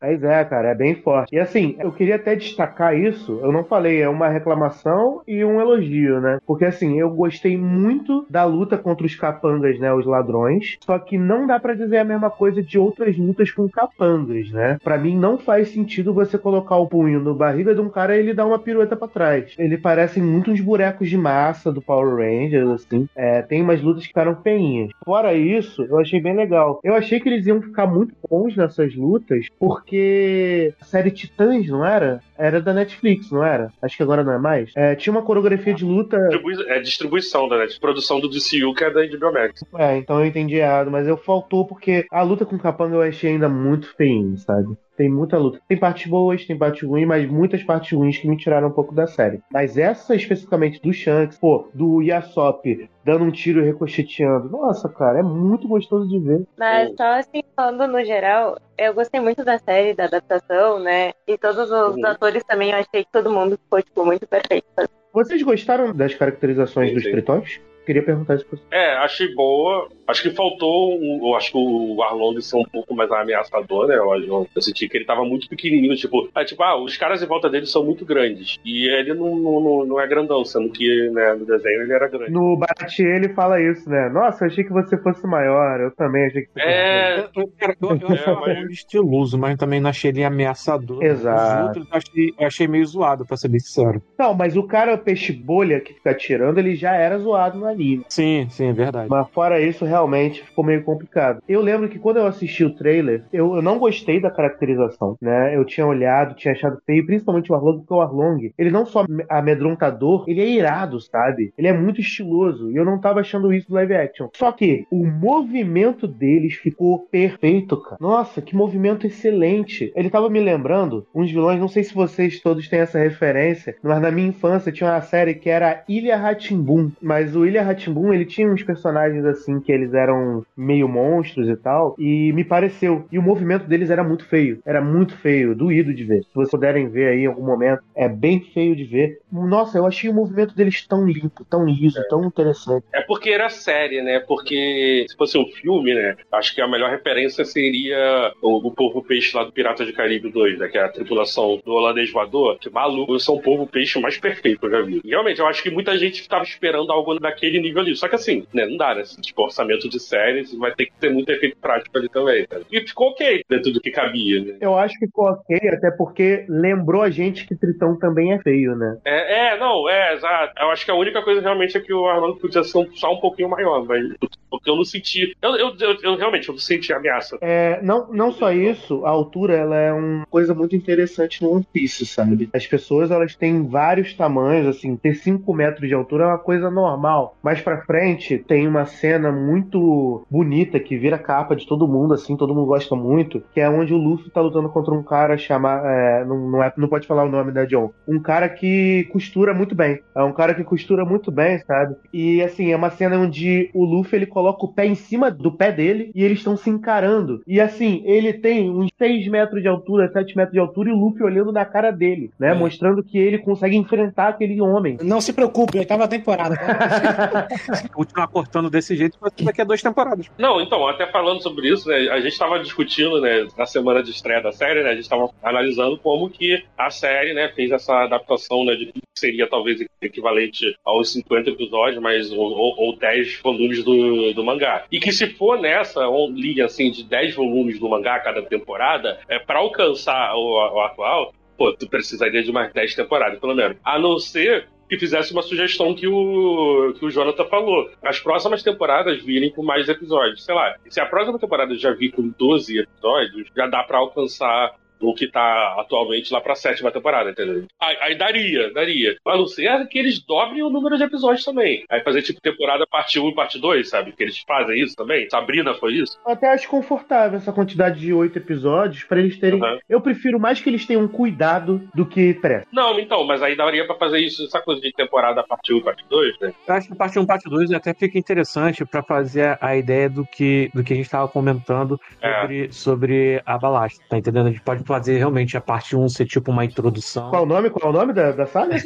Mas 0.00 0.22
é, 0.22 0.44
cara, 0.44 0.68
é 0.68 0.74
bem 0.74 0.94
forte. 0.96 1.34
E 1.34 1.38
assim, 1.38 1.76
eu 1.78 1.92
queria 1.92 2.16
até 2.16 2.34
destacar 2.34 2.96
isso, 2.96 3.38
eu 3.42 3.52
não 3.52 3.64
falei, 3.64 4.00
é 4.00 4.08
uma 4.08 4.28
reclamação 4.28 5.22
e 5.26 5.44
um 5.44 5.60
elogio, 5.60 6.20
né? 6.20 6.38
Porque 6.46 6.64
assim, 6.64 6.98
eu 6.98 7.10
gostei 7.10 7.56
muito 7.56 8.26
da 8.28 8.44
luta 8.44 8.78
contra 8.78 9.06
os 9.06 9.14
capangas, 9.14 9.78
né? 9.78 9.92
Os 9.92 10.06
ladrões. 10.06 10.76
Só 10.84 10.98
que 10.98 11.18
não 11.18 11.46
dá 11.46 11.58
pra 11.58 11.74
dizer 11.74 11.98
a 11.98 12.04
mesma 12.04 12.30
coisa 12.30 12.62
de 12.62 12.78
outras 12.78 13.16
lutas 13.16 13.50
com 13.50 13.68
capangas, 13.68 14.50
né? 14.50 14.78
Pra 14.82 14.98
mim 14.98 15.16
não 15.16 15.38
faz 15.38 15.68
sentido 15.68 16.14
você 16.14 16.38
colocar 16.38 16.76
o 16.76 16.88
punho 16.88 17.20
no 17.20 17.34
barriga 17.34 17.74
de 17.74 17.80
um 17.80 17.88
cara 17.88 18.16
e 18.16 18.20
ele 18.20 18.34
dar 18.34 18.46
uma 18.46 18.58
pirueta 18.58 18.96
pra 18.96 19.08
trás. 19.08 19.54
Ele 19.58 19.76
parece 19.76 20.20
muito 20.20 20.50
uns 20.50 20.60
bonecos 20.60 21.08
de 21.08 21.16
massa 21.16 21.72
do 21.72 21.82
Power 21.82 22.16
Rangers, 22.16 22.68
assim. 22.68 23.08
É, 23.14 23.42
tem 23.42 23.62
umas 23.62 23.80
lutas 23.82 24.02
que 24.02 24.08
ficaram 24.08 24.36
feinhas. 24.42 24.90
Fora 25.04 25.34
isso, 25.34 25.84
eu 25.84 25.98
achei 25.98 26.20
bem 26.20 26.34
legal. 26.40 26.80
Eu 26.82 26.94
achei 26.94 27.20
que 27.20 27.28
eles 27.28 27.46
iam 27.46 27.60
ficar 27.62 27.86
muito 27.86 28.14
bons 28.28 28.56
nessas 28.56 28.94
lutas, 28.94 29.46
porque 29.58 30.74
a 30.80 30.84
série 30.84 31.10
Titãs, 31.10 31.66
não 31.68 31.84
era? 31.84 32.20
Era 32.38 32.60
da 32.60 32.72
Netflix, 32.72 33.30
não 33.30 33.44
era? 33.44 33.70
Acho 33.82 33.96
que 33.96 34.02
agora 34.02 34.24
não 34.24 34.32
é 34.32 34.38
mais. 34.38 34.72
É, 34.74 34.94
tinha 34.94 35.12
uma 35.12 35.22
coreografia 35.22 35.74
de 35.74 35.84
luta. 35.84 36.16
Distribui- 36.28 36.64
é 36.68 36.80
distribuição 36.80 37.48
da 37.48 37.58
net, 37.58 37.78
produção 37.78 38.20
do 38.20 38.28
DCU, 38.28 38.74
que 38.74 38.84
é 38.84 38.90
da 38.90 39.00
HBO 39.06 39.32
Max. 39.32 39.64
É, 39.78 39.96
então 39.96 40.18
eu 40.20 40.26
entendi 40.26 40.56
errado, 40.56 40.90
mas 40.90 41.06
eu 41.06 41.16
faltou 41.16 41.66
porque 41.66 42.06
a 42.10 42.22
luta 42.22 42.44
com 42.46 42.56
o 42.56 42.58
Capanga 42.60 42.96
eu 42.96 43.02
achei 43.02 43.30
ainda 43.32 43.48
muito 43.48 43.94
feinha, 43.96 44.36
sabe? 44.38 44.74
Tem 45.00 45.08
muita 45.08 45.38
luta. 45.38 45.58
Tem 45.66 45.78
partes 45.78 46.06
boas, 46.10 46.44
tem 46.44 46.58
partes 46.58 46.86
ruins, 46.86 47.08
mas 47.08 47.26
muitas 47.26 47.62
partes 47.62 47.90
ruins 47.90 48.18
que 48.18 48.28
me 48.28 48.36
tiraram 48.36 48.68
um 48.68 48.70
pouco 48.70 48.94
da 48.94 49.06
série. 49.06 49.40
Mas 49.50 49.78
essa 49.78 50.14
especificamente 50.14 50.78
do 50.82 50.92
Shanks, 50.92 51.38
pô, 51.38 51.70
do 51.72 52.02
Yasop 52.02 52.86
dando 53.02 53.24
um 53.24 53.30
tiro 53.30 53.62
e 53.62 53.64
ricocheteando. 53.64 54.50
Nossa, 54.50 54.90
cara, 54.90 55.20
é 55.20 55.22
muito 55.22 55.66
gostoso 55.66 56.06
de 56.06 56.18
ver. 56.18 56.46
Mas 56.58 56.94
só 56.98 57.18
assim, 57.18 57.42
falando 57.56 57.90
no 57.90 58.04
geral, 58.04 58.58
eu 58.76 58.92
gostei 58.92 59.22
muito 59.22 59.42
da 59.42 59.58
série, 59.58 59.94
da 59.94 60.04
adaptação, 60.04 60.78
né? 60.78 61.14
E 61.26 61.38
todos 61.38 61.70
os 61.70 61.94
Sim. 61.94 62.04
atores 62.04 62.44
também, 62.44 62.72
eu 62.72 62.76
achei 62.76 63.02
que 63.02 63.10
todo 63.10 63.32
mundo 63.32 63.56
ficou, 63.56 63.80
tipo, 63.80 64.04
muito 64.04 64.26
perfeito. 64.26 64.66
Vocês 65.14 65.42
gostaram 65.42 65.94
das 65.94 66.14
caracterizações 66.14 66.90
Sim, 66.90 66.94
dos 66.96 67.04
tritões? 67.04 67.58
Queria 67.86 68.02
perguntar 68.02 68.34
isso 68.36 68.46
pra 68.46 68.58
você. 68.58 68.64
É, 68.70 68.92
achei 68.98 69.34
boa. 69.34 69.88
Acho 70.06 70.22
que 70.22 70.30
faltou. 70.30 70.98
Um, 71.00 71.20
eu 71.28 71.34
acho 71.36 71.52
que 71.52 71.58
o 71.58 72.02
Arlong 72.02 72.40
ser 72.40 72.56
um 72.56 72.64
pouco 72.64 72.94
mais 72.94 73.10
ameaçador, 73.10 73.86
né? 73.86 73.96
Eu, 73.96 74.46
eu 74.54 74.62
senti 74.62 74.88
que 74.88 74.96
ele 74.98 75.04
tava 75.04 75.24
muito 75.24 75.48
pequenininho. 75.48 75.94
Tipo, 75.96 76.28
é, 76.36 76.44
tipo, 76.44 76.62
ah, 76.62 76.76
os 76.82 76.96
caras 76.96 77.22
em 77.22 77.26
volta 77.26 77.48
dele 77.48 77.66
são 77.66 77.84
muito 77.84 78.04
grandes. 78.04 78.58
E 78.64 78.86
ele 78.88 79.14
não, 79.14 79.36
não, 79.36 79.86
não 79.86 80.00
é 80.00 80.06
grandão, 80.06 80.44
sendo 80.44 80.70
que 80.70 81.08
né, 81.10 81.34
no 81.34 81.46
desenho 81.46 81.82
ele 81.82 81.92
era 81.92 82.08
grande. 82.08 82.32
No 82.32 82.56
Bate 82.56 83.02
ele 83.02 83.28
fala 83.30 83.60
isso, 83.60 83.88
né? 83.88 84.08
Nossa, 84.08 84.44
eu 84.44 84.48
achei 84.48 84.64
que 84.64 84.72
você 84.72 84.96
fosse 84.98 85.26
maior. 85.26 85.80
Eu 85.80 85.90
também 85.92 86.26
achei 86.26 86.42
que 86.42 86.48
você 86.52 86.60
É, 86.60 87.20
Eu, 87.36 87.48
cara, 87.58 87.76
eu, 87.80 87.88
eu 87.90 88.08
É, 88.10 88.12
achava 88.14 88.40
mas- 88.40 88.58
ele 88.58 88.72
estiloso, 88.72 89.38
mas 89.38 89.56
também 89.56 89.80
não 89.80 89.90
achei 89.90 90.10
ele 90.10 90.24
ameaçador. 90.24 91.02
Exato. 91.02 91.60
Os 91.60 91.66
outros 91.68 91.86
eu 91.90 91.96
achei, 91.96 92.34
eu 92.38 92.46
achei 92.46 92.68
meio 92.68 92.84
zoado, 92.86 93.24
pra 93.24 93.36
ser 93.36 93.48
bem 93.48 93.60
sincero. 93.60 94.02
Não, 94.18 94.34
mas 94.34 94.56
o 94.56 94.64
cara 94.64 94.98
peixe 94.98 95.32
bolha 95.32 95.80
que 95.80 95.94
fica 95.94 96.10
atirando, 96.10 96.58
ele 96.58 96.74
já 96.74 96.94
era 96.94 97.18
zoado 97.18 97.58
no 97.58 97.66
anime. 97.70 98.04
Sim, 98.08 98.46
sim, 98.50 98.66
é 98.66 98.72
verdade. 98.72 99.08
Mas 99.08 99.28
fora 99.30 99.60
isso, 99.60 99.84
realmente 99.84 100.42
ficou 100.42 100.64
meio 100.64 100.82
complicado. 100.82 101.42
Eu 101.48 101.60
lembro 101.60 101.88
que 101.88 101.98
quando 101.98 102.18
eu 102.18 102.26
assisti 102.26 102.64
o 102.64 102.74
trailer, 102.74 103.24
eu, 103.32 103.56
eu 103.56 103.62
não 103.62 103.78
gostei 103.78 104.20
da 104.20 104.30
caracterização, 104.30 105.16
né? 105.20 105.56
Eu 105.56 105.64
tinha 105.64 105.86
olhado, 105.86 106.34
tinha 106.34 106.52
achado 106.52 106.80
feio, 106.84 107.06
principalmente 107.06 107.50
o 107.50 107.54
Arlong, 107.54 107.78
porque 107.78 107.94
o 107.94 108.00
Arlong, 108.00 108.52
ele 108.58 108.70
não 108.70 108.86
só 108.86 109.04
é 109.04 109.06
amedrontador, 109.28 110.24
ele 110.28 110.40
é 110.40 110.48
irado, 110.48 111.00
sabe? 111.00 111.52
Ele 111.56 111.68
é 111.68 111.72
muito 111.72 112.00
estiloso, 112.00 112.70
e 112.70 112.76
eu 112.76 112.84
não 112.84 113.00
tava 113.00 113.20
achando 113.20 113.52
isso 113.52 113.70
no 113.70 113.76
live 113.76 113.94
action. 113.94 114.28
Só 114.34 114.52
que 114.52 114.86
o 114.90 115.06
movimento 115.06 116.06
deles 116.06 116.54
ficou 116.54 116.98
perfeito, 117.10 117.76
cara. 117.76 117.96
Nossa, 118.00 118.42
que 118.42 118.56
movimento 118.56 119.06
excelente. 119.06 119.92
Ele 119.94 120.10
tava 120.10 120.28
me 120.28 120.40
lembrando 120.40 121.06
uns 121.14 121.30
vilões, 121.30 121.60
não 121.60 121.68
sei 121.68 121.84
se 121.84 121.94
vocês 121.94 122.40
todos 122.40 122.68
têm 122.68 122.80
essa 122.80 122.98
referência, 122.98 123.76
mas 123.82 124.00
na 124.00 124.10
minha 124.10 124.28
infância 124.28 124.72
tinha 124.72 124.90
uma 124.90 125.02
série 125.02 125.34
que 125.34 125.48
era 125.48 125.82
Ilha 125.88 126.16
Ratimbun, 126.16 126.90
mas 127.00 127.34
o 127.36 127.46
Ilha 127.46 127.59
Ratimbun, 127.62 128.12
ele 128.12 128.24
tinha 128.24 128.48
uns 128.48 128.62
personagens 128.62 129.24
assim 129.24 129.60
que 129.60 129.72
eles 129.72 129.94
eram 129.94 130.44
meio 130.56 130.88
monstros 130.88 131.48
e 131.48 131.56
tal, 131.56 131.94
e 131.98 132.32
me 132.32 132.44
pareceu. 132.44 133.06
E 133.10 133.18
o 133.18 133.22
movimento 133.22 133.66
deles 133.66 133.90
era 133.90 134.02
muito 134.02 134.24
feio, 134.26 134.60
era 134.64 134.80
muito 134.80 135.16
feio, 135.16 135.54
doído 135.54 135.94
de 135.94 136.04
ver. 136.04 136.22
Se 136.22 136.34
vocês 136.34 136.50
puderem 136.50 136.88
ver 136.88 137.08
aí 137.08 137.20
em 137.20 137.26
algum 137.26 137.44
momento, 137.44 137.82
é 137.94 138.08
bem 138.08 138.40
feio 138.40 138.74
de 138.74 138.84
ver. 138.84 139.20
Nossa, 139.30 139.78
eu 139.78 139.86
achei 139.86 140.10
o 140.10 140.14
movimento 140.14 140.54
deles 140.54 140.86
tão 140.86 141.06
limpo, 141.06 141.44
tão 141.48 141.64
liso, 141.64 142.00
tão 142.08 142.24
interessante. 142.24 142.84
É 142.92 143.00
porque 143.00 143.30
era 143.30 143.48
série, 143.48 144.02
né? 144.02 144.20
Porque 144.20 145.06
se 145.08 145.16
fosse 145.16 145.38
um 145.38 145.46
filme, 145.46 145.94
né? 145.94 146.16
Acho 146.32 146.54
que 146.54 146.60
a 146.60 146.68
melhor 146.68 146.90
referência 146.90 147.44
seria 147.44 148.32
o, 148.42 148.68
o 148.68 148.70
Povo 148.70 149.02
Peixe 149.02 149.36
lá 149.36 149.44
do 149.44 149.52
Pirata 149.52 149.84
de 149.84 149.92
Caribe 149.92 150.30
2, 150.30 150.58
né? 150.58 150.68
Que 150.68 150.78
é 150.78 150.84
a 150.84 150.88
tripulação 150.88 151.60
do 151.64 151.72
holandês 151.72 152.10
voador. 152.10 152.58
Que 152.58 152.70
maluco, 152.70 153.18
são 153.18 153.36
o 153.36 153.42
povo 153.42 153.66
peixe 153.66 154.00
mais 154.00 154.18
perfeito 154.18 154.60
que 154.60 154.66
eu 154.66 154.70
já 154.70 154.80
vi. 154.82 155.00
E, 155.04 155.08
realmente, 155.08 155.40
eu 155.40 155.46
acho 155.46 155.62
que 155.62 155.70
muita 155.70 155.96
gente 155.98 156.20
estava 156.20 156.44
esperando 156.44 156.92
algo 156.92 157.18
daquele 157.18 157.49
nível 157.58 157.82
ali. 157.82 157.96
Só 157.96 158.08
que 158.08 158.14
assim, 158.14 158.46
né? 158.52 158.66
Não 158.66 158.76
dá, 158.76 158.94
né? 158.94 159.02
Tipo, 159.20 159.42
orçamento 159.42 159.88
de 159.88 159.98
séries, 159.98 160.52
vai 160.54 160.72
ter 160.74 160.86
que 160.86 160.92
ter 161.00 161.10
muito 161.10 161.30
efeito 161.30 161.56
prático 161.58 161.96
ali 161.96 162.08
também, 162.08 162.46
cara. 162.46 162.62
E 162.70 162.80
ficou 162.80 163.08
ok 163.08 163.42
dentro 163.48 163.72
do 163.72 163.80
que 163.80 163.90
cabia, 163.90 164.42
né? 164.44 164.56
Eu 164.60 164.76
acho 164.76 164.98
que 164.98 165.06
ficou 165.06 165.26
ok, 165.26 165.56
até 165.70 165.90
porque 165.90 166.44
lembrou 166.48 167.02
a 167.02 167.10
gente 167.10 167.46
que 167.46 167.54
Tritão 167.56 167.98
também 167.98 168.32
é 168.32 168.38
feio, 168.40 168.76
né? 168.76 168.98
É, 169.04 169.54
é, 169.54 169.58
não, 169.58 169.88
é, 169.88 170.14
exato. 170.14 170.52
Eu 170.58 170.70
acho 170.70 170.84
que 170.84 170.90
a 170.90 170.94
única 170.94 171.22
coisa 171.22 171.40
realmente 171.40 171.76
é 171.76 171.80
que 171.80 171.92
o 171.92 172.06
Armando 172.06 172.36
podia 172.36 172.62
ser 172.62 172.78
um- 172.78 172.94
só 172.94 173.12
um 173.12 173.20
pouquinho 173.20 173.48
maior, 173.48 173.84
mas 173.84 174.04
porque 174.50 174.68
eu 174.68 174.76
não 174.76 174.84
senti. 174.84 175.34
Eu, 175.40 175.56
eu, 175.56 175.72
eu, 175.78 175.96
eu 176.02 176.16
realmente 176.16 176.48
eu 176.48 176.58
senti 176.58 176.92
ameaça. 176.92 177.38
É, 177.40 177.80
não, 177.82 178.08
não 178.12 178.32
só 178.32 178.52
isso, 178.52 179.04
a 179.06 179.10
altura 179.10 179.56
ela 179.56 179.76
é 179.76 179.92
uma 179.92 180.26
coisa 180.26 180.54
muito 180.54 180.74
interessante 180.74 181.42
no 181.42 181.52
One 181.52 181.66
Piece, 181.72 182.04
sabe? 182.06 182.48
As 182.52 182.66
pessoas 182.66 183.10
elas 183.10 183.34
têm 183.34 183.66
vários 183.68 184.12
tamanhos, 184.14 184.66
assim, 184.66 184.96
ter 184.96 185.14
5 185.14 185.52
metros 185.54 185.88
de 185.88 185.94
altura 185.94 186.24
é 186.24 186.26
uma 186.28 186.38
coisa 186.38 186.70
normal. 186.70 187.36
Mais 187.42 187.60
pra 187.60 187.82
frente 187.82 188.38
tem 188.38 188.66
uma 188.68 188.84
cena 188.84 189.32
muito 189.32 190.26
bonita 190.30 190.78
que 190.78 190.96
vira 190.96 191.18
capa 191.18 191.56
de 191.56 191.66
todo 191.66 191.88
mundo, 191.88 192.14
assim, 192.14 192.36
todo 192.36 192.54
mundo 192.54 192.66
gosta 192.66 192.94
muito, 192.94 193.42
que 193.52 193.60
é 193.60 193.68
onde 193.68 193.94
o 193.94 193.98
Luffy 193.98 194.30
tá 194.30 194.40
lutando 194.40 194.68
contra 194.68 194.92
um 194.92 195.02
cara 195.02 195.36
chamado. 195.38 195.86
É, 195.86 196.24
não, 196.24 196.50
não, 196.50 196.62
é, 196.62 196.72
não 196.76 196.88
pode 196.88 197.06
falar 197.06 197.24
o 197.24 197.30
nome 197.30 197.52
da 197.52 197.64
John. 197.64 197.90
Um 198.06 198.20
cara 198.20 198.48
que 198.48 199.08
costura 199.12 199.54
muito 199.54 199.74
bem. 199.74 200.00
É 200.14 200.22
um 200.22 200.32
cara 200.32 200.54
que 200.54 200.64
costura 200.64 201.04
muito 201.04 201.30
bem, 201.30 201.58
sabe? 201.60 201.96
E 202.12 202.42
assim, 202.42 202.72
é 202.72 202.76
uma 202.76 202.90
cena 202.90 203.18
onde 203.18 203.70
o 203.74 203.84
Luffy 203.84 204.16
ele 204.16 204.26
coloca 204.26 204.64
o 204.64 204.72
pé 204.72 204.86
em 204.86 204.94
cima 204.94 205.30
do 205.30 205.52
pé 205.52 205.72
dele 205.72 206.10
e 206.14 206.22
eles 206.22 206.38
estão 206.38 206.56
se 206.56 206.68
encarando. 206.68 207.42
E 207.46 207.60
assim, 207.60 208.02
ele 208.04 208.32
tem 208.32 208.70
uns 208.70 208.90
6 208.98 209.28
metros 209.28 209.62
de 209.62 209.68
altura, 209.68 210.10
7 210.12 210.36
metros 210.36 210.52
de 210.52 210.60
altura 210.60 210.90
e 210.90 210.92
o 210.92 210.96
Luffy 210.96 211.22
olhando 211.22 211.52
na 211.52 211.64
cara 211.64 211.90
dele, 211.90 212.30
né? 212.38 212.50
É. 212.50 212.54
Mostrando 212.54 213.02
que 213.02 213.18
ele 213.18 213.38
consegue 213.38 213.76
enfrentar 213.76 214.28
aquele 214.28 214.60
homem. 214.60 214.98
Não 215.02 215.20
se 215.20 215.32
preocupe, 215.32 215.78
oitava 215.78 216.06
temporada. 216.08 216.56
tá? 217.30 217.48
Continuar 217.92 218.28
cortando 218.28 218.70
desse 218.70 218.96
jeito 218.96 219.18
daqui 219.42 219.60
a 219.60 219.64
duas 219.64 219.82
temporadas. 219.82 220.30
Não, 220.38 220.60
então, 220.60 220.86
até 220.86 221.06
falando 221.06 221.42
sobre 221.42 221.68
isso, 221.68 221.88
né, 221.88 222.08
a 222.10 222.20
gente 222.20 222.32
estava 222.32 222.58
discutindo, 222.58 223.20
né, 223.20 223.46
na 223.56 223.66
semana 223.66 224.02
de 224.02 224.10
estreia 224.10 224.42
da 224.42 224.52
série, 224.52 224.82
né, 224.82 224.90
a 224.90 224.94
gente 224.94 225.04
estava 225.04 225.30
analisando 225.42 225.98
como 225.98 226.28
que 226.28 226.64
a 226.76 226.90
série, 226.90 227.32
né, 227.34 227.48
fez 227.54 227.70
essa 227.70 228.04
adaptação, 228.04 228.64
né, 228.64 228.74
de 228.74 228.86
que 228.86 229.00
seria 229.16 229.48
talvez 229.48 229.84
equivalente 230.00 230.74
aos 230.84 231.12
50 231.12 231.50
episódios, 231.50 232.02
mas 232.02 232.30
ou, 232.32 232.38
ou, 232.38 232.74
ou 232.78 232.96
10 232.96 233.40
volumes 233.42 233.84
do, 233.84 234.32
do 234.32 234.44
mangá. 234.44 234.84
E 234.90 234.98
que 234.98 235.12
se 235.12 235.28
for 235.34 235.60
nessa 235.60 236.00
linha, 236.32 236.66
assim, 236.66 236.90
de 236.90 237.04
10 237.04 237.34
volumes 237.34 237.78
do 237.78 237.88
mangá 237.88 238.18
cada 238.20 238.42
temporada, 238.42 239.20
é 239.28 239.38
para 239.38 239.58
alcançar 239.58 240.34
o, 240.34 240.74
o 240.74 240.80
atual, 240.80 241.32
pô, 241.56 241.72
tu 241.72 241.86
precisaria 241.88 242.42
de 242.42 242.50
mais 242.50 242.72
10 242.72 242.94
temporadas, 242.94 243.38
pelo 243.38 243.54
menos. 243.54 243.76
A 243.84 243.98
não 243.98 244.18
ser 244.18 244.66
que 244.90 244.98
fizesse 244.98 245.32
uma 245.32 245.42
sugestão 245.42 245.94
que 245.94 246.08
o, 246.08 246.92
que 246.98 247.06
o 247.06 247.10
Jonathan 247.10 247.44
falou. 247.44 247.88
As 248.02 248.18
próximas 248.18 248.60
temporadas 248.60 249.22
virem 249.22 249.52
com 249.52 249.62
mais 249.62 249.88
episódios. 249.88 250.44
Sei 250.44 250.52
lá, 250.52 250.74
se 250.88 251.00
a 251.00 251.06
próxima 251.06 251.38
temporada 251.38 251.76
já 251.76 251.92
vir 251.92 252.10
com 252.10 252.28
12 252.28 252.80
episódios, 252.80 253.48
já 253.56 253.68
dá 253.68 253.84
pra 253.84 253.98
alcançar 253.98 254.74
o 255.00 255.14
que 255.14 255.26
tá 255.28 255.76
atualmente 255.78 256.32
lá 256.32 256.40
pra 256.40 256.54
sétima 256.54 256.90
temporada, 256.90 257.30
entendeu? 257.30 257.64
Aí, 257.80 257.96
aí 258.00 258.18
daria, 258.18 258.72
daria. 258.72 259.16
A 259.26 259.36
não 259.36 259.46
ser 259.46 259.86
que 259.88 259.98
eles 259.98 260.20
dobrem 260.24 260.62
o 260.62 260.70
número 260.70 260.96
de 260.96 261.04
episódios 261.04 261.44
também. 261.44 261.84
Aí 261.90 262.00
fazer 262.02 262.22
tipo 262.22 262.40
temporada 262.40 262.86
parte 262.86 263.18
1 263.18 263.28
e 263.28 263.34
parte 263.34 263.58
2, 263.58 263.88
sabe? 263.88 264.12
Que 264.12 264.22
eles 264.24 264.38
fazem 264.46 264.80
isso 264.80 264.94
também. 264.96 265.28
Sabrina 265.30 265.74
foi 265.74 265.94
isso. 265.94 266.18
Eu 266.26 266.32
até 266.32 266.52
acho 266.52 266.68
confortável 266.68 267.38
essa 267.38 267.52
quantidade 267.52 268.00
de 268.00 268.12
oito 268.12 268.38
episódios 268.38 269.04
pra 269.04 269.18
eles 269.18 269.38
terem. 269.38 269.62
Uhum. 269.62 269.78
Eu 269.88 270.00
prefiro 270.00 270.38
mais 270.38 270.60
que 270.60 270.68
eles 270.68 270.86
tenham 270.86 271.06
cuidado 271.08 271.82
do 271.94 272.04
que 272.04 272.34
pressa. 272.34 272.66
Não, 272.72 272.98
então, 272.98 273.24
mas 273.26 273.42
aí 273.42 273.56
daria 273.56 273.86
pra 273.86 273.96
fazer 273.96 274.18
isso, 274.18 274.44
essa 274.44 274.60
coisa 274.60 274.80
de 274.80 274.92
temporada 274.92 275.42
parte 275.42 275.72
1 275.72 275.78
e 275.78 275.82
parte 275.82 276.04
2, 276.08 276.38
né? 276.40 276.52
Eu 276.66 276.74
acho 276.74 276.88
que 276.88 276.94
parte 276.94 277.18
1 277.18 277.26
parte 277.26 277.48
2 277.48 277.72
até 277.72 277.94
fica 277.94 278.18
interessante 278.18 278.84
pra 278.84 279.02
fazer 279.02 279.58
a 279.60 279.76
ideia 279.76 280.08
do 280.08 280.24
que, 280.26 280.70
do 280.74 280.82
que 280.82 280.92
a 280.92 280.96
gente 280.96 281.08
tava 281.10 281.28
comentando 281.28 282.00
É. 282.20 282.40
sobre, 282.40 282.72
sobre 282.72 283.42
a 283.46 283.58
balasta, 283.58 284.02
tá 284.08 284.18
entendendo? 284.18 284.46
A 284.48 284.50
gente 284.50 284.62
pode 284.62 284.84
fazer 284.90 285.18
realmente 285.18 285.56
a 285.56 285.60
parte 285.60 285.94
1 285.94 286.08
ser 286.08 286.26
tipo 286.26 286.50
uma 286.50 286.64
introdução. 286.64 287.30
Qual 287.30 287.44
o 287.44 287.46
nome? 287.46 287.70
Qual 287.70 287.92
o 287.92 287.96
nome 287.96 288.12
da, 288.12 288.32
da 288.32 288.44
saga? 288.44 288.76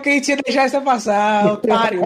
Que 0.00 0.08
a 0.08 0.12
gente 0.12 0.28
ia 0.30 0.36
deixar 0.36 0.62
essa 0.62 0.80
passar, 0.80 1.52
otário. 1.52 2.02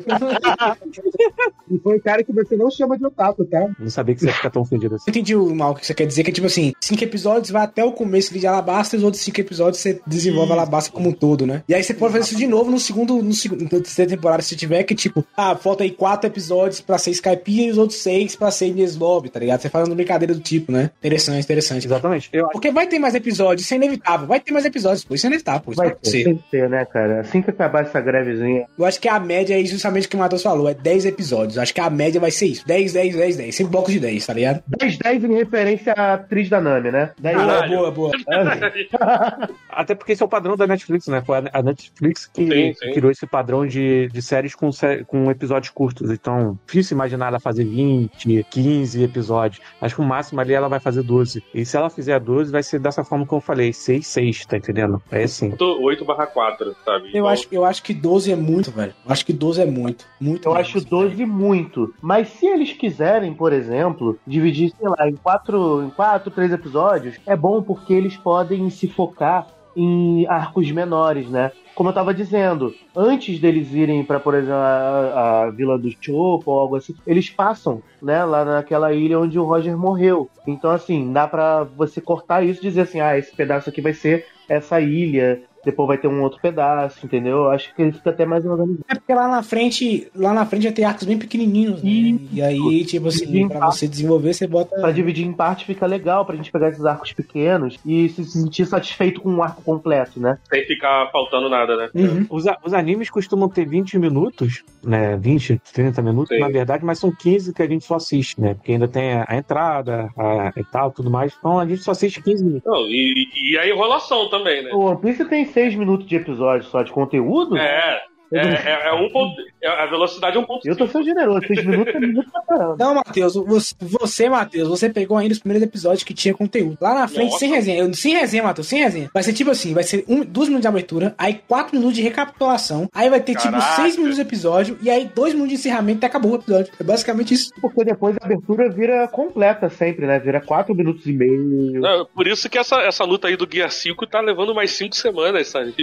E 1.70 1.78
foi 1.78 1.96
um 1.96 2.00
cara 2.00 2.24
que 2.24 2.32
você 2.32 2.56
não 2.56 2.70
chama 2.70 2.98
de 2.98 3.06
otaku, 3.06 3.44
tá? 3.44 3.68
Não 3.78 3.88
sabia 3.88 4.14
que 4.14 4.20
você 4.20 4.26
ia 4.26 4.32
ficar 4.32 4.50
tão 4.50 4.62
ofendido 4.62 4.96
assim. 4.96 5.10
Entendi 5.10 5.36
o 5.36 5.54
mal 5.54 5.74
que 5.74 5.86
você 5.86 5.94
quer 5.94 6.06
dizer, 6.06 6.24
que 6.24 6.30
é 6.30 6.32
tipo 6.32 6.46
assim, 6.46 6.72
cinco 6.80 7.04
episódios 7.04 7.50
vai 7.50 7.62
até 7.62 7.84
o 7.84 7.92
começo 7.92 8.36
de 8.36 8.46
Alabasta 8.46 8.96
e 8.96 8.98
os 8.98 9.04
outros 9.04 9.22
cinco 9.22 9.40
episódios 9.40 9.80
você 9.80 10.00
desenvolve 10.06 10.52
Alabasta 10.52 10.90
como 10.90 11.10
um 11.10 11.12
todo, 11.12 11.46
né? 11.46 11.62
E 11.68 11.74
aí 11.74 11.82
você 11.82 11.94
pode 11.94 12.12
fazer 12.12 12.24
isso 12.24 12.36
de 12.36 12.46
novo 12.46 12.70
no 12.70 12.78
segundo, 12.78 13.22
no 13.22 13.32
segundo, 13.32 13.62
na 13.62 13.68
terceira 13.68 14.10
temporada, 14.10 14.42
se 14.42 14.56
tiver, 14.56 14.82
que 14.84 14.94
tipo, 14.94 15.24
ah, 15.36 15.54
falta 15.54 15.84
aí 15.84 15.90
quatro 15.90 16.28
episódios 16.28 16.80
pra 16.80 16.98
ser 16.98 17.10
Skype 17.10 17.66
e 17.66 17.70
os 17.70 17.78
outros 17.78 17.98
seis 18.00 18.34
pra 18.34 18.50
ser 18.50 18.66
Inês 18.66 18.96
Lobby, 18.96 19.28
tá 19.28 19.40
ligado? 19.40 19.60
Você 19.60 19.68
faz 19.68 19.86
uma 19.86 19.94
brincadeira 20.18 20.34
do 20.34 20.40
tipo, 20.40 20.70
né? 20.72 20.90
Interessante, 20.98 21.42
interessante. 21.44 21.86
Exatamente. 21.86 22.28
Eu 22.32 22.44
acho 22.44 22.52
Porque 22.52 22.70
vai 22.70 22.86
ter 22.86 22.98
mais 22.98 23.14
episódios, 23.14 23.64
isso 23.64 23.74
é 23.74 23.76
inevitável. 23.76 24.26
Vai 24.26 24.40
ter 24.40 24.52
mais 24.52 24.64
episódios, 24.64 25.04
pô, 25.04 25.14
isso 25.14 25.26
é 25.26 25.28
inevitável, 25.28 25.60
pô. 25.60 25.70
Isso 25.72 25.78
Vai 25.78 25.88
vai 25.88 25.96
ter, 25.96 26.00
acontecer. 26.08 26.24
tem 26.24 26.36
que 26.36 26.50
ter, 26.50 26.68
né, 26.70 26.84
cara? 26.84 27.20
Assim 27.20 27.42
que 27.42 27.50
acabar 27.50 27.82
essa 27.82 28.00
grevezinha. 28.00 28.66
Eu 28.78 28.84
acho 28.84 29.00
que 29.00 29.08
a 29.08 29.18
média 29.20 29.60
é 29.60 29.64
justamente 29.64 30.06
o 30.06 30.10
que 30.10 30.16
o 30.16 30.18
Matheus 30.18 30.42
falou, 30.42 30.68
é 30.68 30.74
10 30.74 31.06
episódios. 31.06 31.56
Eu 31.56 31.62
acho 31.62 31.74
que 31.74 31.80
a 31.80 31.90
média 31.90 32.20
vai 32.20 32.30
ser 32.30 32.46
isso. 32.46 32.66
10, 32.66 32.92
10, 32.92 33.16
10, 33.16 33.36
10. 33.36 33.54
Sempre 33.54 33.70
blocos 33.72 33.92
de 33.92 34.00
10, 34.00 34.26
tá 34.26 34.32
ligado? 34.32 34.62
10, 34.78 34.98
10 34.98 35.24
em 35.24 35.34
referência 35.34 35.92
à 35.92 36.14
atriz 36.14 36.48
da 36.48 36.60
Nami, 36.60 36.90
né? 36.90 37.10
10, 37.18 37.36
Boa, 37.36 37.46
Caralho. 37.46 37.76
boa, 37.76 37.90
boa. 37.90 38.12
Até 39.70 39.94
porque 39.94 40.12
esse 40.12 40.22
é 40.22 40.26
o 40.26 40.28
padrão 40.28 40.56
da 40.56 40.66
Netflix, 40.66 41.06
né? 41.08 41.22
Foi 41.24 41.38
a- 41.38 41.50
a 41.52 41.62
Netflix 41.62 42.26
que 42.26 42.46
Sim, 42.46 42.74
sim. 42.74 42.92
criou 42.92 43.10
esse 43.10 43.26
padrão 43.26 43.66
de, 43.66 44.08
de 44.12 44.22
séries 44.22 44.54
com, 44.54 44.70
sé- 44.70 45.02
com 45.04 45.30
episódios 45.30 45.70
curtos. 45.70 46.10
Então, 46.10 46.58
difícil 46.66 46.94
imaginar 46.94 47.28
ela 47.28 47.40
fazer 47.40 47.64
20, 47.64 48.46
15 48.50 49.02
episódios. 49.02 49.60
Acho 49.80 49.96
que 49.96 50.00
o 50.04 50.08
máximo 50.08 50.40
ali 50.40 50.52
ela 50.52 50.68
vai 50.68 50.78
fazer 50.78 51.02
12. 51.02 51.42
E 51.54 51.64
se 51.64 51.76
ela 51.76 51.90
fizer 51.90 52.20
12, 52.20 52.52
vai 52.52 52.62
ser 52.62 52.78
dessa 52.78 53.02
forma 53.02 53.26
que 53.26 53.32
eu 53.32 53.40
falei: 53.40 53.72
6, 53.72 54.06
6, 54.06 54.46
tá 54.46 54.56
entendendo? 54.56 55.02
É 55.10 55.24
assim. 55.24 55.52
8 55.58 56.04
barra 56.04 56.26
4, 56.26 56.76
sabe? 56.84 57.06
Eu 57.06 57.10
Então, 57.10 57.26
acho, 57.28 57.46
eu 57.50 57.64
acho 57.64 57.82
que 57.82 57.94
12 57.94 58.32
é 58.32 58.36
muito, 58.36 58.70
velho. 58.70 58.94
Eu 59.04 59.12
acho 59.12 59.24
que 59.24 59.32
12 59.32 59.62
é 59.62 59.66
muito. 59.66 60.06
Muito 60.20 60.48
Eu 60.48 60.52
mesmo, 60.52 60.60
acho 60.60 60.78
assim, 60.78 60.88
12 60.88 61.24
muito. 61.26 61.94
Mas 62.00 62.28
se 62.28 62.46
eles 62.46 62.72
quiserem, 62.72 63.32
por 63.34 63.52
exemplo, 63.52 64.18
dividir, 64.26 64.72
sei 64.78 64.88
lá, 64.88 65.08
em 65.08 65.16
quatro, 65.16 65.82
em 65.82 65.90
quatro, 65.90 66.30
três 66.30 66.52
episódios, 66.52 67.16
é 67.26 67.36
bom 67.36 67.62
porque 67.62 67.92
eles 67.94 68.16
podem 68.16 68.68
se 68.70 68.86
focar 68.88 69.46
em 69.76 70.26
arcos 70.26 70.70
menores, 70.70 71.28
né? 71.28 71.52
Como 71.74 71.88
eu 71.88 71.94
tava 71.94 72.14
dizendo, 72.14 72.72
antes 72.94 73.40
deles 73.40 73.72
irem 73.72 74.04
pra, 74.04 74.20
por 74.20 74.34
exemplo, 74.34 74.54
a, 74.54 75.42
a 75.44 75.50
Vila 75.50 75.76
do 75.76 75.90
Chopo 76.00 76.52
ou 76.52 76.58
algo 76.58 76.76
assim, 76.76 76.94
eles 77.06 77.28
passam, 77.30 77.82
né, 78.00 78.24
lá 78.24 78.44
naquela 78.44 78.92
ilha 78.92 79.18
onde 79.18 79.38
o 79.38 79.44
Roger 79.44 79.76
morreu. 79.76 80.30
Então, 80.46 80.70
assim, 80.70 81.12
dá 81.12 81.26
pra 81.26 81.64
você 81.64 82.00
cortar 82.00 82.44
isso 82.44 82.60
e 82.60 82.62
dizer 82.62 82.82
assim, 82.82 83.00
ah, 83.00 83.18
esse 83.18 83.34
pedaço 83.34 83.68
aqui 83.68 83.80
vai 83.80 83.92
ser 83.92 84.26
essa 84.48 84.80
ilha, 84.80 85.42
depois 85.64 85.88
vai 85.88 85.98
ter 85.98 86.08
um 86.08 86.22
outro 86.22 86.40
pedaço, 86.40 87.04
entendeu? 87.04 87.48
Acho 87.50 87.74
que 87.74 87.82
ele 87.82 87.92
fica 87.92 88.10
até 88.10 88.24
mais 88.24 88.44
organizado. 88.44 88.84
É 88.88 88.94
porque 88.94 89.14
lá 89.14 89.28
na 89.28 89.42
frente, 89.42 90.08
lá 90.14 90.32
na 90.32 90.44
frente 90.46 90.64
vai 90.64 90.72
ter 90.72 90.84
arcos 90.84 91.04
bem 91.04 91.18
pequenininhos, 91.18 91.82
né? 91.82 92.18
E 92.32 92.42
aí, 92.42 92.84
tipo 92.84 93.08
assim, 93.08 93.48
pra 93.48 93.66
você 93.66 93.86
desenvolver, 93.88 94.32
você 94.34 94.46
bota. 94.46 94.74
Pra 94.80 94.90
dividir 94.90 95.24
em 95.26 95.32
parte 95.32 95.64
fica 95.64 95.86
legal, 95.86 96.24
pra 96.24 96.36
gente 96.36 96.50
pegar 96.52 96.68
esses 96.68 96.84
arcos 96.84 97.12
pequenos 97.12 97.78
e 97.84 98.08
se 98.08 98.24
sentir 98.24 98.66
satisfeito 98.66 99.20
com 99.20 99.30
um 99.30 99.42
arco 99.42 99.62
completo, 99.62 100.18
né? 100.20 100.38
Sem 100.48 100.64
ficar 100.66 101.10
faltando 101.12 101.48
nada, 101.48 101.76
né? 101.76 101.90
Uhum. 101.94 102.26
Os, 102.30 102.46
a- 102.46 102.58
os 102.64 102.72
animes 102.74 103.08
costumam 103.10 103.48
ter 103.48 103.66
20 103.66 103.98
minutos, 103.98 104.62
né? 104.82 105.16
20, 105.16 105.60
30 105.72 106.02
minutos, 106.02 106.34
Sim. 106.34 106.40
na 106.40 106.48
verdade, 106.48 106.84
mas 106.84 106.98
são 106.98 107.10
15 107.12 107.52
que 107.54 107.62
a 107.62 107.68
gente 107.68 107.84
só 107.84 107.96
assiste, 107.96 108.40
né? 108.40 108.54
Porque 108.54 108.72
ainda 108.72 108.88
tem 108.88 109.12
a, 109.14 109.24
a 109.28 109.36
entrada 109.36 110.08
a, 110.16 110.52
e 110.56 110.64
tal, 110.64 110.90
tudo 110.90 111.10
mais. 111.10 111.34
Então 111.38 111.58
a 111.58 111.66
gente 111.66 111.82
só 111.82 111.92
assiste 111.92 112.22
15 112.22 112.44
minutos. 112.44 112.64
Não, 112.70 112.86
e, 112.88 113.28
e 113.52 113.58
a 113.58 113.68
enrolação 113.68 114.28
também, 114.28 114.62
né? 114.64 114.70
O 114.72 114.80
One 114.80 115.00
Piece 115.00 115.24
tem 115.26 115.44
6 115.54 115.76
minutos 115.76 116.06
de 116.08 116.16
episódio 116.16 116.64
só 116.64 116.82
de 116.82 116.90
conteúdo. 116.90 117.56
É, 117.56 118.02
é, 118.38 118.70
é, 118.84 118.88
é 118.88 118.92
um 118.92 119.08
ponto. 119.10 119.34
é- 119.62 119.68
a 119.68 119.86
velocidade 119.86 120.36
é 120.36 120.40
um 120.40 120.44
ponto. 120.44 120.66
Eu 120.66 120.76
tô 120.76 120.86
sendo 120.88 121.04
generoso, 121.04 121.46
6 121.46 121.64
minutos 121.64 121.94
é 121.94 122.00
muito 122.00 122.30
pra 122.30 122.42
caramba. 122.42 122.76
Não, 122.78 122.94
Matheus, 122.94 123.34
você, 123.34 123.74
você, 123.80 124.28
Matheus, 124.28 124.68
você 124.68 124.88
pegou 124.90 125.16
ainda 125.16 125.32
os 125.32 125.38
primeiros 125.38 125.66
episódios 125.66 126.02
que 126.02 126.14
tinha 126.14 126.34
conteúdo. 126.34 126.76
Lá 126.80 126.94
na 126.94 127.08
frente, 127.08 127.26
Nossa. 127.30 127.38
sem 127.40 127.50
resenha. 127.50 127.78
Eu- 127.82 127.94
Sem 127.94 128.14
resenha, 128.14 128.42
Matheus, 128.42 128.66
sem 128.66 128.80
resenha. 128.80 129.10
Vai 129.12 129.22
ser 129.22 129.32
tipo 129.32 129.50
assim: 129.50 129.72
vai 129.74 129.82
ser 129.84 130.04
um, 130.08 130.20
duas 130.24 130.48
minutos 130.48 130.62
de 130.62 130.68
abertura, 130.68 131.14
aí 131.18 131.40
quatro 131.48 131.76
minutos 131.76 131.96
de 131.96 132.02
recapitulação, 132.02 132.88
aí 132.94 133.08
vai 133.08 133.20
ter 133.20 133.34
tipo 133.36 133.52
Caraca. 133.52 133.76
seis 133.76 133.96
minutos 133.96 134.16
de 134.16 134.22
episódio, 134.22 134.78
e 134.82 134.90
aí 134.90 135.10
dois 135.14 135.32
minutos 135.32 135.50
de 135.52 135.58
encerramento 135.60 136.04
e 136.04 136.06
acabou 136.06 136.32
o 136.32 136.36
episódio. 136.36 136.72
É 136.78 136.84
basicamente 136.84 137.34
isso. 137.34 137.50
Porque 137.60 137.84
depois 137.84 138.16
a 138.20 138.24
abertura 138.24 138.68
vira 138.70 139.06
completa 139.08 139.68
sempre, 139.70 140.06
né? 140.06 140.18
Vira 140.18 140.40
4 140.40 140.74
minutos 140.74 141.06
e 141.06 141.12
meio. 141.12 141.80
Não, 141.80 142.06
por 142.06 142.26
isso 142.26 142.48
que 142.48 142.58
essa, 142.58 142.76
essa 142.82 143.04
luta 143.04 143.28
aí 143.28 143.36
do 143.36 143.46
Guia 143.46 143.68
5 143.68 144.06
tá 144.06 144.20
levando 144.20 144.54
mais 144.54 144.70
5 144.72 144.94
semanas, 144.96 145.48
sabe? 145.48 145.74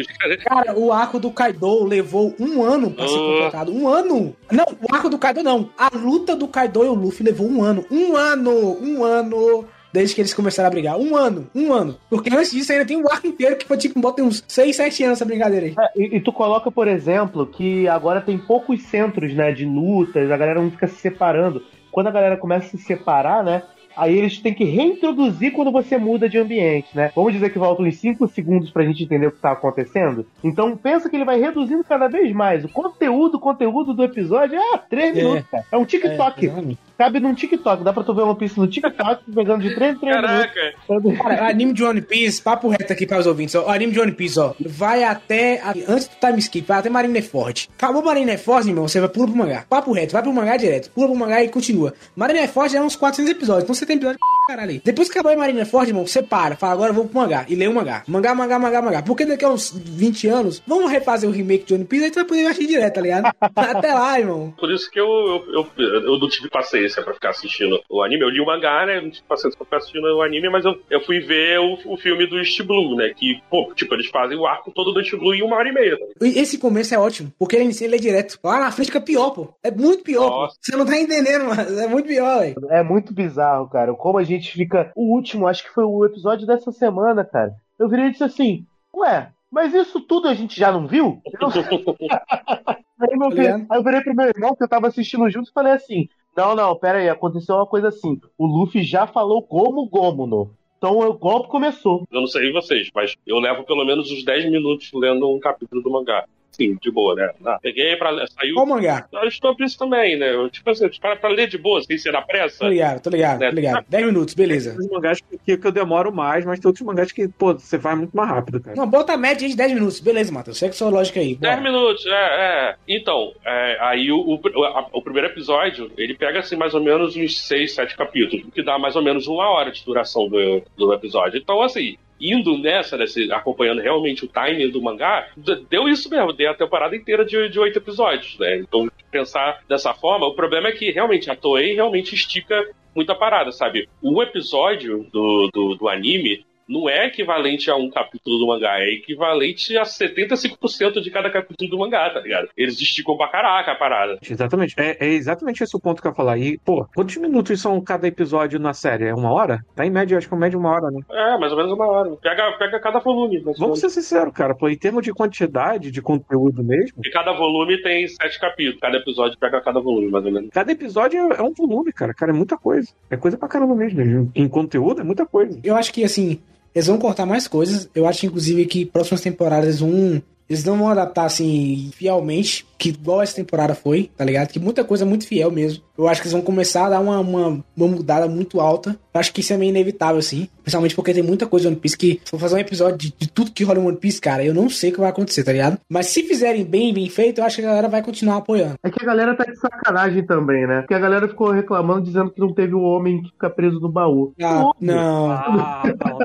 Cara, 0.44 0.78
o 0.78 0.91
arco 0.91 1.19
do 1.19 1.32
Kaido 1.32 1.84
levou 1.86 2.34
um 2.41 2.63
ano 2.63 2.91
pra 2.91 3.07
ser 3.07 3.18
completado. 3.18 3.72
Um 3.72 3.88
ano! 3.88 4.35
Não, 4.51 4.65
o 4.81 4.95
arco 4.95 5.09
do 5.09 5.18
Kaido 5.18 5.43
não. 5.43 5.69
A 5.77 5.89
luta 5.95 6.35
do 6.35 6.47
Kaido 6.47 6.84
e 6.84 6.88
o 6.88 6.93
Luffy 6.93 7.26
levou 7.26 7.47
um 7.47 7.63
ano. 7.63 7.85
Um 7.91 8.15
ano! 8.15 8.77
Um 8.81 9.03
ano! 9.03 9.65
Desde 9.93 10.15
que 10.15 10.22
eles 10.22 10.34
começaram 10.34 10.68
a 10.68 10.72
brigar. 10.72 10.97
Um 10.97 11.15
ano, 11.15 11.49
um 11.53 11.73
ano. 11.73 11.97
Porque 12.09 12.34
antes 12.34 12.51
disso 12.51 12.72
ainda 12.72 12.85
tem 12.85 12.95
um 12.97 13.11
arco 13.11 13.27
inteiro 13.27 13.57
que 13.57 13.68
foi 13.68 13.77
tipo, 13.77 13.99
bota 13.99 14.23
uns 14.23 14.43
6, 14.47 14.76
7 14.76 15.03
anos 15.03 15.18
essa 15.18 15.26
brincadeira 15.26 15.65
aí. 15.65 15.76
É, 15.77 15.91
e, 16.01 16.18
e 16.18 16.22
tu 16.22 16.31
coloca, 16.31 16.72
por 16.72 16.88
exemplo, 16.88 17.45
que 17.45 17.88
agora 17.89 18.22
tem 18.22 18.38
poucos 18.38 18.81
centros, 18.84 19.34
né, 19.34 19.51
de 19.51 19.65
lutas, 19.65 20.31
a 20.31 20.38
galera 20.38 20.61
não 20.61 20.72
fica 20.72 20.88
se 20.88 20.95
separando. 20.95 21.61
Quando 21.91 22.07
a 22.07 22.11
galera 22.11 22.38
começa 22.38 22.68
a 22.68 22.69
se 22.69 22.77
separar, 22.77 23.43
né, 23.43 23.63
aí 23.95 24.18
eles 24.18 24.39
têm 24.39 24.53
que 24.53 24.63
reintroduzir 24.63 25.51
quando 25.53 25.72
você 25.72 25.97
muda 25.97 26.27
de 26.30 26.38
ambiente, 26.38 26.88
né? 26.95 27.11
Vamos 27.15 27.34
dizer 27.34 27.51
que 27.51 27.59
voltam 27.59 27.85
uns 27.85 27.97
5 27.97 28.27
segundos 28.27 28.69
pra 28.69 28.84
gente 28.84 29.03
entender 29.03 29.27
o 29.27 29.31
que 29.31 29.39
tá 29.39 29.51
acontecendo? 29.51 30.26
Então 30.43 30.76
pensa 30.77 31.09
que 31.09 31.15
ele 31.15 31.26
vai 31.26 31.39
reduzindo 31.39 31.84
cada 31.84 32.07
vez 32.07 32.31
mais. 32.34 32.63
O 32.63 32.69
conteúdo, 32.69 33.35
o 33.35 33.39
conteúdo 33.39 33.93
do 33.93 34.03
episódio 34.03 34.57
é 34.57 34.77
3 34.89 35.18
É. 35.18 35.23
minutos, 35.23 35.45
cara. 35.49 35.65
É 35.72 35.77
um 35.77 35.85
TikTok. 35.85 36.45
exatamente. 36.45 36.80
Cabe 37.02 37.19
num 37.19 37.34
TikTok. 37.34 37.84
Dá 37.84 37.91
pra 37.91 38.03
tu 38.03 38.14
ver 38.14 38.22
One 38.22 38.38
Piece 38.38 38.60
no 38.60 38.68
TikTok, 38.68 39.23
pegando 39.34 39.64
de 39.64 39.73
3 39.73 39.95
em 39.95 39.99
3 39.99 40.15
Caraca, 40.15 40.60
minutos. 40.88 41.18
Cara, 41.18 41.49
anime 41.49 41.73
de 41.73 41.84
One 41.84 41.99
Piece, 42.02 42.40
papo 42.40 42.68
reto 42.69 42.94
aqui 42.94 43.07
para 43.07 43.18
os 43.19 43.26
ouvintes, 43.26 43.56
ó. 43.56 43.68
Anime 43.68 43.91
de 43.91 43.99
One 43.99 44.11
Piece, 44.11 44.40
ó. 44.40 44.53
Vai 44.64 45.03
até. 45.03 45.60
a- 45.61 45.73
antes 45.88 46.07
do 46.07 46.15
time 46.19 46.38
skip, 46.38 46.68
vai 46.68 46.78
até 46.78 46.90
Marineford. 46.91 47.69
Acabou 47.76 48.03
Marineford, 48.03 48.68
irmão, 48.69 48.88
você 48.88 48.99
vai 48.99 49.10
pula 49.10 49.26
pro 49.28 49.36
mangá. 49.36 49.65
Papo 49.68 49.91
reto, 49.94 50.14
vai 50.14 50.22
pro 50.22 50.32
mangá 50.32 50.57
direto. 50.57 50.91
Pula 50.91 51.07
pro 51.07 51.18
mangá 51.18 51.44
e 51.44 51.49
continua. 51.49 51.91
Marineford 52.15 52.76
é 52.78 52.82
uns 52.84 52.95
400 52.95 53.32
episódios, 53.32 53.64
então 53.64 53.73
você 53.73 53.84
tem 53.86 53.95
episódio 53.95 54.19
caralho 54.47 54.72
aí. 54.72 54.81
Depois 54.84 55.09
que 55.09 55.18
acabou 55.18 55.38
Marineford, 55.38 55.89
irmão, 55.89 56.05
você 56.05 56.22
para. 56.22 56.55
Fala, 56.55 56.73
agora 56.73 56.91
eu 56.91 56.95
vou 56.95 57.05
pro 57.05 57.19
mangá. 57.19 57.45
E 57.47 57.55
lê 57.55 57.68
o 57.68 57.73
mangá. 57.73 58.03
Mangá, 58.07 58.34
mangá, 58.35 58.59
mangá, 58.59 58.81
mangá. 58.81 59.01
Porque 59.01 59.26
daqui 59.26 59.45
a 59.45 59.49
uns 59.49 59.72
20 59.72 60.27
anos, 60.27 60.61
vamos 60.65 60.91
refazer 60.91 61.30
o 61.30 61.34
remake 61.34 61.65
de 61.65 61.73
One 61.73 61.85
Piece, 61.85 62.05
aí 62.05 62.11
tu 62.11 62.15
vai 62.15 62.26
poder 62.26 62.45
assistir 62.45 62.68
direto, 62.68 62.93
tá 62.95 63.01
ligado? 63.01 63.31
até 63.55 63.93
lá, 63.93 64.19
irmão. 64.19 64.53
por 64.59 64.72
isso 64.72 64.89
que 64.89 64.99
eu, 64.99 65.07
eu, 65.07 65.68
eu, 65.77 66.01
eu 66.03 66.19
não 66.19 66.30
tive 66.30 66.49
paciência 66.49 67.01
pra 67.03 67.13
ficar 67.13 67.30
assistindo 67.31 67.80
o 67.89 68.01
anime. 68.03 68.22
Eu 68.23 68.30
li 68.30 68.41
o 68.41 68.45
mangá, 68.45 68.85
né? 68.85 69.01
Não 69.01 69.09
tive 69.09 69.23
paciência 69.27 69.57
pra 69.57 69.65
ficar 69.65 69.77
assistindo 69.77 70.05
o 70.05 70.22
anime, 70.22 70.49
mas 70.49 70.65
eu, 70.65 70.80
eu 70.89 71.01
fui 71.01 71.19
ver 71.19 71.59
o, 71.59 71.77
o 71.85 71.97
filme 71.97 72.26
do 72.27 72.38
East 72.38 72.61
Blue, 72.63 72.95
né? 72.95 73.13
Que, 73.15 73.41
pô, 73.49 73.72
tipo, 73.76 73.93
eles 73.93 74.07
fazem 74.07 74.38
o 74.38 74.45
arco 74.45 74.72
todo 74.72 74.91
do 74.93 74.99
East 74.99 75.15
Blue 75.15 75.34
em 75.34 75.41
uma 75.43 75.55
hora 75.57 75.69
e 75.69 75.73
meia. 75.73 75.97
tá? 75.97 76.05
E 76.26 76.39
Esse 76.39 76.57
começo 76.57 76.93
é 76.93 76.99
ótimo, 76.99 77.31
porque 77.38 77.55
ele 77.55 77.65
inicia 77.65 77.88
ele 77.88 77.95
é 77.95 77.99
direto. 77.99 78.39
Lá 78.43 78.59
na 78.59 78.72
frente 78.72 78.88
fica 78.88 79.01
pior, 79.01 79.31
pô. 79.31 79.49
É 79.63 79.72
muito 79.72 80.03
pior. 80.03 80.49
Você 80.59 80.76
não 80.76 80.85
tá 80.85 80.97
entendendo, 80.97 81.45
mano. 81.45 81.80
É 81.80 81.88
muito 81.88 82.07
pior, 82.07 82.39
velho. 82.39 82.55
É 82.69 82.84
muito 82.84 83.13
bizarro, 83.13 83.69
cara. 83.69 83.93
Como 83.93 84.18
a 84.18 84.23
gente 84.23 84.31
fica. 84.40 84.91
O 84.95 85.14
último, 85.16 85.48
acho 85.48 85.64
que 85.64 85.74
foi 85.74 85.84
o 85.84 86.06
episódio 86.06 86.45
dessa 86.48 86.72
semana, 86.72 87.24
cara. 87.26 87.53
Eu 87.80 87.90
virei 87.90 88.06
e 88.08 88.12
disse 88.12 88.24
assim: 88.24 88.66
Ué, 88.95 89.30
mas 89.52 89.74
isso 89.74 89.99
tudo 90.02 90.28
a 90.28 90.34
gente 90.34 90.60
já 90.60 90.72
não 90.72 90.88
viu? 90.88 91.22
Eu- 91.26 91.49
aí, 93.02 93.18
meu 93.18 93.32
filho- 93.32 93.66
aí 93.70 93.80
eu 93.80 93.84
virei 93.84 94.02
pro 94.02 94.16
meu 94.16 94.28
irmão, 94.28 94.56
que 94.56 94.64
eu 94.64 94.70
tava 94.70 94.88
assistindo 94.88 95.30
junto, 95.30 95.49
e 95.49 95.53
falei 95.53 95.74
assim: 95.74 96.08
Não, 96.36 96.56
não, 96.56 96.76
pera 96.76 96.99
aí, 96.99 97.10
aconteceu 97.10 97.56
uma 97.56 97.66
coisa 97.66 97.88
assim. 97.90 98.20
O 98.38 98.45
Luffy 98.45 98.84
já 98.84 99.08
falou 99.08 99.41
como 99.44 99.88
Gomuno. 99.90 100.53
Então 100.78 100.98
o 100.98 101.14
golpe 101.14 101.48
começou. 101.49 102.06
Eu 102.12 102.22
não 102.22 102.28
sei 102.28 102.52
vocês, 102.52 102.90
mas 102.95 103.14
eu 103.28 103.38
levo 103.38 103.64
pelo 103.64 103.86
menos 103.86 104.12
uns 104.12 104.24
10 104.26 104.49
minutos 104.49 104.90
lendo 104.94 105.30
um 105.30 105.40
capítulo 105.40 105.82
do 105.84 105.91
mangá. 105.91 106.26
Sim, 106.52 106.78
de 106.82 106.91
boa, 106.91 107.15
né? 107.15 107.30
Ah, 107.45 107.57
peguei 107.61 107.95
pra. 107.95 108.11
Saiu. 108.28 108.56
Qual 108.56 108.65
mangá? 108.65 109.07
Eu 109.11 109.28
estou 109.28 109.56
isso 109.61 109.78
também, 109.78 110.18
né? 110.18 110.34
Eu, 110.36 110.49
tipo 110.49 110.69
assim, 110.69 110.88
para 110.99 111.15
pra 111.15 111.30
ler 111.30 111.48
de 111.48 111.57
boa, 111.57 111.82
sem 111.82 111.98
ser 111.98 112.11
na 112.11 112.22
pressa. 112.22 112.60
Tô 112.60 112.68
ligado, 112.68 113.02
tô 113.02 113.10
ligado, 113.10 113.40
tô 113.40 113.56
ligado. 113.56 113.86
10 113.88 114.06
minutos, 114.06 114.34
beleza. 114.34 114.76
Tem 114.78 114.90
mangás 114.90 115.22
que, 115.45 115.57
que 115.57 115.68
eu 115.68 115.72
demoro 115.72 116.11
mais, 116.14 116.45
mas 116.45 116.60
tem 116.60 116.68
outros 116.68 116.86
mangás 116.86 117.11
que, 117.11 117.28
pô, 117.28 117.53
você 117.53 117.78
vai 117.78 117.95
muito 117.95 118.15
mais 118.15 118.30
rápido, 118.30 118.60
cara. 118.60 118.76
Não, 118.76 118.88
bota 118.88 119.14
a 119.14 119.18
média 119.18 119.48
de 119.48 119.56
10 119.56 119.73
minutos. 119.73 119.99
Beleza, 119.99 120.32
Matheus. 120.32 120.57
Segue 120.57 120.76
sua 120.76 120.90
lógica 120.90 121.19
aí. 121.19 121.36
10 121.36 121.40
Bora. 121.56 121.61
minutos, 121.72 122.06
é, 122.06 122.11
é. 122.11 122.76
Então, 122.88 123.34
é, 123.45 123.78
aí 123.82 124.11
o, 124.11 124.19
o, 124.19 124.64
a- 124.65 124.88
o 124.91 125.02
primeiro 125.02 125.28
episódio, 125.30 125.91
ele 125.98 126.14
pega 126.15 126.40
assim 126.40 126.56
mais 126.56 126.73
ou 126.73 126.82
menos 126.82 127.15
uns 127.15 127.41
6, 127.48 127.73
7 127.73 127.95
capítulos, 127.95 128.45
o 128.45 128.52
que 128.52 128.61
dá 128.64 128.78
mais 128.78 128.95
ou 128.95 129.02
menos 129.02 129.28
uma 129.28 129.49
hora 129.49 129.72
de 129.72 129.84
duração 129.86 130.28
do, 130.28 130.61
do 130.78 130.94
episódio. 130.94 131.40
Então, 131.40 131.61
assim, 131.61 131.98
indo 132.22 132.57
nessa, 132.57 132.95
nesse, 132.95 133.31
acompanhando 133.31 133.81
realmente 133.81 134.23
o 134.23 134.27
timing 134.27 134.69
do 134.69 134.81
mangá, 134.81 135.27
deu 135.69 135.89
isso 135.89 136.10
mesmo, 136.10 136.31
deu 136.31 136.52
a 136.52 136.56
temporada 136.56 136.95
inteira 136.95 137.26
de, 137.26 137.60
8 137.60 137.77
episódios, 137.77 138.38
né? 138.38 138.57
Então, 138.57 138.89
pensar 139.10 139.61
dessa 139.68 139.93
forma, 139.93 140.27
o 140.27 140.35
problema 140.35 140.69
é 140.69 140.72
que 140.72 140.91
realmente 140.91 141.30
a 141.30 141.35
Toei 141.35 141.73
realmente 141.73 142.14
estica 142.14 142.69
muita 142.95 143.15
parada, 143.15 143.52
sabe? 143.52 143.89
O 144.02 144.22
episódio 144.22 145.06
do, 145.11 145.49
do, 145.52 145.76
do 145.76 145.89
anime 145.89 146.45
não 146.72 146.89
é 146.89 147.07
equivalente 147.07 147.69
a 147.69 147.76
um 147.76 147.89
capítulo 147.89 148.39
do 148.39 148.48
mangá, 148.48 148.80
é 148.80 148.93
equivalente 148.93 149.77
a 149.77 149.84
75% 149.84 151.02
de 151.02 151.11
cada 151.11 151.30
capítulo 151.30 151.69
do 151.69 151.77
mangá, 151.77 152.10
tá 152.10 152.22
ligado? 152.22 152.48
Eles 152.56 152.80
esticam 152.80 153.18
pra 153.18 153.27
caraca 153.27 153.73
a 153.73 153.76
parada. 153.76 154.18
Exatamente. 154.22 154.73
É, 154.77 154.98
é 155.06 155.10
exatamente 155.10 155.64
esse 155.64 155.76
o 155.76 155.80
ponto 155.80 156.02
que 156.02 156.07
eu 156.07 156.11
ia 156.11 156.15
falar. 156.15 156.38
E, 156.38 156.57
pô, 156.60 156.88
quantos 156.95 157.18
minutos 157.18 157.61
são 157.61 157.80
cada 157.81 158.07
episódio 158.07 158.60
na 158.60 158.73
série? 158.73 159.06
É 159.06 159.14
uma 159.14 159.31
hora? 159.31 159.60
Tá 159.76 159.85
em 159.85 159.89
média, 159.89 160.18
acho 160.18 160.27
que 160.27 160.34
é 160.34 160.38
média 160.38 160.57
uma 160.57 160.72
hora, 160.72 160.89
né? 160.89 161.02
É, 161.11 161.38
mais 161.38 161.52
ou 161.52 161.57
menos 161.57 161.73
uma 161.73 161.88
hora. 161.88 162.15
Pega, 162.22 162.52
pega 162.57 162.80
cada 162.80 162.99
volume. 162.99 163.39
Vamos 163.57 163.80
ser 163.80 163.89
sinceros, 163.89 164.34
cara. 164.34 164.56
Pô, 164.56 164.69
em 164.69 164.77
termos 164.77 165.03
de 165.03 165.14
quantidade 165.14 165.91
de 165.91 166.02
conteúdo 166.02 166.64
mesmo, 166.64 167.02
E 167.03 167.10
cada 167.10 167.34
volume 167.34 167.81
tem 167.81 168.07
sete 168.07 168.39
capítulos. 168.39 168.80
Cada 168.80 168.98
episódio 168.98 169.38
pega 169.38 169.60
cada 169.61 169.80
volume, 169.80 170.10
mais 170.10 170.26
ou 170.26 170.31
menos. 170.31 170.49
cada 170.52 170.72
episódio 170.72 171.19
é, 171.34 171.38
é 171.39 171.43
um 171.43 171.53
volume, 171.53 171.91
cara. 171.91 172.14
Cara, 172.14 172.31
é 172.31 172.35
muita 172.35 172.57
coisa. 172.57 172.89
É 173.10 173.18
coisa 173.18 173.38
pra 173.38 173.48
caramba 173.48 173.76
mesmo. 173.76 174.31
Em 174.34 174.48
conteúdo 174.48 175.02
é 175.02 175.03
muita 175.03 175.26
coisa. 175.26 175.60
Eu 175.64 175.76
acho 175.76 175.93
que, 175.93 176.03
assim, 176.03 176.39
eles 176.73 176.88
vão 176.88 176.98
cortar 176.98 177.26
mais 177.26 177.48
coisas. 177.48 177.89
Eu 177.93 178.07
acho, 178.07 178.26
inclusive, 178.26 178.65
que 178.65 178.85
próximas 178.85 179.22
temporadas 179.22 179.80
vão. 179.80 180.22
Eles 180.49 180.65
não 180.65 180.77
vão 180.77 180.89
adaptar, 180.89 181.26
assim, 181.26 181.91
fielmente, 181.95 182.65
que 182.77 182.89
igual 182.89 183.22
essa 183.22 183.35
temporada 183.35 183.73
foi, 183.73 184.10
tá 184.18 184.26
ligado? 184.26 184.49
Que 184.49 184.60
muita 184.60 184.84
coisa 184.84 185.06
é 185.06 185.07
muito 185.07 185.26
fiel 185.26 185.49
mesmo. 185.49 185.81
Eu 186.02 186.07
acho 186.07 186.22
que 186.22 186.28
eles 186.28 186.34
vão 186.34 186.41
começar 186.41 186.88
a 186.88 186.90
dar 186.90 186.99
uma, 186.99 187.19
uma, 187.19 187.64
uma 187.78 187.88
mudada 187.88 188.28
muito 188.28 188.60
alta. 188.60 188.98
Eu 189.14 189.19
acho 189.19 189.32
que 189.34 189.41
isso 189.41 189.53
é 189.53 189.57
meio 189.57 189.69
inevitável, 189.69 190.18
assim. 190.18 190.48
Principalmente 190.64 190.95
porque 190.95 191.14
tem 191.14 191.22
muita 191.22 191.45
coisa 191.45 191.68
em 191.68 191.72
One 191.72 191.80
Piece 191.80 191.98
que, 191.98 192.22
se 192.23 192.32
for 192.32 192.40
fazer 192.40 192.56
um 192.56 192.60
episódio 192.60 192.98
de, 192.98 193.14
de 193.18 193.30
tudo 193.30 193.52
que 193.52 193.64
rola 193.64 193.80
em 193.80 193.86
One 193.86 193.98
Piece, 193.98 194.22
cara, 194.22 194.44
eu 194.44 194.53
não 194.53 194.69
sei 194.69 194.90
o 194.90 194.94
que 194.94 194.99
vai 194.99 195.10
acontecer, 195.10 195.44
tá 195.44 195.52
ligado? 195.52 195.78
Mas 195.90 196.07
se 196.07 196.23
fizerem 196.23 196.64
bem, 196.64 196.94
bem 196.94 197.10
feito, 197.10 197.40
eu 197.40 197.45
acho 197.45 197.57
que 197.57 197.61
a 197.61 197.68
galera 197.68 197.90
vai 197.90 198.02
continuar 198.02 198.38
apoiando. 198.38 198.76
É 198.82 198.90
que 198.90 199.03
a 199.03 199.06
galera 199.06 199.36
tá 199.36 199.44
de 199.44 199.56
sacanagem 199.57 200.26
também, 200.26 200.65
né? 200.65 200.82
Porque 200.82 200.94
a 200.94 200.99
galera 200.99 201.28
ficou 201.28 201.52
reclamando, 201.52 202.03
dizendo 202.03 202.32
que 202.32 202.40
não 202.40 202.53
teve 202.53 202.73
o 202.73 202.82
homem 202.82 203.22
que 203.22 203.30
fica 203.32 203.49
preso 203.49 203.80
no 203.80 203.90
baú. 203.90 204.34
Ah, 204.41 204.65
Óbvio. 204.65 204.76
não. 204.80 205.32
Ah, 205.32 205.84
não, 205.86 206.19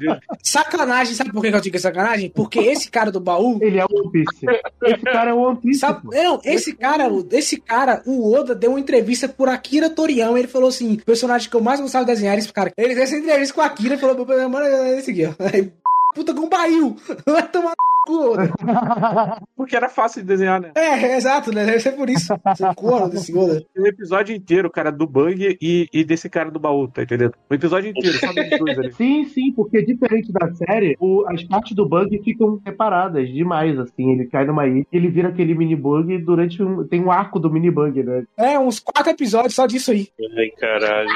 não. 0.00 0.20
Sacanagem, 0.42 1.14
sabe 1.14 1.32
por 1.32 1.42
que 1.42 1.48
eu 1.48 1.60
digo 1.60 1.70
que 1.72 1.78
é 1.78 1.80
sacanagem? 1.80 2.30
Porque 2.30 2.58
esse 2.58 2.90
cara 2.90 3.10
do 3.10 3.20
baú. 3.20 3.58
Ele 3.62 3.78
é 3.78 3.84
One 3.84 4.10
Piece. 4.10 4.46
Esse 4.84 5.02
cara 5.04 5.30
é 5.30 5.34
o 5.34 5.38
One 5.38 5.58
Piece. 5.58 5.80
Sabe, 5.80 6.00
não, 6.12 6.40
esse 6.44 6.74
cara, 6.74 7.08
esse 7.32 7.60
cara, 7.60 8.02
o 8.04 8.34
Oda 8.34 8.54
deu 8.54 8.70
uma 8.70 8.80
entrevista 8.80 9.15
por 9.36 9.48
Akira 9.48 9.88
Toriyama. 9.88 10.38
Ele 10.38 10.48
falou 10.48 10.68
assim: 10.68 10.94
o 10.94 11.04
personagem 11.04 11.48
que 11.48 11.56
eu 11.56 11.60
mais 11.60 11.80
gostava 11.80 12.04
de 12.04 12.12
desenhar 12.12 12.36
esse 12.36 12.52
cara. 12.52 12.72
Ele 12.76 12.94
deu 12.94 13.04
essa 13.04 13.16
entrevista 13.16 13.54
com 13.54 13.60
a 13.60 13.66
Akira 13.66 13.94
e 13.94 13.98
falou: 13.98 14.26
é 14.62 14.98
esse 14.98 15.10
aqui, 15.10 15.26
ó. 15.26 15.32
puta 16.16 16.34
com 16.34 16.40
um 16.40 16.48
barril. 16.48 16.96
Vai 17.26 17.46
tomar 17.48 17.70
no 17.70 17.76
cu, 18.06 18.32
Oda. 18.32 18.50
Porque 19.56 19.76
era 19.76 19.88
fácil 19.88 20.22
de 20.22 20.28
desenhar, 20.28 20.60
né? 20.60 20.72
É, 20.74 21.16
exato, 21.16 21.52
né? 21.52 21.64
Deve 21.66 21.80
ser 21.80 21.92
por 21.92 22.08
isso. 22.08 22.34
Você 22.44 22.74
corno 22.74 23.08
desse 23.10 23.36
Oda. 23.36 23.62
O 23.76 23.86
episódio 23.86 24.34
inteiro, 24.34 24.70
cara, 24.70 24.90
do 24.90 25.06
Bug 25.06 25.58
e, 25.60 25.88
e 25.92 26.04
desse 26.04 26.28
cara 26.30 26.50
do 26.50 26.58
baú, 26.58 26.88
tá 26.88 27.02
entendendo? 27.02 27.34
O 27.50 27.54
episódio 27.54 27.90
inteiro, 27.90 28.16
só 28.18 28.32
dos 28.32 28.58
dois 28.58 28.78
ali. 28.78 28.92
Sim, 28.96 29.24
sim, 29.26 29.52
porque 29.52 29.82
diferente 29.84 30.32
da 30.32 30.50
série, 30.54 30.96
o- 30.98 31.24
as 31.28 31.42
partes 31.44 31.74
do 31.74 31.86
bug 31.86 32.18
ficam 32.24 32.58
separadas 32.66 33.28
demais, 33.28 33.78
assim. 33.78 34.12
Ele 34.12 34.26
cai 34.26 34.44
numa 34.46 34.66
ilha, 34.66 34.86
ele 34.92 35.08
vira 35.08 35.28
aquele 35.28 35.54
mini 35.54 35.76
bug 35.76 36.16
durante 36.18 36.62
um. 36.62 36.86
Tem 36.86 37.02
um 37.04 37.10
arco 37.10 37.38
do 37.38 37.50
mini 37.52 37.70
bug, 37.70 38.02
né? 38.02 38.24
É, 38.36 38.58
uns 38.58 38.78
quatro 38.80 39.10
episódios 39.10 39.54
só 39.54 39.66
disso 39.66 39.90
aí. 39.90 40.08
Ai, 40.38 40.48
caralho. 40.58 41.10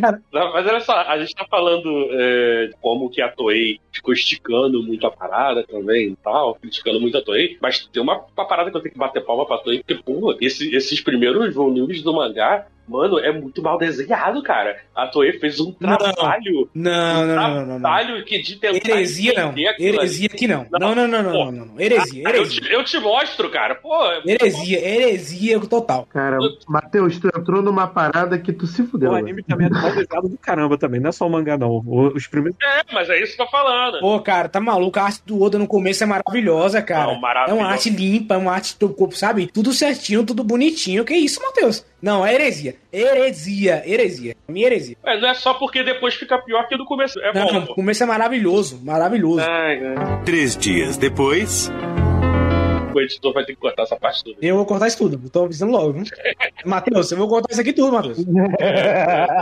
Cara, 0.00 0.22
Não, 0.32 0.52
mas 0.52 0.66
olha 0.66 0.80
só, 0.80 0.92
a 0.98 1.18
gente 1.18 1.34
tá 1.34 1.46
falando 1.48 1.88
é, 2.12 2.70
como 2.80 3.08
que 3.10 3.22
a 3.22 3.30
Toei 3.30 3.80
ficou 3.92 4.12
esticando 4.12 4.82
muito 4.82 5.06
a 5.06 5.10
parada 5.10 5.64
também 5.66 6.08
e 6.12 6.16
tal, 6.16 6.54
criticando 6.56 7.00
muito 7.00 7.16
a 7.16 7.22
Toei, 7.22 7.56
mas 7.60 7.86
tem 7.86 8.02
uma, 8.02 8.24
uma 8.36 8.46
parada 8.46 8.70
que 8.70 8.76
eu 8.76 8.82
tenho 8.82 8.92
que 8.92 8.98
bater 8.98 9.24
palma 9.24 9.46
pra 9.46 9.58
Toei, 9.58 9.82
porque, 9.82 10.44
esse- 10.44 10.74
esses 10.74 11.00
primeiros 11.00 11.54
volumes 11.54 12.02
do 12.02 12.12
mangá, 12.12 12.66
mano, 12.88 13.18
é 13.18 13.32
muito 13.32 13.62
mal 13.62 13.78
desenhado, 13.78 14.42
cara. 14.42 14.76
A 14.94 15.06
Toei 15.06 15.32
fez 15.38 15.58
um 15.60 15.74
Não. 15.80 15.96
trabalho, 15.96 16.68
não, 16.74 16.90
um 16.92 17.26
não, 17.26 17.26
não, 17.26 17.36
não, 17.36 17.54
não. 17.54 17.66
não. 17.66 17.80
trabalho 17.80 18.24
que 18.24 18.42
de 18.42 18.56
tentar 18.56 18.76
Heresia 18.88 19.32
não. 19.34 19.54
Heresia 19.78 20.26
aqui 20.32 20.46
não. 20.46 20.66
Não, 20.70 20.94
não, 20.94 21.06
não, 21.06 21.22
não, 21.22 21.22
não, 21.32 21.52
não, 21.52 21.66
não. 21.66 21.80
Heresia, 21.80 22.22
Ah, 22.26 22.30
eu, 22.30 22.36
heresia. 22.42 22.60
te, 22.60 22.72
eu 22.72 22.84
te 22.84 22.98
mostro, 22.98 23.50
cara. 23.50 23.74
Pô, 23.74 23.96
Heresia, 24.26 24.78
heresia 24.86 25.60
total. 25.60 26.06
Cara, 26.06 26.38
Matheus, 26.68 27.18
tu 27.18 27.28
entrou 27.28 27.62
numa 27.62 27.86
parada 27.86 28.38
que 28.38 28.52
tu 28.52 28.66
se 28.66 28.82
fudeu. 28.84 29.10
O 29.10 29.12
mano. 29.12 29.24
anime 29.26 29.42
também 29.42 29.66
é 29.66 29.70
mal 29.70 29.82
desenhado 29.94 30.28
do 30.28 30.38
caramba 30.38 30.76
também, 30.76 31.00
não 31.00 31.08
é 31.08 31.12
só 31.12 31.26
o 31.26 31.30
mangá, 31.30 31.56
não. 31.56 31.82
Os 32.14 32.26
primeiros. 32.26 32.58
é, 32.62 32.82
mas 32.92 33.08
é 33.08 33.22
isso 33.22 33.36
que 33.36 33.42
eu 33.42 33.46
tô 33.46 33.50
falando. 33.52 34.00
Pô, 34.00 34.20
cara, 34.20 34.48
tá 34.48 34.60
maluco? 34.60 34.98
A 34.98 35.04
arte 35.04 35.22
do 35.24 35.40
Oda 35.40 35.58
no 35.58 35.66
começo 35.66 36.02
é 36.02 36.06
maravilhosa, 36.06 36.82
cara. 36.82 37.12
Não, 37.14 37.28
É 37.48 37.52
uma 37.52 37.68
arte 37.68 37.90
limpa, 37.90 38.34
é 38.34 38.38
uma 38.38 38.52
arte 38.52 38.76
do 38.78 38.88
corpo, 38.90 39.16
sabe? 39.16 39.46
Tudo 39.46 39.72
certinho, 39.72 40.24
tudo 40.24 40.44
bonitinho. 40.44 41.04
Que 41.04 41.14
isso, 41.14 41.40
Matheus? 41.42 41.84
Não, 42.02 42.26
é 42.26 42.34
heresia. 42.34 42.74
Heresia, 42.92 43.82
heresia. 43.86 44.34
Minha 44.48 44.66
heresia. 44.66 44.96
Mas 45.04 45.20
não 45.22 45.28
é 45.28 45.34
só 45.34 45.54
porque 45.54 45.84
depois 45.84 46.14
fica 46.14 46.36
pior 46.38 46.66
que 46.66 46.76
no 46.76 46.84
começo. 46.84 47.18
É 47.20 47.32
Não, 47.32 47.46
bom. 47.46 47.52
não, 47.52 47.62
o 47.64 47.74
começo 47.76 48.02
é 48.02 48.06
maravilhoso, 48.06 48.80
maravilhoso. 48.82 49.40
Ai, 49.40 49.78
ai. 49.86 50.22
Três 50.24 50.56
dias 50.56 50.96
depois. 50.96 51.70
O 52.94 53.00
editor 53.00 53.32
vai 53.32 53.44
ter 53.44 53.54
que 53.54 53.60
cortar 53.60 53.82
essa 53.82 53.96
parte 53.96 54.24
toda. 54.24 54.36
Eu 54.40 54.56
vou 54.56 54.66
cortar 54.66 54.86
isso 54.86 54.98
tudo, 54.98 55.20
eu 55.22 55.30
tô 55.30 55.44
avisando 55.44 55.72
logo, 55.72 55.92
viu? 55.92 56.04
Matheus, 56.64 57.10
eu 57.10 57.18
vou 57.18 57.28
cortar 57.28 57.52
isso 57.52 57.60
aqui 57.60 57.72
tudo, 57.72 57.92
Matheus. 57.92 58.18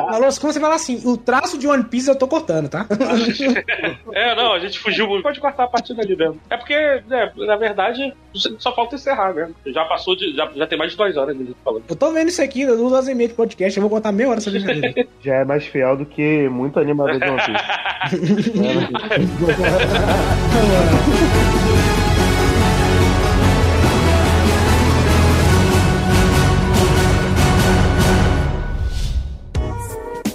Alô, 0.09 0.27
quando 0.41 0.53
você 0.53 0.61
fala 0.61 0.75
assim, 0.75 1.01
o 1.05 1.17
traço 1.17 1.59
de 1.59 1.67
One 1.67 1.85
Piece 1.85 2.09
eu 2.09 2.17
tô 2.17 2.29
cortando, 2.29 2.69
tá? 2.69 2.87
É, 4.13 4.35
não, 4.35 4.53
a 4.53 4.59
gente 4.59 4.79
fugiu 4.79 5.07
muito. 5.07 5.23
Pode 5.23 5.41
cortar 5.41 5.65
a 5.65 5.69
partir 5.69 5.95
dali 5.95 6.17
mesmo. 6.17 6.41
É 6.51 6.57
porque, 6.57 6.75
né, 7.07 7.33
na 7.37 7.57
verdade, 7.57 8.13
só 8.59 8.75
falta 8.75 8.97
encerrar 8.97 9.33
mesmo. 9.35 9.55
Já 9.67 9.85
passou 9.85 10.17
de. 10.17 10.35
Já, 10.35 10.51
já 10.55 10.67
tem 10.67 10.79
mais 10.79 10.91
de 10.91 10.97
duas 10.97 11.17
horas 11.17 11.37
de 11.37 11.55
falando. 11.65 11.85
Eu 11.89 11.97
tô 11.97 12.11
vendo 12.13 12.29
isso 12.29 12.43
aqui, 12.43 12.63
eu 12.63 12.77
duas 12.77 13.09
e 13.09 13.15
meia 13.15 13.29
de 13.29 13.35
podcast, 13.35 13.77
eu 13.77 13.83
vou 13.83 13.91
contar 13.91 14.13
meia 14.13 14.29
hora 14.29 14.39
essa 14.39 14.51
brincadeira. 14.51 15.07
Já 15.23 15.37
é 15.37 15.45
mais 15.45 15.65
fiel 15.65 15.97
do 15.97 16.07
que 16.07 16.49
muito 16.49 16.79
animador 16.79 17.19
de 17.19 17.29
One 17.29 17.41
Piece. 21.37 21.60